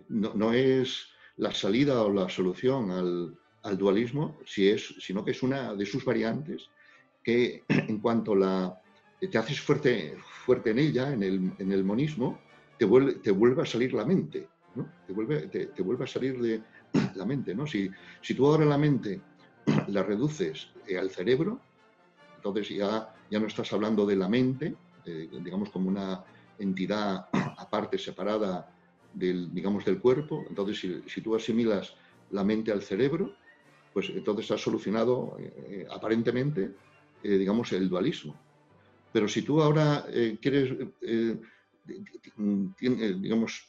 no, 0.09 0.33
no, 0.33 0.53
es 0.53 1.07
la 1.37 1.53
salida 1.53 2.03
o 2.03 2.11
la 2.11 2.29
solución 2.29 2.91
al, 2.91 3.37
al 3.63 3.77
dualismo, 3.77 4.37
si 4.45 4.69
es, 4.69 4.95
sino 4.99 5.23
que 5.23 5.31
es 5.31 5.43
una 5.43 5.73
de 5.73 5.85
sus 5.85 6.03
variantes 6.03 6.69
que 7.23 7.63
en 7.67 7.99
cuanto 7.99 8.35
la, 8.35 8.81
te 9.19 9.37
haces 9.37 9.59
fuerte, 9.59 10.15
fuerte 10.45 10.71
en 10.71 10.79
ella, 10.79 11.11
en 11.11 11.23
el, 11.23 11.51
en 11.59 11.71
el 11.71 11.83
monismo, 11.83 12.39
te 12.77 12.85
vuelve, 12.85 13.15
te 13.15 13.31
vuelve 13.31 13.63
a 13.63 13.65
salir 13.65 13.93
la 13.93 14.05
mente, 14.05 14.47
¿no? 14.75 14.87
te, 15.05 15.13
vuelve, 15.13 15.47
te, 15.47 15.81
vuelve 15.81 16.05
a 16.05 16.07
salir 16.07 16.39
de 16.39 16.61
la 17.15 17.25
mente. 17.25 17.53
¿no? 17.53 17.67
Si, 17.67 17.89
si 18.21 18.33
tú 18.33 18.47
ahora 18.47 18.65
la 18.65 18.77
mente 18.77 19.19
la 19.87 20.03
reduces 20.03 20.69
eh, 20.87 20.97
al 20.97 21.09
cerebro, 21.09 21.59
entonces 22.49 22.77
ya, 22.77 23.13
ya 23.29 23.39
no 23.39 23.47
estás 23.47 23.71
hablando 23.73 24.05
de 24.05 24.15
la 24.15 24.29
mente, 24.29 24.75
digamos 25.05 25.69
como 25.69 25.89
una 25.89 26.23
entidad 26.59 27.27
aparte, 27.57 27.97
separada 27.97 28.71
del, 29.13 29.53
digamos, 29.53 29.85
del 29.85 29.99
cuerpo. 29.99 30.45
Entonces, 30.47 31.01
si, 31.07 31.21
tú 31.21 31.35
asimilas 31.35 31.93
la 32.31 32.43
mente 32.43 32.71
al 32.71 32.81
cerebro, 32.81 33.35
pues 33.93 34.09
entonces 34.09 34.51
has 34.51 34.61
solucionado 34.61 35.37
eh, 35.39 35.87
aparentemente, 35.89 36.71
eh, 37.23 37.37
digamos, 37.37 37.71
el 37.73 37.89
dualismo. 37.89 38.39
Pero 39.11 39.27
si 39.27 39.41
tú 39.41 39.61
ahora 39.61 40.05
eh, 40.09 40.37
quieres, 40.41 40.75
digamos, 42.35 43.65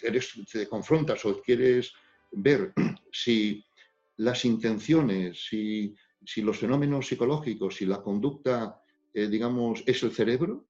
te 0.53 0.69
confrontas 0.69 1.25
o 1.25 1.41
quieres 1.41 1.93
ver 2.33 2.75
si 3.13 3.65
las 4.17 4.45
intenciones, 4.45 5.47
si, 5.49 5.95
si 6.29 6.43
los 6.43 6.59
fenómenos 6.59 7.07
psicológicos, 7.07 7.77
si 7.77 7.87
la 7.87 8.03
conducta, 8.03 8.83
digamos, 9.15 9.83
es 9.87 10.03
el 10.03 10.13
cerebro, 10.13 10.69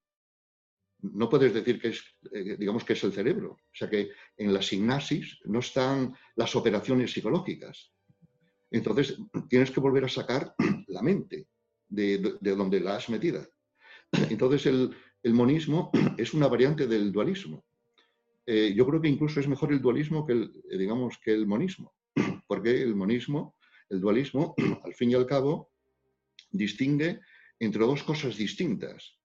no 1.01 1.29
puedes 1.29 1.53
decir 1.53 1.81
que 1.81 1.89
es, 1.89 2.05
digamos, 2.59 2.85
que 2.85 2.93
es 2.93 3.03
el 3.03 3.13
cerebro. 3.13 3.53
O 3.53 3.75
sea 3.75 3.91
que 3.91 4.11
en 4.37 4.55
la 4.55 4.63
sinapsis 4.63 5.41
no 5.47 5.59
están 5.59 6.15
las 6.37 6.55
operaciones 6.55 7.13
psicológicas, 7.13 7.93
entonces 8.71 9.17
tienes 9.49 9.71
que 9.71 9.81
volver 9.81 10.05
a 10.05 10.09
sacar 10.09 10.55
la 10.89 11.03
mente 11.03 11.49
de, 11.89 12.19
donde 12.41 12.81
la 12.81 12.97
has 12.97 13.09
metida. 13.09 13.47
Entonces 14.31 14.67
el, 14.67 14.95
monismo 15.35 15.91
es 16.19 16.35
una 16.35 16.49
variante 16.49 16.87
del 16.87 17.13
dualismo. 17.13 17.65
Eh, 18.47 18.73
yo 18.75 18.87
creo 18.87 19.01
que 19.01 19.09
incluso 19.09 19.41
es 19.41 19.49
mejor 19.49 19.73
el 19.73 19.83
dualismo 19.83 20.27
que 20.27 20.33
el, 20.33 20.53
eh, 20.71 20.79
digamos, 20.79 21.19
que 21.19 21.33
el 21.33 21.47
monismo, 21.47 21.95
porque 22.47 22.83
el 22.83 22.95
monismo, 22.95 23.57
el 23.91 24.01
dualismo, 24.01 24.55
al 24.85 24.95
fin 24.95 25.11
y 25.11 25.15
al 25.15 25.27
cabo, 25.27 25.71
distingue 26.51 27.21
entre 27.59 27.85
dos 27.85 28.03
cosas 28.03 28.37
distintas, 28.37 29.19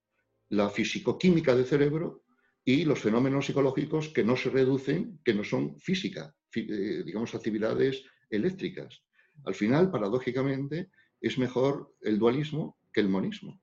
la 0.49 0.69
fisicoquímica 0.69 1.55
del 1.55 1.65
cerebro 1.65 2.23
y 2.65 2.85
los 2.85 2.99
fenómenos 2.99 3.45
psicológicos 3.45 4.09
que 4.09 4.23
no 4.23 4.35
se 4.35 4.49
reducen, 4.49 5.19
que 5.23 5.33
no 5.33 5.43
son 5.43 5.79
física, 5.79 6.35
eh, 6.55 7.03
digamos, 7.05 7.35
actividades 7.35 8.03
eléctricas. 8.29 9.03
Al 9.45 9.55
final, 9.55 9.91
paradójicamente, 9.91 10.89
es 11.19 11.37
mejor 11.37 11.95
el 12.01 12.19
dualismo 12.19 12.77
que 12.91 13.01
el 13.01 13.09
monismo. 13.09 13.61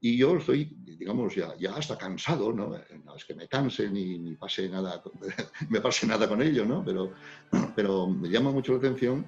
Y 0.00 0.16
yo 0.16 0.36
estoy, 0.36 0.76
digamos, 0.78 1.34
ya, 1.34 1.56
ya 1.58 1.74
hasta 1.74 1.98
cansado, 1.98 2.52
¿no? 2.52 2.70
no 3.04 3.16
es 3.16 3.24
que 3.24 3.34
me 3.34 3.48
canse 3.48 3.90
ni, 3.90 4.36
pase 4.36 4.68
nada, 4.68 5.02
me 5.70 5.80
pase 5.80 6.06
nada 6.06 6.28
con 6.28 6.40
ello, 6.40 6.64
¿no? 6.64 6.84
Pero, 6.84 7.12
pero 7.76 8.06
me 8.06 8.28
llama 8.28 8.52
mucho 8.52 8.72
la 8.72 8.78
atención 8.78 9.26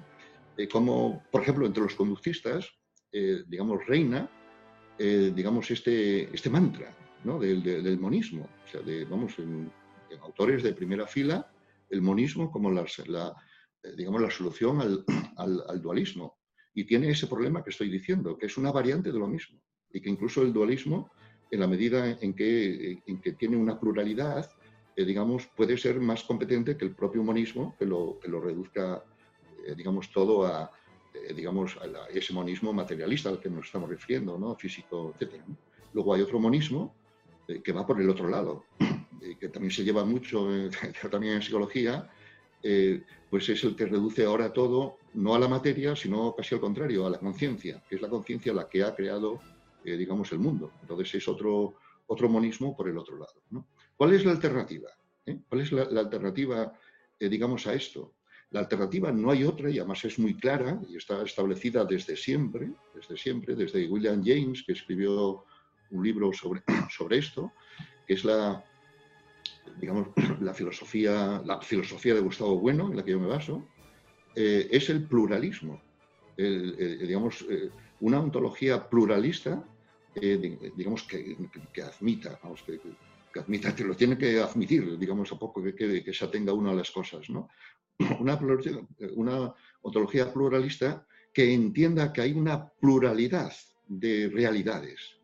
eh, 0.57 0.67
cómo, 0.67 1.23
por 1.31 1.41
ejemplo, 1.41 1.65
entre 1.65 1.83
los 1.83 1.95
conductistas, 1.95 2.69
eh, 3.11 3.43
digamos, 3.47 3.85
reina, 3.85 4.29
eh, 4.97 5.31
digamos, 5.35 5.69
este, 5.71 6.33
este 6.33 6.49
mantra, 6.49 6.95
¿no? 7.23 7.39
Del, 7.39 7.63
del, 7.63 7.99
monismo. 7.99 8.47
O 8.65 8.67
sea, 8.67 8.81
de, 8.81 9.05
vamos, 9.05 9.37
en, 9.39 9.71
autores 10.21 10.61
de 10.61 10.73
primera 10.73 11.07
fila, 11.07 11.51
el 11.89 12.01
monismo 12.01 12.51
como 12.51 12.69
la, 12.69 12.85
la 13.07 13.33
digamos, 13.95 14.21
la 14.21 14.29
solución 14.29 14.81
al, 14.81 15.05
al, 15.37 15.63
al 15.67 15.81
dualismo. 15.81 16.37
Y 16.73 16.85
tiene 16.85 17.09
ese 17.09 17.27
problema 17.27 17.63
que 17.63 17.69
estoy 17.71 17.89
diciendo, 17.89 18.37
que 18.37 18.45
es 18.45 18.57
una 18.57 18.71
variante 18.71 19.11
de 19.11 19.19
lo 19.19 19.27
mismo 19.27 19.61
y 19.93 20.01
que 20.01 20.09
incluso 20.09 20.41
el 20.41 20.53
dualismo, 20.53 21.11
en 21.49 21.59
la 21.59 21.67
medida 21.67 22.17
en 22.21 22.33
que, 22.33 23.01
en 23.05 23.21
que 23.21 23.33
tiene 23.33 23.57
una 23.57 23.79
pluralidad, 23.79 24.49
eh, 24.95 25.05
digamos, 25.05 25.47
puede 25.55 25.77
ser 25.77 25.99
más 25.99 26.23
competente 26.23 26.77
que 26.77 26.85
el 26.85 26.95
propio 26.95 27.23
monismo, 27.23 27.75
que 27.77 27.85
lo, 27.85 28.19
que 28.21 28.29
lo 28.29 28.39
reduzca, 28.39 29.03
eh, 29.03 29.10
digamos, 29.75 30.11
todo 30.11 30.45
a, 30.45 30.71
eh, 31.13 31.33
digamos, 31.33 31.77
a, 31.77 32.07
ese 32.09 32.33
monismo 32.33 32.73
materialista 32.73 33.29
al 33.29 33.39
que 33.39 33.49
nos 33.49 33.65
estamos 33.65 33.89
refiriendo, 33.89 34.37
¿no? 34.37 34.55
físico, 34.55 35.13
etc. 35.19 35.41
Luego 35.93 36.13
hay 36.13 36.21
otro 36.21 36.39
monismo 36.39 36.95
que 37.63 37.71
va 37.73 37.85
por 37.85 37.99
el 37.99 38.09
otro 38.09 38.29
lado, 38.29 38.65
que 39.39 39.49
también 39.49 39.71
se 39.71 39.83
lleva 39.83 40.05
mucho 40.05 40.47
también 41.11 41.33
en 41.33 41.41
psicología, 41.41 42.09
pues 43.29 43.49
es 43.49 43.63
el 43.63 43.75
que 43.75 43.87
reduce 43.87 44.23
ahora 44.23 44.53
todo, 44.53 44.97
no 45.15 45.35
a 45.35 45.39
la 45.39 45.47
materia, 45.47 45.95
sino 45.95 46.33
casi 46.35 46.55
al 46.55 46.61
contrario, 46.61 47.05
a 47.05 47.09
la 47.09 47.19
conciencia, 47.19 47.83
que 47.89 47.95
es 47.95 48.01
la 48.01 48.09
conciencia 48.09 48.53
la 48.53 48.69
que 48.69 48.83
ha 48.83 48.95
creado 48.95 49.41
eh, 49.83 49.97
digamos, 49.97 50.31
el 50.31 50.39
mundo. 50.39 50.71
Entonces 50.81 51.15
es 51.15 51.27
otro, 51.27 51.75
otro 52.07 52.29
monismo 52.29 52.75
por 52.75 52.87
el 52.87 52.97
otro 52.97 53.17
lado. 53.17 53.65
¿Cuál 53.95 54.13
es 54.13 54.25
la 54.25 54.31
alternativa? 54.31 54.89
¿Eh? 55.25 55.39
¿Cuál 55.49 55.61
es 55.61 55.71
la, 55.71 56.01
alternativa, 56.01 56.73
eh, 57.19 57.29
digamos, 57.29 57.65
a 57.65 57.73
esto? 57.73 58.13
La 58.51 58.61
alternativa 58.61 59.11
no 59.11 59.31
hay 59.31 59.43
otra 59.43 59.69
y 59.69 59.79
además 59.79 60.03
es 60.05 60.19
muy 60.19 60.35
clara 60.35 60.79
y 60.89 60.97
está 60.97 61.23
establecida 61.23 61.85
desde 61.85 62.15
siempre, 62.15 62.71
desde 62.93 63.17
siempre, 63.17 63.55
desde 63.55 63.87
William 63.87 64.21
James, 64.23 64.63
que 64.63 64.73
escribió 64.73 65.45
un 65.89 66.03
libro 66.03 66.31
sobre, 66.33 66.61
sobre 66.89 67.17
esto, 67.17 67.51
que 68.05 68.13
es 68.13 68.23
la, 68.25 68.63
digamos, 69.79 70.07
la 70.41 70.53
filosofía, 70.53 71.41
la 71.45 71.61
filosofía 71.61 72.13
de 72.13 72.21
Gustavo 72.21 72.59
Bueno, 72.59 72.89
en 72.89 72.97
la 72.97 73.03
que 73.03 73.11
yo 73.11 73.19
me 73.19 73.27
baso, 73.27 73.67
es 74.35 74.89
el 74.89 75.03
pluralismo. 75.07 75.81
digamos, 76.37 77.45
una 78.01 78.19
ontología 78.19 78.89
pluralista, 78.89 79.63
eh, 80.15 80.71
digamos, 80.75 81.03
que, 81.03 81.37
admita, 81.81 82.37
vamos, 82.43 82.63
que, 82.63 82.79
admita, 83.39 83.73
que 83.73 83.83
lo 83.83 83.95
tiene 83.95 84.17
que 84.17 84.39
admitir, 84.39 84.97
digamos, 84.97 85.31
a 85.31 85.39
poco 85.39 85.63
que, 85.63 86.03
que, 86.03 86.13
se 86.13 86.25
atenga 86.25 86.51
uno 86.51 86.71
a 86.71 86.73
las 86.73 86.91
cosas, 86.91 87.29
¿no? 87.29 87.49
Una, 89.15 89.53
ontología 89.83 90.31
pluralista 90.31 91.07
que 91.33 91.53
entienda 91.53 92.13
que 92.13 92.21
hay 92.21 92.33
una 92.33 92.69
pluralidad 92.69 93.53
de 93.87 94.29
realidades, 94.29 95.17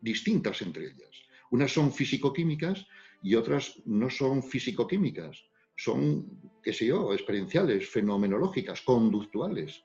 distintas 0.00 0.62
entre 0.62 0.86
ellas. 0.86 1.10
Unas 1.50 1.72
son 1.72 1.92
físico-químicas 1.92 2.86
y 3.22 3.34
otras 3.34 3.80
no 3.84 4.08
son 4.08 4.42
físico-químicas, 4.42 5.44
son, 5.76 6.26
qué 6.62 6.72
sé 6.72 6.86
yo, 6.86 7.12
experienciales, 7.12 7.88
fenomenológicas, 7.88 8.82
conductuales. 8.82 9.82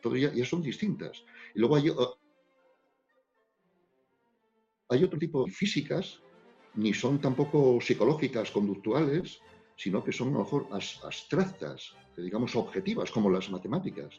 Todo 0.00 0.16
ya, 0.16 0.32
ya 0.32 0.44
son 0.44 0.62
distintas. 0.62 1.24
Y 1.54 1.58
luego 1.58 1.76
hay, 1.76 1.90
hay 4.90 5.04
otro 5.04 5.18
tipo 5.18 5.44
de 5.44 5.50
físicas, 5.50 6.20
ni 6.74 6.94
son 6.94 7.20
tampoco 7.20 7.80
psicológicas, 7.80 8.50
conductuales, 8.50 9.40
sino 9.78 10.02
que 10.02 10.12
son 10.12 10.28
a 10.30 10.32
lo 10.32 10.38
mejor 10.40 10.66
abstractas, 10.72 11.94
digamos 12.16 12.56
objetivas, 12.56 13.12
como 13.12 13.30
las 13.30 13.48
matemáticas. 13.48 14.12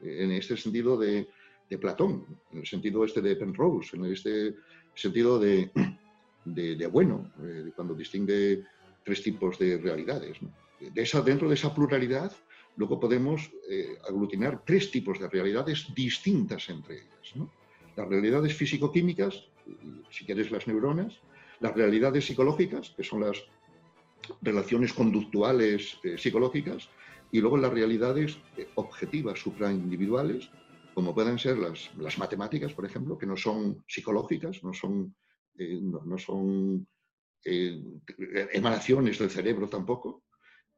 En 0.00 0.30
este 0.30 0.56
sentido 0.56 0.96
de, 0.96 1.28
de, 1.68 1.78
Platón, 1.78 2.24
en 2.52 2.60
el 2.60 2.66
sentido 2.66 3.04
este 3.04 3.20
de 3.20 3.34
Penrose, 3.34 3.96
en 3.96 4.04
este 4.04 4.54
sentido 4.94 5.40
de, 5.40 5.72
de, 6.44 6.86
bueno, 6.86 7.32
eh, 7.42 7.72
cuando 7.74 7.94
distingue 7.94 8.62
tres 9.04 9.24
tipos 9.24 9.58
de 9.58 9.76
realidades. 9.78 10.38
De 10.78 11.02
esa, 11.02 11.20
dentro 11.20 11.48
de 11.48 11.56
esa 11.56 11.74
pluralidad 11.74 12.32
luego 12.76 13.00
podemos 13.00 13.50
eh, 13.68 13.98
aglutinar 14.08 14.62
tres 14.64 14.90
tipos 14.92 15.18
de 15.18 15.28
realidades 15.28 15.92
distintas 15.96 16.68
entre 16.68 16.98
ellas. 16.98 17.50
Las 17.96 18.08
realidades 18.08 18.54
físico-químicas, 18.54 19.48
si 20.10 20.24
quieres 20.24 20.52
las 20.52 20.68
neuronas, 20.68 21.14
las 21.58 21.74
realidades 21.74 22.26
psicológicas, 22.26 22.90
que 22.90 23.02
son 23.02 23.22
las 23.22 23.42
relaciones 24.42 24.92
conductuales 24.92 25.98
eh, 26.04 26.18
psicológicas, 26.18 26.88
y 27.32 27.40
luego 27.40 27.56
las 27.56 27.72
realidades 27.72 28.38
eh, 28.56 28.68
objetivas 28.76 29.38
supraindividuales, 29.40 30.50
como 30.94 31.14
pueden 31.14 31.38
ser 31.38 31.58
las, 31.58 31.94
las, 31.96 32.18
matemáticas, 32.18 32.72
por 32.72 32.86
ejemplo, 32.86 33.18
que 33.18 33.26
no 33.26 33.36
son 33.36 33.84
psicológicas, 33.86 34.62
no 34.64 34.72
son, 34.72 35.14
no, 35.58 36.18
son 36.18 36.86
emanaciones 37.44 39.18
del 39.18 39.28
cerebro 39.28 39.68
tampoco, 39.68 40.24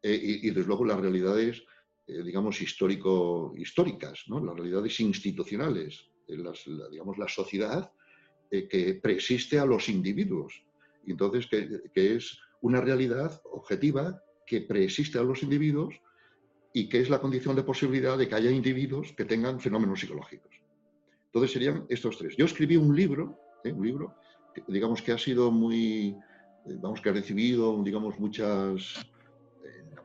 y, 0.02 0.50
desde 0.50 0.66
luego 0.66 0.84
las 0.84 1.00
realidades 1.00 1.62
eh, 2.08 2.22
digamos, 2.22 2.62
histórico, 2.62 3.52
históricas, 3.58 4.24
¿no? 4.28 4.42
las 4.42 4.56
realidades 4.56 4.98
institucionales, 4.98 6.06
las, 6.26 6.66
la, 6.66 6.88
digamos, 6.88 7.18
la 7.18 7.28
sociedad 7.28 7.92
eh, 8.50 8.66
que 8.66 8.94
preexiste 8.94 9.58
a 9.58 9.66
los 9.66 9.90
individuos. 9.90 10.64
Entonces, 11.06 11.46
que, 11.46 12.16
es 12.16 12.38
una 12.60 12.80
realidad 12.80 13.40
objetiva 13.44 14.22
que 14.46 14.62
preexiste 14.62 15.18
a 15.18 15.22
los 15.22 15.42
individuos 15.42 15.94
y 16.72 16.88
que 16.88 17.00
es 17.00 17.10
la 17.10 17.20
condición 17.20 17.56
de 17.56 17.62
posibilidad 17.62 18.16
de 18.16 18.28
que 18.28 18.34
haya 18.34 18.50
individuos 18.50 19.12
que 19.12 19.24
tengan 19.24 19.60
fenómenos 19.60 20.00
psicológicos. 20.00 20.54
Entonces 21.26 21.52
serían 21.52 21.86
estos 21.88 22.16
tres. 22.16 22.34
Yo 22.36 22.46
escribí 22.46 22.76
un 22.76 22.94
libro, 22.94 23.38
¿eh? 23.64 23.72
un 23.72 23.86
libro, 23.86 24.14
que, 24.54 24.62
digamos 24.68 25.02
que 25.02 25.12
ha 25.12 25.18
sido 25.18 25.50
muy, 25.50 26.16
vamos, 26.64 27.00
que 27.00 27.10
ha 27.10 27.12
recibido, 27.12 27.82
digamos, 27.82 28.18
muchas 28.18 29.06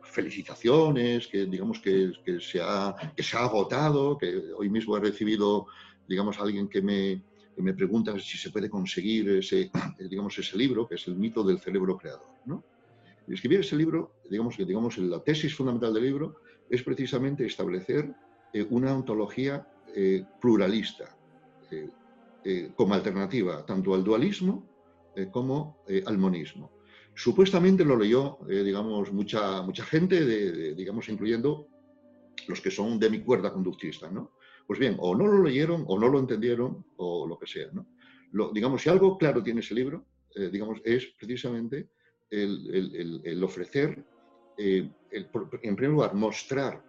felicitaciones, 0.03 1.27
que 1.27 1.45
digamos 1.45 1.79
que, 1.79 2.13
que, 2.23 2.39
se 2.39 2.61
ha, 2.61 2.95
que 3.15 3.23
se 3.23 3.35
ha 3.35 3.45
agotado, 3.45 4.17
que 4.17 4.53
hoy 4.55 4.69
mismo 4.69 4.95
he 4.95 4.99
recibido, 4.99 5.67
digamos, 6.07 6.39
alguien 6.39 6.67
que 6.67 6.81
me, 6.81 7.23
me 7.57 7.73
pregunta 7.73 8.17
si 8.19 8.37
se 8.37 8.49
puede 8.49 8.69
conseguir 8.69 9.29
ese, 9.29 9.71
digamos, 9.99 10.37
ese 10.37 10.57
libro, 10.57 10.87
que 10.87 10.95
es 10.95 11.07
el 11.07 11.15
mito 11.15 11.43
del 11.43 11.59
cerebro 11.59 11.97
creador. 11.97 12.27
¿no? 12.45 12.63
Escribir 13.27 13.59
ese 13.59 13.75
libro, 13.75 14.15
digamos 14.29 14.57
que 14.57 14.65
digamos, 14.65 14.97
la 14.97 15.23
tesis 15.23 15.55
fundamental 15.55 15.93
del 15.93 16.03
libro 16.03 16.35
es 16.69 16.81
precisamente 16.83 17.45
establecer 17.45 18.13
eh, 18.53 18.65
una 18.69 18.93
ontología 18.93 19.67
eh, 19.95 20.25
pluralista, 20.41 21.15
eh, 21.71 22.71
como 22.75 22.93
alternativa 22.93 23.65
tanto 23.65 23.93
al 23.93 24.03
dualismo 24.03 24.69
como 25.31 25.77
al 26.05 26.17
monismo. 26.17 26.71
Supuestamente 27.15 27.85
lo 27.85 27.95
leyó, 27.95 28.39
eh, 28.49 28.63
digamos, 28.63 29.11
mucha, 29.11 29.61
mucha 29.61 29.85
gente, 29.85 30.25
de, 30.25 30.73
digamos, 30.73 31.09
incluyendo 31.09 31.67
los 32.47 32.59
que 32.59 32.71
son 32.71 32.99
de 32.99 33.09
mi 33.09 33.21
cuerda 33.21 33.53
conductista, 33.53 34.09
¿no? 34.09 34.31
Pues 34.65 34.79
bien, 34.79 34.95
o 34.99 35.15
no 35.15 35.27
lo 35.27 35.43
leyeron, 35.43 35.83
o 35.87 35.99
no 35.99 36.07
lo 36.07 36.19
entendieron, 36.19 36.85
o 36.97 37.27
lo 37.27 37.37
que 37.37 37.47
sea. 37.47 37.67
Lo, 38.31 38.51
digamos, 38.51 38.81
si 38.81 38.89
algo 38.89 39.17
claro 39.17 39.43
tiene 39.43 39.59
ese 39.59 39.75
libro, 39.75 40.05
eh, 40.35 40.49
digamos, 40.51 40.79
es 40.83 41.07
precisamente 41.17 41.89
el, 42.29 43.43
ofrecer, 43.43 44.03
eh, 44.57 44.89
en 45.11 45.75
primer 45.75 45.91
lugar, 45.91 46.15
mostrar 46.15 46.83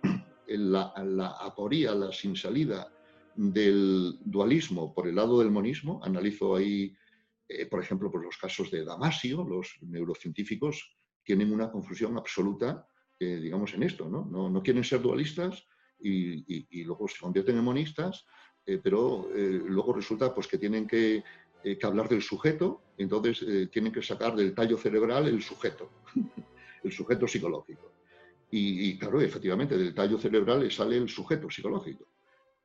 la, 0.47 0.93
la 1.05 1.29
aporía, 1.41 1.95
la 1.95 2.13
sin 2.13 2.37
salida 2.37 2.91
del 3.35 4.19
dualismo 4.25 4.95
por 4.95 5.09
el 5.09 5.17
lado 5.17 5.39
del 5.41 5.51
monismo. 5.51 6.01
Analizo 6.03 6.57
ahí 6.57 6.97
eh, 7.47 7.67
por 7.67 7.83
ejemplo, 7.83 8.11
pues 8.11 8.25
los 8.25 8.39
casos 8.39 8.71
de 8.71 8.85
Damasio, 8.85 9.45
los 9.45 9.77
neurocientíficos 9.83 10.97
tienen 11.23 11.53
una 11.53 11.71
confusión 11.71 12.17
absoluta, 12.17 12.89
digamos, 13.19 13.73
en 13.73 13.85
esto, 13.85 14.07
¿no? 14.09 14.27
¿no? 14.27 14.63
quieren 14.63 14.85
ser 14.85 15.01
dualistas 15.01 15.67
y, 16.05 16.85
luego 16.85 17.09
se 17.09 17.19
convierten 17.19 17.57
en 17.57 17.65
monistas, 17.65 18.25
eh, 18.67 18.79
pero 18.83 19.29
luego 19.35 19.93
resulta 19.95 20.35
pues, 20.35 20.47
que 20.47 20.59
tienen 20.59 20.87
que, 20.87 21.23
hablar 21.83 22.09
del 22.09 22.21
sujeto, 22.21 22.83
entonces 22.99 23.71
tienen 23.71 23.91
que 23.91 24.03
sacar 24.03 24.37
del 24.37 24.55
tallo 24.55 24.77
cerebral 24.77 25.27
el 25.29 25.43
sujeto, 25.43 25.91
el 26.85 26.93
sujeto 26.93 27.27
psicológico. 27.27 27.93
Y, 28.51 28.91
y, 28.91 28.99
claro, 28.99 29.21
efectivamente, 29.21 29.77
del 29.77 29.95
tallo 29.95 30.19
cerebral 30.19 30.71
sale 30.71 30.99
el 30.99 31.09
sujeto 31.09 31.51
psicológico, 31.51 32.07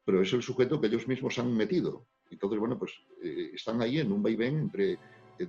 pero 0.03 0.22
es 0.22 0.34
el 0.34 0.44
sujeto 0.44 0.82
que 0.82 0.88
ellos 0.88 1.07
mismos 1.07 1.40
han 1.40 1.56
metido. 1.56 2.06
Entonces, 2.30 2.60
bueno, 2.60 2.78
pues 2.78 2.91
eh, 3.24 3.52
están 3.53 3.82
ahí 3.82 3.99
en 3.99 4.11
un 4.11 4.22
vaivén 4.22 4.60
entre 4.60 4.99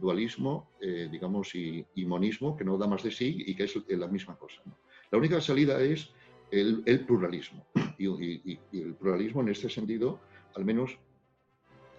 dualismo, 0.00 0.70
digamos, 0.80 1.52
y, 1.56 1.84
monismo, 2.06 2.56
que 2.56 2.64
no 2.64 2.78
da 2.78 2.86
más 2.86 3.02
de 3.02 3.10
sí 3.10 3.42
y 3.44 3.56
que 3.56 3.64
es 3.64 3.74
la 3.88 4.06
misma 4.06 4.36
cosa. 4.36 4.62
La 5.10 5.18
única 5.18 5.40
salida 5.40 5.82
es 5.82 6.12
el, 6.50 7.04
pluralismo. 7.06 7.66
Y, 7.98 8.58
el 8.72 8.94
pluralismo 8.94 9.42
en 9.42 9.48
este 9.48 9.68
sentido, 9.68 10.20
al 10.54 10.64
menos 10.64 10.98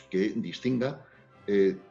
que 0.09 0.29
distinga 0.35 1.05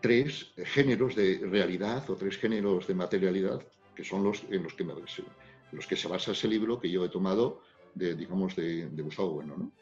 tres 0.01 0.53
géneros 0.57 1.17
de 1.17 1.39
realidad 1.43 2.09
o 2.11 2.17
tres 2.17 2.39
géneros 2.39 2.87
de 2.87 2.95
materialidad, 2.95 3.63
que 3.95 4.05
son 4.05 4.23
los 4.23 4.45
en 4.51 4.63
los 4.63 4.75
que, 4.75 4.85
los 5.73 5.87
que 5.87 5.97
se 5.97 6.09
basa 6.09 6.33
ese 6.33 6.49
libro 6.49 6.81
que 6.81 6.91
yo 6.91 7.05
he 7.05 7.09
tomado 7.09 7.63
de, 7.95 8.15
digamos, 8.15 8.57
de, 8.57 8.89
Gustavo 9.03 9.35
Bueno, 9.35 9.57
¿no? 9.57 9.73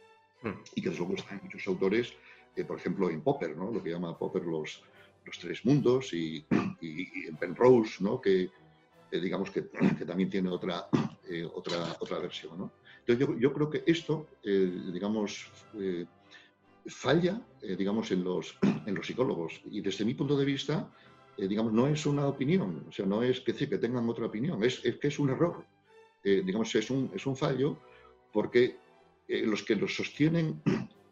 Hmm. 0.42 0.62
Y 0.74 0.82
que 0.82 0.90
luego 0.90 1.14
están 1.14 1.40
muchos 1.42 1.66
autores, 1.66 2.14
eh, 2.56 2.64
por 2.64 2.78
ejemplo, 2.78 3.10
en 3.10 3.20
Popper, 3.20 3.56
¿no? 3.56 3.70
Lo 3.70 3.82
que 3.82 3.90
llama 3.90 4.16
Popper 4.16 4.44
los, 4.44 4.82
los 5.24 5.38
tres 5.38 5.64
mundos 5.64 6.12
y, 6.12 6.44
en 6.80 7.36
Penrose, 7.36 8.02
¿no? 8.02 8.20
Que, 8.20 8.50
eh, 9.10 9.20
digamos, 9.20 9.50
que, 9.50 9.68
que, 9.98 10.04
también 10.04 10.30
tiene 10.30 10.48
otra, 10.50 10.88
eh, 11.28 11.48
otra, 11.54 11.96
otra 12.00 12.18
versión, 12.18 12.58
¿no? 12.58 12.72
Entonces 13.00 13.26
yo, 13.26 13.38
yo 13.38 13.52
creo 13.54 13.70
que 13.70 13.84
esto, 13.86 14.28
digamos, 14.42 15.50
falla, 16.86 17.40
digamos, 17.62 18.10
en 18.10 18.22
los, 18.22 18.58
en 18.86 18.94
los 18.94 19.06
psicólogos. 19.06 19.62
Y 19.70 19.80
desde 19.80 20.04
mi 20.04 20.12
punto 20.12 20.36
de 20.36 20.44
vista, 20.44 20.92
digamos, 21.38 21.72
no 21.72 21.86
es 21.86 22.04
una 22.04 22.26
opinión, 22.26 22.84
o 22.86 22.92
sea, 22.92 23.06
no 23.06 23.22
es 23.22 23.40
que, 23.40 23.54
que 23.54 23.78
tengan 23.78 24.06
otra 24.10 24.26
opinión, 24.26 24.62
es, 24.62 24.84
es 24.84 24.98
que 24.98 25.08
es 25.08 25.18
un 25.18 25.30
error. 25.30 25.64
digamos, 26.22 26.74
es 26.74 26.90
un, 26.90 27.10
es 27.14 27.24
un 27.24 27.34
fallo 27.34 27.78
porque 28.30 28.76
eh, 29.28 29.44
los 29.44 29.62
que 29.62 29.76
los 29.76 29.94
sostienen 29.94 30.62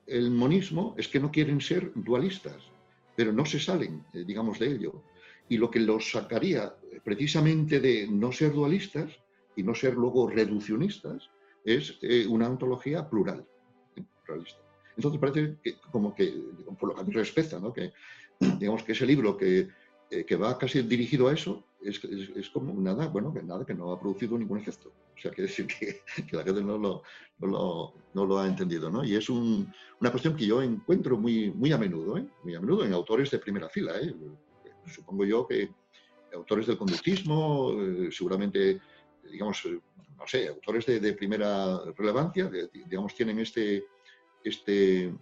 el 0.06 0.30
monismo 0.30 0.94
es 0.96 1.08
que 1.08 1.20
no 1.20 1.30
quieren 1.30 1.60
ser 1.60 1.92
dualistas, 1.94 2.62
pero 3.14 3.32
no 3.32 3.44
se 3.44 3.60
salen, 3.60 4.04
eh, 4.14 4.24
digamos, 4.26 4.58
de 4.58 4.68
ello. 4.68 5.02
Y 5.48 5.58
lo 5.58 5.70
que 5.70 5.80
los 5.80 6.10
sacaría 6.10 6.74
precisamente 7.04 7.80
de 7.80 8.06
no 8.08 8.32
ser 8.32 8.52
dualistas 8.52 9.10
y 9.56 9.62
no 9.62 9.74
ser 9.74 9.94
luego 9.94 10.28
reduccionistas 10.28 11.30
es 11.64 11.98
eh, 12.02 12.26
una 12.26 12.48
ontología 12.48 13.08
plural, 13.08 13.44
pluralista. 14.24 14.60
Entonces 14.96 15.20
parece 15.20 15.56
que, 15.62 15.76
como 15.90 16.14
que, 16.14 16.32
por 16.78 16.90
lo 16.90 16.94
que 16.94 17.00
a 17.00 17.04
mí 17.04 17.12
respecta, 17.12 17.58
¿no? 17.58 17.72
que 17.72 17.92
digamos 18.58 18.82
que 18.82 18.92
ese 18.92 19.06
libro 19.06 19.36
que 19.36 19.68
eh, 20.08 20.24
que 20.24 20.36
va 20.36 20.56
casi 20.56 20.82
dirigido 20.82 21.26
a 21.26 21.32
eso, 21.32 21.64
es, 21.80 22.02
es, 22.04 22.48
como 22.50 22.72
nada, 22.80 23.08
bueno, 23.08 23.34
que 23.34 23.42
nada, 23.42 23.66
que 23.66 23.74
no 23.74 23.90
ha 23.90 23.98
producido 23.98 24.38
ningún 24.38 24.58
efecto. 24.58 24.92
O 25.16 25.20
sea, 25.20 25.32
quiere 25.32 25.48
decir 25.48 25.66
que, 25.66 26.02
que 26.22 26.36
la 26.36 26.44
gente 26.44 26.62
no 26.62 26.78
lo, 26.78 27.02
no 27.40 27.46
lo, 27.48 27.94
no 28.14 28.24
lo, 28.24 28.38
ha 28.38 28.46
entendido, 28.46 28.88
¿no? 28.88 29.04
Y 29.04 29.16
es 29.16 29.28
un, 29.28 29.68
una 30.00 30.10
cuestión 30.12 30.36
que 30.36 30.46
yo 30.46 30.62
encuentro 30.62 31.18
muy, 31.18 31.50
muy 31.50 31.72
a 31.72 31.78
menudo, 31.78 32.18
¿eh? 32.18 32.26
Muy 32.44 32.54
a 32.54 32.60
menudo 32.60 32.84
en 32.84 32.92
autores 32.92 33.32
de 33.32 33.40
primera 33.40 33.68
fila, 33.68 33.98
¿eh? 34.00 34.14
Supongo 34.94 35.24
yo 35.24 35.44
que 35.44 35.70
autores 36.36 36.66
del 36.66 36.78
conductismo, 36.78 37.72
eh, 37.72 38.08
seguramente, 38.12 38.80
digamos, 39.30 39.66
no 40.18 40.26
sé, 40.26 40.48
autores 40.48 40.86
de, 40.86 41.00
de 41.00 41.12
primera 41.12 41.80
relevancia, 41.96 42.50
digamos, 42.72 43.14
tienen 43.14 43.40
este, 43.40 43.84
este, 44.44 45.12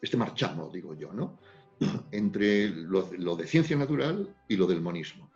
este 0.00 0.16
marchamo, 0.16 0.70
digo 0.70 0.94
yo, 0.94 1.12
¿no? 1.12 1.38
entre 2.12 2.68
lo, 2.68 3.36
de 3.36 3.46
ciencia 3.46 3.76
natural 3.76 4.34
y 4.48 4.56
lo 4.56 4.66
del 4.66 4.80
monismo. 4.80 5.30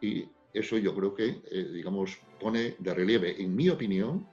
Y 0.00 0.26
eso 0.52 0.78
yo 0.78 0.94
creo 0.94 1.14
que, 1.14 1.42
eh, 1.50 1.70
digamos, 1.72 2.18
pone 2.40 2.76
de 2.78 2.94
relieve, 2.94 3.40
en 3.40 3.54
mi 3.54 3.68
opinión, 3.68 4.26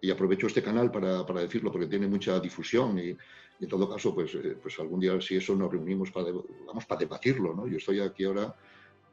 y 0.00 0.10
aprovecho 0.10 0.46
este 0.46 0.62
canal 0.62 0.92
para, 0.92 1.26
para 1.26 1.40
decirlo 1.40 1.72
porque 1.72 1.88
tiene 1.88 2.06
mucha 2.06 2.38
difusión 2.38 2.98
y, 2.98 3.16
en 3.60 3.68
todo 3.68 3.90
caso, 3.90 4.14
pues, 4.14 4.34
eh, 4.34 4.56
pues 4.62 4.78
algún 4.78 5.00
día 5.00 5.20
si 5.20 5.36
eso 5.36 5.56
nos 5.56 5.72
reunimos 5.72 6.10
para, 6.12 6.28
vamos, 6.66 6.86
para 6.86 7.00
debatirlo, 7.00 7.54
¿no? 7.54 7.66
Yo 7.66 7.78
estoy 7.78 8.00
aquí 8.00 8.24
ahora 8.24 8.54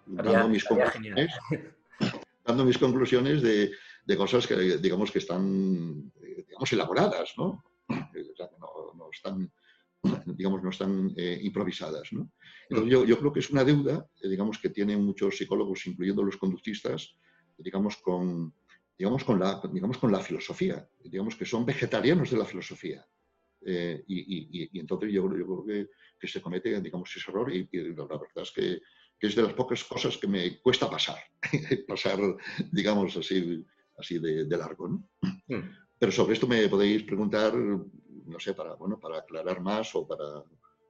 dando, 0.06 0.49
mis, 0.49 0.64
conclusiones, 0.64 1.34
dando 2.45 2.65
mis 2.65 2.77
conclusiones 2.77 3.41
de, 3.41 3.72
de, 4.06 4.18
cosas 4.18 4.48
que, 4.48 4.77
digamos, 4.77 5.11
que 5.11 5.19
están, 5.19 6.11
eh, 6.22 6.45
digamos, 6.48 6.72
elaboradas, 6.73 7.34
¿no? 7.38 7.64
no, 7.90 8.94
no 8.95 9.10
están 9.11 9.52
digamos, 10.26 10.64
no 10.64 10.69
están 10.69 11.14
eh, 11.18 11.40
improvisadas. 11.41 12.11
¿no? 12.14 12.32
Entonces, 12.69 12.91
yo, 12.91 13.06
yo, 13.06 13.19
creo 13.19 13.34
que 13.34 13.40
es 13.40 13.49
una 13.49 13.64
deuda, 13.64 14.07
eh, 14.22 14.30
digamos, 14.30 14.60
que 14.60 14.69
tienen 14.69 15.03
muchos 15.03 15.38
psicólogos, 15.38 15.86
incluyendo 15.88 16.23
los 16.23 16.38
conductistas, 16.38 17.15
digamos, 17.57 17.98
con, 17.98 18.53
digamos, 18.98 19.23
con, 19.23 19.40
la, 19.40 19.61
digamos, 19.72 19.98
con 19.98 20.11
la 20.11 20.19
filosofía, 20.19 20.88
digamos 21.03 21.36
que 21.36 21.45
son 21.45 21.65
vegetarianos 21.65 22.32
de 22.32 22.38
la 22.38 22.45
filosofía. 22.45 23.06
Eh, 23.68 24.03
y, 24.07 24.69
y, 24.72 24.80
entonces 24.80 25.11
yo, 25.11 25.23
yo 25.23 25.45
creo 25.45 25.65
que, 25.65 25.90
que, 26.19 26.27
se 26.27 26.41
comete, 26.41 26.80
digamos, 26.82 27.10
ese 27.15 27.32
error 27.32 27.52
y, 27.52 27.68
la 27.72 28.06
verdad 28.06 28.22
es 28.36 28.52
que, 28.52 28.80
que, 29.20 29.28
es 29.28 29.36
de 29.36 29.44
las 29.44 29.54
pocas 29.54 29.84
cosas 29.84 30.18
que 30.18 30.28
me 30.28 30.60
cuesta 30.60 30.90
pasar, 30.90 31.20
pasar, 31.88 32.20
digamos, 32.72 33.16
así, 33.18 33.66
así 33.98 34.20
de, 34.20 34.46
de 34.46 34.58
largo. 34.58 34.88
¿no? 34.88 35.10
Mm. 35.48 35.70
Pero 35.98 36.12
sobre 36.12 36.34
esto 36.34 36.48
me 36.48 36.68
podéis 36.68 37.04
preguntar 37.04 37.54
no 38.26 38.40
sé, 38.40 38.54
para, 38.54 38.76
bueno, 38.76 39.00
para 39.00 39.20
aclarar 39.20 39.62
más 39.62 39.94
o 39.96 40.08
para... 40.08 40.24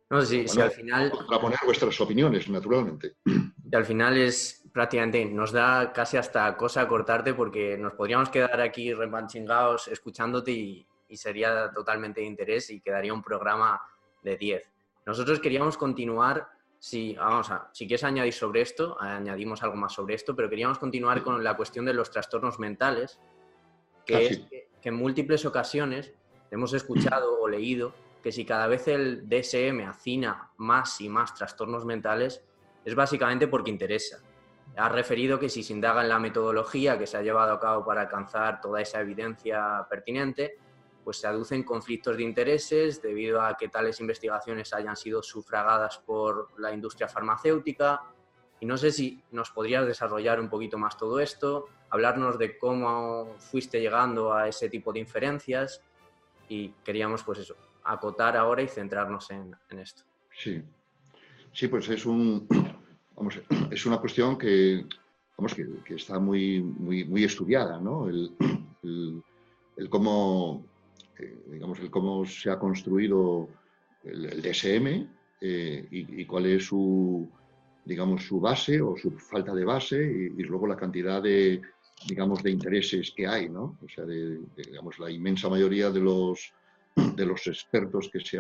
No, 0.10 0.22
sí, 0.22 0.46
al 0.60 0.72
final... 0.72 1.12
Para 1.28 1.42
poner 1.42 1.60
vuestras 1.66 2.00
opiniones, 2.00 2.48
naturalmente. 2.50 3.16
Y 3.26 3.76
al 3.76 3.86
final 3.86 4.18
es 4.18 4.64
prácticamente, 4.72 5.26
nos 5.26 5.52
da 5.52 5.92
casi 5.92 6.18
hasta 6.18 6.56
cosa 6.56 6.88
cortarte 6.88 7.34
porque 7.34 7.78
nos 7.78 7.94
podríamos 7.94 8.30
quedar 8.30 8.62
aquí 8.62 8.94
repanchingados 8.94 9.88
escuchándote 9.88 10.52
y, 10.52 10.88
sería 11.16 11.72
totalmente 11.74 12.20
de 12.20 12.28
interés 12.28 12.70
y 12.72 12.82
quedaría 12.82 13.14
un 13.14 13.24
programa 13.24 13.82
de 14.22 14.36
10. 14.36 14.70
Nosotros 15.06 15.40
queríamos 15.40 15.78
continuar, 15.78 16.50
si, 16.86 17.16
vamos 17.16 17.50
a, 17.50 17.68
si 17.74 17.88
quieres 17.88 18.04
añadir 18.04 18.32
sobre 18.32 18.62
esto, 18.62 18.96
añadimos 19.02 19.64
algo 19.64 19.76
más 19.76 19.92
sobre 19.92 20.14
esto, 20.14 20.36
pero 20.36 20.48
queríamos 20.52 20.78
continuar 20.78 21.24
con 21.24 21.44
la 21.44 21.58
cuestión 21.58 21.84
de 21.84 21.96
los 21.96 22.12
trastornos 22.12 22.60
mentales, 22.60 23.20
que, 24.06 24.16
ah, 24.16 24.22
es 24.22 24.42
que 24.82 24.90
en 24.90 24.94
múltiples 24.94 25.46
ocasiones 25.46 26.14
hemos 26.52 26.74
escuchado 26.74 27.42
o 27.42 27.50
leído 27.50 27.96
que 28.22 28.32
si 28.32 28.46
cada 28.46 28.68
vez 28.68 28.88
el 28.88 29.28
DSM 29.28 29.80
hacina 29.90 30.52
más 30.58 31.02
y 31.02 31.10
más 31.10 31.34
trastornos 31.34 31.86
mentales, 31.86 32.44
es 32.86 32.94
básicamente 32.94 33.48
porque 33.48 33.72
interesa. 33.72 34.20
Ha 34.78 34.90
referido 34.90 35.40
que 35.40 35.50
si 35.50 35.64
se 35.64 35.74
indaga 35.74 36.04
en 36.04 36.10
la 36.10 36.20
metodología 36.20 37.00
que 37.00 37.08
se 37.08 37.18
ha 37.18 37.24
llevado 37.24 37.54
a 37.54 37.60
cabo 37.60 37.84
para 37.84 38.02
alcanzar 38.02 38.62
toda 38.62 38.80
esa 38.80 39.02
evidencia 39.02 39.88
pertinente, 39.90 40.60
pues 41.06 41.18
se 41.18 41.28
aducen 41.28 41.64
conflictos 41.64 42.18
de 42.18 42.24
intereses 42.24 43.00
debido 43.00 43.40
a 43.40 43.56
que 43.56 43.70
tales 43.70 44.02
investigaciones 44.02 44.74
hayan 44.74 44.98
sido 44.98 45.22
sufragadas 45.22 46.00
por 46.00 46.50
la 46.60 46.74
industria 46.74 47.08
farmacéutica. 47.08 48.02
Y 48.60 48.66
no 48.66 48.76
sé 48.76 48.92
si 48.92 49.22
nos 49.32 49.52
podrías 49.52 49.86
desarrollar 49.86 50.40
un 50.40 50.50
poquito 50.50 50.80
más 50.80 50.98
todo 50.98 51.20
esto, 51.20 51.70
hablarnos 51.92 52.40
de 52.40 52.58
cómo 52.58 53.36
fuiste 53.38 53.80
llegando 53.80 54.34
a 54.34 54.48
ese 54.48 54.68
tipo 54.68 54.92
de 54.92 55.00
inferencias 55.00 55.80
y 56.50 56.70
queríamos 56.84 57.24
pues 57.24 57.40
eso, 57.40 57.56
acotar 57.84 58.36
ahora 58.36 58.64
y 58.64 58.68
centrarnos 58.68 59.30
en, 59.30 59.56
esto. 59.80 60.04
Sí, 60.32 60.64
sí, 61.54 61.68
pues 61.68 61.88
es 61.90 62.06
un, 62.08 62.48
vamos, 63.16 63.40
es 63.70 63.86
una 63.86 64.00
cuestión 64.00 64.40
que, 64.40 64.88
vamos, 65.38 65.54
que, 65.54 65.96
está 65.96 66.18
muy, 66.18 66.62
muy, 66.62 67.06
muy 67.06 67.24
estudiada, 67.24 67.80
¿no? 67.80 68.10
El, 68.10 68.32
el, 69.78 69.90
cómo, 69.90 70.66
eh, 70.66 70.75
digamos, 71.48 71.80
el 71.80 71.90
cómo 71.90 72.26
se 72.26 72.50
ha 72.50 72.60
construido 72.60 73.50
el, 74.04 74.42
DSM 74.42 75.08
eh, 75.42 75.88
y, 75.92 76.26
cuál 76.26 76.46
es 76.48 76.66
su, 76.66 77.30
digamos, 77.84 78.24
su 78.24 78.40
base 78.40 78.82
o 78.82 78.96
su 78.98 79.12
falta 79.12 79.54
de 79.54 79.66
base 79.66 80.04
y 80.04 80.44
luego 80.44 80.68
la 80.68 80.78
cantidad 80.78 81.22
de, 81.22 81.62
digamos, 82.08 82.44
de 82.44 82.52
intereses 82.52 83.12
que 83.16 83.28
hay, 83.28 83.50
¿no? 83.50 83.78
O 83.84 83.90
sea, 83.90 84.06
de, 84.06 84.40
digamos, 84.56 85.00
la 85.00 85.10
inmensa 85.10 85.50
mayoría 85.50 85.90
de 85.90 86.00
los, 86.00 86.54
de 86.96 87.26
los 87.26 87.48
expertos 87.48 88.10
que 88.12 88.20
se, 88.20 88.40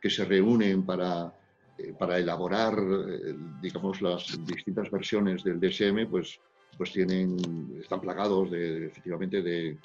que 0.00 0.10
se 0.10 0.24
reúnen 0.24 0.84
para, 0.84 1.32
eh, 1.78 1.94
para 1.98 2.18
elaborar, 2.18 2.74
eh, 2.78 3.34
digamos, 3.60 4.02
las 4.02 4.38
distintas 4.46 4.90
versiones 4.90 5.42
del 5.42 5.60
DSM, 5.60 6.08
pues, 6.10 6.38
pues 6.76 6.92
tienen, 6.92 7.36
están 7.80 8.00
plagados 8.00 8.50
de, 8.50 8.86
efectivamente, 8.86 9.42
de, 9.42 9.78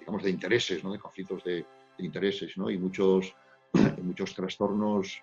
digamos, 0.00 0.22
de 0.22 0.30
intereses, 0.30 0.82
¿no? 0.82 0.92
De 0.92 0.98
conflictos 0.98 1.44
de, 1.44 1.64
intereses, 1.98 2.56
¿no? 2.56 2.70
Y 2.70 2.78
muchos, 2.78 3.34
muchos 4.02 4.34
trastornos 4.34 5.22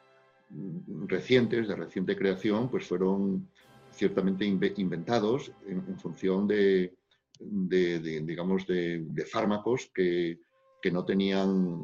recientes, 1.08 1.68
de 1.68 1.76
reciente 1.76 2.16
creación, 2.16 2.70
pues 2.70 2.88
fueron 2.88 3.50
ciertamente 3.92 4.46
inventados 4.46 5.52
en 5.68 5.98
función 5.98 6.48
de, 6.48 6.94
digamos, 7.40 8.68
de, 8.68 9.26
fármacos 9.32 9.92
que, 9.94 10.40
que, 10.82 10.92
no 10.92 11.04
tenían, 11.04 11.84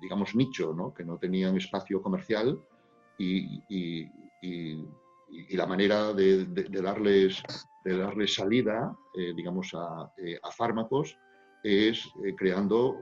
digamos, 0.00 0.34
nicho, 0.34 0.74
¿no? 0.74 0.92
que 0.92 1.04
no 1.04 1.18
tenían 1.18 1.56
espacio 1.56 2.02
comercial 2.02 2.60
y, 3.18 3.62
y, 3.68 4.08
y, 4.42 4.84
la 5.56 5.66
manera 5.66 6.12
de, 6.12 6.44
darles, 6.82 7.42
de 7.84 7.96
darles 7.96 8.34
salida, 8.34 8.94
eh, 9.14 9.32
digamos, 9.34 9.72
a, 9.74 10.12
eh, 10.18 10.38
a, 10.42 10.50
fármacos 10.50 11.16
es 11.62 12.06
eh, 12.24 12.34
creando, 12.36 12.98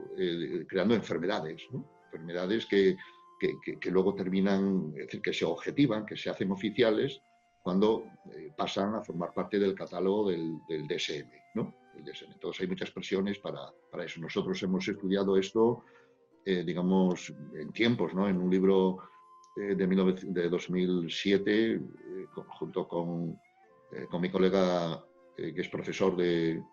creando 0.67 0.93
enfermedades, 0.93 1.67
enfermedades 2.05 2.65
que, 2.65 2.95
que, 3.39 3.79
que, 3.79 3.91
luego 3.91 4.13
terminan, 4.13 4.93
es 4.95 5.05
decir, 5.05 5.21
que 5.21 5.33
se 5.33 5.45
objetivan, 5.45 6.05
que 6.05 6.15
se 6.15 6.29
hacen 6.29 6.51
oficiales 6.51 7.21
cuando 7.63 8.05
eh, 8.35 8.51
pasan 8.55 8.95
a 8.95 9.01
formar 9.01 9.33
parte 9.33 9.57
del 9.57 9.73
catálogo 9.73 10.29
del, 10.29 10.59
DSM, 10.87 11.29
¿no? 11.55 11.73
Entonces 11.95 12.61
hay 12.61 12.67
muchas 12.67 12.91
presiones 12.91 13.39
para, 13.39 13.71
para 13.91 14.05
eso. 14.05 14.19
Nosotros 14.19 14.61
hemos 14.63 14.87
estudiado 14.87 15.37
esto, 15.37 15.83
eh, 16.45 16.63
digamos, 16.63 17.33
en 17.53 17.71
tiempos, 17.71 18.13
¿no? 18.13 18.27
En 18.27 18.37
un 18.37 18.49
libro 18.49 18.99
de, 19.55 19.75
de 19.75 20.49
2007, 20.49 21.81
junto 22.59 22.87
con, 22.87 23.37
con, 24.09 24.21
mi 24.21 24.31
colega, 24.31 25.03
que 25.35 25.53
es 25.57 25.67
profesor 25.67 26.15
de, 26.15 26.63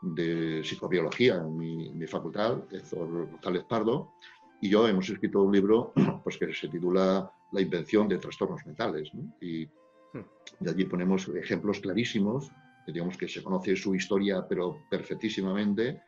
de 0.00 0.62
psicobiología 0.64 1.36
en 1.36 1.56
mi, 1.56 1.90
mi 1.90 2.06
facultad, 2.06 2.58
Héctor 2.70 3.30
González 3.30 3.64
Pardo, 3.64 4.12
y 4.60 4.68
yo 4.68 4.86
hemos 4.88 5.08
escrito 5.08 5.42
un 5.42 5.52
libro 5.52 5.92
pues, 6.24 6.36
que 6.36 6.52
se 6.52 6.68
titula 6.68 7.30
La 7.52 7.60
invención 7.60 8.08
de 8.08 8.18
trastornos 8.18 8.64
mentales. 8.66 9.10
Y 9.40 9.66
hmm. 9.66 10.24
de 10.60 10.70
allí 10.70 10.84
ponemos 10.84 11.28
ejemplos 11.28 11.80
clarísimos, 11.80 12.50
digamos 12.86 13.16
que 13.16 13.28
se 13.28 13.42
conoce 13.42 13.76
su 13.76 13.94
historia, 13.94 14.46
pero 14.48 14.78
perfectísimamente, 14.90 16.02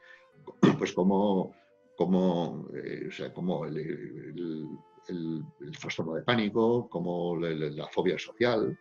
pues 0.79 0.93
como, 0.93 1.55
como, 1.97 2.67
eh, 2.75 3.07
o 3.09 3.13
sea, 3.13 3.33
como 3.33 3.65
el, 3.67 4.69
el, 5.09 5.45
trastorno 5.81 6.15
de 6.15 6.23
pánico, 6.23 6.89
como 6.89 7.37
la, 7.37 7.87
fobia 7.89 8.19
social, 8.19 8.79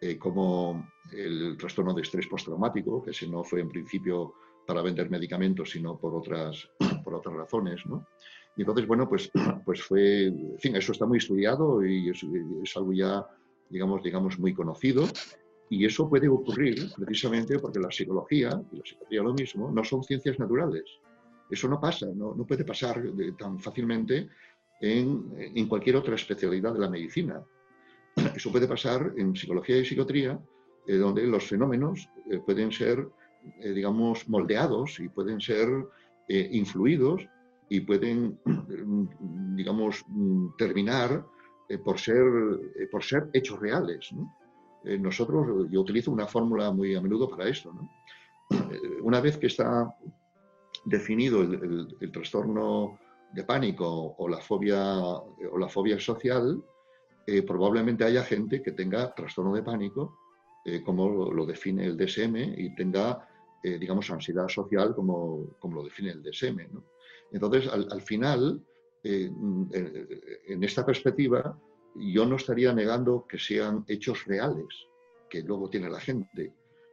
eh, 0.00 0.18
como 0.18 0.86
el 1.12 1.56
trastorno 1.56 1.94
de 1.94 2.02
estrés 2.02 2.26
postraumático, 2.26 3.02
que 3.02 3.10
ese 3.10 3.26
no 3.26 3.42
fue 3.44 3.60
en 3.60 3.68
principio 3.68 4.34
para 4.66 4.82
vender 4.82 5.10
medicamentos, 5.10 5.70
sino 5.70 5.98
por 5.98 6.14
otras, 6.14 6.68
por 7.04 7.14
otras 7.14 7.34
razones. 7.34 7.80
¿no? 7.86 8.06
Y 8.56 8.62
entonces, 8.62 8.86
bueno, 8.86 9.08
pues, 9.08 9.30
pues 9.64 9.82
fue, 9.82 10.26
en 10.26 10.58
fin, 10.58 10.76
eso 10.76 10.92
está 10.92 11.06
muy 11.06 11.18
estudiado 11.18 11.84
y 11.84 12.10
es, 12.10 12.76
algo 12.76 12.92
ya, 12.92 13.26
digamos, 13.70 14.02
digamos, 14.02 14.38
muy 14.38 14.54
conocido. 14.54 15.04
Y 15.68 15.84
eso 15.84 16.08
puede 16.08 16.28
ocurrir 16.28 16.90
precisamente 16.96 17.58
porque 17.58 17.80
la 17.80 17.90
psicología 17.90 18.50
y 18.72 18.76
la 18.76 18.84
psiquiatría 18.84 19.22
lo 19.22 19.34
mismo 19.34 19.70
no 19.70 19.82
son 19.82 20.02
ciencias 20.04 20.38
naturales. 20.38 20.84
Eso 21.50 21.68
no 21.68 21.80
pasa, 21.80 22.06
no, 22.14 22.34
no 22.34 22.46
puede 22.46 22.64
pasar 22.64 23.02
tan 23.38 23.58
fácilmente 23.58 24.28
en, 24.80 25.32
en, 25.38 25.68
cualquier 25.68 25.96
otra 25.96 26.14
especialidad 26.14 26.72
de 26.72 26.80
la 26.80 26.90
medicina. 26.90 27.42
Eso 28.36 28.50
puede 28.52 28.68
pasar 28.68 29.12
en 29.16 29.34
psicología 29.34 29.78
y 29.78 29.84
psiquiatría, 29.84 30.38
eh, 30.86 30.96
donde 30.96 31.26
los 31.26 31.44
fenómenos 31.44 32.08
eh, 32.30 32.38
pueden 32.44 32.70
ser, 32.70 33.08
eh, 33.60 33.72
digamos, 33.72 34.28
moldeados 34.28 35.00
y 35.00 35.08
pueden 35.08 35.40
ser 35.40 35.68
influidos 36.28 37.28
y 37.68 37.80
pueden, 37.80 38.36
digamos, 39.54 40.04
terminar 40.58 41.24
eh, 41.68 41.78
por, 41.78 41.98
ser, 41.98 42.24
eh, 42.76 42.86
por 42.90 43.02
ser 43.02 43.28
hechos 43.32 43.58
reales. 43.58 44.10
Eh, 44.84 44.98
nosotros, 44.98 45.68
yo 45.70 45.80
utilizo 45.80 46.12
una 46.12 46.26
fórmula 46.26 46.70
muy 46.70 46.94
a 46.94 47.00
menudo 47.00 47.28
para 47.28 47.48
esto. 47.48 47.72
una 49.02 49.20
vez 49.20 49.36
que 49.36 49.48
está 49.48 49.92
definido 50.84 51.42
el, 51.42 52.12
trastorno 52.12 52.98
de 53.32 53.42
pánico 53.42 54.14
o 54.16 54.28
la 54.28 54.38
fobia, 54.38 55.00
o 55.00 55.58
la 55.58 55.68
fobia 55.68 55.98
social, 55.98 56.62
probablemente 57.44 58.04
haya 58.04 58.22
gente 58.22 58.62
que 58.62 58.70
tenga 58.70 59.12
trastorno 59.12 59.52
de 59.52 59.64
pánico, 59.64 60.16
como 60.84 61.32
lo 61.32 61.44
define 61.44 61.86
el 61.86 61.96
DSM, 61.96 62.36
y 62.56 62.72
tenga, 62.76 63.26
digamos, 63.78 64.10
ansiedad 64.10 64.48
social, 64.48 64.94
como, 64.94 65.56
como 65.58 65.76
lo 65.76 65.84
define 65.84 66.10
el 66.10 66.22
DSM. 66.22 66.72
¿no? 66.72 66.84
Entonces, 67.32 67.68
al, 67.68 68.00
final, 68.02 68.62
eh, 69.02 69.30
en 70.46 70.64
esta 70.64 70.84
perspectiva, 70.86 71.58
yo 71.94 72.26
no 72.26 72.36
estaría 72.36 72.72
negando 72.72 73.26
que 73.28 73.38
sean 73.38 73.84
hechos 73.88 74.24
reales, 74.26 74.66
que 75.28 75.42
luego 75.42 75.68
tiene 75.68 75.90
la 75.90 76.00
gente. 76.00 76.52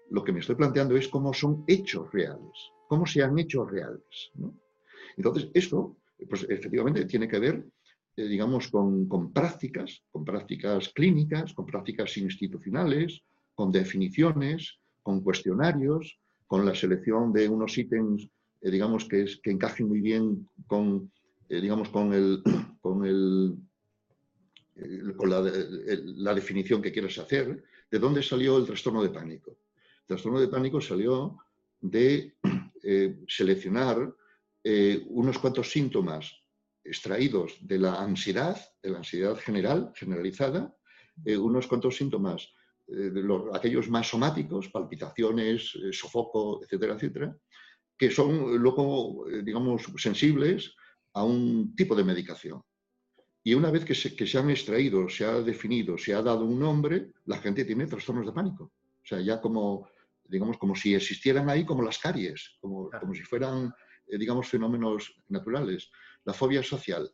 Lo 0.10 0.24
que 0.24 0.32
me 0.32 0.40
estoy 0.40 0.56
planteando 0.56 0.96
es 0.96 1.08
cómo 1.08 1.34
son 1.34 1.64
hechos 1.68 2.12
reales, 2.12 2.72
cómo 2.88 3.06
se 3.06 3.24
han 3.24 3.38
hecho 3.38 3.66
reales. 3.66 4.32
Entonces, 5.18 5.50
esto, 5.54 5.98
pues 6.30 6.46
efectivamente, 6.50 7.06
tiene 7.06 7.28
que 7.28 7.40
ver, 7.40 7.66
eh, 8.16 8.28
digamos, 8.28 8.70
con, 8.70 9.08
con 9.08 9.32
prácticas, 9.32 10.04
con 10.12 10.26
prácticas 10.26 10.90
clínicas, 10.90 11.54
con 11.54 11.66
prácticas 11.66 12.18
institucionales, 12.18 13.22
con 13.56 13.72
definiciones, 13.72 14.80
con 15.02 15.22
cuestionarios, 15.22 16.20
con 16.54 16.68
la 16.68 16.76
selección 16.76 17.34
de 17.34 17.50
unos 17.50 17.76
ítems 17.80 18.30
eh, 18.62 18.70
digamos, 18.70 19.06
que, 19.06 19.24
es, 19.24 19.38
que 19.38 19.50
encajen 19.50 19.88
muy 19.88 20.02
bien 20.02 20.48
con, 20.68 21.12
eh, 21.50 21.60
digamos, 21.60 21.90
con, 21.90 22.14
el, 22.14 22.44
con, 22.80 23.04
el, 23.04 23.58
con 25.18 25.32
la, 25.32 26.36
definición 26.36 26.80
que 26.80 26.92
quieres 26.92 27.18
hacer, 27.18 27.64
¿de 27.90 27.98
dónde 27.98 28.22
salió 28.22 28.60
el 28.60 28.68
trastorno 28.68 29.02
de 29.02 29.10
pánico? 29.10 29.58
El 30.02 30.10
trastorno 30.10 30.40
de 30.40 30.48
pánico 30.48 30.80
salió 30.80 31.40
de 31.82 32.36
eh, 32.84 33.18
seleccionar 33.28 34.14
unos 35.08 35.40
cuantos 35.40 35.72
síntomas 35.72 36.32
extraídos 36.84 37.58
de 37.62 37.80
la 37.80 37.96
ansiedad, 37.96 38.56
de 38.84 38.92
la 38.92 39.00
ansiedad 39.00 39.36
general, 39.38 39.92
generalizada, 39.96 40.72
unos 41.26 41.66
cuantos 41.66 41.98
síntomas, 41.98 42.54
de 42.88 43.24
los, 43.24 43.56
aquellos 43.56 43.90
más 43.90 44.08
somáticos, 44.08 44.70
palpitaciones, 44.70 45.78
sofoco, 45.92 46.64
etcétera, 46.64 46.96
etcétera, 46.96 47.38
que 47.98 48.12
son 48.12 48.58
luego, 48.58 49.28
eh, 49.30 49.44
digamos, 49.44 49.84
sensibles 49.98 50.76
a 51.14 51.24
un 51.24 51.76
tipo 51.76 51.96
de 51.96 52.04
medicación. 52.04 52.62
Y 53.44 53.54
una 53.54 53.72
vez 53.72 53.86
que 53.86 53.94
se, 53.94 54.16
que 54.16 54.26
se, 54.26 54.38
han 54.38 54.50
extraído, 54.50 55.10
se 55.10 55.26
ha 55.26 55.42
definido, 55.42 55.98
se 55.98 56.14
ha 56.14 56.22
dado 56.22 56.46
un 56.46 56.60
nombre, 56.60 57.12
la 57.26 57.38
gente 57.38 57.66
tiene 57.66 57.88
trastornos 57.88 58.26
de 58.26 58.32
pánico. 58.32 58.66
O 58.66 59.06
sea, 59.06 59.20
ya 59.20 59.42
como, 59.42 59.90
digamos, 60.24 60.58
como 60.58 60.76
si 60.76 60.96
existieran 60.96 61.50
ahí 61.50 61.66
como 61.66 61.84
las 61.84 62.00
caries, 62.00 62.58
como, 62.62 62.90
como 62.90 63.14
si 63.14 63.22
fueran, 63.24 63.74
eh, 64.08 64.18
digamos, 64.18 64.48
fenómenos 64.48 65.14
naturales. 65.28 65.92
La 66.24 66.34
fobia 66.34 66.64
social. 66.64 67.10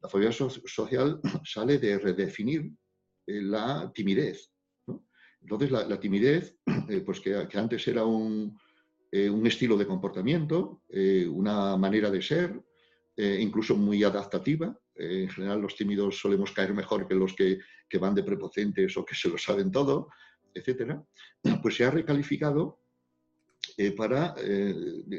La 0.00 0.08
fobia 0.08 0.32
social 0.32 1.20
sale 1.44 1.78
de 1.78 1.98
redefinir 1.98 2.70
eh, 3.26 3.42
la 3.42 3.90
timidez. 3.94 4.50
Entonces, 5.42 5.70
la, 5.70 6.00
timidez, 6.00 6.56
pues 7.06 7.20
que, 7.20 7.34
antes 7.54 7.86
era 7.88 8.04
un, 8.04 8.58
eh, 9.10 9.30
estilo 9.44 9.76
de 9.76 9.86
comportamiento, 9.86 10.82
eh, 10.88 11.26
una 11.26 11.76
manera 11.76 12.10
de 12.10 12.22
ser, 12.22 12.62
eh, 13.16 13.38
incluso 13.40 13.76
muy 13.76 14.02
adaptativa. 14.04 14.76
en 14.94 15.30
general 15.30 15.62
los 15.62 15.76
tímidos 15.76 16.20
solemos 16.20 16.52
caer 16.52 16.74
mejor 16.74 17.08
que 17.08 17.14
los 17.14 17.34
que, 17.34 17.58
van 17.98 18.14
de 18.14 18.22
prepotentes 18.22 18.96
o 18.96 19.04
que 19.04 19.14
se 19.14 19.28
lo 19.28 19.38
saben 19.38 19.70
todo, 19.70 20.08
etc. 20.54 21.00
Pues 21.62 21.76
se 21.76 21.84
ha 21.84 21.90
recalificado 21.90 22.78
para, 23.96 24.34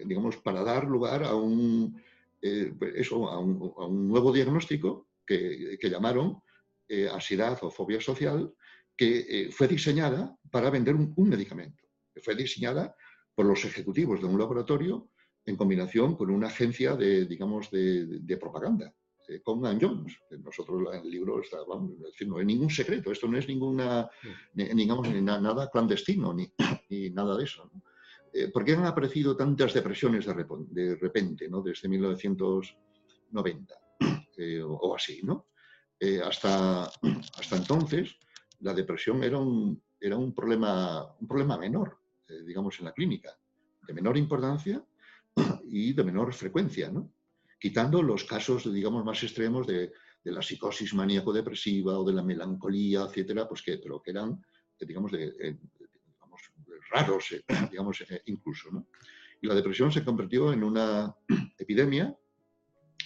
digamos, 0.06 0.38
para 0.38 0.64
dar 0.64 0.86
lugar 0.86 1.24
a 1.24 1.34
un, 1.34 2.00
eso, 2.42 3.28
a 3.28 3.40
un, 3.40 4.08
nuevo 4.08 4.32
diagnóstico 4.32 5.08
que 5.26 5.90
llamaron 5.90 6.42
ansiedad 7.12 7.58
o 7.62 7.72
fobia 7.72 8.00
social, 8.00 8.54
que 9.02 9.50
fue 9.52 9.68
diseñada 9.68 10.38
para 10.52 10.70
vender 10.70 10.94
un, 10.94 11.28
medicamento. 11.28 11.84
Fue 12.22 12.36
diseñada 12.36 12.96
por 13.34 13.48
los 13.48 13.66
ejecutivos 13.66 14.22
de 14.22 14.28
un 14.28 14.38
laboratorio 14.38 15.10
en 15.44 15.56
combinación 15.56 16.16
con 16.16 16.30
una 16.30 16.46
agencia 16.46 16.96
de, 16.96 17.26
digamos, 17.26 17.72
de, 17.72 18.38
propaganda, 18.40 18.94
eh, 19.28 19.42
Congan 19.42 19.82
Jones. 19.82 20.20
Nosotros 20.44 20.84
en 20.94 21.02
el 21.02 21.10
libro 21.10 21.42
está, 21.42 21.64
vamos, 21.68 21.94
no 22.28 22.38
hay 22.38 22.46
ningún 22.46 22.70
secreto, 22.70 23.12
esto 23.12 23.28
no 23.28 23.40
es 23.40 23.48
ninguna, 23.48 24.08
ni, 24.54 24.66
digamos, 24.66 25.10
nada 25.10 25.68
clandestino, 25.72 26.32
ni, 26.90 27.10
nada 27.10 27.36
de 27.38 27.44
eso. 27.46 27.72
Eh, 28.32 28.50
¿Por 28.50 28.64
qué 28.64 28.74
han 28.74 28.86
aparecido 28.86 29.36
tantas 29.36 29.74
depresiones 29.74 30.28
de, 30.28 30.96
repente, 30.96 31.50
¿no? 31.50 31.64
desde 31.64 31.90
1990 31.90 33.76
eh, 34.38 34.62
o, 34.62 34.96
así? 34.96 35.22
¿no? 35.24 35.48
Eh, 36.00 36.22
hasta, 36.24 36.84
hasta 37.40 37.58
entonces, 37.58 38.16
la 38.62 38.74
depresión 38.74 39.24
era 39.24 39.38
un, 39.38 39.82
era 40.00 40.18
un, 40.18 40.34
problema, 40.34 41.16
un 41.20 41.28
problema 41.28 41.58
menor 41.58 42.02
eh, 42.32 42.44
digamos, 42.46 42.80
en 42.80 42.86
la 42.86 42.94
clínica, 42.94 43.38
de 43.86 43.94
menor 43.94 44.18
importancia 44.18 44.84
y 45.66 45.94
de 45.94 46.04
menor 46.04 46.34
frecuencia, 46.34 46.90
¿no? 46.90 47.12
Quitando 47.60 48.02
los 48.02 48.24
casos, 48.24 48.72
digamos, 48.72 49.04
más 49.04 49.22
extremos 49.22 49.68
de, 49.68 49.92
de 50.24 50.32
la 50.32 50.42
psicosis 50.42 50.94
maníaco-depresiva 50.94 52.00
o 52.00 52.06
de 52.06 52.14
la 52.14 52.24
melancolía, 52.24 53.02
etcétera, 53.04 53.48
pues 53.48 53.62
que, 53.62 53.78
pero 53.78 54.02
que 54.02 54.12
eran, 54.12 54.42
eh, 54.80 54.86
digamos, 54.86 55.12
de, 55.12 55.32
digamos 55.32 56.42
raros, 56.90 57.32
eh, 57.34 57.44
digamos, 57.72 58.04
incluso, 58.26 58.72
¿no? 58.72 58.88
Y 59.42 59.48
la 59.48 59.56
depresión 59.56 59.92
se 59.92 60.06
convirtió 60.06 60.54
en 60.54 60.64
una 60.64 61.14
epidemia, 61.58 62.16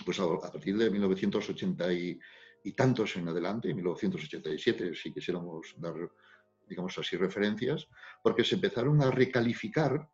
pues 0.05 0.19
a, 0.19 0.27
partir 0.39 0.77
de 0.77 0.91
1980 0.91 1.93
y, 1.93 2.19
y, 2.65 2.71
tantos 2.73 3.15
en 3.15 3.27
adelante, 3.27 3.73
1987, 3.73 4.95
si 4.95 5.13
quisiéramos 5.13 5.75
dar 5.77 5.95
digamos 6.67 6.97
así, 6.97 7.17
referencias, 7.17 7.87
porque 8.21 8.43
se 8.43 8.55
empezaron 8.55 9.01
a 9.01 9.11
recalificar, 9.11 10.07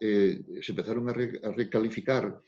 eh, 0.00 0.40
se 0.62 0.72
empezaron 0.72 1.08
a, 1.08 1.12
recalificar 1.12 2.40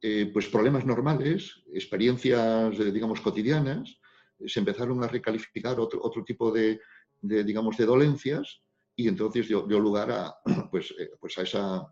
eh, 0.00 0.30
pues 0.32 0.48
problemas 0.48 0.84
normales, 0.84 1.62
experiencias, 1.72 2.78
digamos, 2.92 3.20
cotidianas, 3.20 3.98
se 4.46 4.60
empezaron 4.60 5.02
a 5.02 5.08
recalificar 5.08 5.80
otro, 5.80 6.00
otro 6.02 6.24
tipo 6.24 6.52
de, 6.52 6.80
digamos, 7.20 7.76
de 7.76 7.86
dolencias 7.86 8.60
y 8.94 9.08
entonces 9.08 9.48
dio, 9.48 9.64
lugar 9.66 10.10
a, 10.10 10.34
pues, 10.70 10.94
eh, 10.98 11.10
pues 11.20 11.36
a 11.38 11.42
esa 11.42 11.86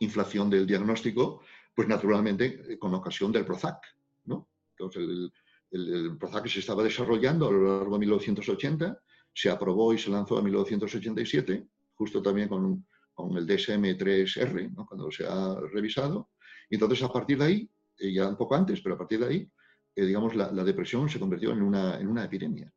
inflación 0.00 0.50
del 0.50 0.66
diagnóstico, 0.66 1.42
pues 1.74 1.88
naturalmente 1.88 2.78
con 2.78 2.94
ocasión 2.94 3.32
del 3.32 3.44
Prozac. 3.44 3.78
¿no? 4.26 4.48
Entonces 4.72 5.02
el, 5.02 5.32
el, 5.70 6.16
Prozac 6.18 6.46
se 6.48 6.60
estaba 6.60 6.82
desarrollando 6.82 7.48
a 7.48 7.52
lo 7.52 7.78
largo 7.78 7.94
de 7.94 8.00
1980, 8.00 9.02
se 9.32 9.50
aprobó 9.50 9.92
y 9.92 9.98
se 9.98 10.10
lanzó 10.10 10.38
en 10.38 10.44
1987, 10.44 11.66
justo 11.94 12.22
también 12.22 12.48
con, 12.48 12.86
con 13.12 13.36
el 13.36 13.46
DSM-3R, 13.46 14.74
¿no? 14.74 14.86
cuando 14.86 15.10
se 15.10 15.26
ha 15.26 15.60
revisado. 15.72 16.30
Y 16.70 16.76
entonces 16.76 17.02
a 17.02 17.12
partir 17.12 17.38
de 17.38 17.44
ahí, 17.44 17.70
eh, 17.98 18.12
ya 18.12 18.28
un 18.28 18.36
poco 18.36 18.54
antes, 18.54 18.80
pero 18.80 18.94
a 18.94 18.98
partir 18.98 19.20
de 19.20 19.26
ahí, 19.26 19.50
eh, 19.94 20.04
digamos, 20.04 20.34
la, 20.34 20.52
la, 20.52 20.62
depresión 20.64 21.08
se 21.08 21.18
convirtió 21.18 21.52
en 21.52 21.62
una, 21.62 21.98
en 21.98 22.06
una 22.06 22.24
epidemia. 22.24 22.72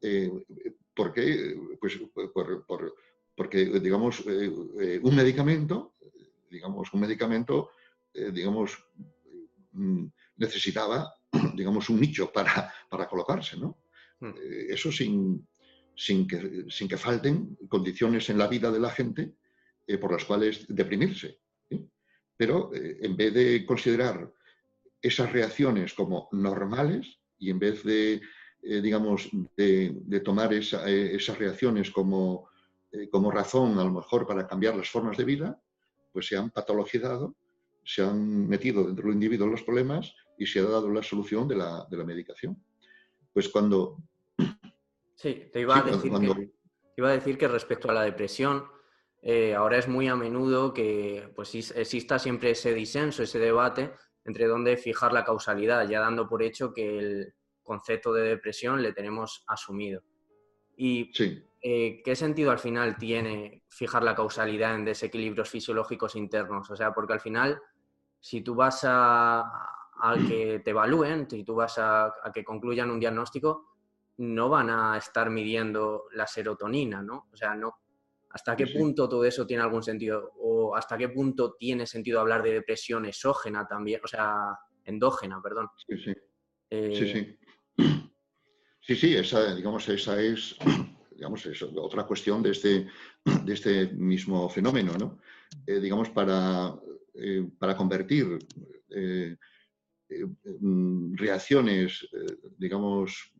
Eh, 0.00 0.30
¿Por 0.94 1.12
qué? 1.12 1.54
Pues 1.78 1.98
por, 2.32 2.64
por, 2.64 2.94
porque, 3.34 3.66
digamos, 3.80 4.24
un 4.24 5.14
medicamento, 5.14 5.94
digamos, 6.50 6.90
un 6.94 7.00
medicamento, 7.00 7.70
digamos, 8.32 8.82
mm, 9.72 10.06
necesitaba, 10.38 11.12
digamos, 11.54 11.88
un 11.88 12.00
nicho 12.00 12.32
para, 12.32 12.72
para 12.88 13.08
colocarse, 13.08 13.56
¿no? 13.56 13.78
Hmm. 14.20 14.32
Eso 14.68 14.90
sin, 14.90 15.46
sin, 15.94 16.26
que, 16.26 16.64
sin 16.68 16.88
que 16.88 16.96
falten 16.96 17.56
condiciones 17.68 18.28
en 18.30 18.38
la 18.38 18.48
vida 18.48 18.70
de 18.70 18.80
la 18.80 18.90
gente 18.90 19.34
por 20.00 20.10
las 20.10 20.24
cuales 20.24 20.66
deprimirse. 20.68 21.38
Pero 22.36 22.72
en 22.74 23.16
vez 23.16 23.32
de 23.32 23.64
considerar 23.64 24.32
esas 25.00 25.32
reacciones 25.32 25.94
como 25.94 26.28
normales 26.32 27.20
y 27.38 27.50
en 27.50 27.58
vez 27.58 27.82
de, 27.84 28.20
eh, 28.62 28.80
digamos, 28.80 29.28
de, 29.56 30.20
tomar 30.24 30.52
eh, 30.52 31.14
esas 31.14 31.38
reacciones 31.38 31.90
como, 31.90 32.48
eh, 32.90 33.08
como 33.08 33.30
razón 33.30 33.78
a 33.78 33.84
lo 33.84 33.92
mejor 33.92 34.26
para 34.26 34.46
cambiar 34.46 34.76
las 34.76 34.88
formas 34.88 35.16
de 35.16 35.24
vida, 35.24 35.62
pues 36.12 36.26
se 36.26 36.36
han 36.36 36.50
patologizado, 36.50 37.36
se 37.84 38.02
han 38.02 38.48
metido 38.48 38.84
dentro 38.84 39.04
del 39.04 39.14
individuo 39.14 39.46
los 39.46 39.62
problemas 39.62 40.14
y 40.38 40.46
se 40.46 40.60
ha 40.60 40.64
dado 40.64 40.90
la 40.90 41.02
solución 41.02 41.48
de 41.48 41.56
la, 41.56 41.86
de 41.90 41.96
la 41.96 42.04
medicación. 42.04 42.62
Pues 43.32 43.48
cuando... 43.48 43.98
Sí, 45.18 45.48
te 45.50 45.60
iba, 45.60 45.78
a 45.78 45.82
decir 45.82 46.12
que, 46.12 46.50
iba 46.98 47.08
a 47.08 47.12
decir 47.12 47.38
que 47.38 47.48
respecto 47.48 47.90
a 47.90 47.94
la 47.94 48.02
depresión, 48.02 48.66
ahora 49.56 49.78
es 49.78 49.88
muy 49.88 50.08
a 50.08 50.14
menudo 50.14 50.74
que 50.74 51.32
pues, 51.34 51.54
exista 51.54 52.18
siempre 52.18 52.50
ese 52.50 52.74
disenso, 52.74 53.22
ese 53.22 53.38
debate 53.38 53.94
entre 54.26 54.46
dónde 54.46 54.76
fijar 54.76 55.12
la 55.12 55.24
causalidad, 55.24 55.88
ya 55.88 56.00
dando 56.00 56.28
por 56.28 56.42
hecho 56.42 56.72
que 56.74 56.98
el 56.98 57.34
concepto 57.62 58.12
de 58.12 58.28
depresión 58.28 58.82
le 58.82 58.92
tenemos 58.92 59.44
asumido. 59.46 60.02
¿Y 60.76 61.10
eh, 61.62 62.02
qué 62.04 62.16
sentido 62.16 62.50
al 62.50 62.58
final 62.58 62.96
tiene 62.96 63.62
fijar 63.68 64.02
la 64.02 64.14
causalidad 64.14 64.74
en 64.74 64.84
desequilibrios 64.84 65.48
fisiológicos 65.48 66.16
internos? 66.16 66.68
O 66.70 66.76
sea, 66.76 66.92
porque 66.92 67.12
al 67.12 67.20
final, 67.20 67.60
si 68.20 68.42
tú 68.42 68.54
vas 68.54 68.80
a, 68.84 69.44
que 70.28 70.60
te 70.64 70.70
evalúen, 70.70 71.28
si 71.28 71.44
tú 71.44 71.54
vas 71.54 71.78
a, 71.78 72.06
a 72.06 72.32
que 72.32 72.44
concluyan 72.44 72.90
un 72.90 73.00
diagnóstico, 73.00 73.74
no 74.18 74.48
van 74.48 74.70
a 74.70 74.96
estar 74.96 75.30
midiendo 75.30 76.04
la 76.12 76.26
serotonina, 76.26 77.02
¿no? 77.02 77.28
O 77.32 77.36
sea, 77.36 77.54
no, 77.54 77.80
¿Hasta 78.36 78.54
qué 78.54 78.66
punto 78.66 79.08
todo 79.08 79.24
eso 79.24 79.46
tiene 79.46 79.62
algún 79.62 79.82
sentido? 79.82 80.32
¿O 80.40 80.76
hasta 80.76 80.98
qué 80.98 81.08
punto 81.08 81.54
tiene 81.54 81.86
sentido 81.86 82.20
hablar 82.20 82.42
de 82.42 82.52
depresión 82.52 83.06
exógena 83.06 83.66
también? 83.66 84.02
O 84.04 84.06
sea, 84.06 84.58
endógena, 84.84 85.40
perdón. 85.42 85.68
Sí, 85.88 85.96
sí. 85.96 86.12
Eh, 86.68 86.94
sí, 86.94 87.08
sí. 87.08 87.38
Sí, 88.78 88.94
sí, 88.94 89.16
esa, 89.16 89.54
digamos, 89.54 89.88
esa 89.88 90.20
es, 90.20 90.54
digamos, 91.16 91.48
otra 91.76 92.04
cuestión 92.04 92.42
de 92.42 92.50
este, 92.50 92.86
de 93.44 93.54
este 93.54 93.86
mismo 93.94 94.50
fenómeno, 94.50 94.92
¿no? 94.98 95.18
Eh, 95.66 95.80
digamos, 95.80 96.10
para, 96.10 96.74
eh, 97.14 97.48
para 97.58 97.74
convertir 97.74 98.38
reacciones, 101.14 102.08
digamos, 102.56 103.32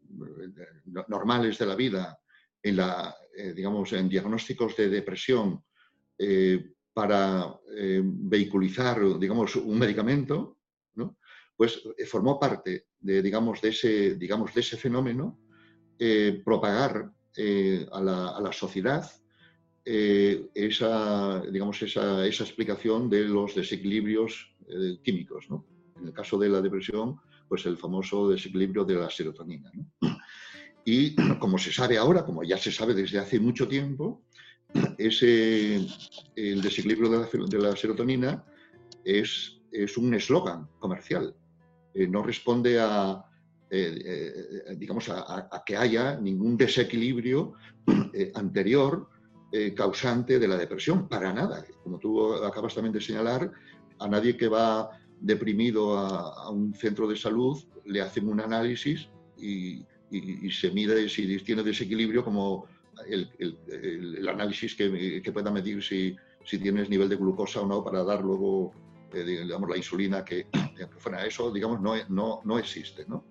normales 1.09 1.59
de 1.59 1.67
la 1.67 1.75
vida 1.75 2.19
en, 2.63 2.77
la, 2.77 3.15
eh, 3.37 3.53
digamos, 3.55 3.93
en 3.93 4.09
diagnósticos 4.09 4.77
de 4.77 4.89
depresión 4.89 5.63
eh, 6.19 6.73
para 6.93 7.55
eh, 7.77 8.01
vehiculizar, 8.05 9.19
digamos, 9.19 9.57
un 9.57 9.79
medicamento, 9.79 10.59
¿no? 10.95 11.19
pues 11.57 11.83
formó 12.07 12.39
parte 12.39 12.87
de, 12.99 13.23
digamos, 13.23 13.61
de 13.61 13.69
ese, 13.69 14.15
digamos, 14.17 14.55
de 14.55 14.61
ese 14.61 14.77
fenómeno, 14.77 15.41
propagar 16.45 17.11
a 17.93 18.01
la, 18.03 18.29
a, 18.29 18.41
la, 18.43 18.53
sociedad 18.53 19.11
esa, 19.83 21.41
digamos, 21.51 21.81
esa, 21.81 22.27
esa, 22.27 22.45
explicación 22.45 23.09
de 23.09 23.25
los 23.25 23.55
desequilibrios 23.55 24.55
químicos. 25.03 25.49
¿no? 25.49 25.65
En 25.99 26.07
el 26.07 26.13
caso 26.13 26.39
de 26.39 26.49
la 26.49 26.61
depresión, 26.61 27.21
pues 27.49 27.67
el 27.67 27.77
famoso 27.77 28.29
desequilibrio 28.29 28.85
de 28.85 28.95
la 28.97 29.11
serotonina. 29.11 29.71
Y 30.85 31.15
como 31.39 31.59
se 31.59 31.73
sabe 31.73 31.99
ahora, 31.99 32.25
como 32.25 32.43
ya 32.43 32.57
se 32.57 32.73
sabe 32.73 32.95
desde 32.95 33.19
hace 33.19 33.39
mucho 33.39 33.69
tiempo, 33.69 34.23
ese, 34.99 35.87
el 36.37 36.63
desequilibrio 36.63 37.27
de 37.27 37.59
la, 37.59 37.77
serotonina 37.77 38.45
es, 39.05 39.61
es 39.71 39.97
un 39.97 40.15
eslogan 40.15 40.69
comercial. 40.79 41.35
Eh, 41.95 42.07
no 42.07 42.23
responde 42.23 42.79
a, 42.79 43.25
eh, 43.71 44.63
eh, 44.69 44.77
digamos, 44.77 45.09
a, 45.09 45.63
que 45.65 45.77
haya 45.77 46.19
ningún 46.21 46.57
desequilibrio 46.57 47.55
anterior 48.35 49.09
causante 49.75 50.39
de 50.39 50.49
la 50.49 50.59
depresión, 50.59 51.09
para 51.09 51.33
nada. 51.33 51.65
Como 51.83 51.99
tú 51.99 52.35
acabas 52.35 52.75
también 52.75 52.93
de 52.93 53.01
señalar, 53.01 53.51
a 53.99 54.07
nadie 54.07 54.37
que 54.37 54.49
va 54.49 54.91
deprimido 55.21 55.99
a, 55.99 56.45
a 56.45 56.51
un 56.51 56.75
centro 56.75 57.09
de 57.09 57.17
salud 57.17 57.63
le 57.85 58.01
hacen 58.01 58.29
un 58.29 58.41
análisis 58.41 59.09
y, 59.39 59.85
se 60.51 60.71
mide 60.71 61.09
si 61.09 61.39
tiene 61.41 61.63
desequilibrio 61.63 62.25
como 62.25 62.67
el, 63.09 64.29
análisis 64.29 64.75
que, 64.75 65.21
que, 65.23 65.33
pueda 65.33 65.51
medir 65.51 65.83
si, 65.83 66.17
si, 66.45 66.59
tienes 66.59 66.89
nivel 66.89 67.09
de 67.09 67.17
glucosa 67.17 67.61
o 67.61 67.67
no 67.67 67.85
para 67.85 68.05
dar 68.05 68.23
luego 68.23 68.73
eh, 69.13 69.25
digamos, 69.25 69.69
la 69.69 69.77
insulina 69.77 70.25
que, 70.25 70.47
que, 70.77 70.87
fuera 70.99 71.25
eso, 71.27 71.51
digamos, 71.51 71.81
no, 71.81 71.95
no, 72.09 72.41
no 72.45 72.59
existe. 72.59 73.05
¿no? 73.07 73.25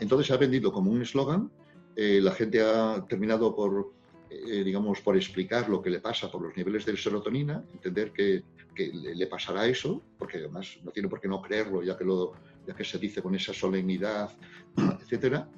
Entonces 0.00 0.26
se 0.26 0.34
ha 0.34 0.36
vendido 0.36 0.72
como 0.72 0.90
un 0.90 1.02
eslogan, 1.02 1.50
eh, 1.96 2.20
la 2.22 2.32
gente 2.32 2.60
ha 2.62 3.04
terminado 3.08 3.54
por, 3.54 3.92
eh, 4.30 4.62
digamos, 4.64 5.00
por 5.00 5.16
explicar 5.16 5.68
lo 5.68 5.82
que 5.82 5.90
le 5.90 6.00
pasa 6.00 6.30
por 6.30 6.42
los 6.42 6.56
niveles 6.56 6.84
de 6.86 6.96
serotonina, 6.96 7.64
entender 7.72 8.12
que, 8.12 8.44
que 8.74 8.88
le, 8.88 9.14
le, 9.14 9.26
pasará 9.26 9.66
eso, 9.66 10.02
porque 10.18 10.38
además 10.38 10.78
no 10.84 10.92
tiene 10.92 11.08
por 11.08 11.20
qué 11.20 11.26
no 11.26 11.42
creerlo, 11.42 11.82
ya 11.82 11.98
que 11.98 12.04
lo, 12.04 12.32
ya 12.66 12.74
que 12.74 12.84
se 12.84 12.98
dice 12.98 13.22
con 13.22 13.34
esa 13.34 13.52
solemnidad, 13.52 14.30
etcétera. 15.02 15.48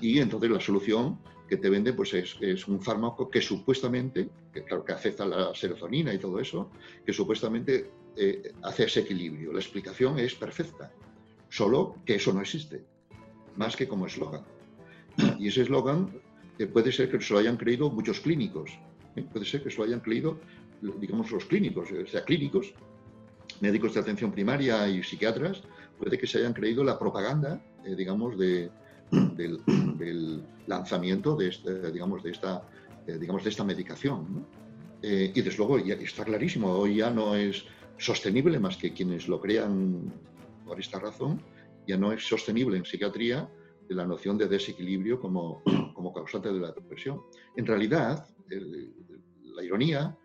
Y 0.00 0.20
entonces 0.20 0.50
la 0.50 0.60
solución 0.60 1.18
que 1.48 1.56
te 1.56 1.68
vende 1.68 1.92
pues 1.92 2.14
es, 2.14 2.36
es, 2.40 2.66
un 2.68 2.80
fármaco 2.80 3.28
que 3.28 3.40
supuestamente, 3.40 4.30
que 4.52 4.62
claro 4.64 4.84
que 4.84 4.92
acepta 4.92 5.26
la 5.26 5.54
serotonina 5.54 6.14
y 6.14 6.18
todo 6.18 6.38
eso, 6.40 6.70
que 7.04 7.12
supuestamente 7.12 7.90
eh, 8.16 8.52
hace 8.62 8.84
ese 8.84 9.00
equilibrio. 9.00 9.52
La 9.52 9.60
explicación 9.60 10.18
es 10.18 10.34
perfecta, 10.34 10.92
solo 11.48 11.96
que 12.06 12.14
eso 12.14 12.32
no 12.32 12.40
existe, 12.40 12.84
más 13.56 13.76
que 13.76 13.88
como 13.88 14.06
eslogan. 14.06 14.44
Y 15.38 15.48
ese 15.48 15.62
eslogan 15.62 16.20
eh, 16.58 16.66
puede 16.66 16.92
ser 16.92 17.10
que 17.10 17.20
se 17.20 17.32
lo 17.32 17.40
hayan 17.40 17.56
creído 17.56 17.90
muchos 17.90 18.20
clínicos, 18.20 18.70
¿eh? 19.16 19.24
puede 19.32 19.44
ser 19.44 19.62
que 19.62 19.70
se 19.70 19.78
lo 19.78 19.84
hayan 19.84 20.00
creído, 20.00 20.38
digamos, 21.00 21.30
los 21.30 21.44
clínicos, 21.44 21.88
o 21.90 22.06
sea, 22.06 22.24
clínicos, 22.24 22.74
médicos 23.60 23.94
de 23.94 24.00
atención 24.00 24.32
primaria 24.32 24.88
y 24.88 25.02
psiquiatras, 25.02 25.62
puede 25.98 26.18
que 26.18 26.26
se 26.26 26.38
hayan 26.38 26.52
creído 26.52 26.84
la 26.84 26.98
propaganda, 26.98 27.62
eh, 27.84 27.94
digamos, 27.94 28.38
de, 28.38 28.70
del, 29.10 30.42
lanzamiento 30.66 31.36
de, 31.36 31.48
este, 31.48 31.92
digamos, 31.92 32.22
de, 32.22 32.30
esta, 32.30 32.62
eh, 33.06 33.18
digamos, 33.18 33.44
de 33.44 33.50
esta 33.50 33.64
medicación. 33.64 34.46
Eh, 35.02 35.32
y 35.34 35.42
desde 35.42 35.58
luego 35.58 35.78
ya 35.78 35.94
está 35.94 36.24
clarísimo, 36.24 36.70
hoy 36.70 36.96
ya 36.96 37.10
no 37.10 37.34
es 37.34 37.64
sostenible, 37.98 38.58
más 38.58 38.76
que 38.76 38.92
quienes 38.92 39.28
lo 39.28 39.40
crean 39.40 40.12
por 40.64 40.80
esta 40.80 40.98
razón, 40.98 41.42
ya 41.86 41.98
no 41.98 42.12
es 42.12 42.26
sostenible 42.26 42.78
en 42.78 42.84
psiquiatría 42.86 43.48
la 43.88 44.06
noción 44.06 44.38
de 44.38 44.48
desequilibrio 44.48 45.20
como, 45.20 45.62
como 45.94 46.12
causante 46.12 46.52
de 46.52 46.60
la 46.60 46.72
depresión. 46.72 47.22
En 47.56 47.66
realidad, 47.66 48.26
la 48.48 49.62
ironía 49.62 50.16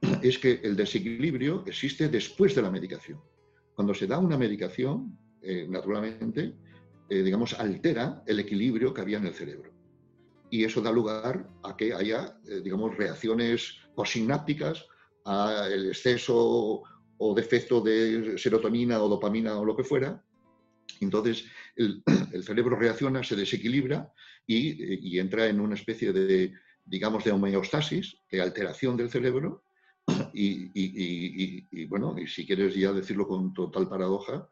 es 0.22 0.38
que 0.38 0.60
el 0.62 0.76
desequilibrio 0.76 1.64
existe 1.66 2.08
después 2.08 2.54
de 2.54 2.62
la 2.62 2.70
medicación. 2.70 3.20
Cuando 3.74 3.94
se 3.94 4.06
da 4.06 4.18
una 4.18 4.36
medicación, 4.36 5.16
eh, 5.40 5.66
naturalmente, 5.68 6.54
eh, 7.08 7.22
digamos, 7.22 7.58
altera 7.58 8.22
el 8.26 8.40
equilibrio 8.40 8.92
que 8.92 9.00
había 9.00 9.18
en 9.18 9.26
el 9.26 9.34
cerebro. 9.34 9.70
Y 10.50 10.64
eso 10.64 10.80
da 10.82 10.92
lugar 10.92 11.48
a 11.62 11.76
que 11.76 11.94
haya, 11.94 12.38
eh, 12.46 12.60
digamos, 12.62 12.96
reacciones 12.96 13.78
posinápticas 13.94 14.86
al 15.24 15.86
exceso 15.86 16.82
o 17.18 17.34
defecto 17.34 17.80
de 17.80 18.36
serotonina 18.36 19.00
o 19.02 19.08
dopamina 19.08 19.58
o 19.58 19.64
lo 19.64 19.76
que 19.76 19.84
fuera. 19.84 20.22
Entonces, 21.00 21.44
el, 21.76 22.02
cerebro 22.42 22.76
reacciona, 22.76 23.22
se 23.22 23.36
desequilibra 23.36 24.12
y, 24.46 25.18
entra 25.18 25.46
en 25.46 25.60
una 25.60 25.74
especie 25.74 26.12
de, 26.12 26.52
digamos, 26.84 27.24
de 27.24 27.32
homeostasis, 27.32 28.16
de 28.30 28.40
alteración 28.40 28.96
del 28.96 29.10
cerebro. 29.10 29.64
Y, 30.34 31.86
bueno, 31.86 32.16
y 32.18 32.26
si 32.26 32.46
quieres 32.46 32.74
ya 32.74 32.92
decirlo 32.92 33.28
con 33.28 33.52
total 33.52 33.88
paradoja, 33.88 34.48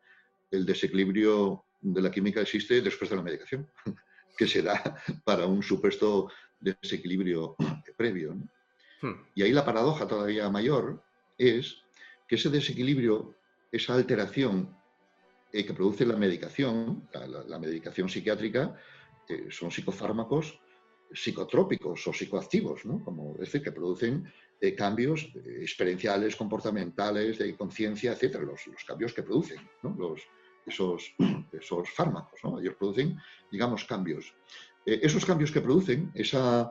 el 0.51 0.65
desequilibrio 0.67 1.65
de 1.81 2.03
la 2.03 2.11
química 2.11 2.41
existe 2.41 2.83
después 2.83 3.11
de 3.11 3.17
la 3.17 3.23
medicación, 3.23 3.69
que 4.39 4.47
se 4.47 4.63
da 4.63 4.97
para 5.25 5.47
un 5.47 5.63
supuesto 5.63 6.31
desequilibrio 6.61 7.57
previo. 7.97 8.37
Hmm. 9.01 9.15
Y 9.35 9.43
ahí 9.43 9.53
la 9.53 9.65
paradoja 9.65 10.07
todavía 10.07 10.51
mayor 10.51 11.03
es 11.39 11.79
que 12.29 12.37
ese 12.37 12.51
desequilibrio, 12.51 13.35
esa 13.73 13.95
alteración 13.95 14.77
eh, 15.53 15.67
que 15.67 15.75
produce 15.75 16.07
la 16.07 16.17
medicación, 16.17 17.09
la, 17.49 17.59
medicación 17.59 18.09
psiquiátrica, 18.09 18.77
eh, 19.29 19.47
son 19.51 19.71
psicofármacos 19.71 20.59
psicotrópicos 21.13 22.07
o 22.07 22.13
psicoactivos, 22.13 22.85
¿no? 22.87 23.03
como 23.03 23.35
decir, 23.35 23.61
que 23.61 23.73
producen 23.73 24.33
eh, 24.61 24.77
cambios 24.77 25.29
experienciales, 25.61 26.37
comportamentales, 26.37 27.39
de 27.39 27.57
conciencia, 27.57 28.13
etc. 28.13 28.37
Los, 28.43 28.63
cambios 28.87 29.13
que 29.13 29.25
producen 29.25 29.59
esos, 30.67 31.13
esos 31.53 31.91
fármacos. 31.91 32.39
Ellos 32.61 32.77
producen, 32.79 33.19
digamos, 33.51 33.85
cambios. 33.87 34.33
esos 34.87 35.27
cambios 35.27 35.51
que 35.51 35.61
producen, 35.61 36.13
esa 36.15 36.71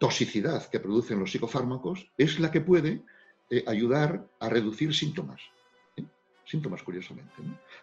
toxicidad 0.00 0.68
que 0.68 0.80
producen 0.80 1.20
los 1.20 1.30
psicofármacos, 1.30 2.10
es 2.18 2.40
la 2.40 2.50
que 2.50 2.62
puede 2.62 3.04
ayudar 3.66 4.28
a 4.40 4.48
reducir 4.48 4.92
síntomas 4.92 5.40
síntomas 6.50 6.82
curiosamente. 6.82 7.32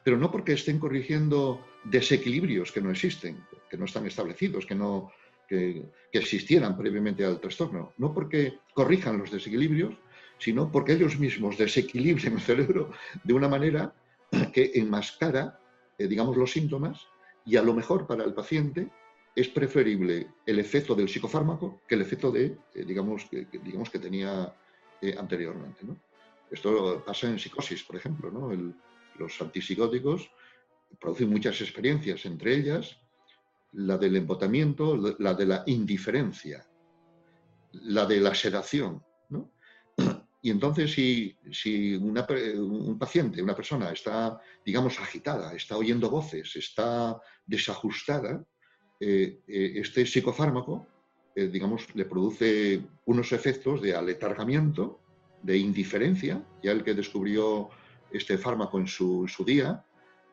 Pero 0.04 0.18
no 0.18 0.30
porque 0.30 0.54
estén 0.54 0.80
corrigiendo 0.80 1.66
desequilibrios 1.84 2.72
que 2.72 2.82
no 2.82 2.92
existen, 2.92 3.44
que 3.70 3.78
no 3.78 3.86
están 3.86 4.06
establecidos, 4.06 4.66
que, 4.66 4.76
no, 4.76 5.12
que, 5.48 5.86
existieran 6.12 6.78
previamente 6.78 7.24
al 7.24 7.40
trastorno. 7.40 7.94
No 7.98 8.14
porque 8.14 8.60
corrijan 8.74 9.18
los 9.18 9.32
desequilibrios, 9.32 9.96
sino 10.38 10.72
porque 10.72 10.94
ellos 10.94 11.18
mismos 11.18 11.58
desequilibren 11.58 12.34
el 12.34 12.42
cerebro 12.42 12.92
de 13.24 13.34
una 13.34 13.48
manera 13.48 13.94
que 14.54 14.72
enmascara, 14.76 15.60
eh, 15.98 16.08
digamos, 16.08 16.36
los 16.36 16.52
síntomas 16.52 17.08
y 17.46 17.56
a 17.56 17.64
lo 17.64 17.74
mejor 17.74 18.06
para 18.06 18.24
el 18.26 18.34
paciente 18.34 18.90
es 19.36 19.48
preferible 19.50 20.28
el 20.46 20.60
efecto 20.60 20.96
del 20.96 21.08
psicofármaco 21.08 21.82
que 21.88 21.96
el 21.96 22.02
efecto 22.02 22.32
de, 22.32 22.58
eh, 22.74 22.84
digamos, 22.86 23.26
que, 23.26 23.48
digamos, 23.64 23.90
que 23.90 24.00
tenía 24.00 24.54
eh, 25.02 25.16
anteriormente. 25.18 25.86
¿no? 25.86 25.96
Esto 26.52 27.04
pasa 27.06 27.28
en 27.28 27.40
psicosis, 27.40 27.84
por 27.84 27.96
ejemplo. 27.98 28.32
los 29.18 29.42
antipsicóticos 29.42 30.30
producen 31.00 31.30
muchas 31.30 31.60
experiencias, 31.62 32.26
entre 32.26 32.56
ellas 32.56 32.98
la 33.74 33.98
del 33.98 34.16
embotamiento, 34.16 34.96
la 35.20 35.34
de 35.34 35.46
la 35.46 35.64
indiferencia, 35.68 36.66
la 37.74 38.06
de 38.06 38.20
la 38.22 38.34
sedación. 38.34 39.04
Y 40.40 40.52
entonces, 40.52 40.94
si, 40.94 41.36
si 41.52 41.96
un 41.96 42.98
paciente, 42.98 43.42
una 43.42 43.56
persona 43.56 43.92
está, 43.92 44.40
digamos, 44.64 44.98
agitada, 45.00 45.54
está 45.54 45.76
oyendo 45.76 46.10
voces, 46.12 46.56
está 46.56 47.20
desajustada, 47.46 48.46
eh, 49.00 49.42
eh, 49.48 49.74
este 49.76 50.06
psicofármaco, 50.06 50.88
eh, 51.36 51.48
digamos, 51.48 51.94
le 51.96 52.06
produce 52.06 52.82
unos 53.06 53.32
efectos 53.32 53.82
de 53.82 53.96
aletargamiento 53.96 55.02
de 55.48 55.58
indiferencia, 55.58 56.44
ya 56.62 56.74
el 56.74 56.84
que 56.84 56.94
descubrió 56.94 57.70
este 58.12 58.38
fármaco 58.38 58.78
en 58.80 58.88
su, 58.88 59.26
día, 59.46 59.82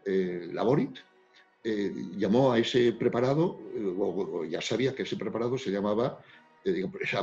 eh, 0.04 0.48
Laborit, 0.52 0.98
eh, 1.62 1.92
llamó 2.16 2.52
a 2.52 2.58
ese 2.58 2.92
preparado, 2.94 3.60
eh, 3.76 3.94
o, 3.96 4.44
ya 4.44 4.60
sabía 4.60 4.92
que 4.92 5.04
ese 5.04 5.16
preparado 5.16 5.56
se 5.56 5.70
llamaba, 5.70 6.20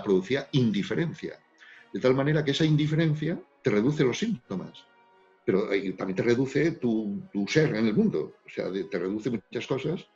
producía 0.03 0.47
indiferencia. 0.53 1.37
De 1.91 1.99
tal 1.99 2.15
manera 2.15 2.45
que 2.45 2.51
esa 2.51 2.63
indiferencia 2.63 3.37
te 3.61 3.69
reduce 3.69 4.05
los 4.05 4.17
síntomas, 4.17 4.85
pero 5.43 5.67
también 5.97 6.15
te 6.15 6.23
reduce 6.23 6.71
tu, 6.71 7.21
ser 7.49 7.75
en 7.75 7.87
el 7.87 7.93
mundo, 7.93 8.35
o 8.45 8.49
sea, 8.49 8.71
te 8.71 8.99
reduce 8.99 9.31
muchas 9.31 9.67
cosas. 9.67 10.07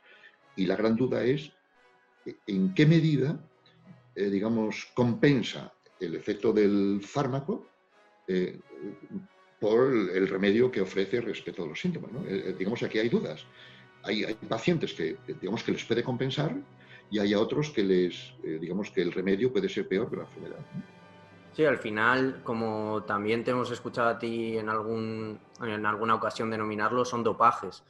Y 0.56 0.64
la 0.64 0.76
gran 0.76 0.96
duda 0.96 1.22
es 1.24 1.52
en 2.46 2.72
qué 2.72 2.86
medida, 2.86 3.38
digamos, 4.14 4.86
compensa 4.94 5.75
el 6.00 6.14
efecto 6.14 6.52
del 6.52 7.00
fármaco 7.02 7.66
eh, 8.28 8.58
por 9.58 9.90
el 9.90 10.28
remedio 10.28 10.70
que 10.70 10.82
ofrece 10.82 11.20
respecto 11.20 11.64
a 11.64 11.66
los 11.66 11.80
síntomas. 11.80 12.10
Eh, 12.26 12.44
eh, 12.46 12.54
digamos, 12.58 12.82
aquí 12.82 12.98
hay 12.98 13.08
dudas. 13.08 13.46
Hay, 14.02 14.34
pacientes 14.48 14.92
que, 14.92 15.16
digamos, 15.40 15.64
que 15.64 15.72
les 15.72 15.84
puede 15.84 16.04
compensar 16.04 16.54
y 17.10 17.18
hay 17.18 17.34
otros 17.34 17.70
que 17.70 17.82
les, 17.82 18.34
digamos, 18.42 18.90
que 18.90 19.02
el 19.02 19.10
remedio 19.10 19.52
puede 19.52 19.68
ser 19.68 19.88
peor 19.88 20.08
que 20.08 20.16
la 20.16 20.22
enfermedad. 20.22 20.58
Sí, 21.52 21.64
al 21.64 21.78
final, 21.78 22.40
como 22.44 23.02
también 23.04 23.42
te 23.42 23.50
hemos 23.50 23.70
escuchado 23.72 24.10
a 24.10 24.18
ti 24.18 24.58
en, 24.58 24.68
algún, 24.68 25.40
en 25.60 25.86
alguna 25.86 26.14
ocasión 26.14 26.50
denominarlo, 26.50 27.04
son 27.04 27.24
dopajes. 27.24 27.82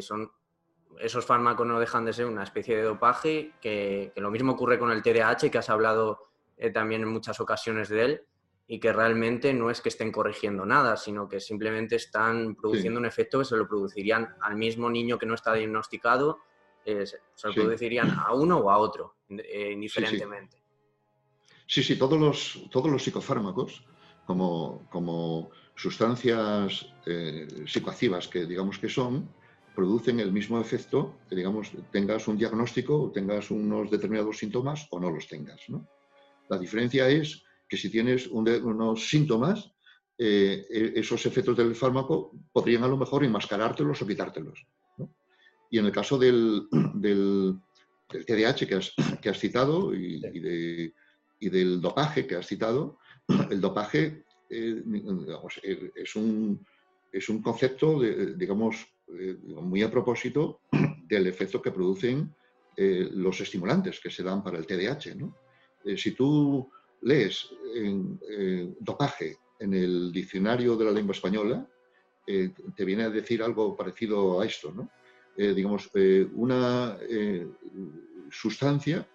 son, 0.00 0.30
esos 1.00 1.24
fármacos 1.24 1.66
no 1.66 1.80
dejan 1.80 2.04
de 2.04 2.12
ser 2.12 2.26
una 2.26 2.42
especie 2.42 2.76
de 2.76 2.82
dopaje, 2.82 3.52
que, 3.62 4.12
que 4.14 4.20
lo 4.20 4.30
mismo 4.30 4.52
ocurre 4.52 4.78
con 4.78 4.90
el 4.90 5.02
TDAH, 5.02 5.50
que 5.50 5.58
has 5.58 5.70
hablado 5.70 6.26
eh, 6.56 6.70
también 6.70 7.02
en 7.02 7.08
muchas 7.08 7.40
ocasiones 7.40 7.88
de 7.88 8.04
él 8.04 8.22
y 8.68 8.80
que 8.80 8.92
realmente 8.92 9.54
no 9.54 9.70
es 9.70 9.80
que 9.80 9.90
estén 9.90 10.10
corrigiendo 10.10 10.66
nada, 10.66 10.96
sino 10.96 11.28
que 11.28 11.38
simplemente 11.38 11.96
están 11.96 12.56
produciendo 12.56 12.98
un 12.98 13.06
efecto 13.06 13.38
que 13.38 13.44
se 13.44 13.56
lo 13.56 13.68
producirían 13.68 14.34
al 14.40 14.56
mismo 14.56 14.90
niño 14.90 15.18
que 15.18 15.26
no 15.26 15.34
está 15.34 15.54
diagnosticado, 15.54 16.40
eh, 16.84 17.06
se 17.06 17.48
lo 17.48 17.54
producirían 17.54 18.10
a 18.10 18.32
uno 18.32 18.58
o 18.58 18.70
a 18.70 18.78
otro, 18.78 19.16
eh, 19.28 19.70
indiferentemente. 19.72 20.62
Sí, 21.66 21.82
sí, 21.82 21.96
todos, 21.96 22.18
los, 22.18 22.68
todos 22.70 22.90
los 22.90 23.02
psicofármacos, 23.02 23.84
como, 24.24 24.88
como 24.90 25.50
sustancias 25.76 26.92
psicoactivas 27.66 28.26
que 28.26 28.46
digamos 28.46 28.78
que 28.78 28.88
son, 28.88 29.28
producen 29.76 30.18
el 30.18 30.32
mismo 30.32 30.58
efecto, 30.58 31.18
que 31.28 31.36
digamos, 31.36 31.70
tengas 31.92 32.26
un 32.26 32.38
diagnóstico, 32.38 33.12
tengas 33.14 33.50
unos 33.50 33.90
determinados 33.90 34.38
síntomas 34.38 34.88
o 34.90 34.98
no 34.98 35.10
los 35.10 35.28
tengas. 35.28 35.60
¿no? 35.68 35.86
La 36.48 36.58
diferencia 36.58 37.08
es 37.08 37.42
que 37.68 37.76
si 37.76 37.90
tienes 37.90 38.26
unos 38.28 39.08
síntomas, 39.08 39.72
eh, 40.18 40.66
e, 40.70 40.92
esos 40.96 41.26
efectos 41.26 41.56
del 41.56 41.74
fármaco 41.74 42.32
podrían 42.52 42.84
a 42.84 42.88
lo 42.88 42.96
mejor 42.96 43.24
enmascarártelos 43.24 44.00
o 44.00 44.06
quitártelos. 44.06 44.66
Y 45.70 45.78
en 45.78 45.86
el 45.86 45.92
caso 45.92 46.16
del, 46.16 46.68
del, 46.94 47.58
TDAH 48.08 48.66
que 49.20 49.28
has, 49.28 49.38
citado 49.38 49.94
y, 49.94 50.20
del 51.40 51.80
dopaje 51.80 52.26
que 52.26 52.36
has 52.36 52.46
citado, 52.46 52.98
el 53.50 53.60
dopaje 53.60 54.24
eh, 54.48 54.82
eh, 55.62 55.90
es, 55.96 56.16
un, 56.16 56.64
es 57.12 57.28
un 57.28 57.42
concepto, 57.42 58.00
digamos, 58.00 58.86
muy 59.08 59.82
a 59.82 59.90
propósito 59.90 60.60
del 61.08 61.26
efecto 61.26 61.60
que 61.60 61.70
producen 61.70 62.34
los 62.76 63.40
estimulantes 63.40 64.00
que 64.00 64.10
se 64.10 64.22
dan 64.22 64.42
para 64.42 64.58
el 64.58 64.66
TDAH. 64.66 65.14
¿no? 65.14 65.45
Eh, 65.86 65.96
si 65.96 66.10
tú 66.10 66.68
lees 67.02 67.48
en, 67.74 68.18
dopaje 68.80 69.38
en 69.60 69.72
el 69.72 70.12
diccionario 70.12 70.76
de 70.76 70.84
la 70.84 70.90
lengua 70.90 71.12
española, 71.12 71.66
eh, 72.26 72.50
te 72.74 72.84
viene 72.84 73.04
a 73.04 73.10
decir 73.10 73.42
algo 73.42 73.76
parecido 73.76 74.40
a 74.40 74.44
esto, 74.44 74.72
¿no? 74.72 74.90
Eh, 75.36 75.54
digamos, 75.54 75.90
una 76.34 76.98
sustancia 78.30 79.06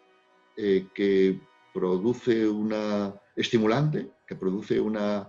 que 0.56 1.40
produce 1.74 2.48
una 2.48 3.14
estimulante, 3.36 4.12
que 4.28 4.36
produce 4.36 4.80
una 4.80 5.28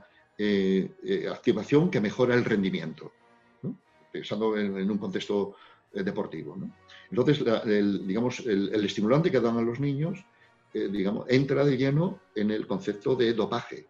activación 1.31 1.90
que 1.90 2.01
mejora 2.01 2.35
el 2.35 2.44
rendimiento, 2.44 3.10
pensando 4.12 4.59
en, 4.59 4.90
un 4.90 4.98
contexto 4.98 5.56
deportivo. 5.94 6.59
Entonces, 7.10 7.43
digamos, 8.06 8.40
el, 8.40 8.85
estimulante 8.85 9.31
que 9.31 9.40
dan 9.40 9.56
a 9.56 9.62
los 9.62 9.81
niños 9.81 10.23
eh, 10.74 10.88
digamos, 10.90 11.26
entra 11.28 11.64
de 11.64 11.76
lleno 11.76 12.20
en 12.34 12.50
el 12.50 12.66
concepto 12.66 13.14
de 13.14 13.32
dopaje. 13.34 13.86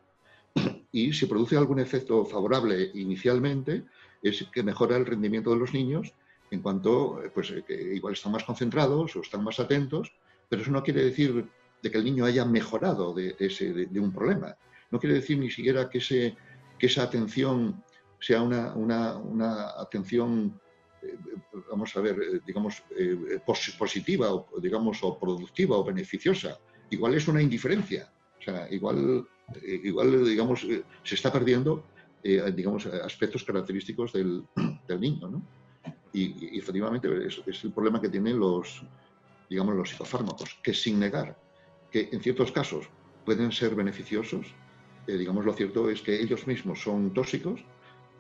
Y 0.95 1.15
si 1.15 1.25
produce 1.25 1.57
algún 1.57 1.81
efecto 1.81 2.23
favorable 2.27 2.91
inicialmente, 2.95 3.85
es 4.23 4.47
que 4.53 4.63
mejora 4.63 4.99
el 4.99 5.07
rendimiento 5.07 5.51
de 5.51 5.57
los 5.57 5.73
niños 5.73 6.13
en 6.51 6.61
cuanto, 6.61 7.23
eh, 7.25 7.31
pues, 7.33 7.51
eh, 7.51 7.93
igual 7.95 8.13
están 8.13 8.33
más 8.33 8.45
concentrados 8.45 9.17
o 9.17 9.23
están 9.23 9.43
más 9.43 9.59
atentos, 9.59 10.13
pero 10.51 10.61
eso 10.61 10.71
no 10.71 10.83
quiere 10.83 11.03
decir 11.05 11.49
de 11.83 11.91
que 11.91 11.97
el 11.97 12.05
niño 12.05 12.27
haya 12.27 12.45
mejorado 12.45 13.15
de, 13.15 13.35
ese, 13.39 13.73
de, 13.73 14.01
un 14.01 14.13
problema. 14.13 14.55
No 14.91 14.99
quiere 14.99 15.15
decir 15.15 15.39
ni 15.39 15.51
siquiera 15.51 15.89
que, 15.89 15.99
ese, 15.99 16.37
que 16.79 16.87
esa 16.87 17.05
atención 17.05 17.83
sea 18.21 18.43
una, 18.43 18.75
una, 18.75 19.17
una 19.17 19.71
atención 19.81 20.61
vamos 21.71 21.97
a 21.97 22.01
ver, 22.01 22.43
digamos, 22.47 22.83
positiva 23.79 24.33
o, 24.33 24.47
digamos, 24.61 25.03
o 25.03 25.19
productiva 25.19 25.77
o 25.77 25.85
beneficiosa, 25.85 26.61
igual 26.93 27.15
es 27.15 27.27
una 27.29 27.43
indiferencia. 27.43 28.13
O 28.39 28.43
sea, 28.43 28.69
igual, 28.71 29.27
eh, 29.63 29.81
igual 29.85 30.25
digamos, 30.25 30.65
eh, 30.65 30.85
se 31.03 31.15
está 31.15 31.33
perdiendo, 31.33 31.85
eh, 32.23 32.53
digamos, 32.55 32.87
aspectos 32.87 33.45
característicos 33.45 34.13
del, 34.13 34.45
niño, 35.01 35.29
¿no? 35.29 35.43
Y, 36.13 36.59
efectivamente 36.59 37.09
es, 37.27 37.65
el 37.65 37.73
problema 37.73 38.01
que 38.01 38.11
tienen 38.11 38.39
los, 38.39 38.83
digamos, 39.49 39.75
los 39.75 39.89
psicofármacos, 39.89 40.59
que 40.63 40.75
sin 40.75 41.01
negar 41.01 41.37
que 41.91 42.09
en 42.13 42.21
ciertos 42.21 42.53
casos 42.53 42.87
pueden 43.25 43.53
ser 43.53 43.75
beneficiosos, 43.75 44.47
digamos, 45.07 45.45
lo 45.45 45.53
cierto 45.53 45.91
es 45.91 46.01
que 46.01 46.21
ellos 46.21 46.47
mismos 46.47 46.83
son 46.83 47.13
tóxicos 47.13 47.65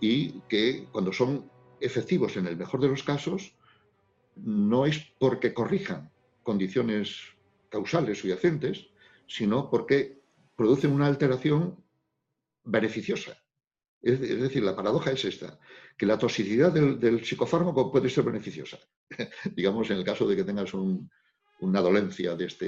y 0.00 0.40
que 0.48 0.86
cuando 0.92 1.12
son 1.12 1.50
efectivos 1.80 2.36
en 2.36 2.46
el 2.46 2.56
mejor 2.56 2.80
de 2.80 2.88
los 2.88 3.02
casos, 3.02 3.54
no 4.36 4.86
es 4.86 4.98
porque 5.18 5.54
corrijan 5.54 6.10
condiciones 6.42 7.31
causales 7.72 8.18
subyacentes, 8.18 8.86
sino 9.26 9.70
porque 9.70 10.20
producen 10.54 10.92
una 10.92 11.06
alteración 11.06 11.82
beneficiosa. 12.64 13.32
Es, 14.02 14.20
decir, 14.20 14.62
la 14.62 14.76
paradoja 14.76 15.12
es 15.12 15.24
esta, 15.24 15.58
que 15.96 16.06
la 16.06 16.18
toxicidad 16.18 16.72
del, 16.72 17.24
psicofármaco 17.24 17.90
puede 17.90 18.10
ser 18.10 18.24
beneficiosa, 18.24 18.78
digamos 19.56 19.90
en 19.90 19.98
el 19.98 20.04
caso 20.04 20.26
de 20.26 20.36
que 20.36 20.44
tengas 20.44 20.74
una 20.74 21.80
dolencia 21.80 22.34
de 22.34 22.44
este, 22.44 22.66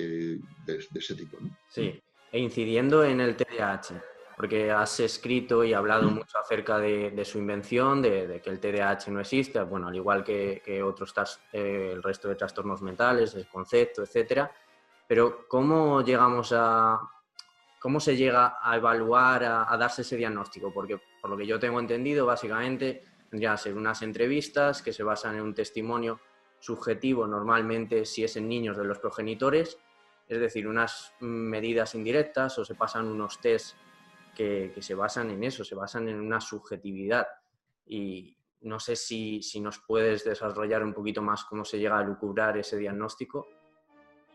de, 0.64 0.78
ese 0.94 1.14
tipo. 1.14 1.36
Sí, 1.68 2.00
e 2.30 2.38
incidiendo 2.38 3.04
en 3.04 3.20
el 3.20 3.36
TDAH, 3.36 4.00
porque 4.36 4.70
has 4.70 5.00
escrito 5.00 5.64
y 5.64 5.74
hablado 5.74 6.08
mm. 6.08 6.14
mucho 6.14 6.38
acerca 6.38 6.78
de, 6.78 7.24
su 7.24 7.38
invención, 7.38 8.00
de, 8.00 8.40
que 8.42 8.50
el 8.50 8.60
TDAH 8.60 9.10
no 9.10 9.20
existe, 9.20 9.60
bueno, 9.62 9.88
al 9.88 9.96
igual 9.96 10.22
que, 10.22 10.82
otros 10.84 11.12
eh, 11.52 11.90
el 11.94 12.02
resto 12.02 12.28
de 12.28 12.36
trastornos 12.36 12.80
mentales, 12.80 13.34
el 13.34 13.48
concepto, 13.48 14.02
etcétera. 14.02 14.50
Pero 15.08 15.46
¿cómo 15.48 16.02
llegamos 16.02 16.52
a, 16.56 17.00
¿Cómo 17.84 18.00
se 18.00 18.16
llega 18.16 18.56
a 18.62 18.78
evaluar, 18.78 19.44
a, 19.44 19.76
darse 19.76 20.00
ese 20.00 20.16
diagnóstico? 20.16 20.72
Porque 20.72 20.98
por 21.20 21.28
lo 21.28 21.36
que 21.36 21.46
yo 21.46 21.58
tengo 21.58 21.78
entendido, 21.78 22.24
básicamente 22.24 23.04
que 23.30 23.56
ser 23.58 23.76
unas 23.76 24.00
entrevistas 24.00 24.80
que 24.80 24.90
se 24.90 25.02
basan 25.02 25.34
en 25.34 25.42
un 25.42 25.54
testimonio 25.54 26.18
subjetivo, 26.60 27.26
normalmente 27.26 28.06
si 28.06 28.24
es 28.24 28.38
en 28.38 28.48
niños 28.48 28.78
de 28.78 28.84
los 28.84 29.00
progenitores, 29.00 29.76
es 30.26 30.40
decir, 30.40 30.66
unas 30.66 31.12
medidas 31.20 31.94
indirectas 31.94 32.58
o 32.58 32.64
se 32.64 32.74
pasan 32.74 33.06
unos 33.06 33.38
test 33.42 33.76
que, 34.34 34.72
se 34.80 34.94
basan 34.94 35.32
en 35.32 35.44
eso, 35.44 35.62
se 35.62 35.74
basan 35.74 36.08
en 36.08 36.18
una 36.18 36.40
subjetividad. 36.40 37.26
Y 37.84 38.34
no 38.62 38.80
sé 38.80 38.96
si, 38.96 39.42
si, 39.42 39.60
nos 39.60 39.78
puedes 39.80 40.24
desarrollar 40.24 40.82
un 40.82 40.94
poquito 40.94 41.20
más 41.20 41.44
cómo 41.44 41.66
se 41.66 41.78
llega 41.78 41.98
a 41.98 42.02
lucubrar 42.02 42.56
ese 42.56 42.78
diagnóstico. 42.78 43.46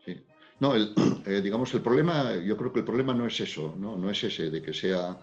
Sí. 0.06 0.24
No, 0.60 0.76
el, 0.76 0.94
eh, 1.26 1.42
digamos, 1.42 1.74
el 1.74 1.82
problema, 1.82 2.36
yo 2.36 2.58
creo 2.58 2.74
que 2.74 2.80
el 2.80 2.86
problema 2.86 3.14
no 3.14 3.26
es 3.26 3.40
eso, 3.40 3.76
no, 3.78 3.98
no 3.98 4.10
es 4.10 4.24
ese 4.24 4.50
de 4.50 4.62
que 4.62 4.74
sea, 4.74 5.18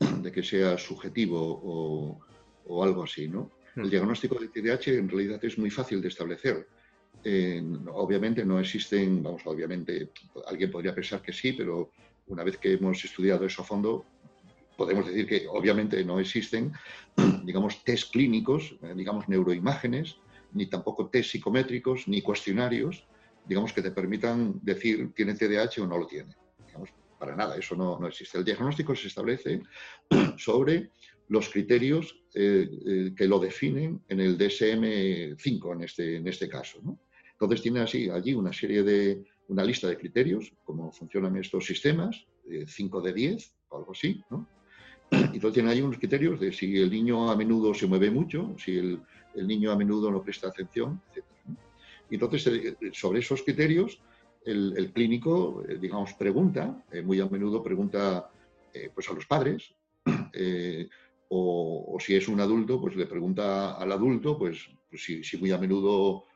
de 0.22 0.32
que 0.32 0.42
sea 0.42 0.78
subjetivo 0.78 1.38
o, 1.40 2.20
o 2.66 2.84
algo 2.84 3.04
así, 3.04 3.28
¿no? 3.28 3.50
Hmm. 3.74 3.82
El 3.82 3.90
diagnóstico 3.90 4.38
de 4.38 4.48
TDAH 4.48 4.92
en 4.92 5.08
realidad 5.08 5.44
es 5.44 5.58
muy 5.58 5.70
fácil 5.70 6.00
de 6.00 6.08
establecer. 6.08 6.68
obviamente 7.92 8.44
no 8.44 8.58
existen, 8.60 9.22
vamos, 9.22 9.42
obviamente 9.44 10.10
alguien 10.46 10.70
podría 10.70 10.94
pensar 10.94 11.20
que 11.20 11.32
sí, 11.32 11.52
pero 11.52 11.90
una 12.28 12.44
vez 12.44 12.56
que 12.58 12.72
hemos 12.74 13.04
estudiado 13.04 13.44
eso 13.44 13.62
a 13.62 13.64
fondo, 13.64 14.04
podemos 14.76 15.06
decir 15.06 15.26
que 15.26 15.46
obviamente 15.48 16.02
no 16.04 16.20
existen, 16.20 16.72
digamos, 17.44 17.82
test 17.84 18.12
clínicos, 18.12 18.76
eh, 18.82 18.94
digamos, 18.94 19.28
neuroimágenes, 19.28 20.16
ni 20.52 20.66
tampoco 20.66 21.08
test 21.08 21.32
psicométricos, 21.32 22.06
ni 22.08 22.22
cuestionarios 22.22 23.04
digamos, 23.48 23.72
que 23.72 23.82
te 23.82 23.90
permitan 23.90 24.60
decir 24.62 25.12
tiene 25.14 25.34
TDAH 25.34 25.82
o 25.82 25.86
no 25.86 25.98
lo 25.98 26.06
tiene. 26.06 26.34
Digamos, 26.66 26.90
para 27.18 27.34
nada, 27.34 27.56
eso 27.56 27.74
no, 27.74 27.98
no 27.98 28.06
existe. 28.06 28.38
El 28.38 28.44
diagnóstico 28.44 28.94
se 28.94 29.08
establece 29.08 29.62
sobre 30.36 30.90
los 31.28 31.48
criterios 31.48 32.14
eh, 32.34 32.68
eh, 32.86 33.12
que 33.16 33.26
lo 33.26 33.38
definen 33.38 34.02
en 34.08 34.20
el 34.20 34.38
DSM-5 34.38 35.72
en 35.74 35.82
este, 35.82 36.16
en 36.16 36.28
este 36.28 36.48
caso. 36.48 36.80
¿no? 36.82 36.98
Entonces 37.32 37.62
tiene 37.62 37.80
así 37.80 38.08
allí 38.08 38.34
una 38.34 38.52
serie 38.52 38.82
de, 38.82 39.24
una 39.48 39.64
lista 39.64 39.88
de 39.88 39.96
criterios, 39.96 40.52
cómo 40.64 40.92
funcionan 40.92 41.36
estos 41.36 41.66
sistemas, 41.66 42.26
5 42.66 43.00
de 43.02 43.12
10 43.12 43.54
o 43.68 43.78
algo 43.78 43.92
así, 43.92 44.22
¿no? 44.30 44.48
Y 45.10 45.16
entonces 45.34 45.52
tiene 45.52 45.70
ahí 45.70 45.82
unos 45.82 45.98
criterios 45.98 46.40
de 46.40 46.52
si 46.52 46.76
el 46.78 46.90
niño 46.90 47.30
a 47.30 47.36
menudo 47.36 47.74
se 47.74 47.86
mueve 47.86 48.10
mucho, 48.10 48.54
si 48.58 48.78
el, 48.78 49.00
el 49.34 49.46
niño 49.46 49.70
a 49.70 49.76
menudo 49.76 50.10
no 50.10 50.22
presta 50.22 50.48
atención, 50.48 51.00
etc. 51.14 51.24
Entonces, 52.10 52.46
eh, 52.46 52.76
sobre 52.92 53.20
esos 53.20 53.42
criterios, 53.42 54.00
el, 54.44 54.92
clínico, 54.94 55.62
eh, 55.68 55.76
digamos, 55.78 56.14
pregunta, 56.14 56.84
eh, 56.90 57.02
muy 57.02 57.20
a 57.20 57.26
menudo 57.26 57.62
pregunta 57.62 58.30
pues 58.94 59.10
a 59.10 59.12
los 59.12 59.26
padres, 59.26 59.74
o, 61.30 61.98
si 61.98 62.14
es 62.14 62.28
un 62.28 62.40
adulto, 62.40 62.80
pues 62.80 62.94
le 62.94 63.06
pregunta 63.06 63.72
al 63.72 63.90
adulto, 63.90 64.38
pues, 64.38 64.68
pues 64.88 65.02
si, 65.02 65.36
muy 65.38 65.50
a 65.50 65.58
menudo 65.58 66.26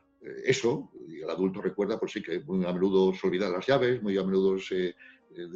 eso, 0.43 0.91
y 1.07 1.21
el 1.21 1.29
adulto 1.29 1.61
recuerda, 1.61 1.97
pues 1.97 2.11
sí, 2.11 2.21
que 2.21 2.41
muy 2.41 2.65
a 2.65 2.73
menudo 2.73 3.13
se 3.13 3.27
olvidan 3.27 3.53
las 3.53 3.65
llaves, 3.65 4.01
muy 4.03 4.17
a 4.17 4.23
menudo 4.23 4.59
se, 4.59 4.93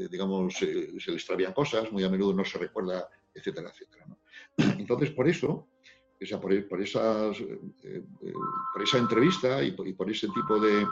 digamos, 0.10 0.56
se 0.56 1.12
le 1.12 1.18
extravían 1.18 1.52
cosas, 1.52 1.92
muy 1.92 2.06
a 2.06 2.10
menudo 2.10 2.34
no 2.34 2.46
se 2.46 2.58
recuerda, 2.58 3.10
etcétera, 3.34 3.70
etcétera. 3.70 4.06
Entonces, 4.80 5.12
por 5.12 5.28
eso, 5.28 5.68
por, 6.42 6.68
por, 6.68 6.82
esas, 6.82 7.40
eh, 7.40 7.60
eh, 7.84 8.34
por 8.74 8.84
esa 8.84 8.98
entrevista 8.98 9.62
y 9.64 9.72
por, 9.72 10.10
ese 10.10 10.28
tipo 10.30 10.60
de, 10.60 10.88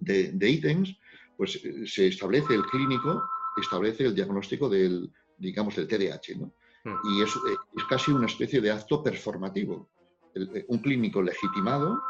de, 0.00 0.50
ítems, 0.50 0.96
pues 1.36 1.56
eh, 1.64 1.86
se 1.86 2.08
establece 2.08 2.54
el 2.54 2.64
clínico, 2.66 3.22
establece 3.56 4.04
el 4.04 4.14
diagnóstico 4.14 4.68
del, 4.68 5.10
digamos, 5.38 5.76
del 5.76 5.88
TDAH, 5.88 6.38
¿no? 6.38 6.52
Hmm. 6.84 6.98
Y 7.04 7.22
es, 7.22 7.30
es, 7.30 7.84
casi 7.88 8.10
una 8.12 8.26
especie 8.26 8.60
de 8.60 8.70
acto 8.70 9.02
performativo. 9.02 9.88
un 10.68 10.78
clínico 10.78 11.22
legitimado, 11.22 12.02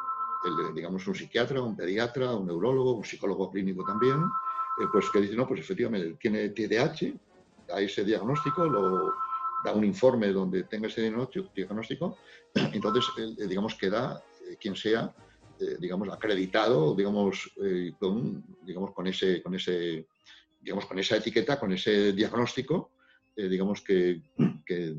el, 0.44 0.74
digamos, 0.74 1.06
un 1.06 1.14
psiquiatra, 1.14 1.62
un 1.62 1.76
pediatra, 1.76 2.34
un 2.34 2.46
neurólogo, 2.46 2.94
un 2.94 3.04
psicólogo 3.04 3.50
clínico 3.50 3.84
también, 3.84 4.24
pues 4.90 5.08
que 5.10 5.20
dice, 5.20 5.36
no, 5.36 5.46
pues 5.46 5.60
efectivamente 5.60 6.16
tiene 6.20 6.48
TDAH, 6.48 7.14
a 7.72 7.80
ese 7.80 8.04
diagnóstico, 8.04 8.66
lo, 8.66 9.14
da 9.64 9.72
un 9.72 9.84
informe 9.84 10.28
donde 10.28 10.64
tenga 10.64 10.88
ese 10.88 11.00
diagnóstico, 11.00 12.18
entonces, 12.54 13.04
eh, 13.16 13.46
digamos, 13.48 13.74
queda 13.74 14.22
eh, 14.46 14.56
quien 14.60 14.76
sea, 14.76 15.12
eh, 15.58 15.76
digamos, 15.80 16.08
acreditado, 16.10 16.94
digamos, 16.94 17.50
con, 17.98 18.44
digamos, 18.62 18.92
con 18.92 19.06
ese, 19.06 19.42
con 19.42 19.54
ese, 19.54 20.06
digamos, 20.60 20.84
con 20.84 20.98
esa 20.98 21.16
etiqueta, 21.16 21.58
con 21.58 21.72
ese 21.72 22.12
diagnóstico, 22.12 22.92
digamos, 23.34 23.80
que, 23.80 24.20
que, 24.66 24.96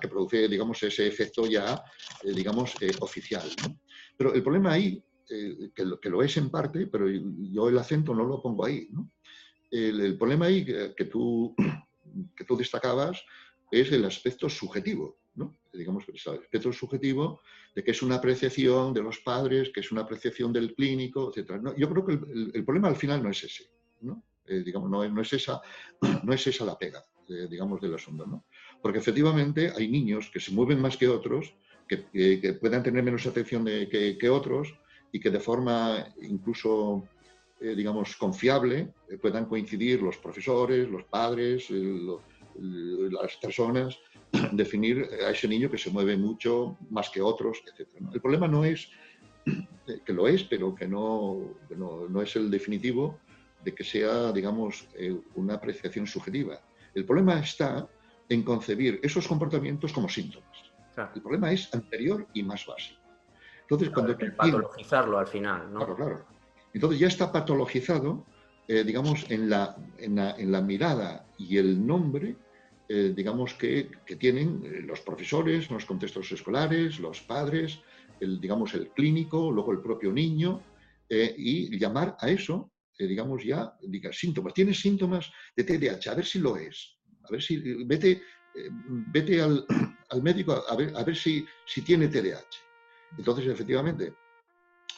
que, 0.00 0.08
produce, 0.08 0.48
digamos, 0.48 0.82
ese 0.82 1.06
efecto 1.06 1.46
ya, 1.46 1.82
digamos, 2.24 2.74
oficial. 3.00 3.48
Pero 4.16 4.32
el 4.32 4.42
problema 4.42 4.72
ahí, 4.72 5.02
que 5.26 5.84
lo, 5.84 6.00
que, 6.00 6.08
lo, 6.08 6.22
es 6.22 6.36
en 6.38 6.50
parte, 6.50 6.86
pero 6.86 7.06
yo 7.08 7.68
el 7.68 7.78
acento 7.78 8.14
no 8.14 8.24
lo 8.24 8.42
pongo 8.42 8.64
ahí, 8.64 8.88
¿no? 8.90 9.10
El, 9.70 10.00
el 10.00 10.18
problema 10.18 10.46
ahí 10.46 10.64
que 10.64 11.04
tú 11.04 11.54
que 12.36 12.44
tú 12.44 12.56
destacabas 12.56 13.22
es 13.70 13.92
el 13.92 14.04
aspecto 14.04 14.48
subjetivo, 14.48 15.18
digamos, 15.72 16.04
el 16.08 16.16
aspecto 16.16 16.72
subjetivo 16.72 17.40
de 17.74 17.84
que 17.84 17.92
es 17.92 18.02
una 18.02 18.16
apreciación 18.16 18.92
de 18.92 19.02
los 19.02 19.20
padres, 19.20 19.70
que 19.72 19.80
es 19.80 19.92
una 19.92 20.02
apreciación 20.02 20.52
del 20.52 20.74
clínico, 20.74 21.32
etc. 21.34 21.60
yo 21.76 21.88
creo 21.88 22.04
que 22.04 22.12
el, 22.12 22.64
problema 22.64 22.88
al 22.88 22.96
final 22.96 23.22
no 23.22 23.30
es 23.30 23.44
ese. 23.44 23.70
Eh, 24.46 24.62
digamos, 24.64 24.90
no, 24.90 25.04
es 25.04 25.32
esa, 25.32 25.60
no 26.24 26.32
es 26.32 26.46
esa 26.46 26.64
la 26.64 26.76
pega, 26.76 27.04
eh, 27.28 27.46
digamos, 27.48 27.80
del 27.80 27.94
asunto, 27.94 28.26
¿no? 28.26 28.46
Porque 28.82 28.98
efectivamente 28.98 29.72
hay 29.76 29.88
niños 29.88 30.30
que 30.32 30.40
se 30.40 30.50
mueven 30.50 30.80
más 30.80 30.96
que 30.96 31.06
otros, 31.06 31.54
que, 31.86 32.06
que, 32.12 32.54
puedan 32.54 32.82
tener 32.82 33.02
menos 33.02 33.26
atención 33.26 33.64
de, 33.64 33.88
que 33.88 34.30
otros 34.30 34.74
y 35.12 35.20
que 35.20 35.30
de 35.30 35.40
forma 35.40 36.06
incluso 36.22 37.08
eh, 37.60 37.74
digamos, 37.74 38.16
confiable, 38.16 38.94
eh, 39.08 39.18
puedan 39.18 39.44
coincidir 39.44 40.00
los 40.00 40.16
profesores, 40.16 40.88
los 40.88 41.04
padres, 41.04 41.66
las 41.70 43.36
personas, 43.36 43.98
definir 44.52 45.06
a 45.26 45.30
ese 45.30 45.46
niño 45.46 45.70
que 45.70 45.76
se 45.76 45.90
mueve 45.90 46.16
mucho 46.16 46.78
más 46.88 47.10
que 47.10 47.20
otros, 47.20 47.62
etc. 47.66 47.86
El 48.14 48.20
problema 48.22 48.48
no 48.48 48.64
es 48.64 48.88
eh, 49.46 50.00
que 50.06 50.12
lo 50.14 50.26
es, 50.26 50.44
pero 50.44 50.74
que 50.74 50.88
no, 50.88 51.54
no, 51.76 52.22
es 52.22 52.34
el 52.36 52.50
definitivo 52.50 53.18
de 53.62 53.74
que 53.74 53.84
sea, 53.84 54.32
digamos, 54.32 54.88
una 55.34 55.54
apreciación 55.54 56.06
subjetiva. 56.06 56.58
El 56.94 57.04
problema 57.04 57.40
está 57.40 57.86
en 58.30 58.42
concebir 58.42 59.00
esos 59.02 59.28
comportamientos 59.28 59.92
como 59.92 60.08
síntomas. 60.08 60.72
El 61.14 61.20
problema 61.20 61.52
es 61.52 61.72
anterior 61.74 62.26
y 62.32 62.42
más 62.42 62.64
básico. 62.64 63.00
Entonces, 63.62 63.90
cuando 63.90 64.16
patologizarlo 64.34 65.18
al 65.18 65.26
final, 65.26 65.70
¿no? 65.72 65.80
Claro, 65.80 65.96
claro. 65.96 66.39
Entonces 66.72 67.00
ya 67.00 67.08
está 67.08 67.32
patologizado, 67.32 68.26
eh, 68.68 68.84
digamos, 68.84 69.26
en 69.30 69.50
la, 69.50 69.76
mirada 70.62 71.26
y 71.38 71.56
el 71.58 71.84
nombre, 71.84 72.36
eh, 72.88 73.12
digamos, 73.14 73.54
que, 73.54 73.90
tienen 74.18 74.62
eh, 74.64 74.82
los 74.82 75.00
profesores, 75.00 75.70
los 75.70 75.84
contextos 75.84 76.30
escolares, 76.30 77.00
los 77.00 77.20
padres, 77.22 77.80
el, 78.20 78.40
digamos, 78.40 78.74
el 78.74 78.90
clínico, 78.90 79.50
luego 79.50 79.72
el 79.72 79.80
propio 79.80 80.12
niño, 80.12 80.62
y 81.12 81.76
llamar 81.76 82.16
a 82.20 82.30
eso, 82.30 82.70
digamos, 82.96 83.42
ya, 83.42 83.74
diga, 83.82 84.12
síntomas. 84.12 84.54
¿Tienes 84.54 84.78
síntomas 84.78 85.28
de 85.56 85.64
TDAH? 85.64 86.08
A 86.08 86.14
ver 86.14 86.24
si 86.24 86.38
lo 86.38 86.56
es. 86.56 86.98
A 87.24 87.32
ver 87.32 87.42
si, 87.42 87.56
vete, 87.84 88.22
vete 89.12 89.42
al, 89.42 90.22
médico 90.22 90.62
a 90.68 90.76
ver, 90.76 90.92
a 90.94 91.02
ver 91.02 91.16
si, 91.16 91.44
si 91.66 91.82
tiene 91.82 92.06
TDAH. 92.06 92.46
Entonces, 93.18 93.48
efectivamente, 93.48 94.14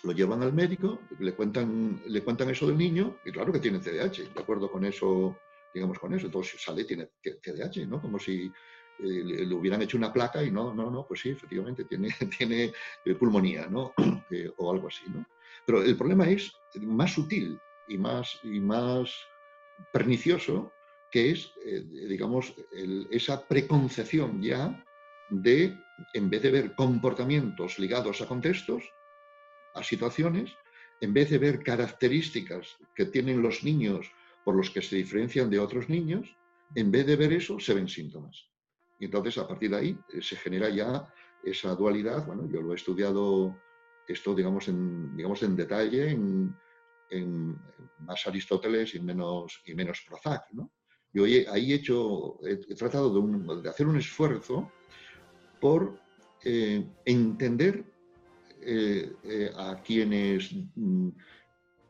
lo 0.02 0.12
llevan 0.12 0.42
al 0.42 0.52
médico, 0.52 1.00
le 1.18 1.32
cuentan, 1.34 2.02
le 2.06 2.22
cuentan 2.22 2.50
eso 2.50 2.66
del 2.66 2.76
niño, 2.76 3.18
y 3.24 3.32
claro 3.32 3.52
que 3.52 3.60
tiene 3.60 3.78
TDAH, 3.78 4.34
de 4.34 4.40
acuerdo 4.40 4.70
con 4.70 4.84
eso, 4.84 5.38
digamos 5.72 5.98
con 5.98 6.12
eso. 6.14 6.26
Entonces 6.26 6.60
sale, 6.60 6.84
tiene 6.84 7.08
TDAH, 7.22 7.86
¿no? 7.86 8.00
Como 8.00 8.18
si 8.18 8.52
eh, 8.98 9.24
le, 9.24 9.54
hubieran 9.54 9.82
hecho 9.82 9.96
una 9.96 10.12
placa 10.12 10.42
y 10.42 10.50
no, 10.50 10.74
no, 10.74 10.90
no, 10.90 11.06
pues 11.06 11.20
sí, 11.20 11.30
efectivamente, 11.30 11.84
tiene, 11.84 12.08
tiene 12.38 12.72
eh, 13.04 13.14
pulmonía, 13.14 13.66
¿no? 13.68 13.94
o 14.58 14.72
algo 14.72 14.88
así, 14.88 15.04
¿no? 15.08 15.24
Pero 15.64 15.82
el 15.82 15.96
problema 15.96 16.28
es 16.28 16.52
más 16.80 17.12
sutil 17.12 17.58
y 17.86 17.96
más, 17.96 18.40
y 18.42 18.58
más 18.58 19.14
pernicioso, 19.92 20.72
que 21.10 21.30
es, 21.30 21.52
eh, 21.64 21.84
digamos, 22.08 22.54
esa 23.10 23.46
preconcepción 23.46 24.42
ya 24.42 24.84
de, 25.28 25.76
en 26.14 26.30
vez 26.30 26.42
de 26.42 26.50
ver 26.50 26.74
comportamientos 26.74 27.78
ligados 27.78 28.20
a 28.20 28.26
contextos, 28.26 28.82
a 29.74 29.82
situaciones, 29.82 30.52
en 31.00 31.12
vez 31.12 31.30
de 31.30 31.38
ver 31.38 31.62
características 31.62 32.76
que 32.94 33.06
tienen 33.06 33.42
los 33.42 33.64
niños 33.64 34.10
por 34.44 34.54
los 34.54 34.70
que 34.70 34.82
se 34.82 34.96
diferencian 34.96 35.50
de 35.50 35.58
otros 35.58 35.88
niños, 35.88 36.36
en 36.74 36.90
vez 36.90 37.06
de 37.06 37.16
ver 37.16 37.32
eso, 37.32 37.58
se 37.58 37.74
ven 37.74 37.88
síntomas. 37.88 38.48
Y 38.98 39.06
entonces, 39.06 39.36
a 39.38 39.48
partir 39.48 39.70
de 39.70 39.76
ahí, 39.76 39.98
eh, 40.12 40.22
se 40.22 40.36
genera 40.36 40.68
ya 40.68 41.12
esa 41.42 41.74
dualidad. 41.74 42.24
Bueno, 42.26 42.48
yo 42.48 42.62
lo 42.62 42.72
he 42.72 42.76
estudiado 42.76 43.56
esto, 44.06 44.34
digamos, 44.34 44.68
en, 44.68 45.16
digamos, 45.16 45.42
en 45.42 45.56
detalle, 45.56 46.10
en, 46.10 46.56
más 47.98 48.26
Aristóteles 48.26 48.94
y 48.94 49.00
menos, 49.00 49.60
y 49.66 49.74
menos 49.74 50.02
Prozac, 50.08 50.50
¿no? 50.52 50.72
Yo 51.12 51.24
ahí 51.24 51.72
he, 51.72 51.74
hecho, 51.74 52.38
he, 52.46 52.56
tratado 52.74 53.12
de, 53.60 53.68
hacer 53.68 53.86
un 53.86 53.98
esfuerzo 53.98 54.72
por 55.60 56.00
eh, 56.42 56.88
entender 57.04 57.91
eh, 58.64 59.50
a 59.56 59.82
quienes 59.82 60.52
mm, 60.74 61.08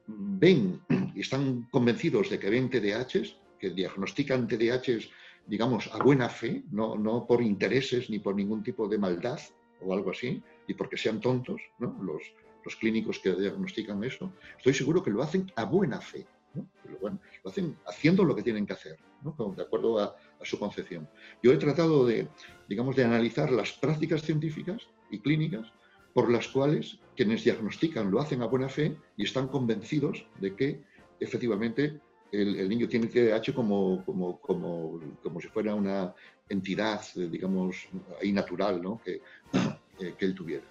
ven 0.06 0.80
están 1.16 1.68
convencidos 1.70 2.30
de 2.30 2.38
que 2.38 2.50
ven 2.50 2.70
TDAHs, 2.70 3.36
que 3.58 3.70
diagnostican 3.70 4.48
TDAHs, 4.48 5.08
digamos, 5.46 5.90
a 5.92 6.02
buena 6.02 6.28
fe, 6.28 6.64
no, 6.70 6.96
no 6.96 7.26
por 7.26 7.42
intereses 7.42 8.10
ni 8.10 8.18
por 8.18 8.34
ningún 8.34 8.62
tipo 8.62 8.88
de 8.88 8.98
maldad 8.98 9.40
o 9.80 9.92
algo 9.92 10.10
así, 10.10 10.42
y 10.66 10.74
porque 10.74 10.96
sean 10.96 11.20
tontos, 11.20 11.60
¿no? 11.78 11.98
los, 12.02 12.22
los 12.64 12.76
clínicos 12.76 13.18
que 13.18 13.34
diagnostican 13.34 14.02
eso, 14.04 14.32
estoy 14.56 14.74
seguro 14.74 15.02
que 15.02 15.10
lo 15.10 15.22
hacen 15.22 15.50
a 15.56 15.64
buena 15.64 16.00
fe. 16.00 16.26
¿no? 16.54 16.68
Lo, 17.00 17.18
hacen 17.50 17.76
haciendo 17.86 18.24
lo 18.24 18.36
que 18.36 18.42
tienen 18.42 18.66
que 18.66 18.74
hacer, 18.74 18.98
¿no? 19.22 19.54
de 19.56 19.62
acuerdo 19.62 19.98
a, 19.98 20.04
a, 20.40 20.44
su 20.44 20.58
concepción. 20.58 21.08
Yo 21.42 21.52
he 21.52 21.56
tratado 21.56 22.06
de, 22.06 22.28
digamos, 22.68 22.94
de 22.94 23.04
analizar 23.04 23.50
las 23.50 23.72
prácticas 23.72 24.22
científicas 24.22 24.86
y 25.10 25.18
clínicas 25.18 25.72
por 26.12 26.30
las 26.30 26.48
cuales 26.48 26.98
quienes 27.16 27.44
diagnostican 27.44 28.10
lo 28.10 28.20
hacen 28.20 28.42
a 28.42 28.46
buena 28.46 28.68
fe 28.68 28.96
y 29.16 29.24
están 29.24 29.48
convencidos 29.48 30.26
de 30.40 30.54
que 30.54 30.82
efectivamente 31.20 32.00
el, 32.32 32.68
niño 32.68 32.88
tiene 32.88 33.06
TDAH 33.06 33.54
como, 33.54 34.02
como, 34.04 34.40
como, 34.40 35.00
como, 35.22 35.40
si 35.40 35.48
fuera 35.48 35.74
una 35.74 36.14
entidad, 36.48 37.02
digamos, 37.14 37.88
ahí 38.20 38.32
natural, 38.32 38.82
¿no? 38.82 39.00
que, 39.04 39.20
que 40.18 40.24
él 40.24 40.34
tuviera. 40.34 40.64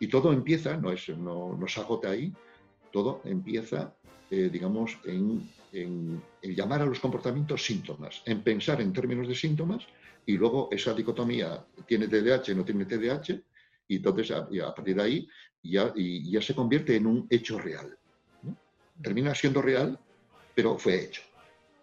Y 0.00 0.08
todo 0.08 0.32
empieza, 0.32 0.76
no, 0.76 0.90
es, 0.90 1.08
no, 1.10 1.56
no 1.56 1.68
se 1.68 1.80
agota 1.80 2.10
ahí, 2.10 2.32
todo 2.92 3.20
empieza, 3.24 3.94
eh, 4.30 4.48
digamos, 4.50 4.98
en, 5.04 5.50
en, 5.72 6.22
en, 6.40 6.54
llamar 6.54 6.82
a 6.82 6.86
los 6.86 7.00
comportamientos 7.00 7.64
síntomas, 7.64 8.22
en 8.24 8.42
pensar 8.42 8.80
en 8.80 8.92
términos 8.92 9.28
de 9.28 9.34
síntomas 9.34 9.86
y 10.24 10.36
luego 10.36 10.68
esa 10.72 10.94
dicotomía, 10.94 11.64
¿tiene 11.86 12.08
TDAH 12.08 12.54
no 12.54 12.64
tiene 12.64 12.86
TDAH? 12.86 13.40
Y 13.88 13.96
entonces 13.96 14.30
a, 14.30 14.48
a 14.66 14.74
partir 14.74 14.96
de 14.96 15.02
ahí 15.02 15.28
ya, 15.62 15.92
y 15.94 16.30
ya 16.30 16.40
se 16.42 16.54
convierte 16.54 16.96
en 16.96 17.06
un 17.06 17.26
hecho 17.30 17.58
real. 17.58 17.96
Termina 19.02 19.34
siendo 19.34 19.60
real, 19.60 19.98
pero 20.54 20.78
fue 20.78 21.04
hecho. 21.04 21.22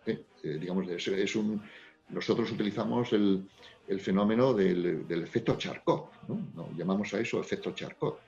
¿eh? 0.06 0.24
Eh, 0.44 0.58
digamos, 0.60 0.88
es, 0.88 1.36
un, 1.36 1.62
nosotros 2.10 2.52
utilizamos 2.52 3.14
el, 3.14 3.48
el 3.88 4.00
fenómeno 4.00 4.54
del, 4.54 5.08
del, 5.08 5.24
efecto 5.24 5.56
Charcot, 5.58 6.28
¿no? 6.28 6.70
llamamos 6.76 7.14
a 7.14 7.20
eso 7.20 7.40
efecto 7.40 7.72
Charcot. 7.72 8.20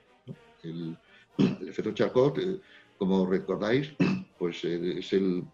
El, 0.62 0.96
el, 1.38 1.68
efecto 1.68 1.92
Charcot, 1.92 2.38
eh, 2.38 2.60
como 2.96 3.26
recordáis, 3.26 3.92
pues 4.38 4.64
es, 4.64 5.12
el, 5.12 5.44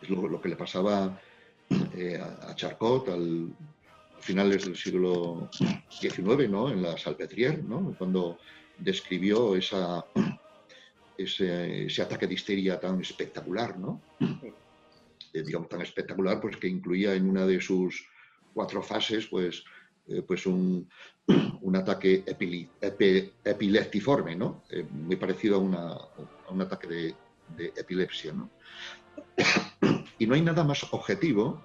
es 0.00 0.10
lo, 0.10 0.28
lo, 0.28 0.40
que 0.40 0.48
le 0.48 0.56
pasaba 0.56 1.04
a, 1.04 2.48
a 2.48 2.54
Charcot 2.54 3.08
al, 3.08 3.52
finales 4.22 4.64
del 4.64 4.76
siglo 4.76 5.50
XIX, 5.90 6.48
¿no? 6.48 6.70
en 6.70 6.82
la 6.82 6.96
Salpetriere, 6.96 7.62
¿no? 7.62 7.94
cuando 7.98 8.38
describió 8.78 9.54
esa, 9.56 10.04
ese, 11.16 11.86
ese, 11.86 12.02
ataque 12.02 12.26
de 12.26 12.34
histeria 12.34 12.80
tan 12.80 13.00
espectacular, 13.00 13.78
¿no? 13.78 14.00
Eh, 15.32 15.42
digamos, 15.42 15.68
tan 15.68 15.80
espectacular, 15.80 16.40
pues 16.40 16.56
que 16.56 16.68
incluía 16.68 17.14
en 17.14 17.28
una 17.28 17.46
de 17.46 17.60
sus 17.60 18.06
cuatro 18.52 18.82
fases, 18.82 19.26
pues, 19.26 19.64
eh, 20.08 20.22
pues 20.22 20.46
un, 20.46 20.88
un 21.62 21.76
ataque 21.76 22.22
epi, 22.26 22.68
epi, 22.80 23.32
epileptiforme, 23.44 24.36
¿no? 24.36 24.64
Eh, 24.70 24.84
muy 24.90 25.16
parecido 25.16 25.56
a, 25.56 25.58
una, 25.58 25.92
a, 25.92 26.50
un 26.50 26.60
ataque 26.60 26.86
de, 26.88 27.14
de 27.56 27.72
epilepsia, 27.76 28.32
¿no? 28.32 28.50
Y 30.18 30.26
no 30.26 30.34
hay 30.34 30.42
nada 30.42 30.62
más 30.62 30.84
objetivo 30.92 31.64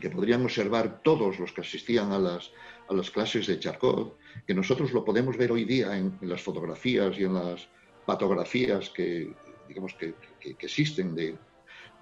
que 0.00 0.10
podrían 0.10 0.42
observar 0.42 1.02
todos 1.02 1.38
los 1.38 1.52
que 1.52 1.60
asistían 1.60 2.12
a 2.12 2.18
las, 2.18 2.50
a 2.88 2.94
las 2.94 3.10
clases 3.10 3.46
de 3.46 3.58
Charcot, 3.58 4.16
que 4.46 4.54
nosotros 4.54 4.92
lo 4.92 5.04
podemos 5.04 5.36
ver 5.36 5.52
hoy 5.52 5.64
día 5.64 5.96
en, 5.96 6.18
en 6.20 6.28
las 6.28 6.42
fotografías 6.42 7.18
y 7.18 7.24
en 7.24 7.34
las 7.34 7.68
patografías 8.06 8.90
que, 8.90 9.32
digamos, 9.68 9.94
que, 9.94 10.14
que, 10.40 10.54
que 10.54 10.66
existen 10.66 11.14
de, 11.14 11.36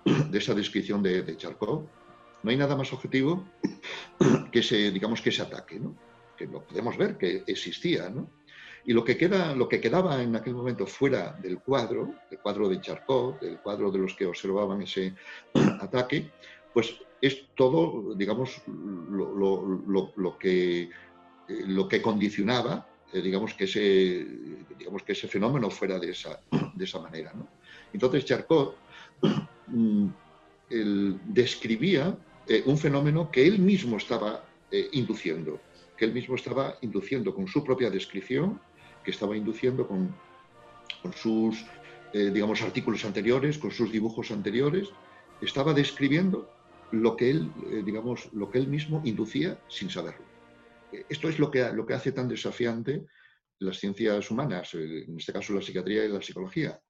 de, 0.04 0.38
esa 0.38 0.54
descripción 0.54 1.02
de, 1.02 1.22
de, 1.22 1.36
Charcot, 1.36 1.88
no 2.42 2.50
hay 2.50 2.56
nada 2.56 2.76
más 2.76 2.92
objetivo 2.92 3.44
que 4.52 4.60
ese, 4.60 4.90
digamos, 4.90 5.20
que 5.20 5.30
ese 5.30 5.42
ataque, 5.42 5.80
¿no? 5.80 5.96
que 6.36 6.46
lo 6.46 6.62
podemos 6.62 6.96
ver 6.96 7.16
que 7.16 7.42
existía. 7.46 8.08
¿no? 8.08 8.30
Y 8.84 8.92
lo 8.92 9.02
que, 9.04 9.16
queda, 9.16 9.54
lo 9.54 9.68
que 9.68 9.80
quedaba 9.80 10.22
en 10.22 10.36
aquel 10.36 10.54
momento 10.54 10.86
fuera 10.86 11.32
del 11.42 11.58
cuadro, 11.58 12.14
del 12.30 12.38
cuadro 12.38 12.68
de 12.68 12.80
Charcot, 12.80 13.40
del 13.40 13.58
cuadro 13.58 13.90
de 13.90 13.98
los 13.98 14.14
que 14.14 14.26
observaban 14.26 14.82
ese 14.82 15.14
ataque, 15.80 16.30
pues 16.72 16.94
es 17.20 17.46
todo, 17.54 18.14
digamos, 18.14 18.62
lo, 18.66 19.34
lo, 19.86 20.12
lo 20.16 20.38
que, 20.38 20.82
eh, 20.82 20.88
lo 21.66 21.88
que 21.88 22.02
condicionaba, 22.02 22.86
eh, 23.12 23.20
digamos, 23.20 23.54
que 23.54 23.64
ese, 23.64 24.26
digamos, 24.78 25.02
que 25.02 25.12
ese 25.12 25.28
fenómeno 25.28 25.70
fuera 25.70 25.98
de 25.98 26.10
esa, 26.10 26.40
de 26.74 26.84
esa 26.84 27.00
manera. 27.00 27.32
¿no? 27.34 27.48
Entonces 27.92 28.24
Charcot 28.24 28.76
mm, 29.68 30.06
describía 31.28 32.16
eh, 32.48 32.62
un 32.66 32.76
fenómeno 32.76 33.30
que 33.30 33.46
él 33.46 33.58
mismo 33.58 33.96
estaba 33.96 34.44
induciendo, 34.92 35.60
que 35.96 36.04
él 36.04 36.12
mismo 36.12 36.34
estaba 36.34 36.76
induciendo 36.82 37.32
con 37.32 37.46
su 37.46 37.62
propia 37.62 37.88
descripción, 37.88 38.60
que 39.04 39.12
estaba 39.12 39.36
induciendo 39.36 39.86
con, 39.86 40.12
con 41.00 41.12
sus, 41.12 41.64
digamos, 42.12 42.60
artículos 42.62 43.04
anteriores, 43.04 43.58
con 43.58 43.70
sus 43.70 43.92
dibujos 43.92 44.32
anteriores, 44.32 44.88
estaba 45.40 45.72
describiendo 45.72 46.50
lo 46.92 47.16
que 47.16 47.30
él, 47.30 47.50
eh, 47.70 47.82
digamos, 47.84 48.32
lo 48.32 48.50
que 48.50 48.58
él 48.58 48.68
mismo 48.68 49.02
inducía 49.04 49.60
sin 49.68 49.90
saberlo. 49.90 50.24
Eh, 50.92 51.04
esto 51.08 51.28
es 51.28 51.38
lo 51.38 51.50
que, 51.50 51.70
lo 51.72 51.86
que 51.86 51.94
hace 51.94 52.12
tan 52.12 52.28
desafiante 52.28 53.06
las 53.58 53.78
ciencias 53.78 54.30
humanas, 54.30 54.74
eh, 54.74 55.04
en 55.08 55.16
este 55.16 55.32
caso 55.32 55.54
la 55.54 55.62
psiquiatría 55.62 56.04
y 56.04 56.08
la 56.08 56.22
psicología, 56.22 56.80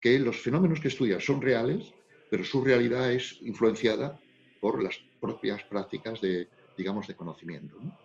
que 0.00 0.18
los 0.18 0.40
fenómenos 0.40 0.80
que 0.80 0.88
estudia 0.88 1.20
son 1.20 1.40
reales, 1.40 1.92
pero 2.30 2.44
su 2.44 2.62
realidad 2.64 3.12
es 3.12 3.38
influenciada 3.42 4.18
por 4.60 4.82
las 4.82 4.98
propias 5.20 5.62
prácticas 5.64 6.20
de, 6.20 6.48
digamos, 6.76 7.06
de 7.06 7.14
conocimiento. 7.14 7.76
¿no? 7.80 7.96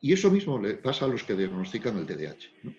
Y 0.00 0.12
eso 0.12 0.30
mismo 0.30 0.58
le 0.58 0.74
pasa 0.74 1.04
a 1.04 1.08
los 1.08 1.22
que 1.22 1.34
diagnostican 1.34 1.96
el 1.96 2.06
TDAH. 2.06 2.74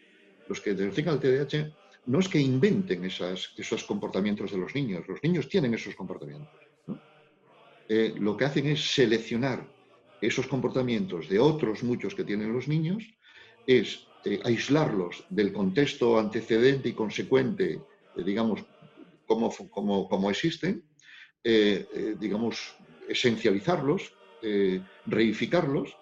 Los 0.49 0.59
que 0.59 0.73
diagnostican 0.73 1.15
el 1.15 1.19
TDAH 1.19 1.73
no 2.07 2.19
es 2.19 2.27
que 2.27 2.39
inventen 2.39 3.05
esas, 3.05 3.53
esos 3.57 3.83
comportamientos 3.85 4.51
de 4.51 4.57
los 4.57 4.75
niños, 4.75 5.07
los 5.07 5.23
niños 5.23 5.47
tienen 5.47 5.73
esos 5.73 5.95
comportamientos 5.95 6.70
eh, 7.93 8.13
lo 8.17 8.37
que 8.37 8.45
hacen 8.45 8.67
es 8.67 8.93
seleccionar 8.95 9.67
esos 10.21 10.47
comportamientos 10.47 11.27
de 11.27 11.39
otros 11.39 11.83
muchos 11.83 12.15
que 12.15 12.23
tienen 12.23 12.53
los 12.53 12.69
niños, 12.69 13.03
es 13.67 14.07
eh, 14.23 14.39
aislarlos 14.45 15.25
del 15.29 15.51
contexto 15.51 16.17
antecedente 16.17 16.87
y 16.87 16.93
consecuente, 16.93 17.81
eh, 18.15 18.23
digamos, 18.23 18.63
como, 19.25 19.51
como, 19.69 20.07
como 20.07 20.29
existen, 20.29 20.85
eh, 21.43 21.85
eh, 21.93 22.15
digamos, 22.17 22.75
esencializarlos, 23.09 24.13
reificarlos 25.05 25.95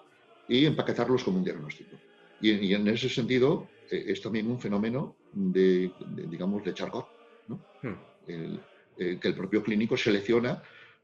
y 0.48 0.66
empaquetarlos 0.66 1.24
como 1.24 1.40
un 1.40 1.44
diagnóstico. 1.44 1.98
Y, 2.40 2.52
y 2.52 2.74
en 2.76 2.88
ese 2.88 3.10
sentido 3.10 3.68
es 3.90 4.22
también 4.22 4.50
un 4.50 4.62
fenómeno 4.62 5.16
de, 5.34 5.92
de 6.06 6.28
digamos, 6.28 6.64
de 6.64 6.74
Charcot, 6.74 7.08
¿no? 7.48 7.60
hmm. 7.82 7.96
el, 8.28 9.20
que 9.20 9.28
el 9.28 9.34
propio 9.34 9.62
clínico 9.62 9.98
selecciona 9.98 10.62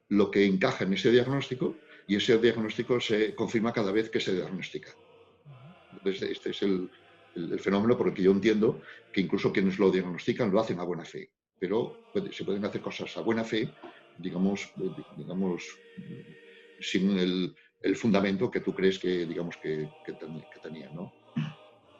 lo 0.10 0.30
que 0.32 0.46
encaja 0.46 0.84
en 0.84 0.94
ese 0.94 1.12
diagnóstico 1.12 1.76
y 2.08 2.16
ese 2.16 2.38
diagnóstico 2.38 3.00
se 3.00 3.34
confirma 3.34 3.74
cada 3.74 3.92
vez 3.92 4.10
que 4.10 4.20
se 4.20 4.34
diagnostica. 4.34 4.90
Este 6.04 6.52
es 6.52 6.62
el, 6.62 6.90
fenómeno 7.60 7.98
por 7.98 8.08
el 8.08 8.14
que 8.14 8.24
yo 8.24 8.32
entiendo 8.32 8.82
que 9.12 9.22
incluso 9.22 9.52
quienes 9.52 9.80
lo 9.80 9.92
diagnostican 9.92 10.52
lo 10.52 10.60
hacen 10.60 10.80
a 10.80 10.84
buena 10.84 11.04
fe. 11.04 11.32
Pero 11.60 12.12
se 12.32 12.44
pueden 12.44 12.64
hacer 12.66 12.82
cosas 12.82 13.16
a 13.18 13.22
buena 13.22 13.44
fe, 13.44 13.70
digamos, 14.20 14.72
digamos 15.18 15.64
sin 16.80 17.18
el, 17.18 17.56
fundamento 17.96 18.50
que 18.50 18.62
tú 18.62 18.74
crees 18.74 18.98
que, 18.98 19.26
digamos, 19.26 19.58
que, 19.58 19.88
que, 20.06 20.14
tenía, 20.62 20.90
¿no? 20.90 21.14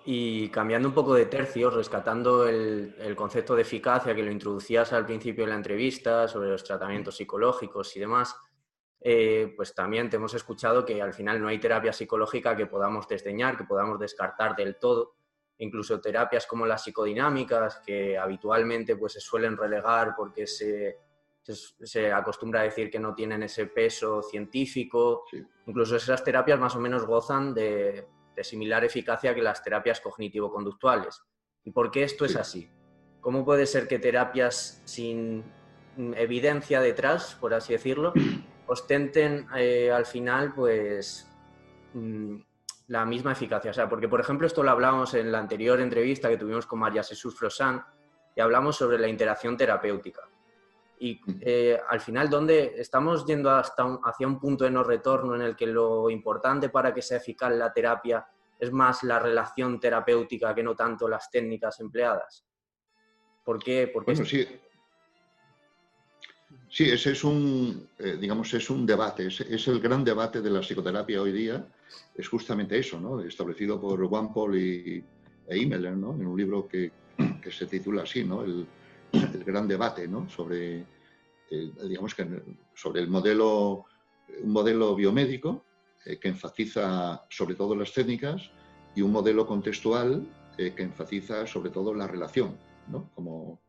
Y 0.08 0.50
cambiando 0.50 0.88
un 0.88 0.94
poco 0.94 1.16
de 1.16 1.26
tercio, 1.26 1.72
rescatando 1.72 2.48
el, 2.48 2.96
el, 3.00 3.16
concepto 3.16 3.56
de 3.56 3.64
eficacia 3.64 4.14
que 4.14 4.22
lo 4.22 4.32
introducías 4.32 4.94
al 4.94 5.06
principio 5.06 5.46
de 5.46 5.50
la 5.50 5.58
entrevista 5.58 6.28
sobre 6.28 6.50
los 6.50 6.64
tratamientos 6.64 7.18
psicológicos 7.18 7.96
y 7.96 8.00
demás, 8.00 8.36
eh, 9.08 9.54
pues 9.56 9.76
también 9.76 10.10
te 10.10 10.16
hemos 10.16 10.34
escuchado 10.34 10.84
que 10.84 11.00
al 11.00 11.14
final 11.14 11.40
no 11.40 11.48
hay 11.48 11.60
terapia 11.60 11.94
psicológica 11.94 12.56
que 12.56 12.66
podamos 12.66 13.08
desdeñar, 13.08 13.56
que 13.56 13.64
podamos 13.64 14.00
descartar 14.00 14.56
del 14.56 14.78
todo. 14.78 15.18
Incluso 15.60 16.02
terapias 16.02 16.48
como 16.48 16.66
las 16.66 16.84
psicodinámicas, 16.84 17.82
que 17.86 18.18
habitualmente 18.18 18.96
pues, 18.96 19.14
se 19.14 19.20
suelen 19.20 19.58
relegar 19.58 20.16
porque 20.18 20.48
se, 20.48 20.98
se, 21.44 22.12
acostumbra 22.12 22.62
a 22.62 22.64
decir 22.64 22.90
que 22.90 23.00
no 23.00 23.14
tienen 23.14 23.44
ese 23.44 23.68
peso 23.68 24.24
científico. 24.24 25.26
Incluso 25.68 25.98
esas 25.98 26.24
terapias 26.24 26.60
más 26.60 26.76
o 26.76 26.80
menos 26.80 27.06
gozan 27.06 27.54
de, 27.54 28.08
similar 28.44 28.84
eficacia 28.84 29.34
que 29.34 29.42
las 29.42 29.64
terapias 29.64 30.02
cognitivo-conductuales. 30.02 31.24
¿Y 31.64 31.72
por 31.72 31.92
qué 31.92 32.04
esto 32.04 32.26
es 32.26 32.36
así? 32.36 32.70
¿Cómo 33.22 33.44
puede 33.44 33.66
ser 33.66 33.88
que 33.88 34.00
terapias 34.00 34.82
sin 34.86 35.44
evidencia 35.98 36.82
detrás, 36.82 37.36
por 37.40 37.54
así 37.54 37.74
decirlo, 37.74 38.14
ostenten 38.68 39.48
eh, 39.56 39.92
al 39.92 40.06
final, 40.06 40.54
pues, 40.54 41.28
mm, 41.94 42.38
la 42.88 43.06
misma 43.06 43.32
eficacia. 43.32 43.72
O 43.72 43.74
sea, 43.74 43.90
porque, 43.90 44.08
por 44.08 44.20
ejemplo, 44.20 44.46
esto 44.46 44.64
lo 44.64 44.72
hablamos 44.72 45.14
en 45.14 45.32
la 45.32 45.40
anterior 45.40 45.80
entrevista 45.80 46.30
que 46.30 46.38
tuvimos 46.38 46.66
con 46.66 46.80
María 46.80 47.04
Jesús 47.04 47.36
Frosan 47.38 47.84
y 48.36 48.42
hablamos 48.42 48.76
sobre 48.76 49.00
la 49.00 49.08
interacción 49.08 49.58
terapéutica. 49.58 50.30
Y 51.00 51.20
eh, 51.42 51.80
al 51.90 52.00
final, 52.00 52.30
¿dónde 52.30 52.74
estamos 52.78 53.26
yendo 53.26 53.52
hasta 53.52 54.00
hacia 54.04 54.28
un 54.28 54.40
punto 54.40 54.64
de 54.64 54.72
no 54.72 54.84
retorno 54.84 55.36
en 55.36 55.42
el 55.42 55.56
que 55.56 55.68
lo 55.68 56.10
importante 56.10 56.70
para 56.70 56.94
que 56.94 57.02
sea 57.02 57.18
eficaz 57.18 57.54
la 57.54 57.74
terapia 57.74 58.26
es 58.58 58.72
más 58.72 59.04
la 59.04 59.20
relación 59.20 59.80
terapéutica 59.80 60.56
que 60.56 60.64
no 60.64 60.76
tanto 60.76 61.08
las 61.08 61.30
técnicas 61.30 61.80
empleadas? 61.80 62.46
¿Por 63.44 63.62
qué? 63.62 63.90
Porque 63.94 64.12
bueno, 64.12 64.26
sí, 64.26 64.48
Sí, 66.76 66.90
ese 66.90 67.12
es 67.12 67.24
un, 67.24 67.88
eh, 68.00 68.18
digamos, 68.20 68.54
es 68.54 68.70
un 68.70 68.86
debate, 68.86 69.28
es, 69.28 69.68
el 69.68 69.80
gran 69.80 70.04
debate 70.04 70.42
de 70.42 70.50
la 70.50 70.60
psicoterapia 70.60 71.22
hoy 71.22 71.32
día, 71.32 71.66
es 72.14 72.28
justamente 72.28 72.78
eso, 72.78 73.00
¿no? 73.00 73.22
Establecido 73.22 73.80
por 73.80 74.06
Juan 74.08 74.34
Paul 74.34 74.58
y, 74.58 75.02
e 75.48 75.58
Imeler, 75.58 75.96
¿no? 75.96 76.14
En 76.14 76.28
un 76.28 76.38
libro 76.38 76.68
que, 76.68 76.92
que 77.42 77.50
se 77.50 77.68
titula 77.68 78.04
así, 78.04 78.26
¿no? 78.26 78.44
El, 78.44 78.68
el 79.16 79.44
gran 79.44 79.68
debate, 79.68 80.08
¿no? 80.08 80.30
Sobre, 80.30 80.80
eh, 81.50 81.72
digamos 81.88 82.14
que 82.14 82.28
sobre 82.74 83.02
el 83.02 83.08
modelo, 83.08 83.86
un 84.42 84.52
modelo 84.52 84.96
biomédico 84.96 85.64
eh, 86.06 86.20
que 86.20 86.30
enfatiza 86.30 87.26
sobre 87.30 87.56
todo 87.56 87.76
las 87.76 87.94
técnicas 87.94 88.52
y 88.96 89.02
un 89.02 89.12
modelo 89.12 89.46
contextual 89.46 90.26
que 90.56 90.74
enfatiza 90.78 91.46
sobre 91.46 91.70
todo 91.70 91.94
la 91.94 92.08
relación, 92.08 92.58
¿no? 92.88 93.12
Como, 93.14 93.62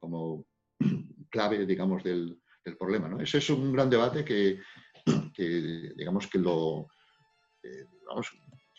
como 0.00 0.44
clave, 1.30 1.64
digamos, 1.66 2.02
del, 2.02 2.38
problema. 2.78 3.08
¿no? 3.08 3.20
Ese 3.20 3.38
es 3.38 3.50
un 3.50 3.72
gran 3.72 3.90
debate 3.90 4.24
que, 4.24 4.60
digamos, 5.96 6.28
que 6.28 6.38
lo... 6.38 6.88
Eh, 7.62 7.86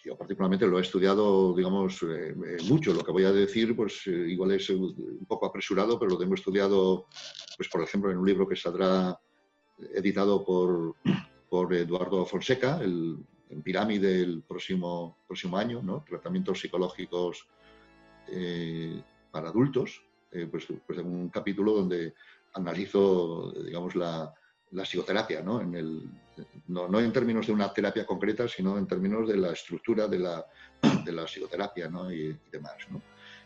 yo 0.03 0.17
particularmente 0.17 0.67
lo 0.67 0.77
he 0.77 0.81
estudiado, 0.81 1.53
digamos, 1.55 2.03
eh, 2.03 2.35
eh, 2.45 2.57
mucho. 2.67 2.93
Lo 2.93 3.03
que 3.03 3.11
voy 3.11 3.23
a 3.23 3.31
decir, 3.31 3.75
pues 3.75 4.05
igual 4.07 4.51
es 4.51 4.69
un 4.69 5.25
poco 5.27 5.45
apresurado, 5.45 5.97
pero 5.97 6.11
lo 6.11 6.17
tengo 6.17 6.35
estudiado, 6.35 7.07
pues 7.55 7.69
por 7.69 7.81
ejemplo, 7.81 8.11
en 8.11 8.17
un 8.17 8.25
libro 8.25 8.47
que 8.47 8.55
saldrá 8.55 9.17
editado 9.93 10.43
por, 10.43 10.95
por 11.49 11.73
Eduardo 11.73 12.25
Fonseca, 12.25 12.79
el, 12.81 13.17
en 13.49 13.61
Pirámide 13.61 14.21
el 14.21 14.43
próximo, 14.43 15.19
próximo 15.25 15.57
año, 15.57 15.81
¿no? 15.81 16.03
Tratamientos 16.07 16.59
psicológicos 16.59 17.47
para 19.31 19.49
adultos, 19.49 20.01
pues, 20.29 20.67
pues 20.87 20.99
en 20.99 21.05
un 21.05 21.29
capítulo 21.29 21.73
donde 21.73 22.13
analizo, 22.53 23.51
digamos, 23.63 23.95
la, 23.95 24.33
psicoterapia, 24.81 25.41
¿no? 25.43 25.61
En 25.61 25.75
el, 25.75 26.09
no, 26.67 26.99
en 26.99 27.13
términos 27.13 27.47
de 27.47 27.53
una 27.53 27.71
terapia 27.71 28.05
concreta, 28.05 28.47
sino 28.47 28.77
en 28.77 28.87
términos 28.87 29.27
de 29.27 29.37
la 29.37 29.51
estructura 29.51 30.07
de 30.07 30.19
la, 30.19 30.45
de 31.05 31.11
la 31.11 31.25
psicoterapia 31.25 31.89
¿no? 31.89 32.11
y, 32.11 32.35
demás. 32.51 32.75
¿no? 32.89 33.01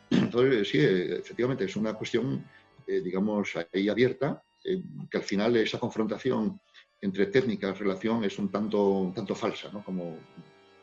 Entonces, 0.09 0.69
sí, 0.69 0.79
efectivamente, 0.79 1.65
es 1.65 1.75
una 1.75 1.93
cuestión, 1.93 2.45
eh, 2.85 3.01
digamos, 3.01 3.53
ahí 3.73 3.89
abierta, 3.89 4.41
eh, 4.63 4.81
que 5.09 5.17
al 5.17 5.23
final 5.23 5.55
esa 5.57 5.79
confrontación 5.79 6.59
entre 7.01 7.27
técnicas, 7.27 7.77
relación, 7.77 8.23
es 8.23 8.39
un 8.39 8.49
tanto, 8.49 8.89
un 8.89 9.13
tanto 9.13 9.35
falsa, 9.35 9.69
¿no? 9.71 9.83
Como 9.83 10.17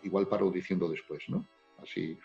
igual 0.04 0.28
paro 0.28 0.50
diciendo 0.50 0.88
después, 0.88 1.24
¿no? 1.28 1.44
Así. 1.82 2.16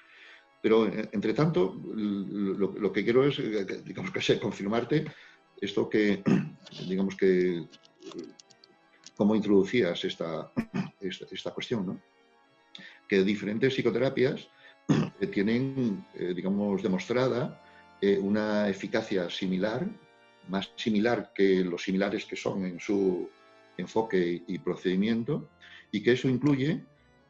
Pero, 0.62 0.86
eh, 0.88 1.10
entre 1.12 1.34
tanto, 1.34 1.82
lo, 1.96 2.72
lo 2.74 2.92
que 2.92 3.04
quiero 3.04 3.26
es, 3.26 3.38
digamos, 3.84 4.12
que 4.12 4.40
confirmarte 4.40 5.06
esto 5.60 5.90
que, 5.90 6.22
digamos 6.88 7.16
que, 7.16 7.68
cómo 9.16 9.36
introducías 9.36 10.04
esta, 10.06 10.52
esta, 11.02 11.52
cuestión, 11.52 11.86
¿no? 11.86 12.02
Que 13.08 13.24
diferentes 13.24 13.74
psicoterapias 13.74 14.48
eh, 15.20 15.28
tienen, 15.28 16.06
eh, 16.16 16.34
digamos, 16.34 16.82
demostrada 16.82 17.62
eh, 18.02 18.18
una 18.18 18.70
eficacia 18.70 19.30
similar, 19.30 19.86
más 20.48 20.72
similar 20.76 21.32
que 21.36 21.64
los 21.66 21.84
similares 21.84 22.26
que 22.26 22.36
son 22.36 22.66
en 22.66 22.80
su 22.80 23.30
enfoque 23.78 24.44
y 24.48 24.58
procedimiento, 24.60 25.50
y 25.92 26.02
que 26.02 26.14
eso 26.14 26.30
incluye, 26.30 26.84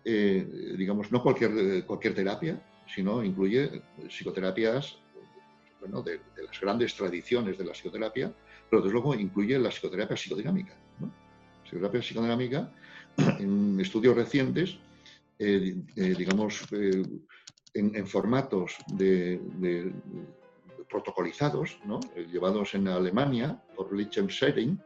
digamos, 0.03 1.11
no 1.11 1.21
cualquier, 1.21 1.85
cualquier 1.85 2.15
terapia, 2.15 2.61
sino 2.87 3.23
incluye 3.23 3.83
psicoterapias 4.09 4.97
de, 6.03 6.19
las 6.43 6.59
grandes 6.59 6.95
tradiciones 6.95 7.57
de 7.57 7.65
la 7.65 7.73
psicoterapia, 7.73 8.33
pero 8.69 8.81
desde 8.81 8.93
luego 8.93 9.15
incluye 9.15 9.57
la 9.57 9.69
psicoterapia 9.69 10.15
psicodinámica. 10.15 10.73
¿no? 10.99 11.11
Psicoterapia 11.63 12.01
psicodinámica, 12.01 12.71
en 13.39 13.79
estudios 13.79 14.15
recientes, 14.15 14.77
eh, 15.37 15.75
eh, 15.95 16.15
digamos, 16.17 16.67
eh, 16.73 17.01
en, 17.73 18.05
formatos 18.07 18.75
protocolizados, 20.89 21.79
llevados 22.31 22.73
en 22.73 22.87
Alemania 22.87 23.61
por 23.75 23.95
Lichtenstein, 23.95 24.81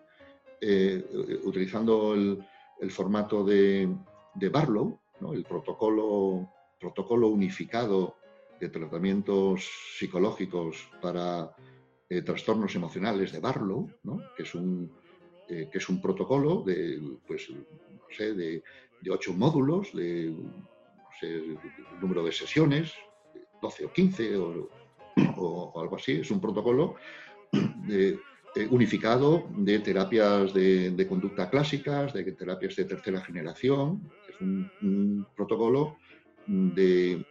utilizando 1.43 2.13
el, 2.13 2.91
formato 2.91 3.43
de, 3.45 3.89
Barlow, 4.51 4.99
el 5.33 5.43
protocolo, 5.43 6.49
protocolo 6.79 7.29
unificado 7.29 8.17
de 8.59 8.69
tratamientos 8.69 9.67
psicológicos 9.97 10.89
para 11.01 11.55
eh, 12.09 12.21
trastornos 12.21 12.75
emocionales 12.75 13.31
de 13.31 13.39
Barlow, 13.39 13.89
que, 14.35 14.43
es 14.43 14.53
un, 14.55 14.91
eh, 15.49 15.69
que 15.71 15.77
es 15.77 15.89
un 15.89 16.01
protocolo 16.01 16.61
de, 16.61 17.01
pues, 17.25 17.49
no 17.49 18.05
sé, 18.15 18.33
de, 18.33 18.61
ocho 19.09 19.33
módulos, 19.33 19.93
de 19.93 20.33
número 22.01 22.23
de 22.23 22.31
sesiones, 22.31 22.93
12 23.61 23.85
o 23.85 23.91
15 23.91 24.37
o, 24.37 25.79
algo 25.79 25.95
así. 25.95 26.13
Es 26.13 26.31
un 26.31 26.39
protocolo 26.39 26.95
eh, 27.89 28.17
unificado 28.69 29.47
de 29.57 29.79
terapias 29.79 30.53
de, 30.53 31.05
conducta 31.07 31.49
clásicas, 31.49 32.13
de 32.13 32.31
terapias 32.33 32.75
de 32.75 32.85
tercera 32.85 33.21
generación. 33.21 34.09
Es 34.29 34.39
un 34.41 35.25
protocolo 35.35 35.97
de 36.47 37.25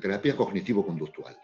terapia 0.00 0.36
cognitivo-conductual. 0.36 1.36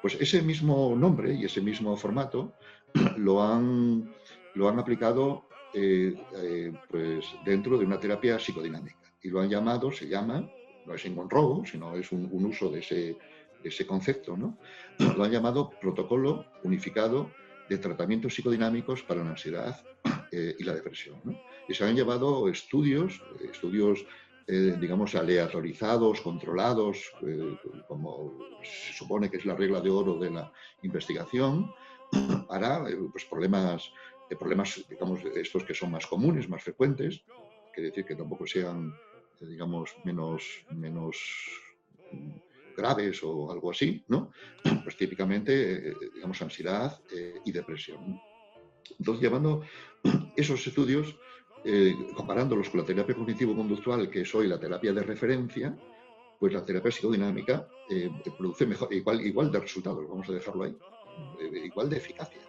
Pues 0.00 0.16
ese 0.20 0.42
mismo 0.42 0.94
nombre 0.96 1.34
y 1.34 1.44
ese 1.44 1.60
mismo 1.60 1.96
formato 1.96 2.54
lo 3.16 3.42
han, 3.42 4.12
lo 4.54 4.68
han 4.68 4.78
aplicado 4.78 5.48
eh, 5.74 6.14
eh, 6.36 6.72
pues 6.88 7.26
dentro 7.44 7.78
de 7.78 7.84
una 7.84 8.00
terapia 8.00 8.38
psicodinámica 8.38 8.96
y 9.22 9.28
lo 9.28 9.40
han 9.40 9.50
llamado, 9.50 9.90
se 9.92 10.08
llama, 10.08 10.48
no 10.86 10.94
es 10.94 11.04
un 11.04 11.28
robo, 11.28 11.64
sino 11.66 11.96
es 11.96 12.10
un, 12.12 12.28
uso 12.32 12.70
de 12.70 12.80
ese, 12.80 13.18
ese 13.62 13.86
concepto, 13.86 14.36
¿no? 14.36 14.58
lo 15.16 15.24
han 15.24 15.30
llamado 15.30 15.70
protocolo 15.80 16.46
unificado 16.62 17.30
de 17.68 17.78
tratamientos 17.78 18.34
psicodinámicos 18.34 19.02
para 19.02 19.22
la 19.22 19.30
ansiedad 19.30 19.84
y 20.32 20.62
la 20.62 20.74
depresión. 20.74 21.20
Y 21.68 21.74
se 21.74 21.84
han 21.84 21.96
llevado 21.96 22.48
estudios, 22.48 23.20
estudios 23.50 24.06
eh, 24.50 24.78
digamos, 24.80 25.14
aleatorizados, 25.14 26.22
controlados, 26.22 27.12
eh, 27.20 27.54
como 27.86 28.32
se 28.62 28.94
supone 28.94 29.30
que 29.30 29.36
es 29.36 29.44
la 29.44 29.54
regla 29.54 29.78
de 29.82 29.90
oro 29.90 30.18
de 30.18 30.30
la 30.30 30.50
investigación, 30.80 31.70
para 32.48 32.88
eh, 32.88 32.96
pues, 33.12 33.26
problemas, 33.26 33.92
problemas, 34.38 34.82
digamos, 34.88 35.20
estos 35.36 35.64
que 35.64 35.74
son 35.74 35.90
más 35.90 36.06
comunes, 36.06 36.48
más 36.48 36.62
frecuentes, 36.62 37.22
quiere 37.74 37.90
decir 37.90 38.06
que 38.06 38.16
tampoco 38.16 38.46
sean, 38.46 38.90
digamos, 39.38 39.94
menos, 40.04 40.64
menos 40.70 41.18
graves 42.74 43.22
o 43.22 43.52
algo 43.52 43.70
así, 43.70 44.02
¿no? 44.08 44.30
Pues 44.82 44.96
típicamente, 44.96 45.94
digamos, 46.14 46.40
ansiedad 46.40 46.98
y 47.44 47.52
depresión. 47.52 48.18
Entonces, 48.98 49.22
llevando 49.22 49.60
esos 50.36 50.66
estudios, 50.66 51.18
comparándolos 52.14 52.70
con 52.70 52.80
la 52.80 52.86
terapia 52.86 53.14
cognitivo-conductual, 53.14 54.08
que 54.08 54.22
es 54.22 54.34
hoy 54.34 54.46
la 54.46 54.58
terapia 54.58 54.92
de 54.92 55.02
referencia, 55.02 55.76
pues 56.38 56.52
la 56.52 56.64
terapia 56.64 56.90
psicodinámica 56.90 57.68
produce 58.38 58.66
mejor, 58.66 58.92
igual, 58.92 59.52
de 59.52 59.60
resultados, 59.60 60.08
vamos 60.08 60.28
a 60.28 60.32
dejarlo 60.32 60.64
ahí, 60.64 60.76
igual 61.64 61.90
de 61.90 61.96
eficacia, 61.96 62.40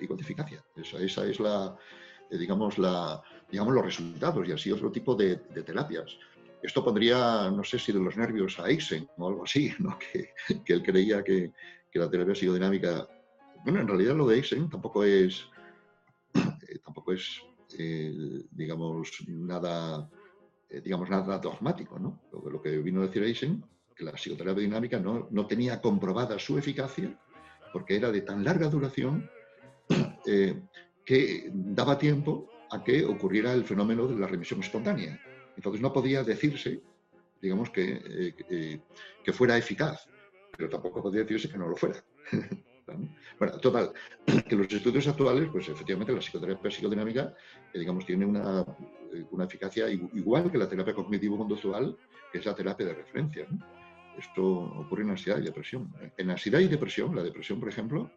igual 0.00 0.16
de 0.16 0.22
eficacia. 0.22 0.64
esa 0.76 1.26
es 1.26 1.40
la, 1.40 1.76
eh, 2.30 2.38
digamos, 2.38 2.78
la, 2.78 3.20
digamos, 3.50 3.74
los 3.74 3.84
resultados 3.84 4.48
y 4.48 4.52
así 4.52 4.70
otro 4.70 4.90
tipo 4.90 5.14
de, 5.14 5.36
terapias. 5.36 6.16
Esto 6.62 6.84
pondría, 6.84 7.50
no 7.50 7.64
sé 7.64 7.78
si 7.78 7.92
de 7.92 7.98
los 7.98 8.16
nervios 8.16 8.58
a 8.60 8.68
Eisen 8.68 9.08
o 9.16 9.28
algo 9.28 9.44
así, 9.44 9.72
¿no? 9.80 9.98
que, 9.98 10.32
él 10.66 10.82
creía 10.82 11.24
que, 11.24 11.52
la 11.94 12.08
terapia 12.08 12.34
psicodinámica... 12.34 13.08
Bueno, 13.64 13.80
en 13.80 13.88
realidad 13.88 14.14
lo 14.14 14.26
de 14.26 14.36
Eisen 14.36 14.70
tampoco 14.70 15.04
es, 15.04 15.46
eh, 16.34 16.78
tampoco 16.84 17.12
es 17.12 17.42
eh, 17.80 18.44
digamos, 18.50 19.24
nada, 19.28 20.08
digamos, 20.82 21.10
nada 21.10 21.38
dogmático. 21.38 21.98
¿no? 21.98 22.22
Lo, 22.32 22.50
lo, 22.50 22.62
que 22.62 22.78
vino 22.78 23.02
a 23.02 23.06
decir 23.06 23.22
Eisen, 23.22 23.64
que 23.94 24.04
la 24.04 24.12
psicoterapia 24.12 24.62
dinámica 24.62 24.98
no, 24.98 25.28
no 25.30 25.46
tenía 25.46 25.80
comprobada 25.80 26.38
su 26.38 26.58
eficacia 26.58 27.18
porque 27.72 27.96
era 27.96 28.10
de 28.10 28.22
tan 28.22 28.44
larga 28.44 28.68
duración 28.68 29.28
que 31.04 31.50
daba 31.52 31.98
tiempo 31.98 32.48
a 32.70 32.82
que 32.84 33.04
ocurriera 33.04 33.52
el 33.52 33.64
fenómeno 33.64 34.06
de 34.06 34.18
la 34.18 34.26
remisión 34.26 34.60
espontánea. 34.60 35.20
Entonces 35.56 35.80
no 35.80 35.92
podía 35.92 36.22
decirse, 36.22 36.82
digamos, 37.40 37.70
que, 37.70 38.34
eh, 38.48 38.80
que 39.24 39.32
fuera 39.32 39.58
eficaz, 39.58 40.08
pero 40.56 40.68
tampoco 40.68 41.02
podía 41.02 41.22
decirse 41.22 41.48
que 41.48 41.58
no 41.58 41.68
lo 41.68 41.76
fuera. 41.76 42.02
bueno, 43.38 43.58
total, 43.58 43.92
que 44.48 44.56
los 44.56 44.72
estudios 44.72 45.06
actuales, 45.08 45.48
pues 45.50 45.68
efectivamente 45.68 46.12
la 46.12 46.20
psicoterapia 46.20 46.70
psicodinámica, 46.70 47.34
eh, 47.72 47.78
digamos, 47.78 48.04
tiene 48.06 48.24
una, 48.24 48.60
eh, 49.12 49.24
una, 49.30 49.44
eficacia 49.44 49.88
igual 49.90 50.50
que 50.50 50.58
la 50.58 50.68
terapia 50.68 50.94
cognitivo-conductual, 50.94 51.96
que 52.32 52.38
es 52.38 52.44
la 52.44 52.54
terapia 52.54 52.86
de 52.86 52.94
referencia. 52.94 53.46
Esto 54.18 54.44
ocurre 54.44 55.02
en 55.02 55.10
ansiedad 55.10 55.38
y 55.38 55.44
depresión. 55.44 55.92
En 56.16 56.30
ansiedad 56.30 56.60
y 56.60 56.68
depresión, 56.68 57.14
la 57.14 57.22
depresión, 57.22 57.58
por 57.58 57.68
ejemplo, 57.68 58.10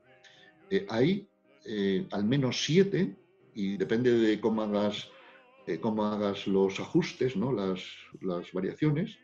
hay 0.90 1.28
eh, 1.66 2.08
al 2.12 2.26
menos 2.26 2.64
siete, 2.64 3.16
y 3.56 3.78
depende 3.78 4.12
de 4.12 4.41
cómo 4.41 4.64
hagas, 4.64 5.10
cómo 5.80 6.06
hagas 6.06 6.48
los 6.48 6.80
ajustes, 6.80 7.38
¿no? 7.38 7.54
las, 7.54 7.84
las 8.22 8.52
variaciones, 8.52 9.20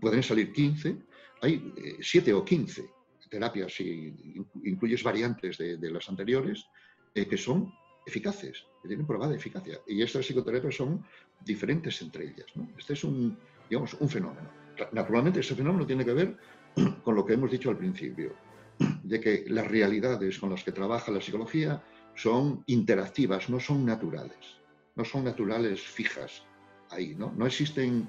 pueden 0.00 0.22
salir 0.22 0.52
15. 0.52 0.96
Hay 1.42 1.72
siete 2.00 2.32
o 2.32 2.44
15 2.44 2.93
terapias, 3.34 3.74
si 3.74 4.14
incluyes 4.62 5.02
variantes 5.02 5.58
de, 5.58 5.90
las 5.90 6.08
anteriores, 6.08 6.66
que 7.12 7.36
son 7.36 7.72
eficaces, 8.06 8.66
que 8.80 8.88
tienen 8.88 9.06
probada 9.06 9.34
eficacia. 9.34 9.80
Y 9.88 10.02
estas 10.02 10.26
psicoterapias 10.26 10.76
son 10.76 11.04
diferentes 11.44 12.00
entre 12.02 12.26
ellas. 12.26 12.46
Este 12.78 12.92
es 12.92 13.02
un, 13.02 13.36
digamos, 13.68 13.94
un 13.94 14.08
fenómeno. 14.08 14.48
Naturalmente, 14.92 15.40
ese 15.40 15.56
fenómeno 15.56 15.84
tiene 15.84 16.04
que 16.04 16.14
ver 16.14 16.36
con 17.04 17.14
lo 17.16 17.24
que 17.24 17.34
hemos 17.34 17.50
dicho 17.50 17.70
al 17.70 17.78
principio 17.78 18.34
de 19.02 19.20
que 19.20 19.44
las 19.48 19.66
realidades 19.66 20.38
con 20.38 20.50
las 20.50 20.62
que 20.62 20.72
trabaja 20.72 21.10
la 21.10 21.20
psicología 21.20 21.82
son 22.14 22.62
interactivas, 22.66 23.50
no 23.50 23.58
son 23.58 23.84
naturales, 23.84 24.60
no 24.94 25.04
son 25.04 25.24
naturales 25.24 25.80
fijas 25.80 26.44
ahí, 26.90 27.16
¿no? 27.16 27.32
No 27.36 27.46
existen 27.46 28.08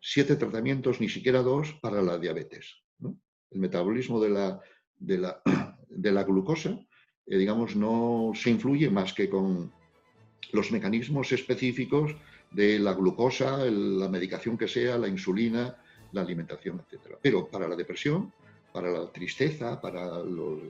siete 0.00 0.36
tratamientos, 0.36 1.00
ni 1.00 1.08
siquiera 1.08 1.42
dos, 1.42 1.72
para 1.80 2.02
la 2.02 2.18
diabetes. 2.18 2.76
El 3.52 3.60
metabolismo 3.60 4.20
de 4.98 6.10
la, 6.12 6.22
glucosa, 6.24 6.78
eh, 7.26 7.38
digamos, 7.38 7.76
no 7.76 8.32
se 8.34 8.50
influye 8.50 8.90
más 8.90 9.12
que 9.12 9.28
con 9.28 9.72
los 10.52 10.72
mecanismos 10.72 11.32
específicos 11.32 12.14
de 12.50 12.78
la 12.78 12.92
glucosa, 12.92 13.64
la 13.64 14.08
medicación 14.08 14.58
que 14.58 14.68
sea, 14.68 14.98
la 14.98 15.08
insulina, 15.08 15.76
la 16.12 16.20
alimentación, 16.20 16.82
etc. 16.90 17.16
Pero 17.22 17.48
para 17.48 17.66
la 17.68 17.76
depresión 17.76 18.32
para 18.72 18.90
la 18.90 19.12
tristeza, 19.12 19.80
para 19.80 20.18
los, 20.20 20.60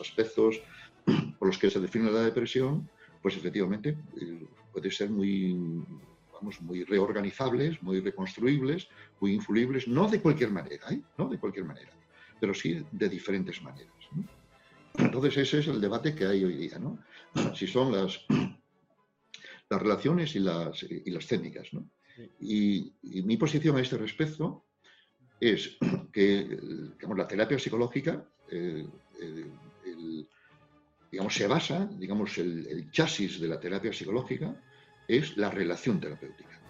aspectos 0.00 0.62
por 1.38 1.48
los 1.48 1.58
que 1.58 1.70
se 1.70 1.80
define 1.80 2.10
la 2.10 2.22
depresión, 2.22 2.88
pues 3.20 3.36
efectivamente 3.36 3.98
eh, 4.20 4.46
puede 4.72 4.90
ser 4.90 5.10
muy, 5.10 5.84
vamos, 6.32 6.60
muy 6.62 6.84
reorganizables, 6.84 7.82
muy 7.82 8.00
reconstruibles, 8.00 8.88
muy 9.18 9.34
influibles, 9.34 9.88
no 9.88 10.08
de 10.08 10.20
cualquier 10.20 10.52
manera, 10.52 10.86
¿eh? 10.90 11.00
no 11.18 11.28
de 11.28 11.38
cualquier 11.38 11.66
manera, 11.66 11.90
pero 12.40 12.54
sí 12.54 12.84
de 12.90 13.08
diferentes 13.08 13.62
maneras. 13.62 13.92
Entonces 14.94 15.36
ese 15.36 15.60
es 15.60 15.68
el 15.68 15.80
debate 15.80 16.14
que 16.14 16.26
hay 16.26 16.44
hoy 16.44 16.54
día, 16.54 16.78
¿no? 16.78 16.98
Si 17.54 17.66
son 17.66 17.92
las, 17.92 18.24
las 19.68 19.82
relaciones 19.82 20.34
y 20.34 20.40
las, 20.40 20.82
y 20.82 21.10
las 21.10 21.26
técnicas, 21.26 21.72
¿no? 21.72 21.88
Y, 22.38 22.92
y, 23.02 23.22
mi 23.22 23.36
posición 23.36 23.76
a 23.76 23.80
este 23.80 23.96
respecto 23.96 24.64
es 25.38 25.78
que 26.12 26.58
digamos, 26.98 27.16
la 27.16 27.28
terapia 27.28 27.58
psicológica 27.58 28.26
eh, 28.50 28.86
digamos, 31.10 31.34
se 31.34 31.46
basa, 31.46 31.86
digamos, 31.98 32.38
el, 32.38 32.90
chasis 32.90 33.40
de 33.40 33.48
la 33.48 33.58
terapia 33.58 33.92
psicológica 33.92 34.54
es 35.08 35.36
la 35.36 35.50
relación 35.50 36.00
terapéutica. 36.00 36.60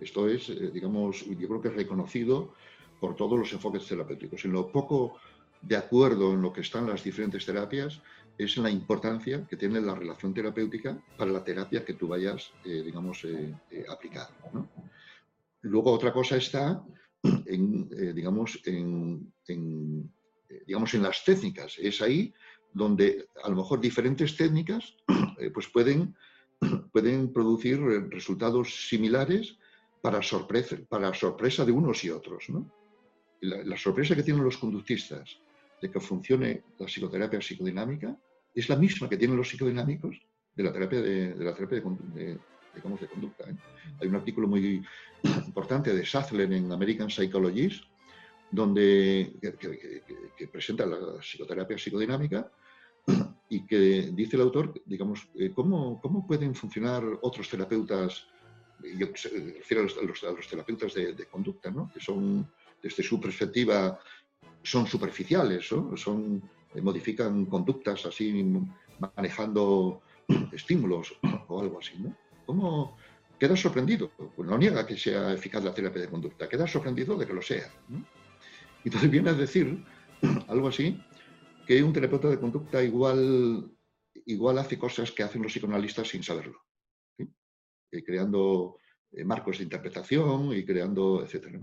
Esto 0.00 0.28
es, 0.28 0.48
eh, 0.48 0.70
digamos, 0.72 1.24
yo 1.26 1.48
creo 1.48 1.60
que 1.60 1.68
es 1.68 1.74
reconocido 1.74 2.54
por 3.00 3.14
todos 3.16 3.38
los 3.38 3.52
enfoques 3.52 3.86
terapéuticos. 3.86 4.44
En 4.44 4.52
lo 4.52 4.70
poco 4.70 5.16
de 5.60 5.76
acuerdo 5.76 6.32
en 6.32 6.42
lo 6.42 6.52
que 6.52 6.60
están 6.60 6.86
las 6.86 7.02
diferentes 7.02 7.46
terapias 7.46 8.00
es 8.36 8.56
en 8.56 8.64
la 8.64 8.70
importancia 8.70 9.46
que 9.48 9.56
tiene 9.56 9.80
la 9.80 9.94
relación 9.94 10.34
terapéutica 10.34 10.98
para 11.16 11.30
la 11.30 11.44
terapia 11.44 11.84
que 11.84 11.94
tú 11.94 12.08
vayas, 12.08 12.52
eh, 12.64 12.82
digamos, 12.84 13.24
a 13.24 13.92
aplicar. 13.92 14.28
Luego 15.62 15.92
otra 15.92 16.12
cosa 16.12 16.36
está 16.36 16.84
en, 17.46 17.88
eh, 17.96 18.12
digamos, 18.12 18.60
en, 18.66 19.32
eh, 19.48 20.62
digamos, 20.66 20.94
en 20.94 21.02
las 21.02 21.24
técnicas. 21.24 21.76
Es 21.78 22.02
ahí 22.02 22.32
donde 22.72 23.28
a 23.42 23.48
lo 23.48 23.56
mejor 23.56 23.80
diferentes 23.80 24.36
técnicas 24.36 24.94
eh, 25.38 25.50
pues 25.50 25.68
pueden, 25.68 26.14
pueden 26.92 27.32
producir 27.32 27.80
resultados 28.10 28.88
similares 28.88 29.56
para 30.02 30.22
sorpresa, 30.22 30.76
para 30.88 31.14
sorpresa 31.14 31.64
de 31.64 31.72
unos 31.72 32.04
y 32.04 32.10
otros. 32.10 32.44
La, 33.40 33.76
sorpresa 33.76 34.16
que 34.16 34.22
tienen 34.22 34.42
los 34.42 34.56
conductistas 34.56 35.38
de 35.80 35.90
que 35.90 36.00
funcione 36.00 36.62
la 36.78 36.86
psicoterapia 36.86 37.40
psicodinámica 37.40 38.16
es 38.54 38.68
la 38.68 38.76
misma 38.76 39.08
que 39.08 39.16
tienen 39.16 39.36
los 39.36 39.48
psicodinámicos 39.48 40.16
de 40.54 40.62
la 40.62 40.72
terapia 40.72 41.02
de, 41.02 41.34
la 41.36 41.54
terapia 41.54 41.80
de, 41.80 42.38
digamos, 42.74 43.00
de 43.00 43.08
conducta. 43.08 43.50
¿eh? 43.50 43.56
Hay 44.00 44.08
un 44.08 44.14
artículo 44.14 44.48
muy 44.48 44.82
importante 45.46 45.94
de 45.94 46.06
Sattler 46.06 46.52
en 46.52 46.70
American 46.72 47.10
Psychologist, 47.10 47.84
donde, 48.50 49.34
que, 50.36 50.48
presenta 50.48 50.86
la 50.86 51.18
psicoterapia 51.20 51.76
psicodinámica 51.76 52.50
y 53.48 53.66
que 53.66 54.10
dice 54.12 54.36
el 54.36 54.42
autor, 54.42 54.72
digamos, 54.86 55.28
eh, 55.34 55.50
cómo, 55.52 56.00
cómo 56.00 56.26
pueden 56.26 56.54
funcionar 56.54 57.02
otros 57.22 57.48
terapeutas, 57.48 58.26
yo 58.96 59.08
refiero 59.08 59.82
a 59.82 60.30
los, 60.30 60.48
terapeutas 60.48 60.94
de, 60.94 61.26
conducta, 61.26 61.70
¿no? 61.70 61.90
que 61.92 62.00
son, 62.00 62.48
desde 62.84 63.02
su 63.02 63.18
perspectiva, 63.18 63.98
son 64.62 64.86
superficiales, 64.86 65.66
son, 65.66 66.42
eh, 66.74 66.82
modifican 66.82 67.46
conductas 67.46 68.04
así, 68.04 68.44
manejando 69.16 70.02
estímulos 70.52 71.14
o 71.48 71.60
algo 71.62 71.78
así, 71.78 71.94
¿no? 71.98 72.14
¿Cómo 72.44 72.98
queda 73.38 73.56
sorprendido? 73.56 74.10
Pues 74.36 74.46
no 74.46 74.58
niega 74.58 74.86
que 74.86 74.98
sea 74.98 75.32
eficaz 75.32 75.64
la 75.64 75.72
terapia 75.72 76.02
de 76.02 76.10
conducta, 76.10 76.46
queda 76.46 76.66
sorprendido 76.66 77.16
de 77.16 77.26
que 77.26 77.32
lo 77.32 77.40
sea. 77.40 77.72
Y 77.88 78.88
Entonces 78.88 79.10
viene 79.10 79.30
a 79.30 79.32
decir 79.34 79.82
algo 80.48 80.68
así, 80.68 81.00
que 81.66 81.82
un 81.82 81.94
terapeuta 81.94 82.28
de 82.28 82.38
conducta 82.38 82.82
igual, 82.82 83.72
igual 84.26 84.58
hace 84.58 84.78
cosas 84.78 85.10
que 85.10 85.22
hacen 85.22 85.42
los 85.42 85.52
psicoanalistas 85.52 86.08
sin 86.08 86.22
saberlo, 86.22 86.60
eh, 87.18 88.04
creando 88.04 88.76
marcos 89.24 89.58
de 89.58 89.64
interpretación 89.64 90.52
y 90.54 90.64
creando, 90.64 91.22
etcétera. 91.22 91.60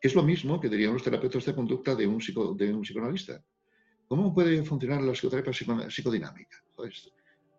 Que 0.00 0.08
es 0.08 0.14
lo 0.14 0.22
mismo 0.22 0.60
que 0.60 0.68
dirían 0.68 0.92
los 0.92 1.02
terapeutas 1.02 1.44
de 1.44 1.54
conducta 1.54 1.94
de 1.94 2.06
un, 2.06 2.18
de 2.56 2.74
un 2.74 2.82
psicoanalista. 2.82 3.42
¿Cómo 4.06 4.34
puede 4.34 4.62
funcionar 4.62 5.02
la 5.02 5.12
psicoterapia 5.12 5.52
psicodinámica? 5.88 6.62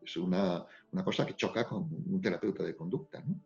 es 0.05 0.17
una, 0.17 0.65
una 0.91 1.03
cosa 1.03 1.25
que 1.25 1.35
choca 1.35 1.65
con 1.67 1.89
un 1.91 2.21
terapeuta 2.21 2.63
de 2.63 2.75
conducta. 2.75 3.23
¿no? 3.25 3.39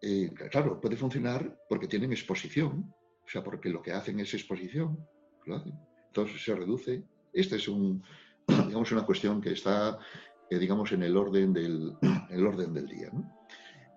Eh, 0.00 0.32
claro, 0.50 0.80
puede 0.80 0.96
funcionar 0.96 1.58
porque 1.68 1.88
tienen 1.88 2.12
exposición, 2.12 2.92
o 3.24 3.28
sea, 3.28 3.42
porque 3.42 3.70
lo 3.70 3.80
que 3.80 3.92
hacen 3.92 4.20
es 4.20 4.34
exposición, 4.34 4.98
entonces 6.06 6.42
se 6.42 6.54
reduce. 6.54 7.02
Esta 7.32 7.56
es 7.56 7.68
un, 7.68 8.02
digamos, 8.46 8.92
una 8.92 9.06
cuestión 9.06 9.40
que 9.40 9.52
está, 9.52 9.98
eh, 10.50 10.58
digamos, 10.58 10.92
en 10.92 11.02
el 11.02 11.16
orden 11.16 11.52
del, 11.52 11.96
el 12.30 12.46
orden 12.46 12.74
del 12.74 12.86
día. 12.86 13.10
¿no? 13.12 13.30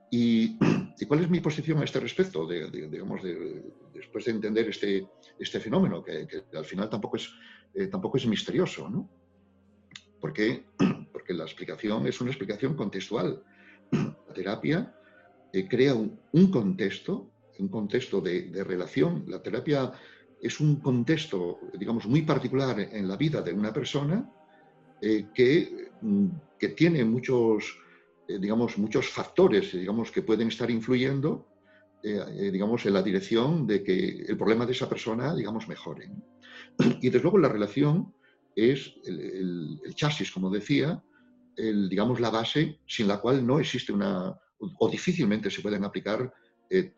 Y, 0.09 0.57
cuál 1.05 1.21
es 1.21 1.29
mi 1.29 1.39
posición 1.39 1.77
a 1.79 1.83
este 1.83 1.99
respecto, 1.99 2.47
digamos, 2.47 3.21
de, 3.21 3.63
después 3.93 4.25
de 4.25 4.31
entender 4.31 4.67
este, 4.69 5.07
este 5.37 5.59
fenómeno, 5.59 6.03
que, 6.03 6.27
al 6.53 6.65
final 6.65 6.89
tampoco 6.89 7.17
es, 7.17 7.29
eh, 7.75 8.27
misterioso, 8.27 8.89
¿no? 8.89 9.09
Porque, 10.19 10.65
la 11.29 11.43
explicación 11.43 12.07
es 12.07 12.19
una 12.21 12.31
explicación 12.31 12.73
contextual. 12.75 13.43
La 13.91 14.33
terapia 14.33 14.95
eh, 15.53 15.67
crea 15.67 15.93
un, 15.93 16.51
contexto, 16.51 17.29
un 17.59 17.67
contexto 17.67 18.21
de, 18.21 18.63
relación. 18.63 19.25
La 19.27 19.43
terapia 19.43 19.91
es 20.41 20.59
un 20.59 20.77
contexto, 20.77 21.59
digamos, 21.77 22.07
muy 22.07 22.23
particular 22.23 22.79
en 22.79 23.07
la 23.07 23.17
vida 23.17 23.41
de 23.41 23.53
una 23.53 23.71
persona 23.71 24.31
que, 24.99 25.91
mm, 26.01 26.27
que 26.57 26.69
tiene 26.69 27.05
muchos, 27.05 27.77
digamos, 28.27 28.77
muchos 28.77 29.09
factores, 29.09 29.71
digamos, 29.71 30.11
que 30.11 30.21
pueden 30.21 30.49
estar 30.49 30.69
influyendo 30.69 31.47
eh, 32.03 32.23
eh, 32.29 32.51
digamos, 32.51 32.85
en 32.85 32.93
la 32.93 33.01
dirección 33.01 33.65
de 33.65 33.83
que 33.83 34.23
el 34.27 34.37
problema 34.37 34.65
de 34.65 34.71
esa 34.71 34.87
persona, 34.87 35.35
digamos, 35.35 35.67
mejore. 35.67 36.09
Y 37.01 37.09
desde 37.09 37.23
luego 37.23 37.39
la 37.39 37.49
relación 37.49 38.13
es 38.55 38.93
el, 39.03 39.79
chasis, 39.95 40.31
como 40.31 40.49
decía, 40.49 41.03
el, 41.55 41.89
digamos, 41.89 42.19
la 42.19 42.29
base 42.29 42.79
sin 42.85 43.07
la 43.07 43.19
cual 43.19 43.45
no 43.45 43.59
existe 43.59 43.91
una, 43.91 44.39
o 44.59 44.89
difícilmente 44.89 45.49
se 45.49 45.61
pueden 45.61 45.83
aplicar 45.83 46.31
eh, 46.69 46.93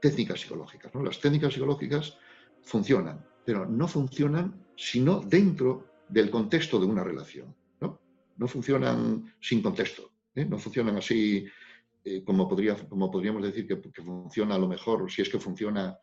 técnicas 0.00 0.40
psicológicas. 0.40 0.94
¿no? 0.94 1.02
Las 1.02 1.20
técnicas 1.20 1.52
psicológicas 1.52 2.16
funcionan, 2.62 3.24
pero 3.44 3.66
no 3.66 3.86
funcionan 3.86 4.64
sino 4.76 5.20
dentro 5.20 5.86
del 6.08 6.30
contexto 6.30 6.80
de 6.80 6.86
una 6.86 7.04
relación. 7.04 7.54
No, 7.80 8.00
no 8.38 8.48
funcionan 8.48 9.34
sin 9.40 9.60
contexto, 9.60 10.10
no 10.46 10.58
funcionan 10.58 10.96
así 10.96 11.46
eh, 12.04 12.22
como, 12.24 12.48
podría, 12.48 12.74
como 12.88 13.10
podríamos 13.10 13.42
decir 13.42 13.66
que, 13.66 13.76
funciona 14.02 14.54
a 14.54 14.58
lo 14.58 14.68
mejor, 14.68 15.10
si 15.10 15.22
es 15.22 15.28
que 15.28 15.38
funciona 15.38 15.98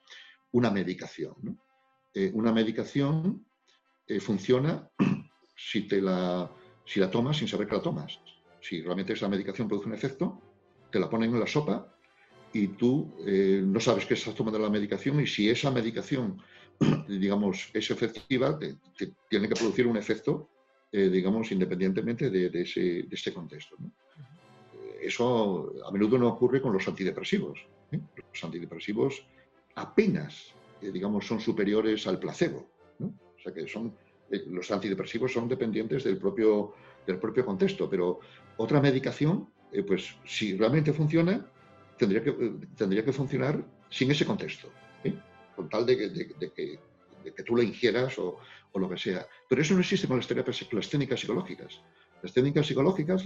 una 0.52 0.70
medicación. 0.70 1.60
Eh, 2.14 2.32
una 2.34 2.52
medicación 2.52 3.46
eh, 4.08 4.20
funciona 4.20 4.90
si, 5.56 5.88
te 5.88 6.02
la, 6.02 6.52
si 6.86 7.00
la 7.00 7.10
tomas 7.10 7.38
sin 7.38 7.48
saber 7.48 7.68
que 7.68 7.76
la 7.76 7.82
tomas. 7.82 8.20
Si 8.62 8.82
realmente 8.82 9.14
esa 9.14 9.28
medicación 9.28 9.68
produce 9.68 9.88
un 9.88 9.96
efecto, 9.96 10.42
te 10.92 11.00
la 11.00 11.10
ponen 11.10 11.34
en 11.34 11.40
la 11.40 11.48
sopa 11.48 11.92
y 12.54 12.68
tú 12.70 13.14
no 13.20 13.80
sabes 13.82 14.06
que 14.06 14.14
estás 14.14 14.34
tomando 14.34 14.58
la 14.58 14.70
medicación 14.70 15.20
y 15.20 15.28
si 15.28 15.50
esa 15.50 15.72
medicación, 15.72 16.42
digamos, 17.08 17.70
es 17.74 17.92
efectiva, 17.92 18.58
te, 18.58 18.78
tiene 19.30 19.50
que 19.50 19.56
producir 19.56 19.86
un 19.88 19.98
efecto, 19.98 20.50
digamos, 20.92 21.52
independientemente 21.52 22.30
de, 22.30 22.62
ese, 22.62 23.08
este 23.12 23.34
contexto 23.34 23.76
eso 25.08 25.74
a 25.86 25.92
menudo 25.92 26.18
no 26.18 26.28
ocurre 26.30 26.62
con 26.62 26.74
los 26.74 26.88
antidepresivos. 26.88 27.60
¿eh? 27.92 28.00
Los 28.34 28.44
antidepresivos 28.44 29.26
apenas, 29.76 30.54
eh, 30.82 30.92
digamos, 30.92 31.26
son 31.26 31.40
superiores 31.40 32.08
al 32.08 32.20
placebo. 32.20 32.68
O 33.00 33.40
sea 33.44 33.54
que 33.54 33.68
son, 33.68 33.96
eh, 34.32 34.44
los 34.48 34.72
antidepresivos 34.72 35.32
son 35.32 35.48
dependientes 35.48 36.04
del 36.04 36.18
propio, 36.18 36.74
del 37.06 37.20
propio 37.20 37.46
contexto, 37.46 37.90
pero 37.90 38.20
otra 38.58 38.82
medicación, 38.82 39.50
pues 39.86 40.16
si 40.26 40.56
realmente 40.56 40.94
funciona, 40.94 41.46
tendría 41.98 42.24
que, 42.24 42.32
tendría 42.78 43.04
que 43.04 43.12
funcionar 43.12 43.64
sin 43.90 44.10
ese 44.10 44.26
contexto, 44.26 44.70
con 45.56 45.68
tal 45.70 45.86
de 45.86 45.98
que, 45.98 46.54
que, 46.54 47.44
tú 47.44 47.56
la 47.58 47.64
ingieras 47.64 48.18
o, 48.20 48.38
o, 48.72 48.80
lo 48.80 48.90
que 48.90 48.98
sea. 48.98 49.28
Pero 49.50 49.62
eso 49.62 49.74
no 49.74 49.82
existe 49.82 50.08
con 50.08 50.18
las 50.18 50.28
terapias, 50.28 50.64
con 50.64 50.80
las 50.80 50.90
técnicas 50.90 51.20
psicológicas. 51.20 51.82
Las 52.22 52.34
técnicas 52.34 52.66
psicológicas, 52.66 53.24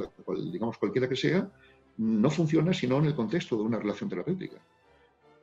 digamos 0.52 0.78
cualquiera 0.78 1.07
que 1.07 1.16
sea, 1.16 1.49
no 1.98 2.30
funcionan 2.30 2.74
sino 2.74 2.98
en 2.98 3.06
el 3.06 3.16
contexto 3.16 3.57
de 3.57 3.64
una 3.64 3.80
relación 3.80 4.10
terapéutica. 4.10 4.57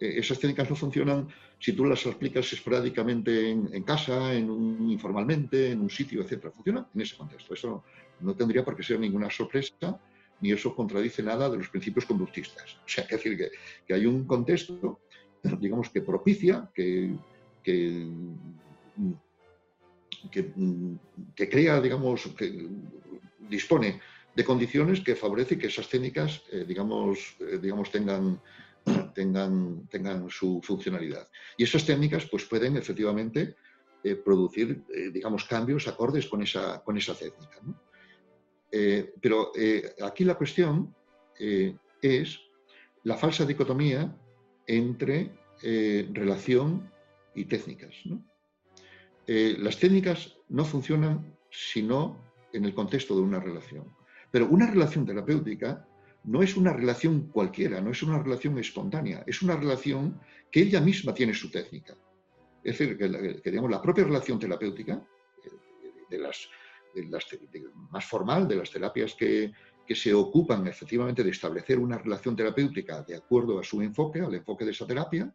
Eh, 0.00 0.14
esas 0.18 0.38
técnicas 0.38 0.68
no 0.68 0.76
funcionan 0.76 1.28
si 1.58 1.72
tú 1.72 1.84
las 1.84 2.06
aplicas 2.06 2.52
esporádicamente 2.52 3.50
en, 3.50 3.82
casa, 3.82 4.34
en 4.34 4.90
informalmente, 4.90 5.70
en 5.70 5.80
un 5.80 5.90
sitio, 5.90 6.22
etc. 6.22 6.50
Funcionan 6.54 6.86
en 6.94 7.00
ese 7.00 7.16
contexto. 7.16 7.54
Eso 7.54 7.84
no 8.20 8.34
tendría 8.34 8.64
por 8.64 8.76
qué 8.76 8.82
ser 8.82 9.00
ninguna 9.00 9.30
sorpresa, 9.30 9.98
ni 10.40 10.52
eso 10.52 10.74
contradice 10.74 11.22
nada 11.22 11.48
de 11.48 11.58
los 11.58 11.68
principios 11.68 12.04
conductistas. 12.04 12.76
O 12.76 12.88
sea, 12.88 13.04
es 13.04 13.10
decir, 13.10 13.38
que, 13.86 13.94
hay 13.94 14.04
un 14.04 14.26
contexto, 14.26 15.00
digamos, 15.58 15.88
que 15.88 16.02
propicia, 16.02 16.70
que, 16.74 17.14
que, 17.62 18.06
que 20.30 21.48
crea, 21.48 21.80
digamos, 21.80 22.28
que 22.36 22.68
dispone 23.48 24.00
de 24.36 24.44
condiciones 24.44 25.00
que 25.00 25.16
favorecen 25.16 25.58
que 25.58 25.68
esas 25.68 25.88
técnicas, 25.88 26.42
eh, 26.52 26.64
digamos, 26.68 27.36
eh, 27.40 27.58
digamos 27.58 27.90
tengan, 27.90 28.40
tengan, 29.14 29.88
tengan 29.88 30.28
su 30.28 30.60
funcionalidad. 30.62 31.28
Y 31.56 31.64
esas 31.64 31.86
técnicas 31.86 32.26
pues, 32.26 32.44
pueden 32.44 32.76
efectivamente 32.76 33.56
eh, 34.04 34.14
producir, 34.14 34.84
digamos, 35.12 35.44
cambios 35.46 35.88
acordes 35.88 36.26
con 36.26 36.42
esa, 36.42 36.82
con 36.84 36.96
esa 36.96 37.14
técnica. 37.14 37.60
pero 39.20 39.52
aquí 40.02 40.22
la 40.24 40.34
cuestión 40.34 40.94
es 42.02 42.38
la 43.04 43.16
falsa 43.16 43.46
dicotomía 43.46 44.14
entre 44.66 45.32
relación 46.12 46.88
y 47.34 47.46
técnicas. 47.46 47.94
Las 49.26 49.78
técnicas 49.78 50.36
no 50.48 50.64
funcionan 50.64 51.36
sino 51.50 52.20
en 52.52 52.64
el 52.64 52.74
contexto 52.74 53.14
de 53.14 53.22
una 53.22 53.40
relación. 53.40 53.92
Pero 54.30 54.48
una 54.48 54.66
relación 54.70 55.06
terapéutica 55.06 55.86
no 56.24 56.42
es 56.42 56.56
una 56.56 56.72
relación 56.72 57.28
cualquiera, 57.28 57.80
no 57.80 57.90
es 57.90 58.02
una 58.02 58.18
relación 58.22 58.58
espontánea, 58.58 59.24
es 59.26 59.42
una 59.42 59.56
relación 59.56 60.20
que 60.50 60.62
ella 60.62 60.80
misma 60.80 61.14
tiene 61.14 61.34
su 61.34 61.50
técnica. 61.50 61.96
Es 62.62 62.78
decir, 62.78 62.98
que, 62.98 63.50
digamos, 63.50 63.70
la 63.70 63.80
propia 63.80 64.04
relación 64.04 64.38
terapéutica, 64.38 65.00
eh, 65.44 65.92
de 66.10 66.18
las, 66.18 66.48
más 67.90 68.04
formal, 68.04 68.48
de 68.48 68.56
las 68.56 68.70
terapias 68.70 69.14
que, 69.14 69.52
que 69.86 69.94
se 69.94 70.12
ocupan 70.12 70.66
efectivamente 70.66 71.22
de 71.22 71.30
establecer 71.30 71.78
una 71.78 71.98
relación 71.98 72.34
terapéutica 72.34 73.02
de 73.02 73.16
acuerdo 73.16 73.58
a 73.58 73.62
su 73.62 73.80
enfoque, 73.80 74.20
al 74.20 74.34
enfoque 74.34 74.64
de 74.64 74.72
esa 74.72 74.86
terapia, 74.86 75.32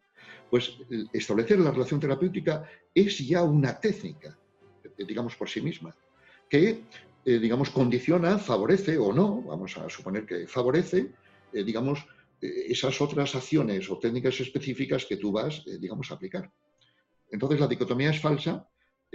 pues 0.50 0.78
establecer 1.12 1.58
la 1.58 1.70
relación 1.70 1.98
terapéutica 1.98 2.68
es 2.94 3.18
ya 3.26 3.42
una 3.42 3.80
técnica, 3.80 4.38
digamos 4.98 5.34
por 5.36 5.48
sí 5.48 5.60
misma, 5.62 5.96
que 6.48 6.82
eh, 7.24 7.38
digamos, 7.38 7.70
condiciona, 7.70 8.36
favorece 8.36 8.98
o 8.98 9.12
no, 9.12 9.42
vamos 9.42 9.76
a 9.78 9.88
suponer 9.88 10.26
que 10.26 10.48
favorece, 10.48 11.12
eh, 11.52 11.62
digamos, 11.62 12.04
eh, 12.40 12.66
esas 12.68 13.00
otras 13.00 13.32
acciones 13.36 13.88
o 13.88 13.98
técnicas 13.98 14.40
específicas 14.40 15.06
que 15.06 15.18
tú 15.18 15.30
vas, 15.30 15.64
digamos, 15.78 16.10
a 16.10 16.14
aplicar. 16.14 16.50
Entonces, 17.30 17.60
la 17.60 17.68
dicotomía 17.68 18.10
es 18.10 18.20
falsa 18.20 18.68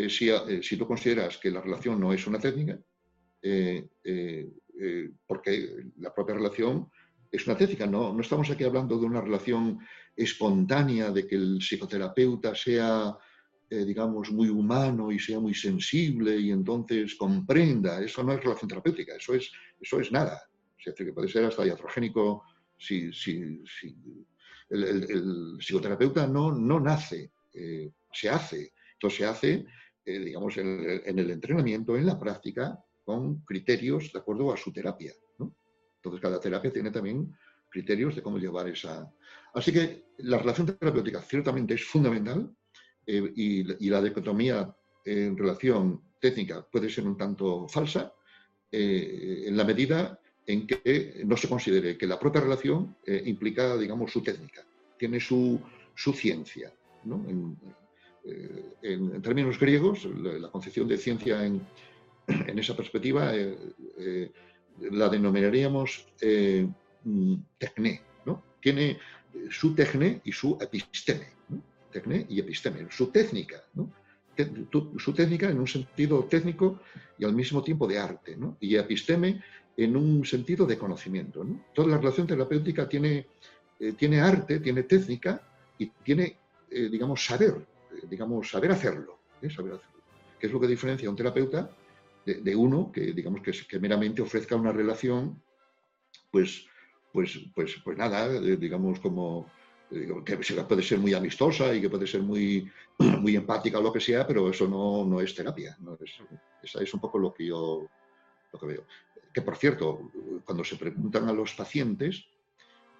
si, 0.07 0.29
si, 0.61 0.77
tú 0.77 0.87
consideras 0.87 1.37
que 1.37 1.51
la 1.51 1.59
relación 1.59 1.99
no 1.99 2.13
es 2.13 2.25
una 2.27 2.39
técnica, 2.39 2.79
porque 5.25 5.85
la 5.97 6.13
propia 6.13 6.35
relación 6.35 6.89
es 7.31 7.47
una 7.47 7.57
técnica. 7.57 7.85
No, 7.87 8.13
no 8.13 8.21
estamos 8.21 8.49
aquí 8.49 8.63
hablando 8.63 8.97
de 8.99 9.05
una 9.05 9.21
relación 9.21 9.79
espontánea, 10.15 11.11
de 11.11 11.27
que 11.27 11.35
el 11.35 11.59
psicoterapeuta 11.59 12.53
sea 12.55 13.17
eh, 13.69 13.83
digamos, 13.83 14.31
muy 14.31 14.47
humano 14.47 15.11
y 15.11 15.19
sea 15.19 15.41
muy 15.41 15.53
sensible 15.53 16.37
y 16.37 16.51
entonces 16.51 17.15
comprenda. 17.15 18.01
Eso 18.01 18.23
no 18.23 18.31
es 18.31 18.41
relación 18.41 18.69
terapéutica, 18.69 19.17
eso 19.17 19.33
es, 19.33 19.51
eso 19.81 19.99
es 19.99 20.09
nada. 20.09 20.41
O 20.87 20.93
que 20.95 21.11
puede 21.11 21.27
ser 21.27 21.43
hasta 21.43 21.65
diatrogénico 21.65 22.45
si, 22.77 23.11
si, 23.11 23.61
si 23.65 23.93
el, 24.69 25.57
psicoterapeuta 25.59 26.27
no, 26.27 26.53
no 26.53 26.79
nace, 26.79 27.33
eh, 27.53 27.91
se 28.13 28.29
hace. 28.29 28.71
Entonces 28.93 29.17
se 29.17 29.25
hace, 29.25 29.65
eh, 30.05 30.19
digamos, 30.19 30.55
en, 30.55 31.01
en, 31.05 31.19
el 31.19 31.29
entrenamiento, 31.29 31.97
en 31.97 32.05
la 32.05 32.17
práctica, 32.17 32.79
con 33.07 33.39
criterios 33.45 34.11
de 34.11 34.19
acuerdo 34.19 34.51
a 34.51 34.57
su 34.57 34.73
terapia. 34.73 35.13
¿no? 35.39 35.55
Entonces 35.95 36.19
cada 36.19 36.41
terapia 36.41 36.73
tiene 36.73 36.91
también 36.91 37.33
criterios 37.69 38.17
de 38.17 38.21
cómo 38.21 38.37
llevar 38.37 38.67
esa... 38.67 39.09
Así 39.53 39.71
que 39.71 40.07
la 40.17 40.37
relación 40.37 40.67
terapéutica 40.67 41.21
ciertamente 41.21 41.75
es 41.75 41.85
fundamental 41.85 42.53
eh, 43.05 43.31
y, 43.33 43.89
la 43.89 44.01
dicotomía 44.01 44.75
en 45.05 45.37
relación 45.37 46.01
técnica 46.19 46.67
puede 46.69 46.89
ser 46.89 47.07
un 47.07 47.15
tanto 47.15 47.69
falsa 47.69 48.11
eh, 48.69 49.45
en 49.47 49.55
la 49.55 49.63
medida 49.63 50.19
en 50.45 50.67
que 50.67 51.21
no 51.25 51.37
se 51.37 51.47
considere 51.47 51.97
que 51.97 52.07
la 52.07 52.19
propia 52.19 52.41
relación 52.41 52.97
eh, 53.05 53.23
implica, 53.25 53.77
digamos, 53.77 54.11
su 54.11 54.21
técnica, 54.21 54.65
tiene 54.99 55.21
su, 55.21 55.61
su 55.95 56.11
ciencia. 56.11 56.73
En, 58.81 59.21
términos 59.21 59.57
griegos, 59.57 60.03
la, 60.03 60.51
concepción 60.51 60.89
de 60.89 60.97
ciencia 60.97 61.45
en, 61.45 61.61
en 62.27 62.59
esa 62.59 62.75
perspectiva 62.75 63.33
la 64.91 65.09
denominaríamos 65.09 66.07
mm, 67.03 67.35
tecné, 67.57 68.01
¿no? 68.25 68.43
Tiene 68.61 68.97
su 69.49 69.73
tecné 69.73 70.21
y 70.25 70.31
su 70.31 70.57
episteme 70.59 71.37
y 72.29 72.39
episteme, 72.39 72.85
su 72.91 73.07
técnica, 73.07 73.63
su 74.97 75.13
técnica 75.13 75.49
en 75.49 75.59
un 75.59 75.67
sentido 75.67 76.25
técnico 76.25 76.81
y 77.17 77.25
al 77.25 77.33
mismo 77.33 77.63
tiempo 77.63 77.87
de 77.87 77.97
arte, 77.97 78.37
y 78.59 78.75
episteme 78.75 79.41
en 79.75 79.95
un 79.95 80.23
sentido 80.23 80.67
de 80.67 80.77
conocimiento. 80.77 81.43
Toda 81.73 81.87
la 81.87 81.97
relación 81.97 82.27
terapéutica 82.27 82.87
tiene, 82.87 83.27
eh, 83.79 83.93
tiene 83.93 84.21
arte, 84.21 84.59
tiene 84.59 84.83
técnica 84.83 85.41
y 85.77 85.87
tiene 85.87 86.37
digamos, 86.69 87.25
saber, 87.25 87.65
digamos, 88.09 88.49
saber 88.49 88.71
hacerlo, 88.71 89.19
saber 89.55 89.73
hacerlo. 89.73 90.01
¿Qué 90.39 90.47
es 90.47 90.53
lo 90.53 90.59
que 90.59 90.67
diferencia 90.67 91.07
a 91.07 91.11
un 91.11 91.15
terapeuta 91.15 91.69
de, 92.35 92.55
uno 92.55 92.91
que, 92.91 93.13
digamos, 93.13 93.41
que, 93.41 93.79
meramente 93.79 94.21
ofrezca 94.21 94.55
una 94.55 94.71
relación, 94.71 95.41
pues, 96.31 96.65
pues, 97.11 97.39
pues, 97.55 97.77
pues 97.83 97.97
nada, 97.97 98.39
digamos, 98.39 98.99
como 98.99 99.49
que 100.25 100.37
puede 100.67 100.83
ser 100.83 100.99
muy 100.99 101.13
amistosa 101.13 101.73
y 101.73 101.79
que 101.79 101.89
puede 101.89 102.05
ser 102.05 102.21
muy, 102.21 102.69
muy 102.99 103.35
empática 103.35 103.79
o 103.79 103.81
lo 103.81 103.93
que 103.93 104.01
sea, 104.01 104.27
pero 104.27 104.49
eso 104.49 104.67
no, 104.67 105.05
no 105.05 105.21
es 105.21 105.33
terapia. 105.33 105.77
No 105.79 105.97
es, 106.01 106.75
es 106.75 106.93
un 106.93 106.99
poco 106.99 107.17
lo 107.17 107.33
que 107.33 107.45
yo 107.45 107.87
lo 108.51 108.59
que 108.59 108.65
veo. 108.65 108.85
Que 109.33 109.41
por 109.41 109.55
cierto, 109.55 110.11
cuando 110.45 110.63
se 110.63 110.75
preguntan 110.75 111.29
a 111.29 111.33
los 111.33 111.53
pacientes, 111.53 112.25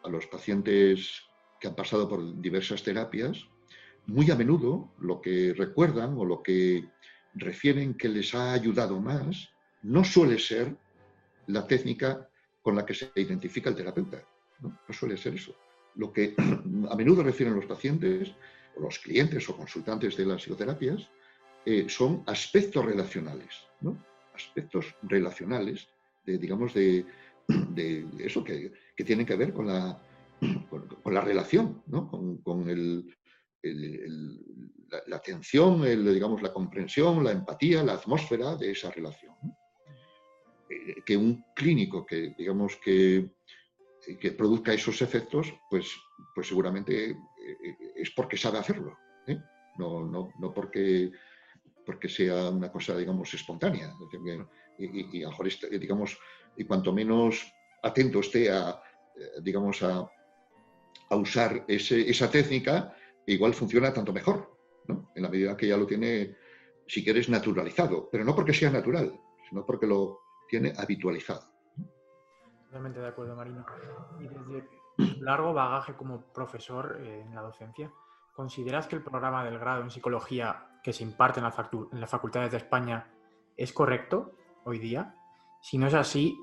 a 0.04 0.10
los 0.10 0.28
pacientes 0.28 1.24
que 1.60 1.68
han 1.68 1.76
pasado 1.76 2.08
por 2.08 2.40
diversas 2.40 2.84
terapias, 2.84 3.48
muy 4.06 4.30
a 4.32 4.36
menudo 4.36 4.94
lo 5.00 5.20
que 5.20 5.54
recuerdan 5.54 6.18
o 6.18 6.24
lo 6.24 6.42
que 6.42 6.86
refieren 7.40 7.94
que 7.94 8.10
les 8.10 8.34
ha 8.36 8.54
ayudado 8.54 9.00
más 9.00 9.50
no 9.84 10.04
suele 10.04 10.40
ser 10.40 10.76
la 11.48 11.66
técnica 11.66 12.30
con 12.62 12.76
la 12.76 12.86
que 12.86 12.94
se 12.94 13.12
identifica 13.16 13.70
el 13.70 13.76
terapeuta. 13.76 14.22
No, 14.60 14.78
suele 14.90 15.18
ser 15.18 15.36
eso. 15.36 15.56
Lo 15.96 16.12
que 16.12 16.36
a 16.90 16.96
menudo 16.96 17.24
refieren 17.24 17.56
los 17.56 17.66
pacientes, 17.66 18.34
o 18.76 18.82
los 18.82 19.00
clientes 19.00 19.48
o 19.50 19.56
consultantes 19.56 20.18
de 20.18 20.26
las 20.26 20.42
psicoterapias, 20.42 21.10
eh, 21.66 21.88
son 21.90 22.24
aspectos 22.28 22.86
relacionales, 22.86 23.68
¿no? 23.82 23.98
aspectos 24.34 24.96
relacionales, 25.04 25.88
de, 26.26 26.38
digamos, 26.38 26.74
de, 26.74 27.06
eso 28.20 28.44
que, 28.44 28.72
tienen 29.06 29.26
que 29.26 29.36
ver 29.36 29.54
con 29.54 29.68
la, 29.68 30.02
con, 30.70 31.14
la 31.14 31.22
relación, 31.22 31.82
¿no? 31.88 32.10
con, 32.44 32.70
el, 32.70 33.17
la, 33.74 35.18
atención, 35.18 35.82
digamos, 35.84 36.42
la 36.42 36.54
comprensión, 36.54 37.24
la 37.24 37.32
empatía, 37.32 37.84
la 37.84 37.94
atmósfera 37.94 38.56
de 38.56 38.72
esa 38.72 38.92
relación. 38.92 39.36
Eh, 40.70 41.02
que 41.06 41.16
un 41.16 41.46
clínico 41.56 42.06
que, 42.06 42.34
digamos, 42.38 42.76
que, 42.78 43.30
que, 44.20 44.32
produzca 44.32 44.74
esos 44.74 45.02
efectos, 45.02 45.54
pues, 45.70 45.92
pues 46.36 46.48
seguramente 46.48 47.12
eh, 47.12 47.16
es 47.96 48.12
porque 48.12 48.38
sabe 48.38 48.60
hacerlo, 48.60 48.98
¿eh? 49.28 49.38
no, 49.78 50.06
no, 50.06 50.30
no 50.40 50.54
porque, 50.54 51.12
porque 51.86 52.10
sea 52.10 52.50
una 52.50 52.72
cosa, 52.72 52.98
digamos, 52.98 53.34
espontánea. 53.34 53.94
Y, 54.78 55.20
y, 55.20 55.24
a 55.24 55.30
mejor, 55.30 55.50
digamos, 55.80 56.18
y 56.56 56.66
cuanto 56.66 56.94
menos 56.94 57.52
atento 57.82 58.20
esté 58.20 58.52
a, 58.52 58.82
digamos, 59.42 59.82
a, 59.84 60.10
a 61.10 61.16
usar 61.16 61.64
ese, 61.68 62.10
esa 62.10 62.30
técnica, 62.30 62.96
igual 63.28 63.54
funciona 63.54 63.94
tanto 63.94 64.14
mejor, 64.14 64.58
¿no? 64.88 65.12
en 65.16 65.24
la 65.24 65.30
medida 65.30 65.58
que 65.58 65.68
ya 65.68 65.78
lo 65.78 65.86
tiene, 65.86 66.36
si 66.88 67.04
quieres, 67.04 67.30
naturalizado, 67.30 68.10
pero 68.10 68.24
no 68.24 68.36
porque 68.36 68.54
sea 68.54 68.72
natural, 68.72 69.20
sino 69.48 69.66
porque 69.66 69.86
lo 69.86 70.22
tiene 70.48 70.74
habitualizado. 70.78 71.44
Totalmente 72.66 73.00
de 73.00 73.08
acuerdo, 73.08 73.36
Marino. 73.36 73.66
Y 74.20 74.28
desde 74.28 74.68
largo 75.20 75.54
bagaje 75.54 75.94
como 75.94 76.22
profesor 76.34 77.00
eh, 77.02 77.22
en 77.22 77.36
la 77.36 77.42
docencia, 77.42 77.92
¿consideras 78.34 78.88
que 78.88 78.96
el 78.96 79.04
programa 79.04 79.44
del 79.44 79.60
grado 79.60 79.82
en 79.82 79.92
psicología 79.92 80.80
que 80.84 80.94
se 80.94 81.04
imparte 81.04 81.40
en, 81.40 81.46
en 81.46 82.02
las 82.02 82.10
facultades 82.10 82.52
de 82.52 82.58
España 82.58 83.12
es 83.58 83.74
correcto 83.74 84.36
hoy 84.64 84.80
día? 84.80 85.16
Si 85.62 85.78
no 85.78 85.88
es 85.88 85.94
así, 85.94 86.38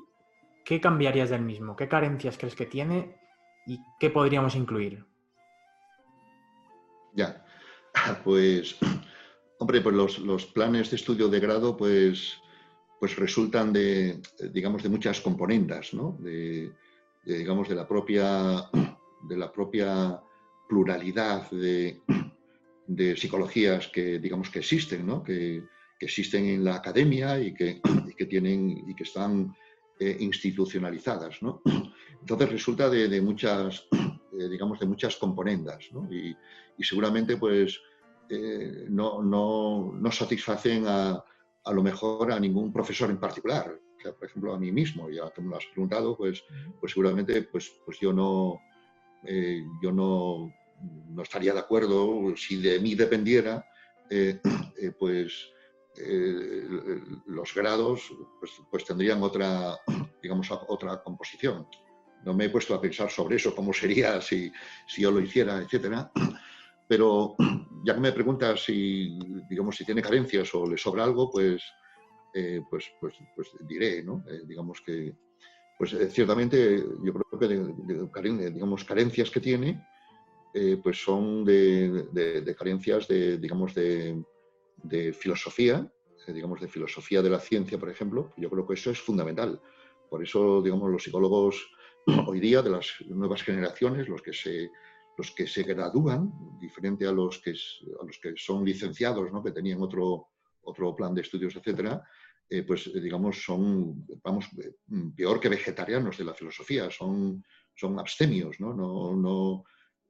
¿qué 0.65 0.81
cambiarías 0.81 1.31
del 1.31 1.43
mismo? 1.43 1.77
¿Qué 1.77 1.89
carencias 1.89 2.37
crees 2.37 2.55
que 2.55 2.67
tiene 2.67 3.19
y 3.67 3.81
qué 3.99 4.11
podríamos 4.11 4.55
incluir? 4.55 5.07
Ya, 7.15 7.45
pues, 8.25 8.77
hombre, 9.59 9.81
pues 9.81 10.21
los, 10.21 10.47
planes 10.47 10.91
de 10.91 10.97
estudio 10.97 11.29
de 11.29 11.41
grado, 11.41 11.77
pues, 11.77 12.39
pues 13.01 13.17
resultan 13.17 13.73
de, 13.73 14.21
digamos, 14.53 14.83
de 14.83 14.89
muchas 14.89 15.21
componentes, 15.21 15.95
¿no? 15.95 16.17
De, 16.21 16.73
digamos, 17.25 17.69
de 17.69 17.75
la 17.75 17.87
propia, 17.87 18.69
de 19.29 19.37
la 19.37 19.53
propia 19.53 20.21
pluralidad 20.69 21.51
de, 21.51 23.17
psicologías 23.17 23.89
que, 23.89 24.19
digamos, 24.19 24.51
que 24.51 24.61
existen, 24.61 25.07
¿no? 25.07 25.23
Que, 25.23 25.63
existen 26.01 26.45
en 26.45 26.65
la 26.65 26.75
academia 26.75 27.41
y 27.41 27.55
que, 27.55 27.81
que 28.19 28.27
tienen 28.27 28.85
y 28.87 28.95
que 28.95 29.05
están 29.05 29.57
eh, 29.99 30.17
institucionalizadas, 30.21 31.41
¿no? 31.41 31.63
Entonces 32.21 32.51
resulta 32.51 32.91
de, 32.91 33.21
muchas, 33.21 33.87
eh, 34.39 34.49
digamos, 34.49 34.79
de 34.79 34.87
muchas 34.87 35.17
componendas, 35.17 35.89
¿no? 35.93 36.09
y, 36.13 36.37
seguramente, 36.81 37.37
pues, 37.37 37.81
eh, 38.29 38.87
no, 38.89 39.23
no, 39.23 39.93
no, 39.93 40.11
satisfacen 40.11 40.85
a, 40.87 41.23
a, 41.65 41.73
lo 41.73 41.83
mejor 41.83 42.33
a 42.33 42.41
ningún 42.41 42.73
profesor 42.73 43.11
en 43.11 43.21
particular. 43.21 43.79
por 44.03 44.29
ejemplo, 44.29 44.55
a 44.55 44.59
mí 44.59 44.73
mismo, 44.73 45.11
ya 45.11 45.31
que 45.31 45.43
me 45.43 45.51
lo 45.51 45.57
has 45.57 45.67
preguntado, 45.67 46.17
pues, 46.17 46.43
pues 46.81 46.93
seguramente 46.93 47.43
pues, 47.43 47.73
pues 47.85 47.99
yo, 48.01 48.13
no, 48.13 48.61
yo 49.83 49.93
no, 49.93 50.53
no, 51.09 51.23
estaría 51.23 51.53
de 51.55 51.61
acuerdo, 51.61 52.35
si 52.37 52.61
de 52.61 52.81
mí 52.81 52.95
dependiera, 52.95 53.65
pues 54.99 55.55
eh, 55.97 56.67
los 57.27 57.55
grados 57.55 58.13
pues, 58.41 58.53
pues, 58.71 58.85
tendrían 58.85 59.23
otra, 59.23 59.79
digamos, 60.23 60.51
otra 60.51 61.03
composición. 61.03 61.67
No 62.25 62.35
me 62.35 62.47
he 62.47 62.51
puesto 62.51 62.75
a 62.75 62.81
pensar 62.81 63.11
sobre 63.11 63.37
eso, 63.37 63.55
cómo 63.55 63.73
sería 63.73 64.21
si, 64.21 64.51
si 64.87 65.03
yo 65.03 65.11
lo 65.11 65.21
hiciera, 65.21 65.59
etcétera. 65.59 66.11
Pero 66.87 67.37
ya 67.85 67.95
que 67.95 68.01
me 68.01 68.13
preguntas 68.13 68.65
si, 68.65 69.19
digamos, 69.49 69.77
si 69.77 69.85
tiene 69.85 70.03
carencias 70.03 70.55
o 70.55 70.67
le 70.67 70.77
sobra 70.77 71.05
algo, 71.05 71.31
pues, 71.31 71.63
eh, 72.35 72.61
pues, 72.69 72.93
pues, 73.01 73.15
pues, 73.35 73.49
diré, 73.61 74.03
¿no? 74.03 74.25
Eh, 74.29 74.43
digamos 74.47 74.81
que, 74.85 75.15
pues 75.79 75.97
ciertamente 76.11 76.85
yo 77.03 77.13
creo 77.13 77.41
que 77.41 77.49
de, 77.49 78.51
digamos, 78.51 78.85
carencias 78.85 79.31
que 79.31 79.41
tiene, 79.41 79.85
pues 80.85 81.03
son 81.03 81.45
de, 81.45 82.07
de, 82.13 82.55
carencias 82.55 83.09
de, 83.09 83.39
digamos, 83.39 83.75
de, 83.75 84.23
filosofía, 85.13 85.91
eh, 86.27 86.33
digamos, 86.33 86.61
de 86.61 86.69
filosofía 86.69 87.23
de 87.23 87.31
la 87.31 87.41
ciencia, 87.41 87.79
por 87.79 87.91
ejemplo, 87.91 88.33
yo 88.37 88.49
creo 88.51 88.67
que 88.67 88.75
eso 88.75 88.91
es 88.91 89.01
fundamental. 89.01 89.61
Por 90.09 90.23
eso, 90.23 90.63
digamos, 90.63 90.91
los 90.91 91.03
psicólogos 91.03 91.74
hoy 92.27 92.41
día 92.41 92.63
de 92.63 92.71
las 92.71 92.93
nuevas 93.07 93.43
generaciones, 93.43 94.09
los 94.09 94.23
que 94.23 94.33
se, 94.33 94.71
los 95.17 95.31
que 95.31 95.47
se 95.47 95.63
gradúan, 95.63 96.59
diferente 96.59 97.07
a 97.07 97.13
los 97.13 97.39
que, 97.39 97.53
a 97.53 98.05
los 98.05 98.19
que 98.19 98.35
son 98.37 98.65
licenciados, 98.65 99.33
¿no? 99.33 99.43
que 99.43 99.53
tenían 99.53 99.81
otro, 99.81 100.29
otro 100.63 100.95
plan 100.95 101.15
de 101.15 101.23
estudios, 101.23 101.57
etcétera, 101.57 102.03
eh, 102.49 102.63
pues 102.63 102.91
digamos 102.93 103.43
son, 103.43 104.07
vamos, 104.23 104.47
peor 105.17 105.41
que 105.41 105.49
vegetarianos 105.49 106.19
de 106.19 106.25
la 106.25 106.35
filosofía, 106.35 106.91
son, 106.91 107.45
son 107.75 107.99
abstemios, 107.99 108.61
¿no? 108.61 108.75
no, 108.75 109.17
no 109.17 109.65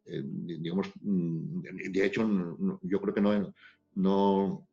eh, 0.07 0.23
digamos, 0.25 0.91
mm, 1.01 1.61
de 1.91 2.05
hecho, 2.05 2.29
yo 2.83 3.01
creo 3.01 3.15
que 3.15 3.21
no, 3.21 3.55
no 3.95 4.69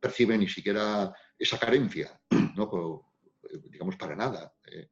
percibe 0.00 0.38
ni 0.38 0.48
siquiera 0.48 1.12
esa 1.38 1.58
carencia, 1.58 2.18
¿no? 2.56 3.04
digamos, 3.70 3.96
para 3.96 4.16
nada. 4.16 4.52
Eh, 4.66 4.88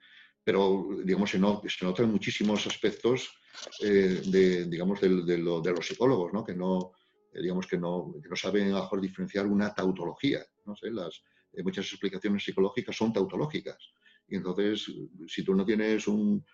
pero, 0.47 0.87
digamos, 1.03 1.29
se, 1.31 1.41
notan 1.41 2.09
muchísimos 2.09 2.69
aspectos 2.69 3.37
eh, 3.83 4.23
de, 4.27 4.67
digamos, 4.67 5.01
de, 5.01 5.39
los 5.39 5.85
psicólogos, 5.85 6.33
¿no? 6.33 6.45
Que 6.45 6.55
no, 6.55 6.93
eh, 7.33 7.43
digamos, 7.43 7.67
que 7.67 7.77
no, 7.77 8.15
saben 8.37 8.73
mejor 8.73 9.01
diferenciar 9.01 9.45
una 9.45 9.75
tautología, 9.75 10.47
¿no? 10.65 10.77
sé, 10.77 10.93
las, 10.93 11.21
muchas 11.65 11.87
explicaciones 11.87 12.45
psicológicas 12.45 12.97
son 12.97 13.13
tautológicas. 13.13 13.91
Y 14.29 14.37
entonces, 14.37 14.89
si 15.27 15.43
tú 15.43 15.53
no 15.53 15.67
tienes 15.67 16.07
un, 16.07 16.47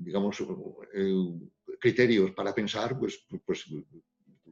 digamos, 0.00 0.42
criterios 1.78 2.32
para 2.32 2.52
pensar, 2.52 2.98
pues, 2.98 3.24
pues 3.46 3.64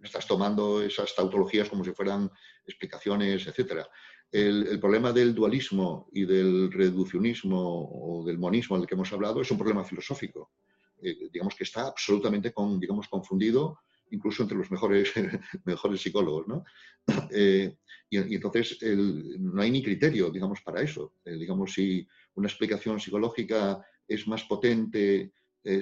estás 0.05 0.25
tomando 0.25 0.81
esas 0.83 1.12
tautologías 1.16 1.68
como 1.68 1.83
si 1.83 1.91
fueran 1.91 2.31
explicaciones, 2.65 3.44
etc. 3.49 3.89
El, 4.32 4.78
problema 4.80 5.12
del 5.12 5.34
dualismo 5.34 6.08
y 6.12 6.24
del 6.24 6.70
reduccionismo 6.70 7.88
o 7.92 8.24
del 8.24 8.38
monismo 8.38 8.76
del 8.76 8.86
que 8.86 8.94
hemos 8.94 9.12
hablado 9.12 9.40
es 9.40 9.50
un 9.50 9.58
problema 9.58 9.84
filosófico. 9.84 10.50
Eh, 11.00 11.28
digamos 11.32 11.55
que 11.55 11.64
está 11.64 11.86
absolutamente 11.86 12.52
con, 12.52 12.78
digamos, 12.80 13.08
confundido 13.08 13.78
incluso 14.10 14.42
entre 14.42 14.56
los 14.56 14.70
mejores, 14.70 15.12
mejores 15.64 16.00
psicólogos. 16.00 16.46
¿no? 16.48 16.64
Eh, 17.30 17.76
y, 18.08 18.34
entonces 18.34 18.78
no 19.38 19.62
hay 19.62 19.70
ni 19.70 19.82
criterio, 19.82 20.30
digamos, 20.30 20.60
para 20.60 20.82
eso. 20.82 21.14
Eh, 21.24 21.36
digamos, 21.36 21.72
si 21.72 22.06
una 22.34 22.48
explicación 22.48 23.00
psicológica 23.00 23.84
es 24.06 24.26
más 24.28 24.44
potente 24.44 25.32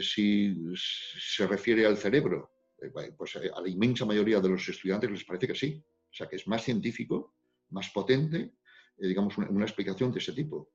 si 0.01 0.57
se 0.75 1.47
refiere 1.47 1.85
al 1.85 1.99
cerebro 1.99 2.55
eh, 2.85 3.13
pues 3.17 3.37
eh, 3.37 3.51
a 3.55 3.61
la 3.61 3.69
inmensa 3.69 4.05
mayoría 4.05 4.41
de 4.41 4.49
los 4.49 4.69
estudiantes 4.69 5.11
les 5.11 5.25
parece 5.25 5.47
que 5.47 5.55
sí. 5.55 5.83
O 6.11 6.17
sea, 6.17 6.29
que 6.29 6.37
es 6.37 6.47
más 6.47 6.63
científico, 6.63 7.35
más 7.71 7.91
potente, 7.91 8.55
eh, 8.99 9.09
digamos, 9.09 9.37
una, 9.39 9.65
explicación 9.65 10.13
de 10.13 10.19
ese 10.19 10.33
tipo. 10.33 10.71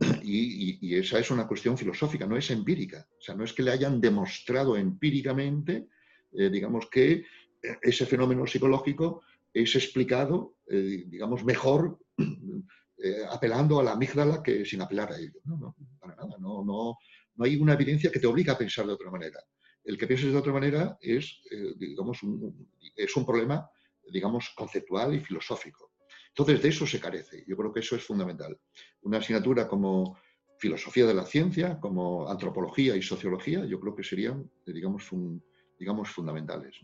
Y, 0.22 0.94
esa 0.94 1.18
es 1.18 1.30
una 1.30 1.46
cuestión 1.46 1.78
filosófica, 1.78 2.26
no 2.26 2.36
es 2.36 2.50
empírica. 2.50 3.06
O 3.18 3.22
sea, 3.22 3.34
no 3.34 3.44
es 3.44 3.52
que 3.52 3.62
le 3.62 3.70
hayan 3.70 4.00
demostrado 4.00 4.76
empíricamente 4.76 5.88
digamos 6.34 6.88
que 6.90 7.26
ese 7.82 8.06
fenómeno 8.06 8.46
psicológico 8.46 9.22
es 9.52 9.74
explicado, 9.76 10.56
digamos, 10.66 11.44
mejor 11.44 11.98
apelando 13.30 13.78
a 13.78 13.84
la 13.84 13.92
amígdala 13.92 14.42
que 14.42 14.64
sin 14.64 14.80
apelar 14.80 15.12
a 15.12 15.18
ello. 15.18 15.40
No, 15.44 15.58
no, 15.58 15.76
para 16.00 16.16
nada. 16.16 16.38
No, 16.40 16.96
hay 17.38 17.56
una 17.56 17.74
evidencia 17.74 18.10
que 18.10 18.18
te 18.18 18.26
obliga 18.26 18.54
a 18.54 18.58
pensar 18.58 18.86
de 18.86 18.94
otra 18.94 19.10
manera. 19.10 19.38
El 19.84 19.98
que 19.98 20.06
pienses 20.06 20.32
de 20.32 20.38
otra 20.38 20.54
manera 20.54 20.96
es, 21.02 21.42
digamos, 21.76 22.20
es 22.96 23.14
un 23.14 23.26
problema, 23.26 23.68
digamos, 24.10 24.54
conceptual 24.56 25.14
y 25.14 25.20
filosófico. 25.20 25.91
Entonces, 26.32 26.62
de 26.62 26.68
eso 26.70 26.86
se 26.86 26.98
carece. 26.98 27.44
Yo 27.46 27.56
creo 27.56 27.72
que 27.72 27.80
eso 27.80 27.94
es 27.94 28.02
fundamental. 28.02 28.58
Una 29.02 29.18
asignatura 29.18 29.68
como 29.68 30.16
filosofía 30.56 31.06
de 31.06 31.14
la 31.14 31.26
ciencia, 31.26 31.78
como 31.78 32.28
antropología 32.28 32.96
y 32.96 33.02
sociología, 33.02 33.66
yo 33.66 33.78
creo 33.78 33.94
que 33.94 34.02
serían, 34.02 34.50
digamos, 34.64 35.10
digamos 35.78 36.08
fundamentales. 36.08 36.80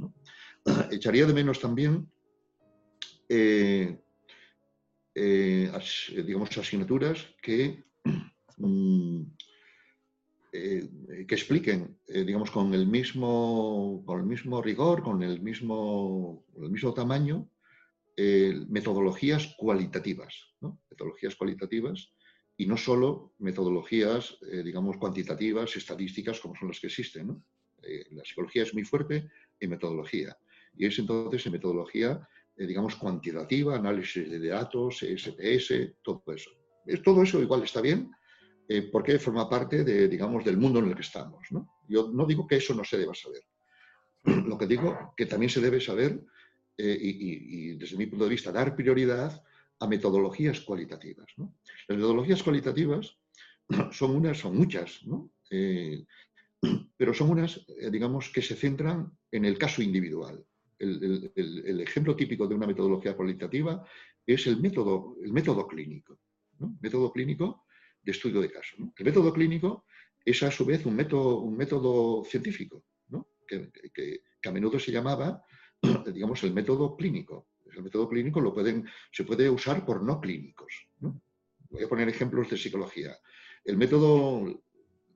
Echaría 0.91 1.25
de 1.25 1.33
menos 1.33 1.61
también, 1.61 2.11
eh, 3.29 3.99
eh, 5.15 5.73
digamos, 6.27 6.59
asignaturas 6.59 7.27
que, 7.41 7.85
mm, 8.59 9.23
eh, 10.53 10.89
que 11.27 11.35
expliquen, 11.35 11.99
digamos, 12.07 12.51
con 12.51 12.75
el, 12.75 12.87
mismo, 12.87 14.03
con 14.05 14.21
el 14.21 14.27
mismo 14.27 14.61
rigor, 14.61 15.03
con 15.03 15.23
el 15.23 15.41
mismo, 15.41 16.45
con 16.53 16.65
el 16.65 16.71
mismo 16.71 16.93
tamaño, 16.93 17.49
metodologías 18.69 19.55
cualitativas, 19.57 20.35
metodologías 20.91 21.37
cualitativas 21.37 22.13
y 22.61 22.67
no 22.67 22.77
solo 22.77 23.35
metodologías, 23.39 24.37
eh, 24.51 24.63
digamos, 24.65 24.97
cuantitativas, 24.97 25.77
estadísticas, 25.77 26.41
como 26.41 26.57
son 26.57 26.69
las 26.69 26.81
que 26.81 26.89
existen. 26.89 27.41
Eh, 27.83 28.05
la 28.11 28.25
psicología 28.25 28.65
es 28.65 28.75
muy 28.75 28.85
fuerte 28.85 29.31
en 29.61 29.71
metodología 29.71 30.37
y 30.77 30.87
es 30.87 30.99
entonces 30.99 31.47
en 31.47 31.53
metodología, 31.53 32.29
eh, 32.57 32.67
digamos, 32.67 32.97
cuantitativa, 32.97 33.77
análisis 33.77 34.29
de 34.29 34.49
datos, 34.49 35.05
SPS, 35.05 35.95
todo 36.03 36.25
eso. 36.35 36.51
Todo 37.05 37.23
eso 37.23 37.41
igual 37.41 37.63
está 37.63 37.81
bien 37.81 38.11
porque 38.93 39.19
forma 39.19 39.49
parte 39.49 39.83
de, 39.83 40.09
digamos, 40.09 40.45
del 40.45 40.59
mundo 40.59 40.79
en 40.81 40.89
el 40.89 40.95
que 40.95 41.01
estamos. 41.01 41.49
Yo 41.89 42.11
no 42.13 42.27
digo 42.27 42.47
que 42.47 42.57
eso 42.57 42.75
no 42.75 42.85
se 42.85 42.99
deba 42.99 43.15
saber. 43.15 43.43
Lo 44.47 44.59
que 44.59 44.67
digo 44.67 45.15
que 45.17 45.25
también 45.25 45.49
se 45.49 45.63
debe 45.63 45.81
saber 45.81 46.21
y, 46.79 47.75
desde 47.75 47.97
mi 47.97 48.07
punto 48.07 48.25
de 48.25 48.31
vista, 48.31 48.53
dar 48.53 48.77
prioridad 48.77 49.43
a 49.81 49.87
metodologías 49.87 50.61
cualitativas. 50.61 51.27
Las 51.37 51.99
metodologías 51.99 52.43
cualitativas 52.43 53.17
son 53.93 54.17
unas, 54.17 54.39
son 54.39 54.57
muchas, 54.57 55.01
eh, 55.51 56.05
pero 56.97 57.15
son 57.15 57.31
unas, 57.31 57.65
eh, 57.69 57.91
digamos, 57.91 58.31
que 58.31 58.43
se 58.43 58.55
centran 58.55 59.13
en 59.31 59.45
el 59.45 59.59
caso 59.59 59.83
individual. 59.83 60.45
El, 60.79 61.81
ejemplo 61.81 62.15
típico 62.15 62.47
de 62.47 62.55
una 62.55 62.67
metodología 62.67 63.17
cualitativa 63.17 63.85
es 64.25 64.47
el 64.47 64.61
método, 64.61 65.17
el 65.23 65.33
método 65.33 65.67
clínico. 65.67 66.21
Método 66.81 67.13
clínico 67.13 67.65
de 68.01 68.13
estudio 68.13 68.41
de 68.41 68.51
caso. 68.51 68.77
El 68.97 69.05
método 69.05 69.33
clínico 69.33 69.87
es 70.25 70.41
a 70.45 70.53
su 70.53 70.65
vez 70.65 70.87
un 70.87 70.95
método, 70.95 71.41
un 71.41 71.57
método 71.57 72.25
científico, 72.25 72.85
que, 73.49 74.21
a 74.45 74.53
menudo 74.53 74.79
se 74.79 74.93
llamaba 74.93 75.43
digamos, 76.13 76.43
el 76.45 76.53
método 76.53 76.97
clínico. 76.97 77.49
El 77.75 77.83
método 77.83 78.09
clínico 78.09 78.41
lo 78.41 78.53
pueden, 78.53 78.87
se 79.13 79.25
puede 79.25 79.49
usar 79.49 79.85
por 79.85 80.03
no 80.03 80.21
clínicos. 80.21 80.89
Voy 81.71 81.83
a 81.83 81.89
poner 81.89 82.09
ejemplos 82.09 82.51
de 82.51 82.57
psicología. 82.57 83.17
El 83.65 83.77
método, 83.77 84.63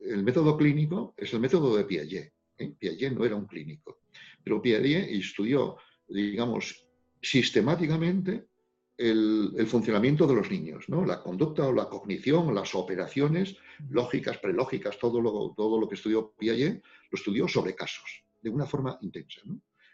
el 0.01 0.23
método 0.23 0.57
clínico 0.57 1.15
es 1.17 1.33
el 1.33 1.41
método 1.41 1.77
de 1.77 1.85
Piaget. 1.85 2.33
¿eh? 2.59 2.75
Piaget 2.79 3.13
no 3.15 3.25
era 3.25 3.37
un 3.37 3.47
clínico, 3.47 4.03
pero 4.45 4.61
Piaget 4.61 5.09
estudió, 5.11 5.79
digamos, 6.07 6.87
sistemáticamente 7.21 8.47
el, 8.97 9.67
funcionamiento 9.67 10.27
de 10.27 10.35
los 10.35 10.51
niños, 10.51 10.89
¿no? 10.89 11.05
la 11.05 11.21
conducta 11.23 11.67
o 11.67 11.73
la 11.73 11.89
cognición, 11.89 12.55
las 12.55 12.75
operaciones 12.75 13.57
lógicas, 13.91 14.39
prelógicas, 14.39 14.99
todo 14.99 15.21
lo, 15.21 15.55
todo 15.57 15.81
lo 15.81 15.89
que 15.89 15.95
estudió 15.95 16.33
Piaget, 16.39 16.83
lo 17.11 17.17
estudió 17.17 17.49
sobre 17.49 17.75
casos, 17.75 18.25
de 18.41 18.51
una 18.51 18.67
forma 18.67 18.99
intensa. 19.01 19.41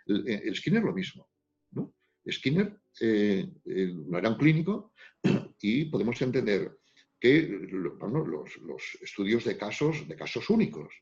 El, 0.09 0.57
Skinner 0.57 0.83
lo 0.83 0.93
mismo. 0.93 1.28
¿no? 1.73 1.95
Skinner 2.31 2.81
eh, 3.01 3.47
no 3.65 4.19
era 4.19 4.31
un 4.31 4.37
clínico 4.37 4.93
y 5.61 5.85
podemos 5.87 6.20
entender 6.23 6.78
que 7.20 7.43
los, 7.43 8.99
estudios 9.03 9.45
de 9.45 9.57
casos, 9.57 10.07
de 10.07 10.17
casos 10.17 10.49
únicos, 10.51 10.95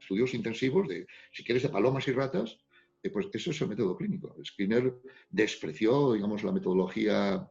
estudios 0.00 0.34
intensivos 0.34 0.88
de, 0.88 1.06
si 1.32 1.44
quieres, 1.44 1.62
de 1.62 1.68
palomas 1.68 2.06
y 2.08 2.12
ratas, 2.12 2.58
eh, 3.02 3.10
pues 3.10 3.28
eso 3.32 3.50
es 3.50 3.60
el 3.60 3.68
método 3.68 3.96
clínico. 3.96 4.36
Skinner 4.44 4.92
despreció, 5.30 6.12
digamos, 6.12 6.42
la 6.42 6.52
metodología 6.52 7.48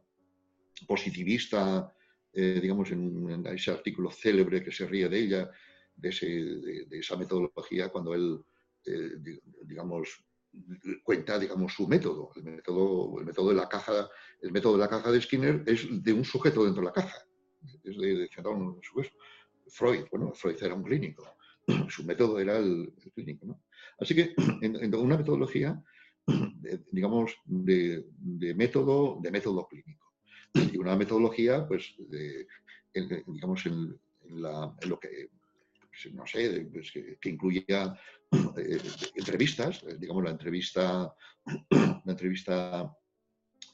positivista, 0.86 1.92
eh, 2.32 2.60
digamos, 2.62 2.90
en, 2.92 3.46
ese 3.46 3.70
artículo 3.70 4.10
célebre 4.10 4.62
que 4.62 4.70
se 4.70 4.86
ríe 4.86 5.08
de 5.08 5.18
ella, 5.18 5.50
de, 5.96 6.86
esa 6.92 7.16
metodología, 7.16 7.88
cuando 7.88 8.14
él, 8.14 8.38
digamos, 9.64 10.24
cuenta, 11.04 11.38
digamos, 11.38 11.72
su 11.74 11.86
método. 11.86 12.30
El 12.36 12.44
método, 12.44 13.18
el 13.20 13.26
método 13.26 13.50
de 13.50 13.54
la 13.54 13.68
caja, 13.68 14.08
el 14.42 14.52
método 14.52 14.74
de 14.74 14.78
la 14.78 14.88
caja 14.88 15.10
de 15.10 15.20
Skinner 15.20 15.62
es 15.66 15.86
de 16.02 16.12
un 16.12 16.24
sujeto 16.24 16.64
dentro 16.64 16.82
de 16.82 16.86
la 16.86 16.92
caja. 16.92 17.18
Es 17.84 17.96
de, 17.96 18.28
Freud, 19.68 20.04
bueno, 20.10 20.32
Freud 20.34 20.56
era 20.60 20.74
un 20.74 20.82
clínico. 20.82 21.36
Su 21.88 22.04
método 22.04 22.38
era 22.38 22.58
el, 22.58 22.92
clínico. 23.14 23.60
Así 23.98 24.14
que 24.14 24.34
en, 24.62 24.94
una 24.94 25.16
metodología, 25.16 25.82
digamos, 26.90 27.34
de, 27.44 28.04
método, 28.56 29.18
de 29.22 29.30
clínico. 29.30 30.12
Y 30.54 30.76
una 30.78 30.96
metodología, 30.96 31.66
pues, 31.66 31.94
digamos, 33.26 33.66
en, 33.66 33.98
lo 34.32 34.98
que 35.00 35.30
no 36.12 36.26
sé, 36.26 36.68
pues, 36.72 36.90
que, 36.92 37.18
que, 37.20 37.28
incluya 37.30 37.98
eh, 38.32 38.78
entrevistas, 39.16 39.82
eh, 39.82 39.96
digamos 39.98 40.22
la 40.22 40.30
entrevista, 40.30 41.12
la 41.70 42.12
entrevista 42.12 42.96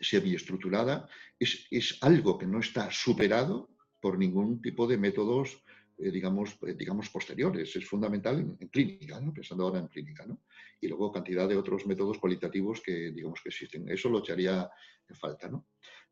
semiestructurada, 0.00 1.08
es, 1.38 1.66
es 1.70 1.98
algo 2.00 2.38
que 2.38 2.46
no 2.46 2.60
está 2.60 2.90
superado 2.90 3.70
por 4.00 4.18
ningún 4.18 4.62
tipo 4.62 4.86
de 4.86 4.96
métodos, 4.96 5.62
eh, 5.98 6.10
digamos, 6.10 6.58
digamos, 6.76 7.10
posteriores. 7.10 7.76
Es 7.76 7.86
fundamental 7.86 8.38
en, 8.38 8.68
clínica, 8.68 9.20
pensando 9.34 9.64
ahora 9.64 9.80
en 9.80 9.88
clínica. 9.88 10.24
¿no? 10.26 10.42
Y 10.80 10.88
luego 10.88 11.12
cantidad 11.12 11.48
de 11.48 11.56
otros 11.56 11.86
métodos 11.86 12.18
cualitativos 12.18 12.80
que, 12.80 13.10
digamos, 13.10 13.40
que 13.42 13.50
existen. 13.50 13.90
Eso 13.90 14.08
lo 14.08 14.20
echaría 14.20 14.68
en 15.08 15.16
falta. 15.16 15.48
¿no? 15.48 15.66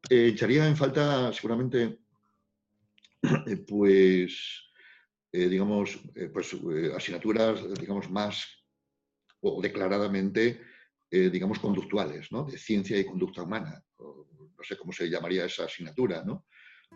echaría 0.08 0.68
en 0.68 0.76
falta 0.76 1.32
seguramente, 1.32 1.98
pues, 3.66 4.64
eh, 5.36 5.48
digamos, 5.48 5.98
eh, 6.14 6.30
pues, 6.32 6.54
eh, 6.54 6.92
asignaturas, 6.96 7.60
digamos, 7.80 8.08
más 8.08 8.46
o 9.40 9.60
declaradamente, 9.60 10.60
digamos, 11.10 11.58
conductuales, 11.58 12.32
¿no? 12.32 12.44
De 12.44 12.56
ciencia 12.56 12.98
y 12.98 13.04
conducta 13.04 13.42
humana. 13.42 13.80
no 13.98 14.62
sé 14.62 14.76
cómo 14.76 14.92
se 14.92 15.08
llamaría 15.08 15.44
esa 15.44 15.64
asignatura, 15.64 16.24
¿no? 16.24 16.46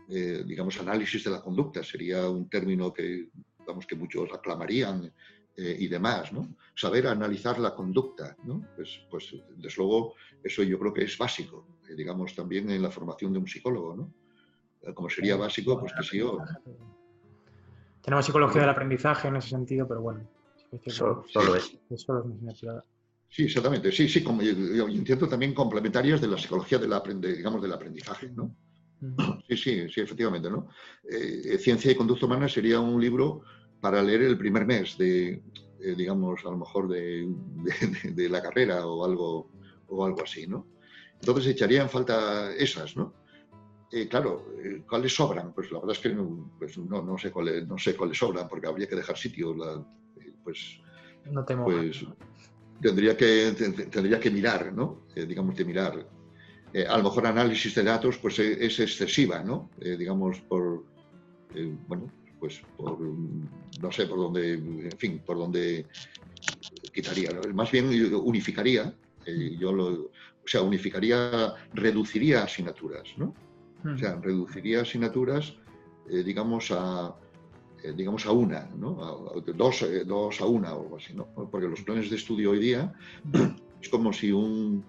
digamos, 0.09 0.81
análisis 0.81 1.23
de 1.25 1.31
la 1.31 1.43
conducta 1.43 1.85
sería 1.85 2.29
un 2.29 2.49
término 2.49 2.93
que, 2.93 3.29
vamos, 3.67 3.87
que 3.87 3.95
muchos 3.95 4.33
aclamarían 4.33 5.13
y 5.57 5.87
demás, 5.87 6.33
¿no? 6.33 6.57
Saber 6.75 7.07
analizar 7.07 7.59
la 7.61 7.75
conducta, 7.75 8.35
¿no? 8.45 8.67
Pues, 8.75 9.01
pues, 9.11 9.37
desde 9.57 9.77
luego, 9.77 10.15
eso 10.43 10.63
yo 10.63 10.79
creo 10.79 10.95
que 10.95 11.05
es 11.05 11.19
básico, 11.19 11.79
digamos, 11.97 12.35
también 12.35 12.71
en 12.71 12.83
la 12.83 12.91
formación 12.91 13.33
de 13.35 13.39
un 13.41 13.47
psicólogo, 13.47 13.95
¿no? 13.95 14.95
Como 14.95 15.11
sería 15.11 15.37
básico, 15.37 15.79
pues 15.79 15.93
que 15.93 16.03
sí, 16.03 16.21
o, 16.23 16.39
tenemos 18.03 18.27
psicología 18.27 18.63
del 18.63 18.71
aprendizaje 18.71 19.29
en 19.29 19.37
ese 19.37 19.51
sentido, 19.51 19.87
pero 19.87 20.01
bueno. 20.01 20.29
solo, 20.87 21.25
es. 21.57 21.79
Sí, 23.29 23.45
exactamente. 23.45 23.93
Sí, 23.93 24.09
sí, 24.09 24.23
como, 24.23 24.43
yo, 24.43 24.89
entiendo 24.89 25.29
también 25.29 25.55
complementarias 25.55 26.21
de 26.21 26.29
la 26.29 26.39
psicología 26.39 26.79
del, 26.79 27.21
digamos, 27.21 27.63
del 27.63 27.73
aprendizaje, 27.73 28.31
¿no? 28.31 28.55
Sí, 29.49 29.57
sí, 29.57 29.89
sí, 29.89 30.01
efectivamente, 30.01 30.51
¿no? 30.51 30.69
Eh, 31.09 31.57
Ciencia 31.59 31.93
y 31.93 31.95
conducta 31.95 32.27
humana 32.27 32.49
sería 32.49 32.81
un 32.81 33.01
libro 33.01 33.43
para 33.81 34.03
leer 34.03 34.23
el 34.23 34.37
primer 34.37 34.67
mes 34.67 34.99
de, 34.99 35.43
eh, 35.81 35.95
digamos, 35.97 36.41
a 36.45 36.51
lo 36.51 36.57
mejor 36.57 36.89
de, 36.89 37.29
de, 38.13 38.29
la 38.29 38.43
carrera 38.43 38.85
o 38.87 39.05
algo, 39.05 39.51
o 39.87 40.05
algo 40.05 40.23
así, 40.23 40.47
¿no? 40.47 40.67
Entonces 41.21 41.47
echaría 41.47 41.83
en 41.83 41.89
falta 41.89 42.53
esas, 42.55 42.97
¿no? 42.97 43.15
Eh, 43.91 44.07
claro, 44.07 44.47
eh, 44.63 44.83
¿cuáles 44.89 45.15
sobran? 45.15 45.53
Pues 45.53 45.71
la 45.73 45.79
verdad 45.79 45.97
es 45.97 46.03
que 46.03 46.11
no, 46.11 46.53
pues 46.59 46.77
no, 46.79 47.19
sé 47.19 47.31
cuáles, 47.31 47.67
no 47.67 47.79
sé 47.79 47.97
cuáles 47.97 48.19
sobran, 48.19 48.49
porque 48.49 48.67
habría 48.67 48.87
que 48.87 48.97
dejar 48.97 49.17
sitio. 49.17 49.55
Eh, 50.21 50.33
pues, 50.45 50.81
no 51.31 51.45
pues 51.45 52.07
tendría 52.81 53.17
que, 53.17 53.53
tendría 53.91 54.21
que 54.21 54.31
mirar, 54.31 54.73
¿no? 54.73 55.03
digamos, 55.15 55.55
que 55.55 55.65
mirar. 55.65 56.07
a 56.89 56.97
lo 56.97 57.03
mejor 57.03 57.27
análisis 57.27 57.75
de 57.75 57.83
datos 57.83 58.19
pues 58.19 58.39
es 58.39 58.79
excesiva, 58.79 59.43
¿no? 59.43 59.71
digamos, 59.79 60.41
por, 60.43 60.85
bueno, 61.89 62.07
pues 62.39 62.63
por, 62.77 63.01
no 63.01 63.93
sé, 63.93 64.07
por 64.07 64.19
dónde, 64.19 64.55
en 64.55 64.99
fin, 64.99 65.21
por 65.27 65.39
dónde 65.39 65.87
quitaría, 66.93 67.31
más 67.53 67.71
bien 67.71 67.87
unificaría, 68.15 68.95
eh, 69.27 69.57
yo 69.59 69.73
lo, 69.73 69.87
o 69.89 70.47
sea, 70.47 70.63
unificaría, 70.63 71.53
reduciría 71.75 72.45
asignaturas, 72.45 73.09
¿no? 73.17 73.35
O 73.85 73.97
sea, 73.97 74.17
reduciría 74.17 74.83
asignaturas, 74.83 75.55
eh, 76.11 76.23
digamos, 76.23 76.71
a, 76.71 77.15
eh, 77.83 77.93
digamos, 77.97 78.27
a 78.27 78.33
una, 78.33 78.69
¿no? 78.77 79.03
A- 79.03 79.39
a- 79.39 79.53
dos, 79.55 79.83
eh, 79.83 80.05
dos 80.05 80.41
a 80.41 80.47
una 80.47 80.75
o 80.75 80.83
algo 80.83 80.97
así, 80.97 81.15
¿no? 81.15 81.27
Porque 81.51 81.69
los 81.69 81.83
planes 81.83 82.11
de 82.11 82.17
estudio 82.17 82.51
hoy 82.51 82.59
día 82.59 82.93
es 83.83 83.89
como 83.89 84.13
si 84.13 84.33
un, 84.33 84.85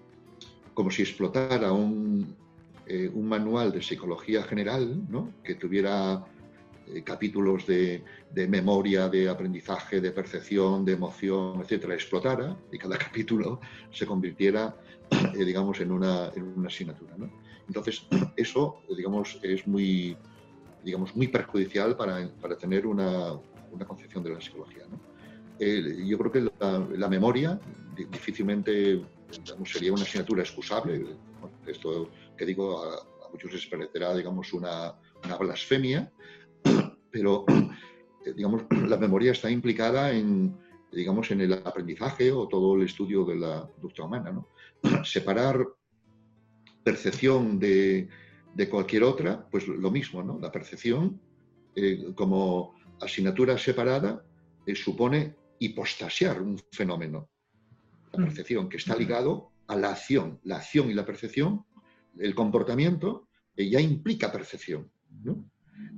como 0.74 0.90
si 0.90 1.02
explotara 1.02 1.72
un, 1.72 2.36
un 3.14 3.28
manual 3.28 3.70
de 3.70 3.82
psicología 3.82 4.42
general, 4.42 5.02
¿no? 5.08 5.32
Que 5.44 5.54
tuviera 5.54 6.24
capítulos 7.04 7.64
de, 7.66 8.02
de 8.34 8.48
memoria, 8.48 9.08
de 9.08 9.28
aprendizaje, 9.28 10.00
de 10.00 10.10
percepción, 10.10 10.84
de 10.84 10.94
emoción, 10.94 11.60
etcétera, 11.60 11.94
explotara 11.94 12.56
y 12.72 12.78
cada 12.78 12.98
capítulo 13.06 13.60
se 13.92 14.06
convirtiera, 14.06 14.76
digamos, 15.34 15.78
en 15.80 15.92
una, 15.92 16.32
en 16.34 16.42
una 16.42 16.66
asignatura, 16.66 17.14
¿no? 17.16 17.30
Entonces, 17.70 18.04
eso, 18.36 18.82
digamos, 18.96 19.38
es 19.44 19.64
muy, 19.64 20.16
digamos, 20.82 21.14
muy 21.14 21.28
perjudicial 21.28 21.96
para, 21.96 22.28
para 22.42 22.56
tener 22.56 22.84
una, 22.84 23.34
una 23.70 23.84
concepción 23.86 24.24
de 24.24 24.30
la 24.30 24.40
psicología, 24.40 24.82
¿no? 24.90 24.98
Eh, 25.60 26.04
yo 26.04 26.18
creo 26.18 26.32
que 26.32 26.40
la, 26.58 26.88
la 26.96 27.08
memoria 27.08 27.60
di- 27.96 28.06
difícilmente 28.06 29.00
digamos, 29.44 29.70
sería 29.70 29.92
una 29.92 30.02
asignatura 30.02 30.42
excusable. 30.42 31.16
Esto 31.64 32.10
que 32.36 32.44
digo 32.44 32.82
a, 32.82 32.94
a 32.96 33.30
muchos 33.30 33.52
les 33.52 33.66
parecerá, 33.66 34.16
digamos, 34.16 34.52
una, 34.52 34.92
una 35.24 35.36
blasfemia, 35.36 36.10
pero 37.12 37.44
eh, 38.26 38.32
digamos, 38.34 38.64
la 38.88 38.96
memoria 38.96 39.30
está 39.30 39.48
implicada 39.48 40.10
en, 40.10 40.58
digamos, 40.90 41.30
en 41.30 41.42
el 41.42 41.52
aprendizaje 41.52 42.32
o 42.32 42.48
todo 42.48 42.74
el 42.74 42.82
estudio 42.82 43.24
de 43.24 43.36
la 43.36 43.68
conducta 43.74 44.02
humana. 44.02 44.32
¿no? 44.32 45.04
Separar 45.04 45.64
percepción 46.84 47.58
de, 47.58 48.08
de 48.54 48.68
cualquier 48.68 49.02
otra, 49.04 49.46
pues 49.50 49.66
lo 49.68 49.90
mismo, 49.90 50.22
¿no? 50.22 50.38
La 50.38 50.50
percepción 50.50 51.20
eh, 51.74 52.12
como 52.14 52.74
asignatura 53.00 53.56
separada 53.58 54.24
eh, 54.66 54.74
supone 54.74 55.36
hipostasiar 55.58 56.40
un 56.42 56.58
fenómeno. 56.72 57.28
La 58.12 58.24
percepción 58.24 58.68
que 58.68 58.78
está 58.78 58.96
ligado 58.96 59.52
a 59.66 59.76
la 59.76 59.90
acción. 59.90 60.40
La 60.44 60.56
acción 60.56 60.90
y 60.90 60.94
la 60.94 61.04
percepción, 61.06 61.64
el 62.18 62.34
comportamiento, 62.34 63.28
eh, 63.56 63.68
ya 63.68 63.80
implica 63.80 64.32
percepción. 64.32 64.90
¿no? 65.22 65.44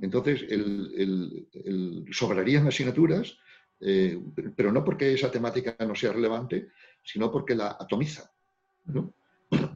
Entonces, 0.01 0.43
el, 0.49 0.91
el- 0.95 1.47
el- 1.53 2.05
sobrarían 2.11 2.67
asignaturas, 2.67 3.35
eh, 3.79 4.19
pero 4.55 4.71
no 4.71 4.83
porque 4.83 5.13
esa 5.13 5.31
temática 5.31 5.75
no 5.85 5.95
sea 5.95 6.13
relevante, 6.13 6.69
sino 7.03 7.31
porque 7.31 7.55
la 7.55 7.77
atomiza. 7.79 8.31
¿no? 8.85 9.13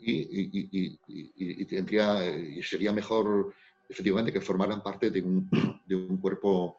Y, 0.10 1.66
tendría, 1.66 2.18
sería 2.64 2.94
mejor, 2.94 3.53
efectivamente, 3.90 4.32
que 4.32 4.40
formaran 4.42 4.82
parte 4.82 5.11
de 5.11 5.22
un, 5.22 5.50
de 5.86 5.95
un 5.95 6.18
cuerpo, 6.18 6.77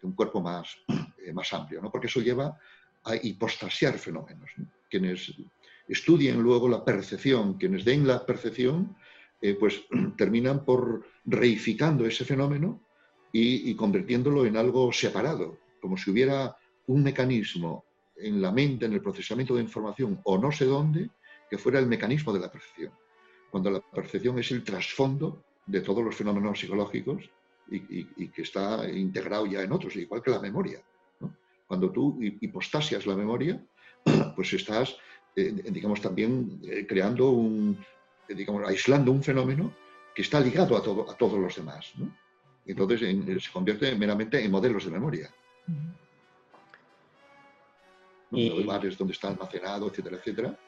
de 0.00 0.08
un 0.08 0.14
cuerpo 0.14 0.40
más, 0.40 0.76
eh, 1.24 1.32
más 1.32 1.52
amplio, 1.52 1.82
¿no? 1.82 1.90
porque 1.90 2.06
eso 2.06 2.20
lleva 2.20 2.58
a 3.04 3.16
hipostasiar 3.16 3.98
fenómenos. 3.98 4.50
¿no? 4.56 4.66
Quienes 4.88 5.34
estudien 5.88 6.40
luego 6.40 6.68
la 6.68 6.84
percepción, 6.84 7.58
quienes 7.58 7.84
den 7.84 8.06
la 8.06 8.24
percepción, 8.24 8.96
eh, 9.42 9.54
pues 9.54 9.82
terminan 10.16 10.64
por 10.64 11.06
reificando 11.26 12.06
ese 12.06 12.24
fenómeno 12.24 12.80
y, 13.32 13.70
y 13.70 13.74
convirtiéndolo 13.74 14.46
en 14.46 14.56
algo 14.56 14.92
separado, 14.92 15.58
como 15.80 15.96
si 15.96 16.10
hubiera 16.10 16.56
un 16.86 17.02
mecanismo 17.02 17.84
en 18.16 18.40
la 18.40 18.52
mente, 18.52 18.86
en 18.86 18.92
el 18.92 19.02
procesamiento 19.02 19.54
de 19.54 19.62
información 19.62 20.20
o 20.24 20.38
no 20.38 20.50
sé 20.50 20.64
dónde, 20.64 21.10
que 21.50 21.58
fuera 21.58 21.80
el 21.80 21.86
mecanismo 21.86 22.32
de 22.32 22.40
la 22.40 22.50
percepción, 22.50 22.92
cuando 23.50 23.70
la 23.70 23.80
percepción 23.80 24.38
es 24.38 24.50
el 24.52 24.62
trasfondo 24.62 25.42
de 25.66 25.80
todos 25.80 26.04
los 26.04 26.14
fenómenos 26.14 26.60
psicológicos 26.60 27.28
y, 27.68 27.76
y- 27.76 28.08
y 28.16 28.28
que 28.28 28.42
está 28.42 28.88
integrado 28.88 29.46
ya 29.46 29.62
en 29.62 29.72
otros, 29.72 29.96
igual 29.96 30.22
que 30.22 30.30
la 30.30 30.40
memoria. 30.40 30.80
¿no? 31.20 31.34
Cuando 31.66 31.90
tú 31.90 32.18
hi- 32.22 32.38
hipostasias 32.40 33.04
la 33.06 33.16
memoria, 33.16 33.60
pues 34.36 34.52
estás, 34.52 34.96
eh, 35.34 35.50
digamos, 35.70 36.00
también 36.00 36.60
eh, 36.64 36.86
creando 36.86 37.30
un, 37.30 37.76
eh, 38.28 38.34
digamos, 38.34 38.66
aislando 38.68 39.10
un 39.10 39.22
fenómeno 39.22 39.74
que 40.14 40.22
está 40.22 40.38
ligado 40.40 40.76
a, 40.76 40.82
todo, 40.82 41.10
a 41.10 41.16
todos 41.16 41.38
los 41.38 41.54
demás. 41.56 41.92
¿no? 41.96 42.16
Entonces 42.66 43.02
en- 43.02 43.40
se 43.40 43.50
convierte 43.52 43.94
meramente 43.96 44.42
en 44.44 44.50
modelos 44.50 44.84
de 44.84 44.90
memoria. 44.92 45.28
¿no? 48.30 48.38
Y- 48.38 48.62
Lugares 48.62 48.96
donde 48.96 49.12
está 49.14 49.28
almacenado, 49.28 49.88
etcétera, 49.88 50.16
etcétera. 50.16 50.58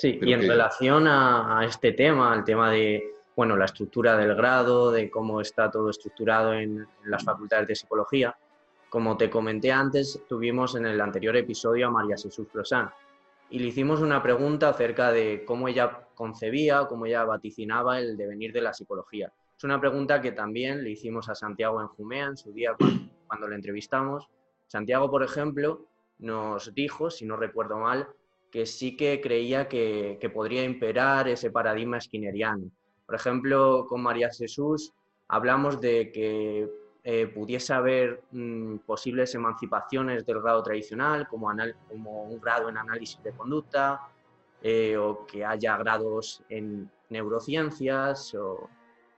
Sí, 0.00 0.14
Pero 0.18 0.30
y 0.30 0.32
en 0.34 0.40
que- 0.40 0.46
relación 0.48 1.06
a, 1.06 1.58
a 1.60 1.64
este 1.66 1.92
tema, 1.92 2.32
al 2.32 2.42
tema 2.42 2.70
de, 2.70 3.12
bueno, 3.36 3.54
la 3.56 3.66
estructura 3.66 4.16
del 4.16 4.34
grado, 4.34 4.90
de 4.90 5.10
cómo 5.10 5.40
está 5.42 5.70
todo 5.70 5.90
estructurado 5.90 6.54
en, 6.54 6.78
en 7.04 7.10
las 7.10 7.22
facultades 7.22 7.68
de 7.68 7.74
psicología, 7.74 8.34
como 8.88 9.16
te 9.18 9.28
comenté 9.28 9.70
antes, 9.70 10.22
tuvimos 10.26 10.74
en 10.74 10.86
el 10.86 11.00
anterior 11.00 11.36
episodio 11.36 11.88
a 11.88 11.90
María 11.90 12.16
Jesús 12.16 12.48
Flosán 12.50 12.90
y 13.50 13.58
le 13.58 13.66
hicimos 13.66 14.00
una 14.00 14.22
pregunta 14.22 14.70
acerca 14.70 15.12
de 15.12 15.44
cómo 15.44 15.68
ella 15.68 16.06
concebía, 16.14 16.86
cómo 16.88 17.04
ella 17.06 17.24
vaticinaba 17.24 17.98
el 17.98 18.16
devenir 18.16 18.52
de 18.52 18.62
la 18.62 18.72
psicología. 18.72 19.30
Es 19.56 19.64
una 19.64 19.78
pregunta 19.78 20.20
que 20.22 20.32
también 20.32 20.82
le 20.82 20.90
hicimos 20.90 21.28
a 21.28 21.34
Santiago 21.34 21.80
en 21.82 21.88
Jumea 21.88 22.26
en 22.26 22.36
su 22.38 22.52
día 22.52 22.74
cuando, 22.78 23.02
cuando 23.26 23.48
le 23.48 23.56
entrevistamos. 23.56 24.28
Santiago, 24.66 25.10
por 25.10 25.22
ejemplo, 25.22 25.84
nos 26.18 26.72
dijo, 26.74 27.10
si 27.10 27.26
no 27.26 27.36
recuerdo 27.36 27.76
mal, 27.78 28.08
que 28.50 28.66
sí 28.66 28.96
que 28.96 29.20
creía 29.20 29.68
que, 29.68 30.18
que 30.20 30.30
podría 30.30 30.64
imperar 30.64 31.28
ese 31.28 31.50
paradigma 31.50 32.00
skinneriano. 32.00 32.70
Por 33.06 33.14
ejemplo, 33.14 33.86
con 33.88 34.02
María 34.02 34.30
Jesús 34.30 34.92
hablamos 35.28 35.80
de 35.80 36.10
que 36.12 36.68
eh, 37.02 37.28
pudiese 37.28 37.72
haber 37.72 38.22
mm, 38.30 38.78
posibles 38.78 39.34
emancipaciones 39.34 40.26
del 40.26 40.42
grado 40.42 40.62
tradicional, 40.62 41.26
como, 41.28 41.48
un 41.48 42.40
grado 42.40 42.68
en 42.68 42.76
análisis 42.76 43.22
de 43.22 43.32
conducta, 43.32 44.00
eh, 44.62 44.96
o 44.98 45.24
que 45.26 45.44
haya 45.44 45.76
grados 45.78 46.42
en 46.48 46.90
neurociencias. 47.08 48.34
O... 48.34 48.68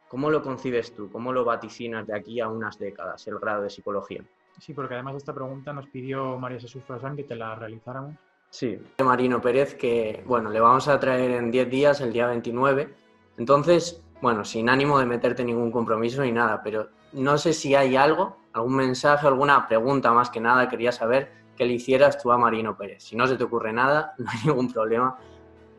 ¿Cómo 0.08 0.30
lo 0.30 0.42
concibes 0.42 0.94
tú? 0.94 1.10
¿Cómo 1.10 1.32
lo 1.32 1.44
vaticinas 1.44 2.06
de 2.06 2.16
aquí 2.16 2.38
a 2.40 2.48
unas 2.48 2.78
décadas, 2.78 3.26
el 3.26 3.38
grado 3.38 3.62
de 3.62 3.70
psicología? 3.70 4.22
Sí, 4.60 4.74
porque 4.74 4.94
además 4.94 5.16
esta 5.16 5.34
pregunta 5.34 5.72
nos 5.72 5.88
pidió 5.88 6.38
María 6.38 6.60
Jesús 6.60 6.84
Frasán 6.84 7.16
que 7.16 7.24
te 7.24 7.34
la 7.34 7.54
realizáramos. 7.56 8.14
Sí. 8.52 8.78
Marino 9.02 9.40
Pérez, 9.40 9.74
que 9.74 10.22
bueno, 10.26 10.50
le 10.50 10.60
vamos 10.60 10.86
a 10.86 11.00
traer 11.00 11.30
en 11.30 11.50
10 11.50 11.70
días, 11.70 12.00
el 12.02 12.12
día 12.12 12.26
29. 12.26 12.94
Entonces, 13.38 14.02
bueno, 14.20 14.44
sin 14.44 14.68
ánimo 14.68 14.98
de 14.98 15.06
meterte 15.06 15.42
ningún 15.42 15.72
compromiso 15.72 16.20
ni 16.20 16.32
nada, 16.32 16.60
pero 16.62 16.90
no 17.14 17.38
sé 17.38 17.54
si 17.54 17.74
hay 17.74 17.96
algo, 17.96 18.36
algún 18.52 18.76
mensaje, 18.76 19.26
alguna 19.26 19.66
pregunta 19.66 20.12
más 20.12 20.28
que 20.28 20.38
nada, 20.38 20.68
quería 20.68 20.92
saber 20.92 21.32
que 21.56 21.64
le 21.64 21.72
hicieras 21.72 22.22
tú 22.22 22.30
a 22.30 22.36
Marino 22.36 22.76
Pérez. 22.76 23.02
Si 23.02 23.16
no 23.16 23.26
se 23.26 23.36
te 23.36 23.44
ocurre 23.44 23.72
nada, 23.72 24.12
no 24.18 24.30
hay 24.30 24.46
ningún 24.46 24.70
problema, 24.70 25.16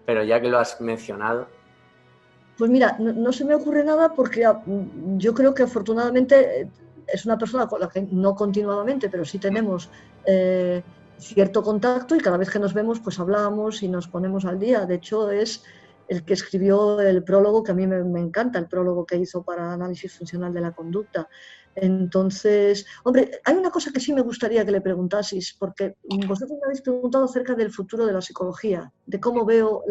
pero 0.07 0.23
ya 0.23 0.41
que 0.41 0.49
lo 0.49 0.57
has 0.57 0.81
mencionado. 0.81 1.47
Pues 2.57 2.71
mira, 2.71 2.95
no, 2.97 3.13
no 3.13 3.31
se 3.31 3.45
me 3.45 3.53
ocurre 3.53 3.83
nada 3.83 4.15
porque 4.15 4.45
ah, 4.45 4.59
yo 5.17 5.35
creo 5.35 5.53
que 5.53 5.61
afortunadamente 5.61 6.61
eh, 6.61 6.69
es 7.05 7.23
una 7.23 7.37
persona 7.37 7.67
con 7.67 7.81
la 7.81 7.87
que 7.87 8.01
no 8.01 8.33
continuadamente, 8.33 9.09
pero 9.09 9.23
sí 9.25 9.37
tenemos 9.37 9.91
eh, 10.25 10.81
cierto 11.23 11.63
contacto 11.63 12.15
y 12.15 12.19
cada 12.19 12.37
vez 12.37 12.49
que 12.49 12.59
nos 12.59 12.73
vemos 12.73 12.99
pues 12.99 13.19
hablamos 13.19 13.81
y 13.83 13.87
nos 13.87 14.07
ponemos 14.07 14.45
al 14.45 14.59
día. 14.59 14.85
De 14.85 14.95
hecho 14.95 15.31
es 15.31 15.63
el 16.07 16.23
que 16.25 16.33
escribió 16.33 16.99
el 16.99 17.23
prólogo 17.23 17.63
que 17.63 17.71
a 17.71 17.75
mí 17.75 17.87
me, 17.87 18.19
encanta, 18.19 18.59
el 18.59 18.67
prólogo 18.67 19.05
que 19.05 19.17
hizo 19.17 19.43
para 19.43 19.73
análisis 19.73 20.13
funcional 20.17 20.53
de 20.53 20.61
la 20.61 20.71
conducta. 20.71 21.27
Entonces, 21.75 22.85
hombre, 23.03 23.31
hay 23.43 23.55
una 23.55 23.71
cosa 23.71 23.91
que 23.91 23.99
sí 23.99 24.13
me 24.13 24.21
gustaría 24.21 24.63
que 24.63 24.71
le 24.71 24.81
preguntaseis, 24.81 25.55
porque 25.57 25.95
vosotros 26.27 26.59
me 26.59 26.65
habéis 26.65 26.81
preguntado 26.81 27.25
acerca 27.25 27.55
del 27.55 27.71
futuro 27.71 28.05
de 28.05 28.13
la 28.13 28.21
psicología, 28.21 28.91
de 29.05 29.19
cómo 29.19 29.45
veo. 29.45 29.83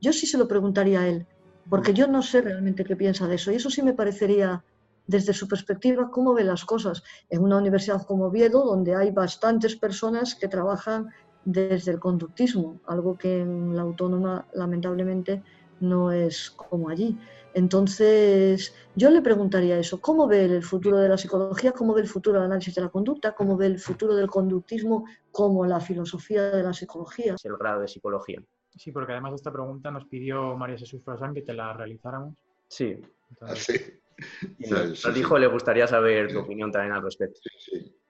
Yo 0.00 0.12
sí 0.12 0.26
se 0.26 0.38
lo 0.38 0.46
preguntaría 0.46 1.00
a 1.00 1.08
él, 1.08 1.26
porque 1.68 1.92
yo 1.92 2.06
no 2.06 2.22
sé 2.22 2.42
realmente 2.42 2.84
qué 2.84 2.94
piensa 2.94 3.26
de 3.26 3.34
eso, 3.34 3.50
y 3.50 3.56
eso 3.56 3.70
sí 3.70 3.82
me 3.82 3.94
parecería, 3.94 4.62
desde 5.06 5.32
su 5.32 5.48
perspectiva, 5.48 6.10
cómo 6.10 6.34
ve 6.34 6.44
las 6.44 6.64
cosas 6.64 7.02
en 7.28 7.42
una 7.42 7.58
universidad 7.58 8.06
como 8.06 8.26
Oviedo, 8.26 8.64
donde 8.64 8.94
hay 8.94 9.10
bastantes 9.10 9.76
personas 9.76 10.34
que 10.34 10.48
trabajan 10.48 11.08
desde 11.44 11.92
el 11.92 12.00
conductismo, 12.00 12.80
algo 12.86 13.18
que 13.18 13.40
en 13.40 13.76
la 13.76 13.82
autónoma, 13.82 14.46
lamentablemente, 14.54 15.42
no 15.80 16.12
es 16.12 16.50
como 16.50 16.88
allí. 16.88 17.18
Entonces, 17.52 18.74
yo 18.96 19.10
le 19.10 19.20
preguntaría 19.20 19.78
eso, 19.78 20.00
¿cómo 20.00 20.26
ve 20.26 20.44
el 20.44 20.62
futuro 20.62 20.98
de 20.98 21.08
la 21.08 21.18
psicología? 21.18 21.72
¿Cómo 21.72 21.94
ve 21.94 22.00
el 22.00 22.08
futuro 22.08 22.38
del 22.38 22.46
análisis 22.46 22.74
de 22.74 22.82
la 22.82 22.88
conducta? 22.88 23.34
¿Cómo 23.34 23.56
ve 23.56 23.66
el 23.66 23.78
futuro 23.78 24.14
del 24.14 24.28
conductismo 24.28 25.04
como 25.30 25.66
la 25.66 25.80
filosofía 25.80 26.50
de 26.50 26.62
la 26.62 26.72
psicología? 26.72 27.36
El 27.42 27.56
grado 27.56 27.82
de 27.82 27.88
psicología. 27.88 28.42
Sí, 28.76 28.90
porque 28.90 29.12
además 29.12 29.34
esta 29.34 29.52
pregunta 29.52 29.90
nos 29.90 30.06
pidió 30.06 30.56
María 30.56 30.78
Jesús 30.78 31.02
Frasán 31.04 31.32
que 31.32 31.42
te 31.42 31.52
la 31.52 31.72
realizáramos. 31.74 32.34
Sí. 32.66 33.00
Entonces, 33.30 33.64
Sí. 33.64 33.82
Y 34.58 34.64
Sí, 34.64 34.70
nos 34.70 35.14
dijo, 35.14 35.36
sí. 35.36 35.40
le 35.40 35.46
gustaría 35.46 35.86
saber 35.86 36.32
tu 36.32 36.40
opinión 36.40 36.70
también 36.70 36.94
al 36.94 37.02
respecto. 37.02 37.40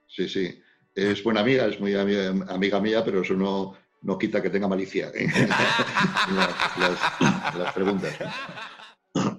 Sí, 0.06 0.28
sí, 0.28 0.62
es 0.94 1.22
buena 1.24 1.40
amiga, 1.40 1.66
es 1.66 1.80
muy 1.80 1.94
amiga, 1.94 2.28
amiga 2.48 2.80
mía, 2.80 3.04
pero 3.04 3.22
eso 3.22 3.34
no, 3.34 3.74
no 4.02 4.18
quita 4.18 4.40
que 4.40 4.50
tenga 4.50 4.68
malicia 4.68 5.10
en 5.14 5.30
las, 6.78 7.72
preguntas. 7.74 8.16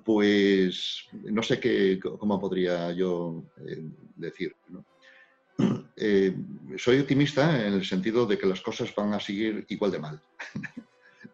Pues 0.04 1.08
no 1.24 1.44
sé 1.44 1.60
qué, 1.60 2.00
cómo 2.00 2.40
podría 2.40 2.92
yo 2.92 3.44
eh, 3.66 3.84
decir. 4.16 4.56
Eh, 5.96 6.36
soy 6.78 7.00
optimista 7.00 7.66
en 7.66 7.76
el 7.76 7.86
sentido 7.86 8.26
de 8.26 8.38
que 8.38 8.48
las 8.48 8.62
cosas 8.62 8.94
van 8.94 9.14
a 9.14 9.20
seguir 9.20 9.66
igual 9.70 9.92
de 9.92 10.00
mal. 10.00 10.22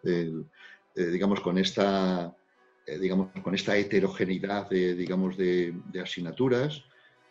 Eh, 0.03 1.05
digamos, 1.05 1.39
con 1.39 1.57
esta, 1.57 2.35
digamos, 2.99 3.29
con 3.43 3.55
esta 3.55 3.77
heterogeneidad 3.77 4.69
de, 4.69 4.95
digamos, 4.95 5.37
de, 5.37 5.73
asignaturas 6.01 6.83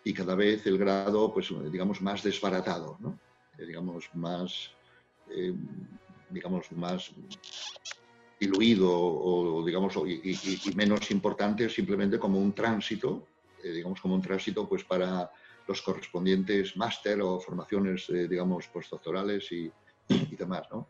y 0.05 0.15
cada 0.15 0.35
vez 0.35 0.67
el 0.67 0.79
grado, 0.79 1.33
pues, 1.33 1.49
digamos, 1.71 2.01
más 2.01 2.23
desbaratado, 2.23 2.99
digamos, 3.59 4.09
más 4.15 4.71
eh, 5.31 5.55
digamos, 6.31 6.71
más 6.73 7.11
diluido 8.39 8.89
o, 8.91 9.65
digamos, 9.65 9.95
y, 10.07 10.73
menos 10.75 11.11
importante 11.11 11.69
simplemente 11.69 12.19
como 12.19 12.39
un 12.39 12.53
tránsito, 12.53 13.27
eh, 13.63 13.73
digamos, 13.73 14.01
como 14.01 14.15
un 14.15 14.23
tránsito 14.23 14.69
pues 14.69 14.85
para 14.85 15.31
los 15.67 15.83
correspondientes 15.83 16.77
máster 16.77 17.21
o 17.21 17.41
formaciones, 17.41 18.09
eh, 18.11 18.29
digamos, 18.29 18.69
postdoctorales 18.69 19.51
y, 19.53 19.71
y, 20.09 20.37
demás, 20.37 20.63
¿no? 20.71 20.87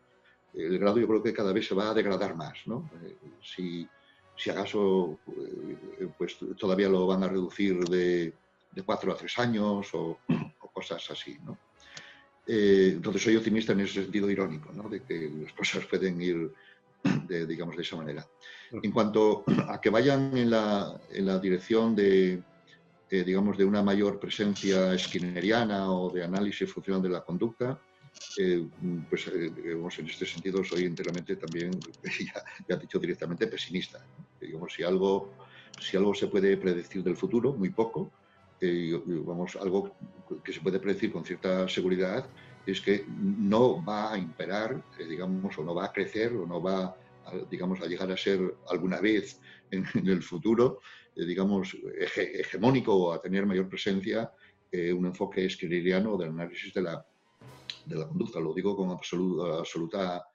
El 0.53 0.77
grado 0.77 0.99
yo 0.99 1.07
creo 1.07 1.23
que 1.23 1.33
cada 1.33 1.53
vez 1.53 1.67
se 1.67 1.75
va 1.75 1.89
a 1.89 1.93
degradar 1.93 2.35
más, 2.35 2.59
¿no? 2.65 2.89
si, 3.41 3.87
si 4.41 4.49
acaso, 4.49 5.19
pues 6.17 6.37
todavía 6.57 6.89
lo 6.89 7.05
van 7.05 7.23
a 7.23 7.27
reducir 7.27 7.77
de, 7.85 8.33
de 8.71 8.83
cuatro 8.83 9.11
a 9.11 9.15
tres 9.15 9.37
años 9.37 9.93
o, 9.93 10.17
o 10.59 10.67
cosas 10.71 11.11
así, 11.11 11.37
¿no? 11.45 11.59
Eh, 12.47 12.93
entonces 12.95 13.21
soy 13.21 13.35
optimista 13.35 13.73
en 13.73 13.81
ese 13.81 14.01
sentido 14.01 14.27
irónico, 14.29 14.71
¿no? 14.73 14.89
de 14.89 15.03
que 15.03 15.31
las 15.43 15.53
cosas 15.53 15.85
pueden 15.85 16.19
ir, 16.19 16.51
de, 17.27 17.45
digamos, 17.45 17.75
de 17.75 17.83
esa 17.83 17.95
manera. 17.95 18.27
En 18.71 18.91
cuanto 18.91 19.43
a 19.69 19.79
que 19.79 19.91
vayan 19.91 20.35
en 20.35 20.49
la, 20.49 20.99
en 21.11 21.27
la 21.27 21.37
dirección 21.37 21.95
de, 21.95 22.41
eh, 23.11 23.23
digamos, 23.23 23.59
de 23.59 23.65
una 23.65 23.83
mayor 23.83 24.19
presencia 24.19 24.97
skinneriana 24.97 25.91
o 25.91 26.09
de 26.09 26.23
análisis 26.23 26.71
funcional 26.71 27.03
de 27.03 27.09
la 27.09 27.21
conducta, 27.21 27.79
eh, 28.37 28.65
pues 29.09 29.31
digamos, 29.55 29.97
en 29.99 30.07
este 30.07 30.25
sentido 30.25 30.63
soy 30.63 30.85
enteramente 30.85 31.35
también, 31.35 31.71
ya, 32.33 32.43
ya 32.67 32.75
dicho 32.75 32.99
directamente, 32.99 33.47
pesimista. 33.47 34.05
Digamos, 34.39 34.73
si 34.73 34.83
algo, 34.83 35.33
si 35.79 35.97
algo 35.97 36.13
se 36.13 36.27
puede 36.27 36.57
predecir 36.57 37.03
del 37.03 37.15
futuro, 37.17 37.53
muy 37.53 37.69
poco, 37.69 38.11
vamos, 39.25 39.55
algo 39.55 39.95
que 40.43 40.53
se 40.53 40.61
puede 40.61 40.79
predecir 40.79 41.11
con 41.11 41.25
cierta 41.25 41.67
seguridad 41.67 42.29
es 42.65 42.81
que 42.81 43.05
no 43.07 43.83
va 43.83 44.13
a 44.13 44.17
imperar, 44.17 44.83
eh, 44.99 45.05
digamos, 45.05 45.57
o 45.57 45.63
no 45.63 45.73
va 45.73 45.85
a 45.85 45.91
crecer, 45.91 46.33
o 46.33 46.45
no 46.45 46.61
va, 46.61 46.95
a, 47.25 47.33
digamos, 47.49 47.81
a 47.81 47.87
llegar 47.87 48.11
a 48.11 48.17
ser 48.17 48.39
alguna 48.69 48.99
vez 48.99 49.39
en, 49.71 49.85
el 50.07 50.21
futuro, 50.21 50.79
eh, 51.15 51.25
digamos, 51.25 51.75
hegemónico 51.97 52.95
o 52.95 53.13
a 53.13 53.21
tener 53.21 53.45
mayor 53.45 53.67
presencia 53.67 54.31
eh, 54.71 54.93
un 54.93 55.05
enfoque 55.05 55.45
esquileriano 55.45 56.17
del 56.17 56.29
análisis 56.29 56.73
de 56.73 56.81
la, 56.81 57.05
de 57.85 57.95
la 57.95 58.07
conducta. 58.07 58.39
Lo 58.39 58.53
digo 58.53 58.75
con 58.75 58.91
absoluta, 58.91 59.59
absoluta 59.59 60.25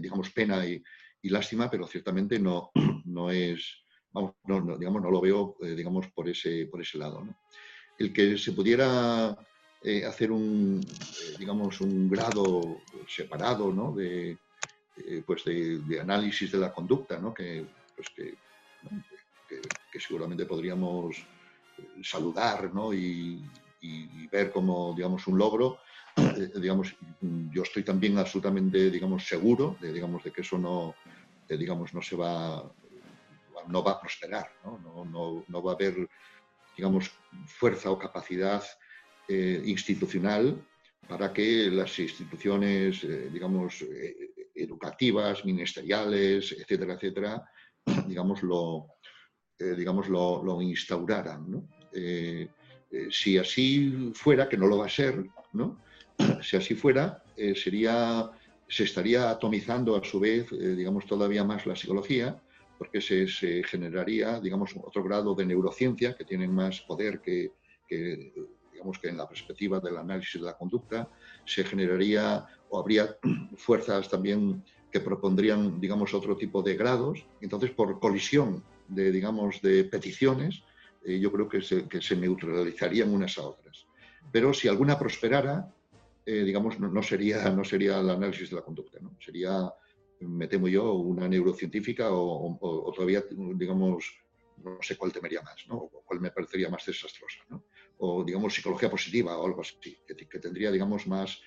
digamos, 0.00 0.30
pena 0.30 0.66
y, 0.66 0.82
lástima, 1.22 1.70
pero 1.70 1.86
ciertamente 1.86 2.38
no, 2.38 2.70
no 3.06 3.30
es 3.30 3.84
no, 4.46 4.78
digamos, 4.78 5.02
no 5.02 5.10
lo 5.10 5.20
veo, 5.20 5.56
eh, 5.60 5.74
digamos, 5.74 6.06
por 6.08 6.28
ese, 6.28 6.66
por 6.66 6.80
ese 6.80 6.98
lado. 6.98 7.26
El 7.98 8.12
que 8.12 8.38
se 8.38 8.52
pudiera 8.52 9.36
eh, 9.82 10.04
hacer 10.04 10.30
un, 10.30 10.80
eh, 10.80 11.34
digamos, 11.38 11.80
un 11.80 12.08
grado 12.08 12.78
separado 13.08 13.72
¿no? 13.72 13.92
de, 13.92 14.38
pues 15.26 15.44
de, 15.44 16.00
análisis 16.00 16.52
de 16.52 16.58
la 16.58 16.72
conducta, 16.72 17.18
¿no? 17.18 17.34
que, 17.34 17.66
pues 17.96 18.08
que, 18.14 18.34
que, 19.92 20.00
seguramente 20.00 20.46
podríamos 20.46 21.16
saludar 22.02 22.72
¿no? 22.72 22.92
y, 22.92 23.44
y, 23.80 24.26
ver 24.28 24.50
como 24.50 24.94
digamos, 24.94 25.26
un 25.26 25.38
logro, 25.38 25.78
digamos, 26.54 26.94
yo 27.20 27.62
estoy 27.62 27.82
también 27.82 28.18
absolutamente 28.18 28.90
digamos, 28.90 29.26
seguro 29.26 29.76
de, 29.80 29.92
digamos, 29.92 30.22
de 30.22 30.32
que 30.32 30.42
eso 30.42 30.58
no, 30.58 30.94
digamos, 31.48 31.92
no 31.92 32.02
se 32.02 32.16
va 32.16 32.72
no 33.68 33.82
va 33.82 33.92
a 33.92 34.00
prosperar, 34.00 34.50
no, 34.64 35.62
va 35.62 35.72
a 35.72 35.74
haber, 35.74 36.08
digamos, 36.76 37.10
fuerza 37.46 37.90
o 37.90 37.98
capacidad 37.98 38.62
eh, 39.28 39.62
institucional 39.64 40.62
para 41.08 41.32
que 41.32 41.70
las 41.70 41.98
instituciones, 41.98 43.04
eh, 43.04 43.28
digamos, 43.32 43.82
eh, 43.82 44.32
educativas, 44.54 45.44
ministeriales, 45.44 46.52
etcétera, 46.52 46.94
etcétera, 46.94 47.42
digamos, 48.06 48.42
lo, 48.42 48.86
digamos, 49.58 50.08
lo, 50.08 50.60
instauraran. 50.62 51.68
si 53.10 53.38
así 53.38 54.12
fuera, 54.14 54.48
que 54.48 54.56
no 54.56 54.66
lo 54.66 54.78
va 54.78 54.86
a 54.86 54.90
ser, 54.90 55.24
¿no? 55.52 55.80
si 56.42 56.56
así 56.56 56.74
fuera, 56.74 57.22
sería, 57.54 58.30
se 58.68 58.84
estaría 58.84 59.30
atomizando 59.30 59.96
a 59.96 60.04
su 60.04 60.20
vez, 60.20 60.50
digamos, 60.50 61.06
todavía 61.06 61.44
más 61.44 61.66
la 61.66 61.76
psicología 61.76 62.40
porque 62.78 63.00
se, 63.00 63.62
generaría, 63.64 64.40
digamos, 64.40 64.74
otro 64.76 65.02
grado 65.02 65.34
de 65.34 65.46
neurociencia 65.46 66.14
que 66.14 66.24
tienen 66.24 66.52
más 66.52 66.80
poder 66.82 67.20
que, 67.20 67.52
digamos, 68.72 68.98
que 68.98 69.08
en 69.08 69.16
la 69.16 69.28
perspectiva 69.28 69.80
del 69.80 69.96
análisis 69.96 70.40
de 70.40 70.46
la 70.46 70.56
conducta, 70.56 71.08
se 71.44 71.64
generaría 71.64 72.46
o 72.68 72.78
habría 72.78 73.16
fuerzas 73.56 74.08
también 74.08 74.64
que 74.90 75.00
propondrían, 75.00 75.80
digamos, 75.80 76.14
otro 76.14 76.36
tipo 76.36 76.62
de 76.62 76.76
grados. 76.76 77.26
Entonces, 77.40 77.70
por 77.70 77.98
colisión 77.98 78.62
de, 78.88 79.10
digamos, 79.10 79.60
de 79.60 79.84
peticiones, 79.84 80.62
eh, 81.04 81.18
yo 81.18 81.32
creo 81.32 81.48
que 81.48 81.62
se, 81.62 81.88
que 81.88 82.00
se 82.00 82.16
neutralizarían 82.16 83.12
unas 83.12 83.38
a 83.38 83.46
otras. 83.46 83.86
Pero 84.30 84.54
si 84.54 84.68
alguna 84.68 84.98
prosperara, 84.98 85.73
eh, 86.26 86.42
digamos, 86.44 86.78
no, 86.80 87.02
sería, 87.02 87.50
no 87.50 87.64
sería 87.64 88.00
el 88.00 88.10
análisis 88.10 88.50
de 88.50 88.56
la 88.56 88.62
conducta, 88.62 88.98
¿no? 89.00 89.16
sería 89.20 89.72
me 90.20 90.48
temo 90.48 90.68
yo, 90.68 90.94
una 90.94 91.28
neurocientífica 91.28 92.08
o, 92.10 92.92
todavía, 92.94 93.22
digamos, 93.30 94.16
no 94.62 94.78
sé 94.80 94.96
cuál 94.96 95.12
temería 95.12 95.42
más, 95.42 95.66
¿no? 95.68 95.76
O 95.76 96.02
cuál 96.04 96.20
me 96.20 96.30
parecería 96.30 96.68
más 96.70 96.86
desastrosa, 96.86 97.40
¿no? 97.48 97.64
O, 97.98 98.24
digamos, 98.24 98.54
psicología 98.54 98.90
positiva 98.90 99.36
o 99.36 99.46
algo 99.46 99.60
así, 99.60 99.98
que, 100.06 100.38
tendría, 100.38 100.70
digamos, 100.70 101.06
más, 101.06 101.40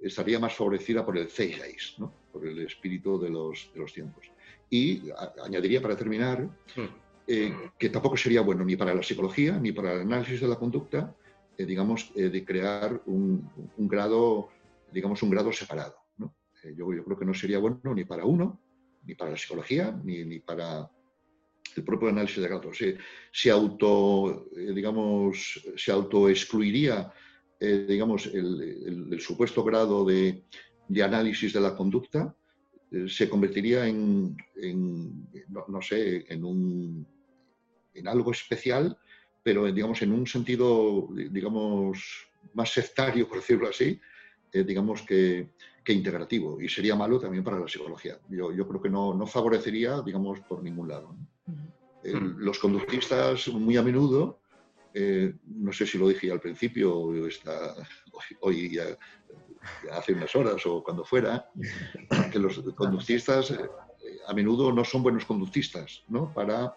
estaría 0.00 0.38
más 0.38 0.54
favorecida 0.54 1.04
por 1.04 1.18
el 1.18 1.28
zeitgeist, 1.28 1.98
¿no? 1.98 2.12
Por 2.32 2.46
el 2.46 2.58
espíritu 2.60 3.18
de 3.18 3.30
los, 3.30 3.70
de 3.72 3.80
los 3.80 3.92
tiempos. 3.92 4.30
Y 4.70 5.02
añadiría 5.44 5.80
para 5.80 5.96
terminar 5.96 6.42
hmm. 6.42 6.86
eh, 7.26 7.54
que 7.78 7.88
tampoco 7.88 8.16
sería 8.16 8.42
bueno 8.42 8.64
ni 8.64 8.76
para 8.76 8.94
la 8.94 9.02
psicología 9.02 9.58
ni 9.58 9.72
para 9.72 9.94
el 9.94 10.00
análisis 10.00 10.40
de 10.40 10.48
la 10.48 10.56
conducta, 10.56 11.14
eh, 11.58 11.66
digamos, 11.66 12.12
eh, 12.14 12.28
de 12.28 12.44
crear 12.44 13.02
un, 13.06 13.50
grado, 13.76 14.48
digamos, 14.92 15.22
un 15.24 15.30
grado 15.30 15.52
separado 15.52 15.96
eh, 16.62 16.74
yo, 16.76 16.86
creo 16.86 17.18
que 17.18 17.24
no 17.24 17.34
sería 17.34 17.58
bueno 17.58 17.94
ni 17.94 18.04
para 18.04 18.24
uno, 18.24 18.60
ni 19.04 19.14
para 19.14 19.32
la 19.32 19.36
psicología, 19.36 19.90
ni, 20.04 20.38
para 20.38 20.88
el 21.76 21.84
propio 21.84 22.08
análisis 22.08 22.40
de 22.40 22.48
grados. 22.48 22.78
Se, 23.32 23.50
auto, 23.50 24.46
eh, 24.56 24.72
digamos, 24.72 25.62
se 25.76 25.92
auto 25.92 26.28
excluiría, 26.28 27.12
digamos, 27.60 28.26
el, 28.26 29.18
supuesto 29.20 29.64
grado 29.64 30.04
de, 30.04 30.44
análisis 31.02 31.52
de 31.52 31.60
la 31.60 31.74
conducta, 31.74 32.34
se 33.06 33.28
convertiría 33.28 33.86
en, 33.86 34.36
no, 35.68 35.82
sé, 35.82 36.24
en, 36.32 36.44
un, 36.44 37.06
en 37.94 38.08
algo 38.08 38.30
especial, 38.30 38.96
pero 39.48 39.64
digamos 39.72 40.02
en 40.02 40.12
un 40.12 40.26
sentido, 40.26 41.08
digamos, 41.10 42.28
más 42.52 42.70
sectario, 42.70 43.26
por 43.26 43.38
decirlo 43.38 43.66
así, 43.66 43.98
digamos 44.52 45.00
que, 45.00 45.48
integrativo 45.86 46.60
y 46.60 46.68
sería 46.68 46.94
malo 46.94 47.18
también 47.18 47.42
para 47.42 47.58
la 47.58 47.66
psicología. 47.66 48.18
Yo, 48.28 48.52
yo 48.52 48.68
creo 48.68 48.82
que 48.82 48.90
no, 48.90 49.14
no, 49.14 49.26
favorecería, 49.26 50.02
digamos, 50.02 50.40
por 50.40 50.62
ningún 50.62 50.88
lado. 50.88 51.16
Mm. 51.46 52.40
los 52.40 52.58
conductistas 52.58 53.48
muy 53.48 53.78
a 53.78 53.82
menudo, 53.82 54.38
eh, 54.92 55.32
no 55.46 55.72
sé 55.72 55.86
si 55.86 55.96
lo 55.96 56.08
dije 56.08 56.30
al 56.30 56.40
principio, 56.40 56.94
o 56.94 57.26
está, 57.26 57.74
hoy, 58.40 58.74
ya, 58.74 58.84
hace 59.92 60.12
unas 60.12 60.36
horas 60.36 60.66
o 60.66 60.84
cuando 60.84 61.06
fuera, 61.06 61.48
que 62.30 62.38
los 62.38 62.58
conductistas 62.74 63.52
eh, 63.52 63.66
a 64.26 64.34
menudo 64.34 64.70
no 64.74 64.84
son 64.84 65.02
buenos 65.02 65.24
conductistas 65.24 66.04
¿no? 66.08 66.34
para, 66.34 66.76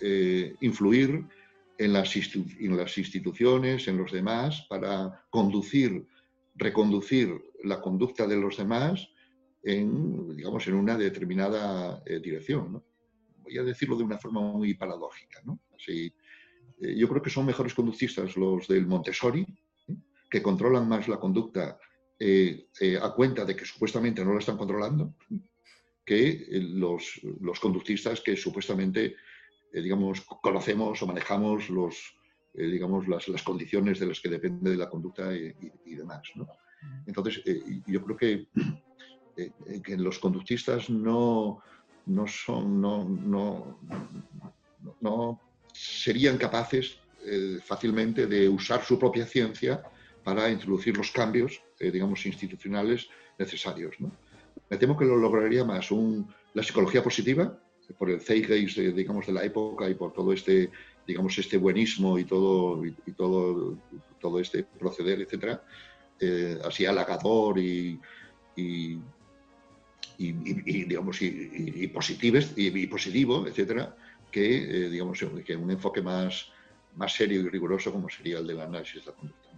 eh, 0.00 0.54
influir 0.60 1.24
en 1.78 1.92
las, 1.92 2.16
instituciones, 2.16 3.88
en 3.88 3.96
los 3.96 4.12
demás, 4.12 4.66
para 4.68 5.26
conducir 5.30 6.06
reconducir 6.54 7.42
la 7.64 7.80
conducta 7.80 8.26
de 8.26 8.36
los 8.36 8.58
demás 8.58 9.08
en, 9.62 10.36
digamos, 10.36 10.66
en 10.66 10.74
una 10.74 10.98
determinada 10.98 12.02
eh, 12.04 12.20
dirección. 12.20 12.84
Voy 13.38 13.58
a 13.58 13.62
decirlo 13.62 13.96
de 13.96 14.04
una 14.04 14.18
forma 14.18 14.40
muy 14.40 14.74
paradójica. 14.74 15.40
eh, 16.80 16.94
yo 16.96 17.08
creo 17.08 17.22
que 17.22 17.30
son 17.30 17.46
mejores 17.46 17.74
conductistas 17.74 18.36
los 18.36 18.68
del 18.68 18.86
Montessori, 18.86 19.46
que 20.30 20.42
controlan 20.42 20.88
más 20.88 21.08
la 21.08 21.18
conducta 21.18 21.78
a 23.02 23.14
cuenta 23.14 23.44
de 23.44 23.56
que 23.56 23.64
supuestamente 23.64 24.24
no 24.24 24.32
la 24.32 24.38
están 24.38 24.56
controlando 24.56 25.16
que 26.04 26.46
los 26.50 27.60
conductistas 27.60 28.20
que 28.20 28.36
supuestamente, 28.36 29.16
digamos, 29.72 30.20
conocemos 30.20 31.02
o 31.02 31.06
manejamos 31.06 31.70
los, 31.70 32.14
digamos, 32.52 33.08
las, 33.08 33.28
las, 33.28 33.42
condiciones 33.42 33.98
de 33.98 34.06
las 34.06 34.20
que 34.20 34.28
depende 34.28 34.70
de 34.70 34.76
la 34.76 34.90
conducta 34.90 35.34
y, 35.34 35.54
y 35.86 35.94
demás. 35.94 36.22
¿no? 36.34 36.46
Entonces, 37.06 37.42
yo 37.86 38.04
creo 38.04 38.16
que, 38.16 38.46
que 39.82 39.96
los 39.96 40.18
conductistas 40.18 40.90
no, 40.90 41.62
no 42.06 42.26
son, 42.26 42.80
no, 42.80 43.04
no, 43.04 43.78
no 45.00 45.40
serían 45.72 46.36
capaces 46.36 46.98
eh, 47.24 47.58
fácilmente 47.64 48.26
de 48.26 48.48
usar 48.48 48.84
su 48.84 48.98
propia 48.98 49.26
ciencia 49.26 49.82
para 50.24 50.50
introducir 50.50 50.96
los 50.96 51.10
cambios, 51.10 51.62
eh, 51.78 51.90
digamos, 51.90 52.26
institucionales 52.26 53.08
necesarios. 53.38 53.94
¿no? 53.98 54.10
Me 54.68 54.76
temo 54.76 54.96
que 54.96 55.04
lo 55.04 55.16
lograría 55.16 55.64
más 55.64 55.90
un, 55.90 56.32
la 56.54 56.62
psicología 56.62 57.02
positiva, 57.02 57.58
por 57.98 58.10
el 58.10 58.20
Zeitgeist, 58.20 58.78
digamos, 58.78 59.26
de 59.26 59.32
la 59.32 59.44
época 59.44 59.88
y 59.88 59.94
por 59.94 60.12
todo 60.12 60.32
este, 60.32 60.70
digamos, 61.06 61.36
este 61.38 61.56
buenismo 61.58 62.18
y 62.18 62.24
todo, 62.24 62.84
y, 62.84 63.12
todo, 63.12 63.76
todo 64.20 64.40
este 64.40 64.64
proceder, 64.64 65.20
etcétera, 65.20 65.62
eh, 66.20 66.58
así 66.64 66.86
halagador 66.86 67.58
y, 67.58 68.00
y, 68.56 68.98
digamos, 70.18 71.20
y, 71.22 71.88
positives, 71.88 72.52
y, 72.56 72.86
positivo, 72.86 73.46
etcétera, 73.46 73.96
que, 74.30 74.88
digamos, 74.88 75.24
que 75.44 75.56
un 75.56 75.70
enfoque 75.70 76.00
más, 76.00 76.50
más 76.96 77.12
serio 77.12 77.40
y 77.40 77.48
riguroso 77.48 77.92
como 77.92 78.08
sería 78.08 78.38
el 78.38 78.46
del 78.46 78.60
análisis 78.60 79.04
de 79.04 79.10
la 79.10 79.16
conducta. 79.16 79.48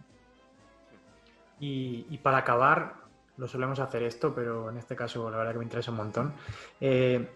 Y, 1.60 2.18
para 2.18 2.38
acabar, 2.38 2.94
lo 3.36 3.48
solemos 3.48 3.78
hacer 3.78 4.02
esto, 4.02 4.34
pero 4.34 4.70
en 4.70 4.76
este 4.76 4.94
caso 4.94 5.30
la 5.30 5.38
verdad 5.38 5.52
que 5.52 5.58
me 5.58 5.64
interesa 5.64 5.90
un 5.90 5.96
montón. 5.96 6.34
Eh, 6.80 7.26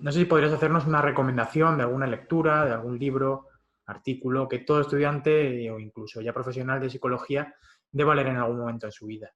no 0.00 0.12
sé 0.12 0.20
si 0.20 0.24
podrías 0.24 0.52
hacernos 0.52 0.86
una 0.86 1.02
recomendación 1.02 1.76
de 1.76 1.84
alguna 1.84 2.06
lectura, 2.06 2.64
de 2.64 2.72
algún 2.72 2.98
libro, 2.98 3.48
artículo 3.86 4.48
que 4.48 4.60
todo 4.60 4.80
estudiante 4.80 5.70
o 5.70 5.78
incluso 5.78 6.20
ya 6.20 6.32
profesional 6.32 6.80
de 6.80 6.90
psicología 6.90 7.54
deba 7.90 8.14
leer 8.14 8.28
en 8.28 8.36
algún 8.36 8.58
momento 8.58 8.86
de 8.86 8.92
su 8.92 9.06
vida. 9.06 9.32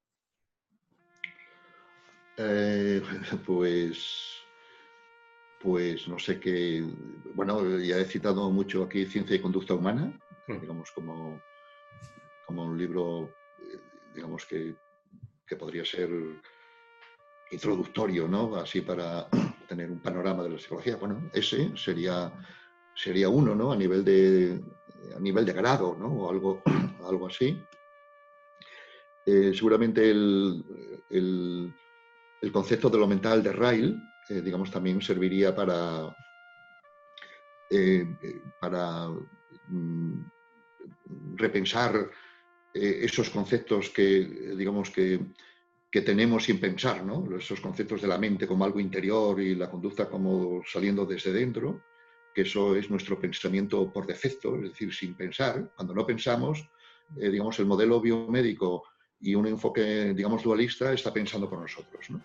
Eh, 2.36 3.02
pues 3.46 4.40
pues 5.60 6.08
no 6.08 6.18
sé 6.18 6.40
qué, 6.40 6.82
bueno, 7.34 7.78
ya 7.78 7.98
he 7.98 8.04
citado 8.06 8.50
mucho 8.50 8.84
aquí 8.84 9.04
Ciencia 9.04 9.36
y 9.36 9.40
Conducta 9.40 9.74
Humana, 9.74 10.18
mm. 10.48 10.58
digamos 10.58 10.90
como, 10.92 11.38
como 12.46 12.64
un 12.64 12.78
libro, 12.78 13.30
eh, 13.60 13.78
digamos 14.14 14.46
que, 14.46 14.74
que, 15.46 15.56
podría 15.56 15.84
ser 15.84 16.08
introductorio, 17.50 18.28
¿no? 18.28 18.54
Así 18.56 18.80
para 18.80 19.28
tener 19.68 19.90
un 19.90 20.00
panorama 20.00 20.42
de 20.42 20.50
la 20.50 20.58
psicología. 20.58 20.96
Bueno, 20.96 21.30
ese 21.32 21.76
sería, 21.76 22.32
sería 22.94 23.28
uno, 23.28 23.54
¿no? 23.54 23.72
A 23.72 23.76
nivel 23.76 24.04
de, 24.04 24.60
a 25.14 25.20
nivel 25.20 25.44
de 25.44 25.52
grado, 25.52 25.96
¿no? 25.98 26.08
O 26.08 26.30
algo, 26.30 26.62
algo 27.08 27.26
así. 27.26 27.66
Eh, 29.26 29.52
seguramente 29.54 30.10
el, 30.10 30.64
el, 31.10 31.74
el, 32.40 32.52
concepto 32.52 32.88
de 32.88 32.98
lo 32.98 33.06
mental 33.06 33.42
de 33.42 33.52
Ryle, 33.52 33.96
eh, 34.28 34.40
digamos, 34.40 34.70
también 34.70 35.02
serviría 35.02 35.54
para, 35.54 36.14
eh, 37.68 38.16
para 38.58 39.08
mm, 39.68 40.24
repensar 41.34 42.10
eh, 42.72 43.00
esos 43.02 43.30
conceptos 43.30 43.90
que, 43.90 44.54
digamos, 44.56 44.90
que, 44.90 45.20
que, 45.90 46.02
tenemos 46.02 46.44
sin 46.44 46.60
pensar, 46.60 47.04
¿no? 47.04 47.26
esos 47.36 47.60
conceptos 47.60 48.02
de 48.02 48.08
la 48.08 48.18
mente 48.18 48.46
como 48.46 48.64
algo 48.64 48.80
interior 48.80 49.40
y 49.40 49.54
la 49.54 49.70
conducta 49.70 50.08
como 50.08 50.62
saliendo 50.64 51.04
desde 51.04 51.32
dentro, 51.32 51.82
que 52.34 52.42
eso 52.42 52.76
es 52.76 52.90
nuestro 52.90 53.18
pensamiento 53.18 53.92
por 53.92 54.06
defecto, 54.06 54.56
es 54.56 54.70
decir, 54.70 54.94
sin 54.94 55.14
pensar, 55.14 55.72
cuando 55.74 55.94
no 55.94 56.06
pensamos, 56.06 56.68
digamos, 57.16 57.58
el 57.58 57.66
modelo 57.66 58.00
biomédico 58.00 58.84
y 59.20 59.34
un 59.34 59.46
enfoque, 59.46 60.14
digamos, 60.14 60.42
dualista 60.42 60.92
está 60.92 61.12
pensando 61.12 61.48
por 61.48 61.60
nosotros. 61.60 62.08
¿no? 62.10 62.22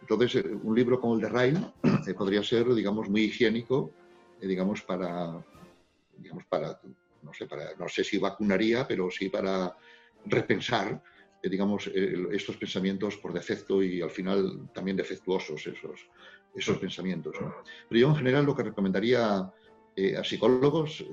Entonces, 0.00 0.44
eh, 0.44 0.48
un 0.62 0.74
libro 0.74 1.00
como 1.00 1.14
el 1.14 1.22
de 1.22 1.28
Ryle 1.30 1.60
eh, 2.06 2.14
podría 2.14 2.42
ser, 2.42 2.72
digamos, 2.74 3.08
muy 3.08 3.22
higiénico, 3.22 3.90
eh, 4.40 4.46
digamos, 4.46 4.82
para, 4.82 5.42
digamos, 6.18 6.44
para, 6.44 6.78
no 7.22 7.32
sé, 7.32 7.46
para, 7.46 7.74
no 7.76 7.88
sé 7.88 8.04
si 8.04 8.18
vacunaría, 8.18 8.86
pero 8.86 9.10
sí 9.10 9.30
para 9.30 9.74
repensar, 10.26 11.02
digamos, 11.48 11.88
estos 11.88 12.56
pensamientos 12.56 13.16
por 13.16 13.32
defecto 13.32 13.82
y 13.82 14.00
al 14.00 14.10
final 14.10 14.68
también 14.72 14.96
defectuosos 14.96 15.66
esos, 15.66 16.08
esos 16.54 16.78
pensamientos. 16.78 17.36
Pero 17.88 18.00
yo 18.00 18.08
en 18.08 18.16
general 18.16 18.44
lo 18.44 18.54
que 18.54 18.62
recomendaría 18.62 19.38
a 19.40 20.24
psicólogos, 20.24 21.04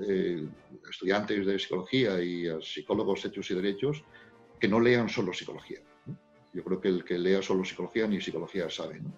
estudiantes 0.90 1.46
de 1.46 1.60
psicología 1.60 2.22
y 2.24 2.48
a 2.48 2.60
psicólogos 2.62 3.26
hechos 3.26 3.52
y 3.52 3.56
derechos, 3.56 4.04
que 4.60 4.68
no 4.68 4.80
lean 4.80 5.10
solo 5.10 5.34
psicología 5.34 5.82
yo 6.54 6.64
creo 6.64 6.82
que 6.82 6.88
el 6.90 7.04
que 7.04 7.18
lea 7.18 7.42
solo 7.42 7.64
psicología 7.64 8.08
ni 8.08 8.22
psicología 8.22 8.70
sabe. 8.70 9.00
¿no? 9.00 9.12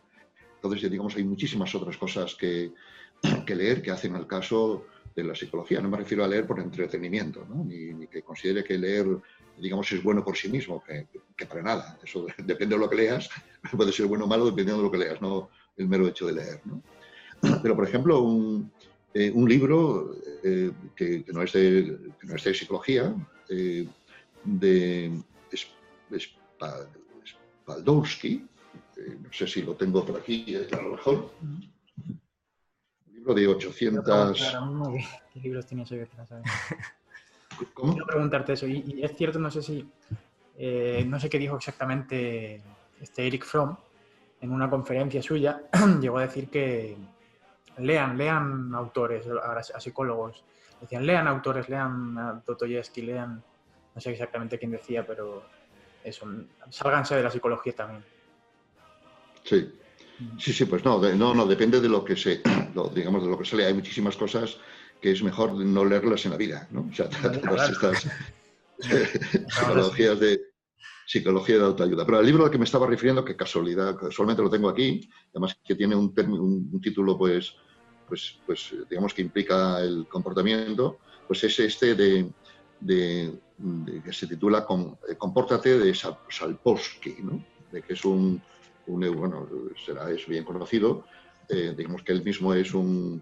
Entonces, 0.56 0.90
digamos, 0.90 1.16
hay 1.16 1.24
muchísimas 1.24 1.74
otras 1.76 1.98
cosas 1.98 2.36
que, 2.36 2.72
que, 3.46 3.56
leer 3.56 3.82
que 3.82 3.92
hacen 3.92 4.16
al 4.16 4.28
caso 4.28 4.86
de 5.16 5.24
la 5.24 5.36
psicología. 5.36 5.82
No 5.82 5.90
me 5.90 5.98
refiero 5.98 6.24
a 6.24 6.28
leer 6.28 6.46
por 6.46 6.60
entretenimiento, 6.60 7.46
¿no? 7.48 7.64
ni, 7.64 8.08
que 8.08 8.22
considere 8.22 8.64
que 8.64 8.78
leer, 8.78 9.06
digamos, 9.58 9.92
es 9.92 10.04
bueno 10.04 10.24
por 10.24 10.36
sí 10.36 10.50
mismo, 10.50 10.84
que, 10.84 11.08
que, 11.36 11.46
para 11.46 11.62
nada. 11.62 12.00
Eso 12.04 12.26
depende 12.38 12.76
de 12.76 12.82
lo 12.82 12.90
que 12.90 12.96
leas, 12.96 13.30
puede 13.76 13.92
ser 13.92 14.06
bueno 14.06 14.26
o 14.26 14.28
malo 14.28 14.46
dependiendo 14.46 14.78
de 14.78 14.88
lo 14.88 14.92
que 14.92 14.98
leas, 14.98 15.22
no 15.22 15.50
el 15.78 15.88
mero 15.88 16.08
hecho 16.08 16.28
de 16.28 16.34
leer. 16.34 16.62
¿no? 16.66 16.82
Pero, 17.62 17.76
por 17.76 17.88
ejemplo, 17.88 18.22
un, 18.22 18.72
eh, 19.14 19.32
un 19.34 19.48
libro 19.48 20.16
eh, 20.44 20.72
que, 20.96 21.26
no 21.34 21.42
es 21.42 21.54
de, 21.54 21.98
no 22.24 22.36
es 22.36 22.44
de 22.44 22.54
psicología, 22.54 23.14
eh, 23.50 23.88
de, 24.44 25.12
eh, 28.98 29.18
no 29.22 29.32
sé 29.32 29.48
si 29.48 29.62
lo 29.62 29.76
tengo 29.76 30.06
por 30.06 30.20
aquí, 30.20 30.56
a 30.56 30.82
lo 30.82 30.92
mejor. 30.92 31.32
Un 31.42 33.14
libro 33.14 33.34
de 33.34 33.48
800... 33.48 34.56
¿Qué 35.34 35.40
libros 35.40 35.66
tienes 35.66 35.92
hoy 35.92 36.00
¿Cómo? 37.74 37.94
Quiero 37.94 38.06
preguntarte 38.06 38.54
eso. 38.54 38.68
Y, 38.68 39.02
es 39.04 39.16
cierto, 39.16 39.40
no 39.40 39.52
sé 39.52 39.62
si... 39.62 39.88
Eh, 40.58 41.04
no 41.08 41.20
sé 41.20 41.30
qué 41.30 41.40
dijo 41.40 41.56
exactamente 41.56 42.62
este 43.02 43.26
Eric 43.26 43.44
Fromm 43.44 43.76
en 44.42 44.52
una 44.52 44.70
conferencia 44.70 45.22
suya. 45.22 45.64
llegó 46.02 46.20
a 46.20 46.24
decir 46.24 46.50
que 46.50 46.96
lean, 47.78 48.18
lean 48.18 48.74
autores, 48.76 49.26
a, 49.28 49.80
psicólogos. 49.80 50.44
Decían, 50.82 51.06
lean 51.06 51.28
autores, 51.28 51.70
lean 51.70 52.18
a 52.18 52.44
Dostoyevsky, 52.46 53.02
lean... 53.02 53.44
No 53.96 54.02
sé 54.02 54.12
exactamente 54.12 54.58
quién 54.58 54.72
decía, 54.72 55.06
pero 55.06 55.44
eso, 56.04 56.28
sálganse 56.70 57.16
de 57.16 57.24
la 57.24 57.30
psicología 57.30 57.74
también. 57.74 58.04
Sí. 59.44 59.80
Sí, 60.38 60.54
sí, 60.54 60.66
pues 60.66 60.84
no, 60.86 61.00
no, 61.16 61.34
no, 61.34 61.46
depende 61.46 61.82
de 61.82 61.90
lo 61.90 62.04
que 62.04 62.16
se, 62.16 62.42
digamos, 62.96 63.24
de 63.24 63.30
lo 63.30 63.38
que 63.38 63.46
se 63.46 63.56
lee. 63.56 63.64
Hay 63.64 63.74
muchísimas 63.74 64.16
cosas 64.16 64.60
que 65.04 65.12
es 65.12 65.22
mejor 65.22 65.54
no 65.54 65.84
leerlas 65.84 66.24
en 66.24 66.32
la 66.32 66.38
vida, 66.38 66.66
¿no? 66.72 66.88
O 66.90 66.96
sea, 66.96 67.10
todas 67.50 67.70
estas 67.70 68.08
psicologías 69.50 70.18
de 70.18 70.42
psicología 71.06 71.58
de 71.58 71.66
autoayuda. 71.66 72.06
Pero 72.06 72.22
el 72.22 72.26
libro 72.26 72.46
al 72.46 72.52
que 72.52 72.58
me 72.58 72.64
estaba 72.64 72.88
refiriendo, 72.88 73.26
que 73.26 73.36
casualidad, 73.36 73.98
casualmente 73.98 74.42
lo 74.42 74.50
tengo 74.50 74.70
aquí, 74.70 75.10
además 75.32 75.58
que 75.62 75.76
tiene 75.76 75.94
un, 75.94 76.14
un, 76.72 76.80
título, 76.80 77.18
pues, 77.18 77.54
pues, 78.08 78.40
pues, 78.46 78.74
digamos 78.90 79.14
que 79.14 79.24
implica 79.24 79.82
el 79.82 80.08
comportamiento, 80.08 81.00
pues 81.28 81.44
es 81.44 81.60
este 81.60 81.96
de 81.96 82.32
que 84.06 84.14
se 84.14 84.28
titula 84.28 84.66
eh, 85.10 85.16
Compórtate 85.18 85.80
de 85.80 85.94
Salposky, 85.94 87.18
¿no? 87.24 87.44
de 87.74 87.82
que 87.82 87.92
es 87.92 88.06
un, 88.06 88.42
bueno, 88.88 89.50
será, 89.86 90.10
es 90.10 90.26
bien 90.28 90.46
conocido, 90.46 91.04
eh, 91.50 91.74
digamos 91.76 92.04
que 92.04 92.14
él 92.14 92.24
mismo 92.24 92.54
es 92.54 92.74
un, 92.74 93.22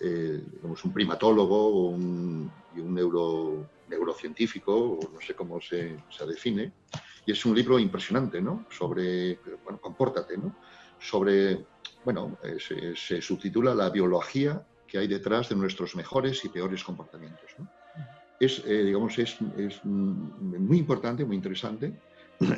eh, 0.00 0.42
digamos 0.52 0.84
un 0.84 0.92
primatólogo 0.92 1.88
un, 1.88 2.50
y 2.74 2.80
un 2.80 2.94
neuro, 2.94 3.66
neurocientífico, 3.88 4.98
no 5.12 5.20
sé 5.20 5.34
cómo 5.34 5.60
se, 5.60 5.96
se, 6.10 6.26
define, 6.26 6.72
y 7.24 7.32
es 7.32 7.44
un 7.44 7.54
libro 7.54 7.78
impresionante, 7.78 8.40
¿no? 8.40 8.66
Sobre, 8.70 9.38
bueno, 9.64 9.80
compórtate, 9.80 10.36
¿no? 10.36 10.56
Sobre, 10.98 11.66
bueno, 12.04 12.38
se, 12.58 12.96
se 12.96 13.20
subtitula 13.20 13.74
La 13.74 13.90
biología 13.90 14.64
que 14.86 14.98
hay 14.98 15.08
detrás 15.08 15.48
de 15.48 15.56
nuestros 15.56 15.96
mejores 15.96 16.44
y 16.44 16.48
peores 16.48 16.84
comportamientos, 16.84 17.50
¿no? 17.58 17.68
es, 18.38 18.62
eh, 18.66 18.84
digamos, 18.84 19.18
es, 19.18 19.36
es, 19.56 19.84
muy 19.84 20.78
importante, 20.78 21.24
muy 21.24 21.36
interesante. 21.36 21.92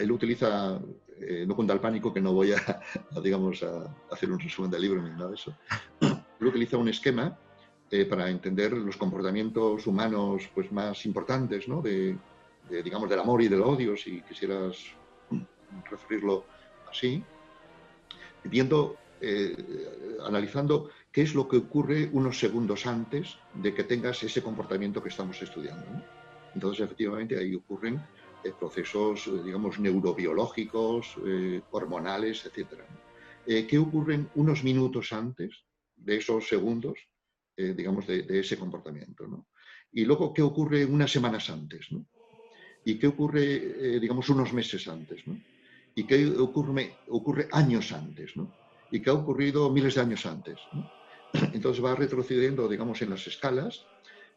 Él 0.00 0.10
utiliza, 0.10 0.80
eh, 1.20 1.44
no 1.46 1.54
cuenta 1.54 1.72
el 1.72 1.80
pánico, 1.80 2.12
que 2.12 2.20
no 2.20 2.32
voy 2.32 2.52
a, 2.52 2.80
digamos, 3.22 3.62
a 3.62 3.94
hacer 4.10 4.30
un 4.30 4.38
resumen 4.38 4.70
del 4.70 4.82
libro 4.82 5.02
ni 5.02 5.10
nada 5.10 5.28
de 5.28 5.34
eso. 5.34 5.54
Utiliza 6.40 6.76
un 6.76 6.88
esquema 6.88 7.36
eh, 7.90 8.04
para 8.04 8.28
entender 8.28 8.72
los 8.72 8.98
comportamientos 8.98 9.86
humanos 9.86 10.50
pues, 10.54 10.70
más 10.70 11.06
importantes 11.06 11.66
¿no? 11.68 11.80
de, 11.80 12.18
digamos, 12.84 13.08
del 13.08 13.20
amor 13.20 13.40
y 13.40 13.48
del 13.48 13.62
odio, 13.62 13.96
si 13.96 14.20
quisieras 14.20 14.76
referirlo 15.90 16.44
así, 16.90 17.22
viendo, 18.44 18.96
eh, 19.22 19.56
analizando 20.22 20.90
qué 21.10 21.22
es 21.22 21.34
lo 21.34 21.48
que 21.48 21.56
ocurre 21.56 22.10
unos 22.12 22.38
segundos 22.38 22.86
antes 22.86 23.38
de 23.54 23.72
que 23.72 23.84
tengas 23.84 24.22
ese 24.22 24.42
comportamiento 24.42 25.02
que 25.02 25.08
estamos 25.08 25.40
estudiando. 25.40 25.86
Entonces, 26.54 26.84
efectivamente, 26.84 27.38
ahí 27.38 27.54
ocurren 27.54 28.02
eh, 28.44 28.52
procesos, 28.58 29.30
digamos, 29.42 29.78
neurobiológicos, 29.78 31.16
hormonales, 31.70 32.44
etc. 32.44 32.82
¿Qué 33.46 33.78
ocurren 33.78 34.28
unos 34.34 34.62
minutos 34.62 35.10
antes 35.14 35.64
de 36.08 36.16
esos 36.16 36.48
segundos, 36.48 36.98
digamos, 37.56 38.06
de, 38.06 38.40
ese 38.40 38.56
comportamiento? 38.56 39.24
Y 39.92 40.04
luego, 40.04 40.32
¿qué 40.32 40.42
ocurre 40.42 40.84
unas 40.84 41.12
semanas 41.12 41.50
antes? 41.50 41.88
¿Y 42.84 42.98
qué 42.98 43.06
ocurre, 43.08 43.98
digamos, 44.00 44.28
unos 44.28 44.52
meses 44.52 44.88
antes? 44.88 45.22
y 45.94 46.04
qué 46.04 46.26
ocurre, 46.38 46.94
ocurre 47.08 47.48
años 47.50 47.90
antes, 47.90 48.36
¿no? 48.36 48.52
y 48.90 49.00
qué 49.00 49.10
ha 49.10 49.14
ocurrido 49.14 49.68
miles 49.70 49.96
de 49.96 50.00
años 50.00 50.24
antes. 50.26 50.58
Entonces 51.52 51.84
va 51.84 51.96
retrocediendo, 51.96 52.68
digamos, 52.68 53.02
en 53.02 53.10
las 53.10 53.26
escalas, 53.26 53.84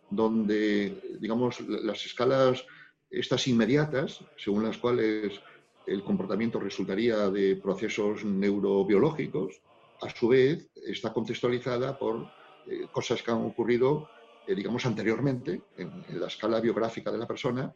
donde, 0.09 1.17
digamos, 1.19 1.61
las 1.61 2.03
escalas 2.05 2.65
estas 3.11 3.47
inmediatas, 3.47 4.23
según 4.37 4.63
las 4.63 4.77
cuales 4.77 5.39
el 5.85 6.03
comportamiento 6.03 6.59
resultaría 6.59 7.29
de 7.29 7.55
procesos 7.57 8.25
neurobiológicos, 8.25 9.61
a 10.01 10.09
su 10.09 10.27
vez 10.27 10.69
está 10.85 11.13
contextualizada 11.13 11.97
por 11.97 12.27
eh, 12.67 12.87
cosas 12.91 13.21
que 13.21 13.31
han 13.31 13.45
ocurrido, 13.45 14.09
eh, 14.47 14.55
digamos, 14.55 14.85
anteriormente 14.85 15.61
en, 15.77 16.03
la 16.19 16.27
escala 16.27 16.59
biográfica 16.59 17.11
de 17.11 17.17
la 17.17 17.27
persona 17.27 17.73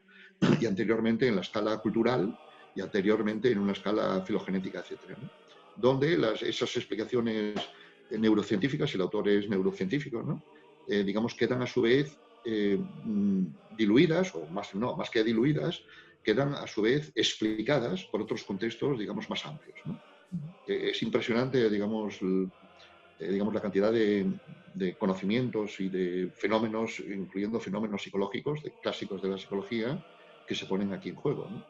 y 0.60 0.66
anteriormente 0.66 1.28
en 1.28 1.36
la 1.36 1.42
escala 1.42 1.78
cultural 1.78 2.38
y 2.76 2.82
anteriormente 2.82 3.52
en 3.52 3.60
una 3.60 3.72
escala 3.72 4.22
filogenética, 4.26 4.80
etcétera, 4.80 5.18
donde 5.76 6.18
las, 6.18 6.42
esas 6.42 6.76
explicaciones 6.76 7.56
neurocientíficas, 8.12 8.94
el 8.94 9.02
autor 9.02 9.30
es 9.30 9.50
neurocientífico, 9.50 10.22
¿no? 10.22 10.44
Eh, 10.88 11.04
digamos, 11.04 11.34
quedan 11.34 11.62
a 11.62 11.68
su 11.68 11.82
vez 11.82 12.18
eh, 12.44 12.78
mm, 12.78 13.46
diluidas, 13.76 14.36
o 14.36 14.46
más, 14.48 14.76
no, 14.76 14.96
más 14.96 15.10
que 15.10 15.24
diluidas, 15.24 15.82
quedan 16.24 16.54
a 16.54 16.68
su 16.68 16.82
vez 16.82 17.12
explicadas 17.16 18.04
por 18.06 18.22
otros 18.22 18.44
contextos, 18.44 19.00
digamos, 19.00 19.30
más 19.30 19.46
amplios. 19.46 19.80
Eh, 19.86 20.15
es 20.68 21.02
impresionante, 21.04 21.70
digamos, 21.70 22.20
digamos 23.20 23.54
la 23.54 23.62
cantidad 23.62 23.92
de, 23.92 24.32
de, 24.74 24.96
conocimientos 24.96 25.80
y 25.80 25.90
de 25.90 26.32
fenómenos, 26.36 27.00
incluyendo 27.00 27.60
fenómenos 27.60 28.04
psicológicos, 28.04 28.64
de 28.64 28.74
clásicos 28.82 29.22
de 29.22 29.30
la 29.30 29.38
psicología, 29.38 30.04
que 30.48 30.56
se 30.56 30.66
ponen 30.66 30.94
aquí 30.94 31.10
en 31.10 31.16
juego. 31.16 31.48
¿no? 31.50 31.66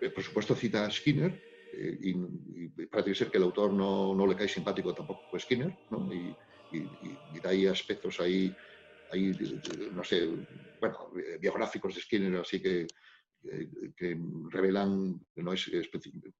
Eh, 0.00 0.10
por 0.10 0.24
supuesto 0.24 0.54
cita 0.54 0.84
a 0.84 0.90
Skinner, 0.90 1.42
eh, 1.72 1.98
y, 2.00 2.86
parece 2.86 3.14
ser 3.14 3.30
que 3.30 3.38
el 3.38 3.44
autor 3.44 3.72
no, 3.72 4.14
no, 4.14 4.26
le 4.26 4.34
cae 4.34 4.48
simpático 4.48 4.94
tampoco 4.94 5.36
a 5.36 5.38
Skinner, 5.40 5.76
¿no? 5.90 6.12
y, 6.12 6.34
hay 7.44 7.66
aspectos 7.66 8.20
ahí, 8.20 8.54
ahí, 9.12 9.32
no 9.92 10.04
sé, 10.04 10.28
bueno, 10.78 11.10
biográficos 11.40 11.96
de 11.96 12.00
Skinner, 12.00 12.36
así 12.36 12.62
que, 12.62 12.86
que 13.96 14.16
revelan 14.50 15.20
que 15.34 15.42
no 15.42 15.52
es, 15.52 15.68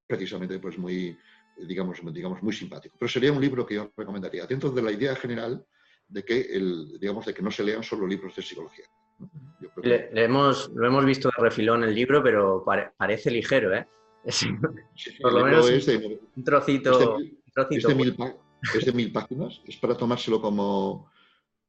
precisamente 0.06 0.60
pues 0.60 0.78
muy, 0.78 1.18
digamos, 1.66 2.00
digamos, 2.12 2.42
muy 2.42 2.52
simpático. 2.52 2.96
Pero 2.98 3.08
sería 3.08 3.32
un 3.32 3.40
libro 3.40 3.66
que 3.66 3.74
yo 3.74 3.90
recomendaría, 3.96 4.46
dentro 4.46 4.70
de 4.70 4.82
la 4.82 4.92
idea 4.92 5.14
general 5.16 5.64
de 6.08 6.24
que, 6.24 6.40
el, 6.40 6.98
digamos, 6.98 7.26
de 7.26 7.34
que 7.34 7.42
no 7.42 7.50
se 7.50 7.64
lean 7.64 7.82
solo 7.82 8.06
libros 8.06 8.34
de 8.34 8.42
psicología. 8.42 8.84
Le, 9.82 10.08
hemos, 10.24 10.70
lo 10.70 10.86
hemos 10.86 11.04
visto 11.04 11.28
de 11.28 11.42
refilón 11.42 11.84
el 11.84 11.94
libro, 11.94 12.22
pero 12.22 12.64
parece 12.96 13.30
ligero, 13.30 13.74
¿eh? 13.74 13.86
por 15.22 15.32
lo 15.32 15.44
menos 15.44 15.70
es 15.70 15.86
de, 15.86 16.20
un 16.36 16.44
trocito. 16.44 17.18
Es 17.74 17.82
de, 18.84 18.92
mil, 18.92 19.12
páginas, 19.12 19.62
es 19.66 19.76
para 19.76 19.96
tomárselo 19.96 20.40
como, 20.42 21.10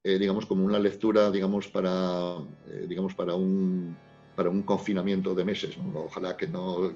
eh, 0.04 0.20
digamos, 0.20 0.46
como 0.46 0.66
una 0.66 0.80
lectura, 0.80 1.32
digamos, 1.32 1.68
para, 1.70 2.38
eh, 2.68 2.86
digamos, 2.88 3.16
para 3.16 3.36
un 3.36 3.96
para 4.36 4.50
un 4.50 4.64
confinamiento 4.64 5.36
de 5.36 5.46
meses. 5.46 5.78
Ojalá 5.94 6.36
que 6.36 6.48
no, 6.48 6.94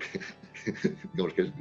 digamos 1.14 1.33
que, 1.33 1.51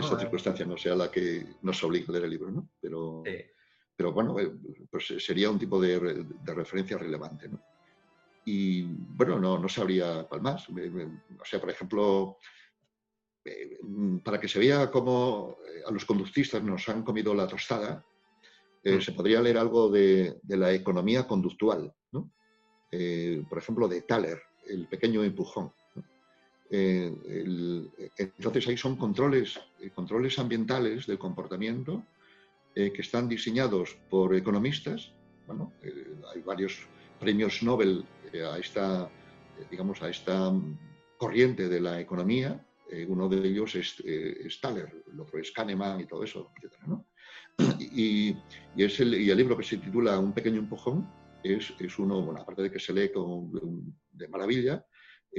esa 0.00 0.18
circunstancia 0.18 0.66
no 0.66 0.76
sea 0.76 0.94
la 0.94 1.10
que 1.10 1.46
nos 1.62 1.82
obligue 1.84 2.06
a 2.08 2.12
leer 2.12 2.24
el 2.24 2.30
libro, 2.30 2.50
¿no? 2.50 2.68
Pero, 2.80 3.22
pero 3.96 4.12
bueno, 4.12 4.38
eh, 4.38 4.52
pues 4.90 5.14
sería 5.18 5.50
un 5.50 5.58
tipo 5.58 5.80
de, 5.80 6.24
de 6.24 6.54
referencia 6.54 6.98
relevante, 6.98 7.48
¿no? 7.48 7.60
y 8.50 8.82
bueno, 8.82 9.38
no, 9.38 9.58
no 9.58 9.68
sabría 9.68 10.24
cuál 10.24 10.40
más. 10.40 10.66
O 10.70 11.44
sea, 11.44 11.60
por 11.60 11.68
ejemplo, 11.68 12.38
eh, 13.44 13.78
para 14.24 14.40
que 14.40 14.48
se 14.48 14.58
vea 14.58 14.90
cómo 14.90 15.58
eh, 15.68 15.82
a 15.86 15.90
los 15.90 16.06
conductistas 16.06 16.62
nos 16.62 16.88
han 16.88 17.02
comido 17.02 17.34
la 17.34 17.46
tostada, 17.46 18.02
eh, 18.82 18.96
mm. 18.96 19.00
se 19.02 19.12
podría 19.12 19.42
leer 19.42 19.58
algo 19.58 19.90
de, 19.90 20.38
de 20.42 20.56
la 20.56 20.72
economía 20.72 21.26
conductual, 21.26 21.94
¿no? 22.12 22.32
por 23.50 23.58
ejemplo, 23.58 23.86
de 23.86 24.00
Thaler, 24.00 24.40
el 24.66 24.88
pequeño 24.88 25.22
empujón. 25.22 25.70
Entonces 26.70 28.68
ahí 28.68 28.76
son 28.76 28.96
controles, 28.96 29.58
controles 29.94 30.38
ambientales 30.38 31.06
del 31.06 31.18
comportamiento 31.18 32.02
que 32.74 33.00
están 33.00 33.28
diseñados 33.28 33.96
por 34.10 34.34
economistas. 34.34 35.12
Bueno, 35.46 35.72
hay 36.34 36.42
varios 36.42 36.86
premios 37.18 37.62
Nobel 37.62 38.04
eh, 38.32 38.44
a 38.44 38.58
esta, 38.58 39.04
eh, 39.58 39.64
digamos, 39.70 40.02
a 40.02 40.08
esta 40.08 40.52
corriente 41.16 41.68
de 41.68 41.80
la 41.80 42.00
economía. 42.00 42.64
Eh, 42.90 43.06
uno 43.08 43.28
de 43.28 43.46
ellos 43.46 43.74
es, 43.74 44.00
es, 44.00 44.60
Thaler, 44.60 45.04
el 45.12 45.20
otro 45.20 45.38
es 45.38 45.50
Kahneman 45.50 46.00
y 46.00 46.06
todo 46.06 46.24
eso, 46.24 46.50
etc. 46.62 46.74
Y, 47.80 48.36
y, 48.76 48.84
es 48.84 49.00
el, 49.00 49.14
y 49.14 49.30
el 49.30 49.36
libro 49.36 49.56
que 49.56 49.64
se 49.64 49.78
titula 49.78 50.18
Un 50.18 50.32
pequeño 50.32 50.58
empujón 50.58 51.08
es, 51.42 51.74
es 51.78 51.98
uno, 51.98 52.22
bueno, 52.22 52.40
aparte 52.40 52.62
de 52.62 52.70
que 52.70 52.78
se 52.78 52.92
lee 52.92 53.10
con, 53.12 53.94
de 54.12 54.28
maravilla, 54.28 54.84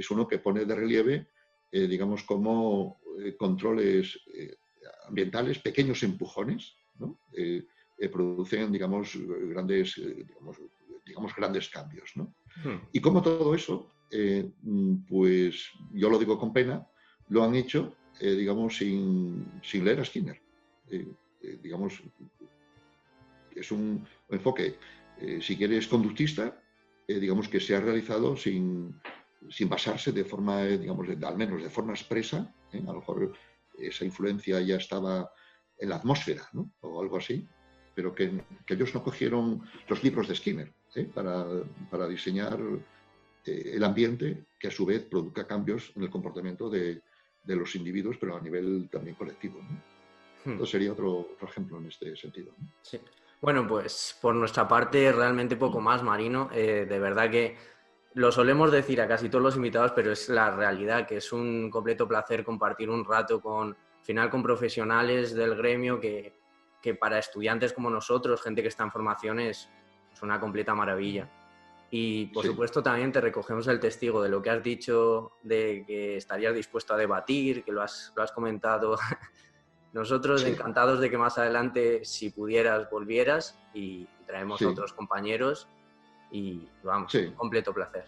es 0.00 0.10
uno 0.10 0.26
que 0.26 0.38
pone 0.38 0.64
de 0.64 0.74
relieve, 0.74 1.28
digamos, 1.72 2.24
como 2.24 3.00
controles 3.38 4.18
ambientales, 5.06 5.58
pequeños 5.60 6.02
empujones, 6.02 6.74
¿no? 6.98 7.18
producen, 8.12 8.72
digamos, 8.72 9.16
grandes, 9.16 9.94
digamos, 9.96 10.56
digamos, 11.06 11.34
grandes 11.34 11.68
cambios. 11.68 12.12
¿no? 12.16 12.34
Hmm. 12.64 12.78
Y 12.92 13.00
como 13.00 13.22
todo 13.22 13.54
eso, 13.54 13.92
eh, 14.10 14.50
pues 15.08 15.70
yo 15.92 16.10
lo 16.10 16.18
digo 16.18 16.38
con 16.38 16.52
pena, 16.52 16.86
lo 17.28 17.44
han 17.44 17.54
hecho, 17.54 17.96
eh, 18.20 18.32
digamos, 18.32 18.76
sin, 18.76 19.46
sin, 19.62 19.84
leer 19.84 20.00
a 20.00 20.04
Skinner. 20.04 20.40
Eh, 20.90 21.06
digamos, 21.62 22.02
es 23.54 23.72
un 23.72 24.06
enfoque, 24.28 24.76
si 25.40 25.56
quieres, 25.56 25.86
conductista, 25.86 26.62
digamos, 27.06 27.48
que 27.48 27.60
se 27.60 27.74
ha 27.74 27.80
realizado 27.80 28.36
sin, 28.36 28.94
sin 29.48 29.68
basarse 29.68 30.12
de 30.12 30.24
forma, 30.24 30.64
digamos, 30.64 31.08
al 31.08 31.36
menos 31.36 31.62
de 31.62 31.70
forma 31.70 31.92
expresa, 31.92 32.52
a 32.72 32.76
lo 32.76 32.94
mejor 32.94 33.32
esa 33.78 34.04
influencia 34.04 34.60
ya 34.60 34.76
estaba 34.76 35.30
en 35.78 35.88
la 35.88 35.96
atmósfera, 35.96 36.46
¿no? 36.52 36.70
o 36.80 37.00
algo 37.00 37.16
así, 37.16 37.46
pero 37.94 38.14
que, 38.14 38.42
que 38.66 38.74
ellos 38.74 38.94
no 38.94 39.02
cogieron 39.02 39.62
los 39.88 40.04
libros 40.04 40.28
de 40.28 40.34
Skinner, 40.34 40.72
¿eh? 40.94 41.08
para, 41.12 42.08
diseñar 42.08 42.58
eh, 43.46 43.72
el 43.74 43.84
ambiente 43.84 44.44
que 44.58 44.68
a 44.68 44.70
su 44.70 44.84
vez 44.84 45.04
produzca 45.04 45.46
cambios 45.46 45.92
en 45.96 46.02
el 46.02 46.10
comportamiento 46.10 46.68
de, 46.68 47.02
los 47.46 47.74
individuos, 47.74 48.16
pero 48.20 48.36
a 48.36 48.40
nivel 48.40 48.88
también 48.90 49.16
colectivo. 49.16 49.60
¿no? 49.60 50.52
Hmm. 50.52 50.64
sería 50.66 50.92
otro, 50.92 51.36
ejemplo 51.42 51.78
en 51.78 51.86
este 51.86 52.16
sentido. 52.16 52.54
Sí. 52.82 53.00
Bueno, 53.40 53.66
pues 53.66 54.16
por 54.20 54.34
nuestra 54.34 54.68
parte 54.68 55.10
realmente 55.10 55.56
poco 55.56 55.80
más, 55.80 56.02
Marino. 56.02 56.50
Eh, 56.52 56.86
de 56.88 56.98
verdad 56.98 57.30
que 57.30 57.56
lo 58.14 58.32
solemos 58.32 58.72
decir 58.72 59.00
a 59.00 59.08
casi 59.08 59.28
todos 59.28 59.44
los 59.44 59.56
invitados, 59.56 59.92
pero 59.92 60.12
es 60.12 60.28
la 60.28 60.50
realidad, 60.50 61.06
que 61.06 61.18
es 61.18 61.32
un 61.32 61.70
completo 61.70 62.08
placer 62.08 62.44
compartir 62.44 62.90
un 62.90 63.04
rato 63.04 63.40
con, 63.40 63.76
final, 64.02 64.30
con 64.30 64.42
profesionales 64.42 65.34
del 65.34 65.54
gremio 65.56 66.00
que, 66.00 66.40
que 66.82 66.94
para 66.94 67.18
estudiantes 67.18 67.72
como 67.72 67.90
nosotros, 67.90 68.42
gente 68.42 68.62
que 68.62 68.68
está 68.68 68.84
en 68.84 68.90
formaciones, 68.90 69.70
una 70.22 70.40
completa 70.40 70.74
maravilla. 70.74 71.28
Y 71.90 72.26
por 72.26 72.44
supuesto 72.44 72.82
también 72.82 73.10
te 73.10 73.20
recogemos 73.20 73.66
el 73.66 73.80
testigo 73.80 74.22
de 74.22 74.28
lo 74.28 74.40
que 74.40 74.50
has 74.50 74.62
dicho, 74.62 75.32
de 75.42 75.84
que 75.86 76.16
estarías 76.16 76.54
dispuesto 76.54 76.94
a 76.94 76.96
debatir, 76.96 77.64
que 77.64 77.72
lo 77.72 77.82
has, 77.82 78.12
lo 78.14 78.22
has 78.22 78.30
comentado. 78.30 78.96
Nosotros 79.92 80.44
encantados 80.44 81.00
de 81.00 81.10
que 81.10 81.18
más 81.18 81.36
adelante, 81.38 82.04
si 82.04 82.30
pudieras, 82.30 82.88
volvieras 82.90 83.58
y 83.74 84.06
traemos 84.24 84.62
a 84.62 84.68
otros 84.68 84.92
compañeros 84.92 85.68
y 86.30 86.68
vamos, 86.82 87.14
un 87.14 87.32
completo 87.32 87.72
placer. 87.72 88.04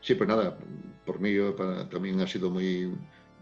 Sí, 0.00 0.14
pues 0.14 0.28
nada, 0.28 0.56
por 1.04 1.20
mí 1.20 1.34
también 1.90 2.20
ha 2.20 2.26
sido 2.26 2.50
muy, 2.50 2.92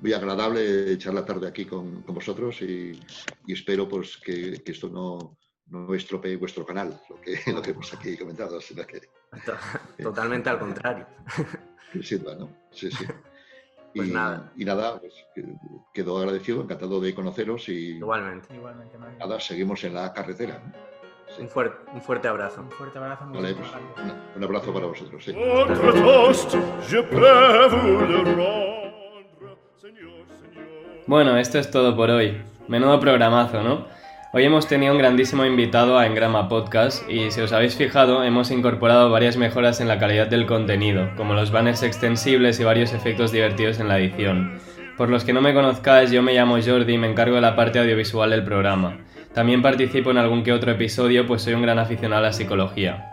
muy 0.01 0.13
agradable 0.13 0.93
echar 0.93 1.15
la 1.15 1.25
tarde 1.25 1.47
aquí 1.49 1.65
con, 1.65 2.03
con 2.03 2.15
vosotros 2.15 2.61
y, 2.63 2.99
espero 3.47 3.89
pues 3.89 4.17
que, 4.19 4.63
que 4.65 4.73
esto 4.73 4.89
no, 4.89 5.37
no 5.69 5.95
estropee 5.95 6.37
vuestro 6.37 6.67
canal, 6.67 7.01
lo 7.09 7.21
que, 7.21 7.39
lo 7.53 7.63
que 7.63 7.71
hemos 7.71 7.93
aquí 7.95 8.17
comentado. 8.17 8.61
Sino 8.61 8.85
que, 8.87 9.09
Totalmente 10.03 10.49
al 10.51 10.59
contrario. 10.59 11.07
que 11.93 12.03
sirva, 12.03 12.35
¿no? 12.35 12.51
Sí, 12.73 12.91
sí. 12.91 13.05
Pues 13.95 14.11
y, 14.11 14.13
nada. 14.13 14.53
y 14.55 14.65
nada, 14.67 15.01
pues, 15.01 15.15
que- 15.35 15.55
quedo 15.95 16.19
agradecido, 16.19 16.61
encantado 16.63 17.01
de 17.01 17.15
conoceros 17.15 17.69
y 17.71 17.97
Igualmente. 17.97 18.55
Igualmente, 18.55 18.99
Mario. 18.99 19.17
nada, 19.19 19.41
seguimos 19.41 19.83
en 19.83 19.95
la 19.95 20.13
carretera. 20.13 20.63
Un, 21.39 21.49
fuerte 21.49 21.77
un 21.95 22.01
fuerte 22.01 22.29
abrazo. 22.29 22.63
Un 22.63 22.71
fuerte 22.71 22.99
abrazo. 22.99 23.27
Vale, 23.33 23.55
pues, 23.55 23.69
un, 24.03 24.13
un 24.37 24.45
abrazo 24.45 24.73
para 24.73 24.87
vosotros. 24.87 25.25
sí. 25.25 25.33
Bueno, 31.07 31.37
esto 31.39 31.59
es 31.59 31.71
todo 31.71 31.97
por 31.97 32.11
hoy. 32.11 32.41
Menudo 32.69 33.01
programazo, 33.01 33.63
¿no? 33.63 33.87
Hoy 34.35 34.45
hemos 34.45 34.67
tenido 34.69 34.93
un 34.93 34.99
grandísimo 34.99 35.47
invitado 35.47 35.99
a 35.99 36.07
Engrama 36.07 36.49
Podcast 36.51 37.09
y 37.09 37.31
si 37.31 37.41
os 37.41 37.53
habéis 37.53 37.77
fijado 37.77 38.23
hemos 38.25 38.51
incorporado 38.51 39.11
varias 39.11 39.39
mejoras 39.39 39.81
en 39.81 39.89
la 39.89 39.99
calidad 39.99 40.27
del 40.27 40.45
contenido, 40.45 41.09
como 41.17 41.33
los 41.33 41.51
banners 41.51 41.83
extensibles 41.83 42.61
y 42.61 42.65
varios 42.65 42.93
efectos 42.93 43.33
divertidos 43.33 43.81
en 43.81 43.89
la 43.89 43.99
edición. 43.99 44.59
Por 44.99 45.09
los 45.09 45.25
que 45.25 45.33
no 45.33 45.41
me 45.41 45.55
conozcáis, 45.55 46.11
yo 46.11 46.23
me 46.23 46.35
llamo 46.35 46.59
Jordi 46.63 46.93
y 46.95 46.99
me 46.99 47.09
encargo 47.09 47.37
de 47.37 47.41
la 47.41 47.57
parte 47.57 47.79
audiovisual 47.79 48.29
del 48.31 48.45
programa. 48.45 48.99
También 49.35 49.63
participo 49.63 50.11
en 50.11 50.19
algún 50.19 50.43
que 50.43 50.53
otro 50.53 50.73
episodio, 50.73 51.27
pues 51.27 51.43
soy 51.43 51.55
un 51.55 51.63
gran 51.63 51.79
aficionado 51.79 52.23
a 52.25 52.29
la 52.29 52.33
psicología. 52.33 53.13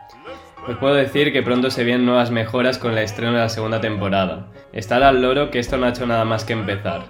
Os 0.68 0.78
puedo 0.78 0.96
decir 0.96 1.32
que 1.32 1.44
pronto 1.44 1.70
se 1.70 1.84
vienen 1.84 2.06
nuevas 2.08 2.32
mejoras 2.32 2.80
con 2.80 2.92
el 2.94 2.98
estreno 2.98 3.34
de 3.34 3.40
la 3.40 3.50
segunda 3.50 3.82
temporada. 3.82 4.48
Estad 4.74 5.04
al 5.04 5.22
loro 5.22 5.52
que 5.52 5.60
esto 5.60 5.78
no 5.78 5.86
ha 5.86 5.90
hecho 5.90 6.08
nada 6.08 6.26
más 6.26 6.44
que 6.44 6.54
empezar. 6.54 7.04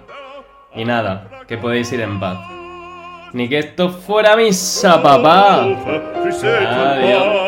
Y 0.74 0.84
nada, 0.84 1.30
que 1.48 1.56
podéis 1.56 1.90
ir 1.92 2.02
en 2.02 2.20
paz. 2.20 2.38
Ni 3.32 3.48
que 3.48 3.58
esto 3.58 3.88
fuera 3.88 4.36
misa, 4.36 5.02
papá. 5.02 5.62
Adiós. 6.82 7.46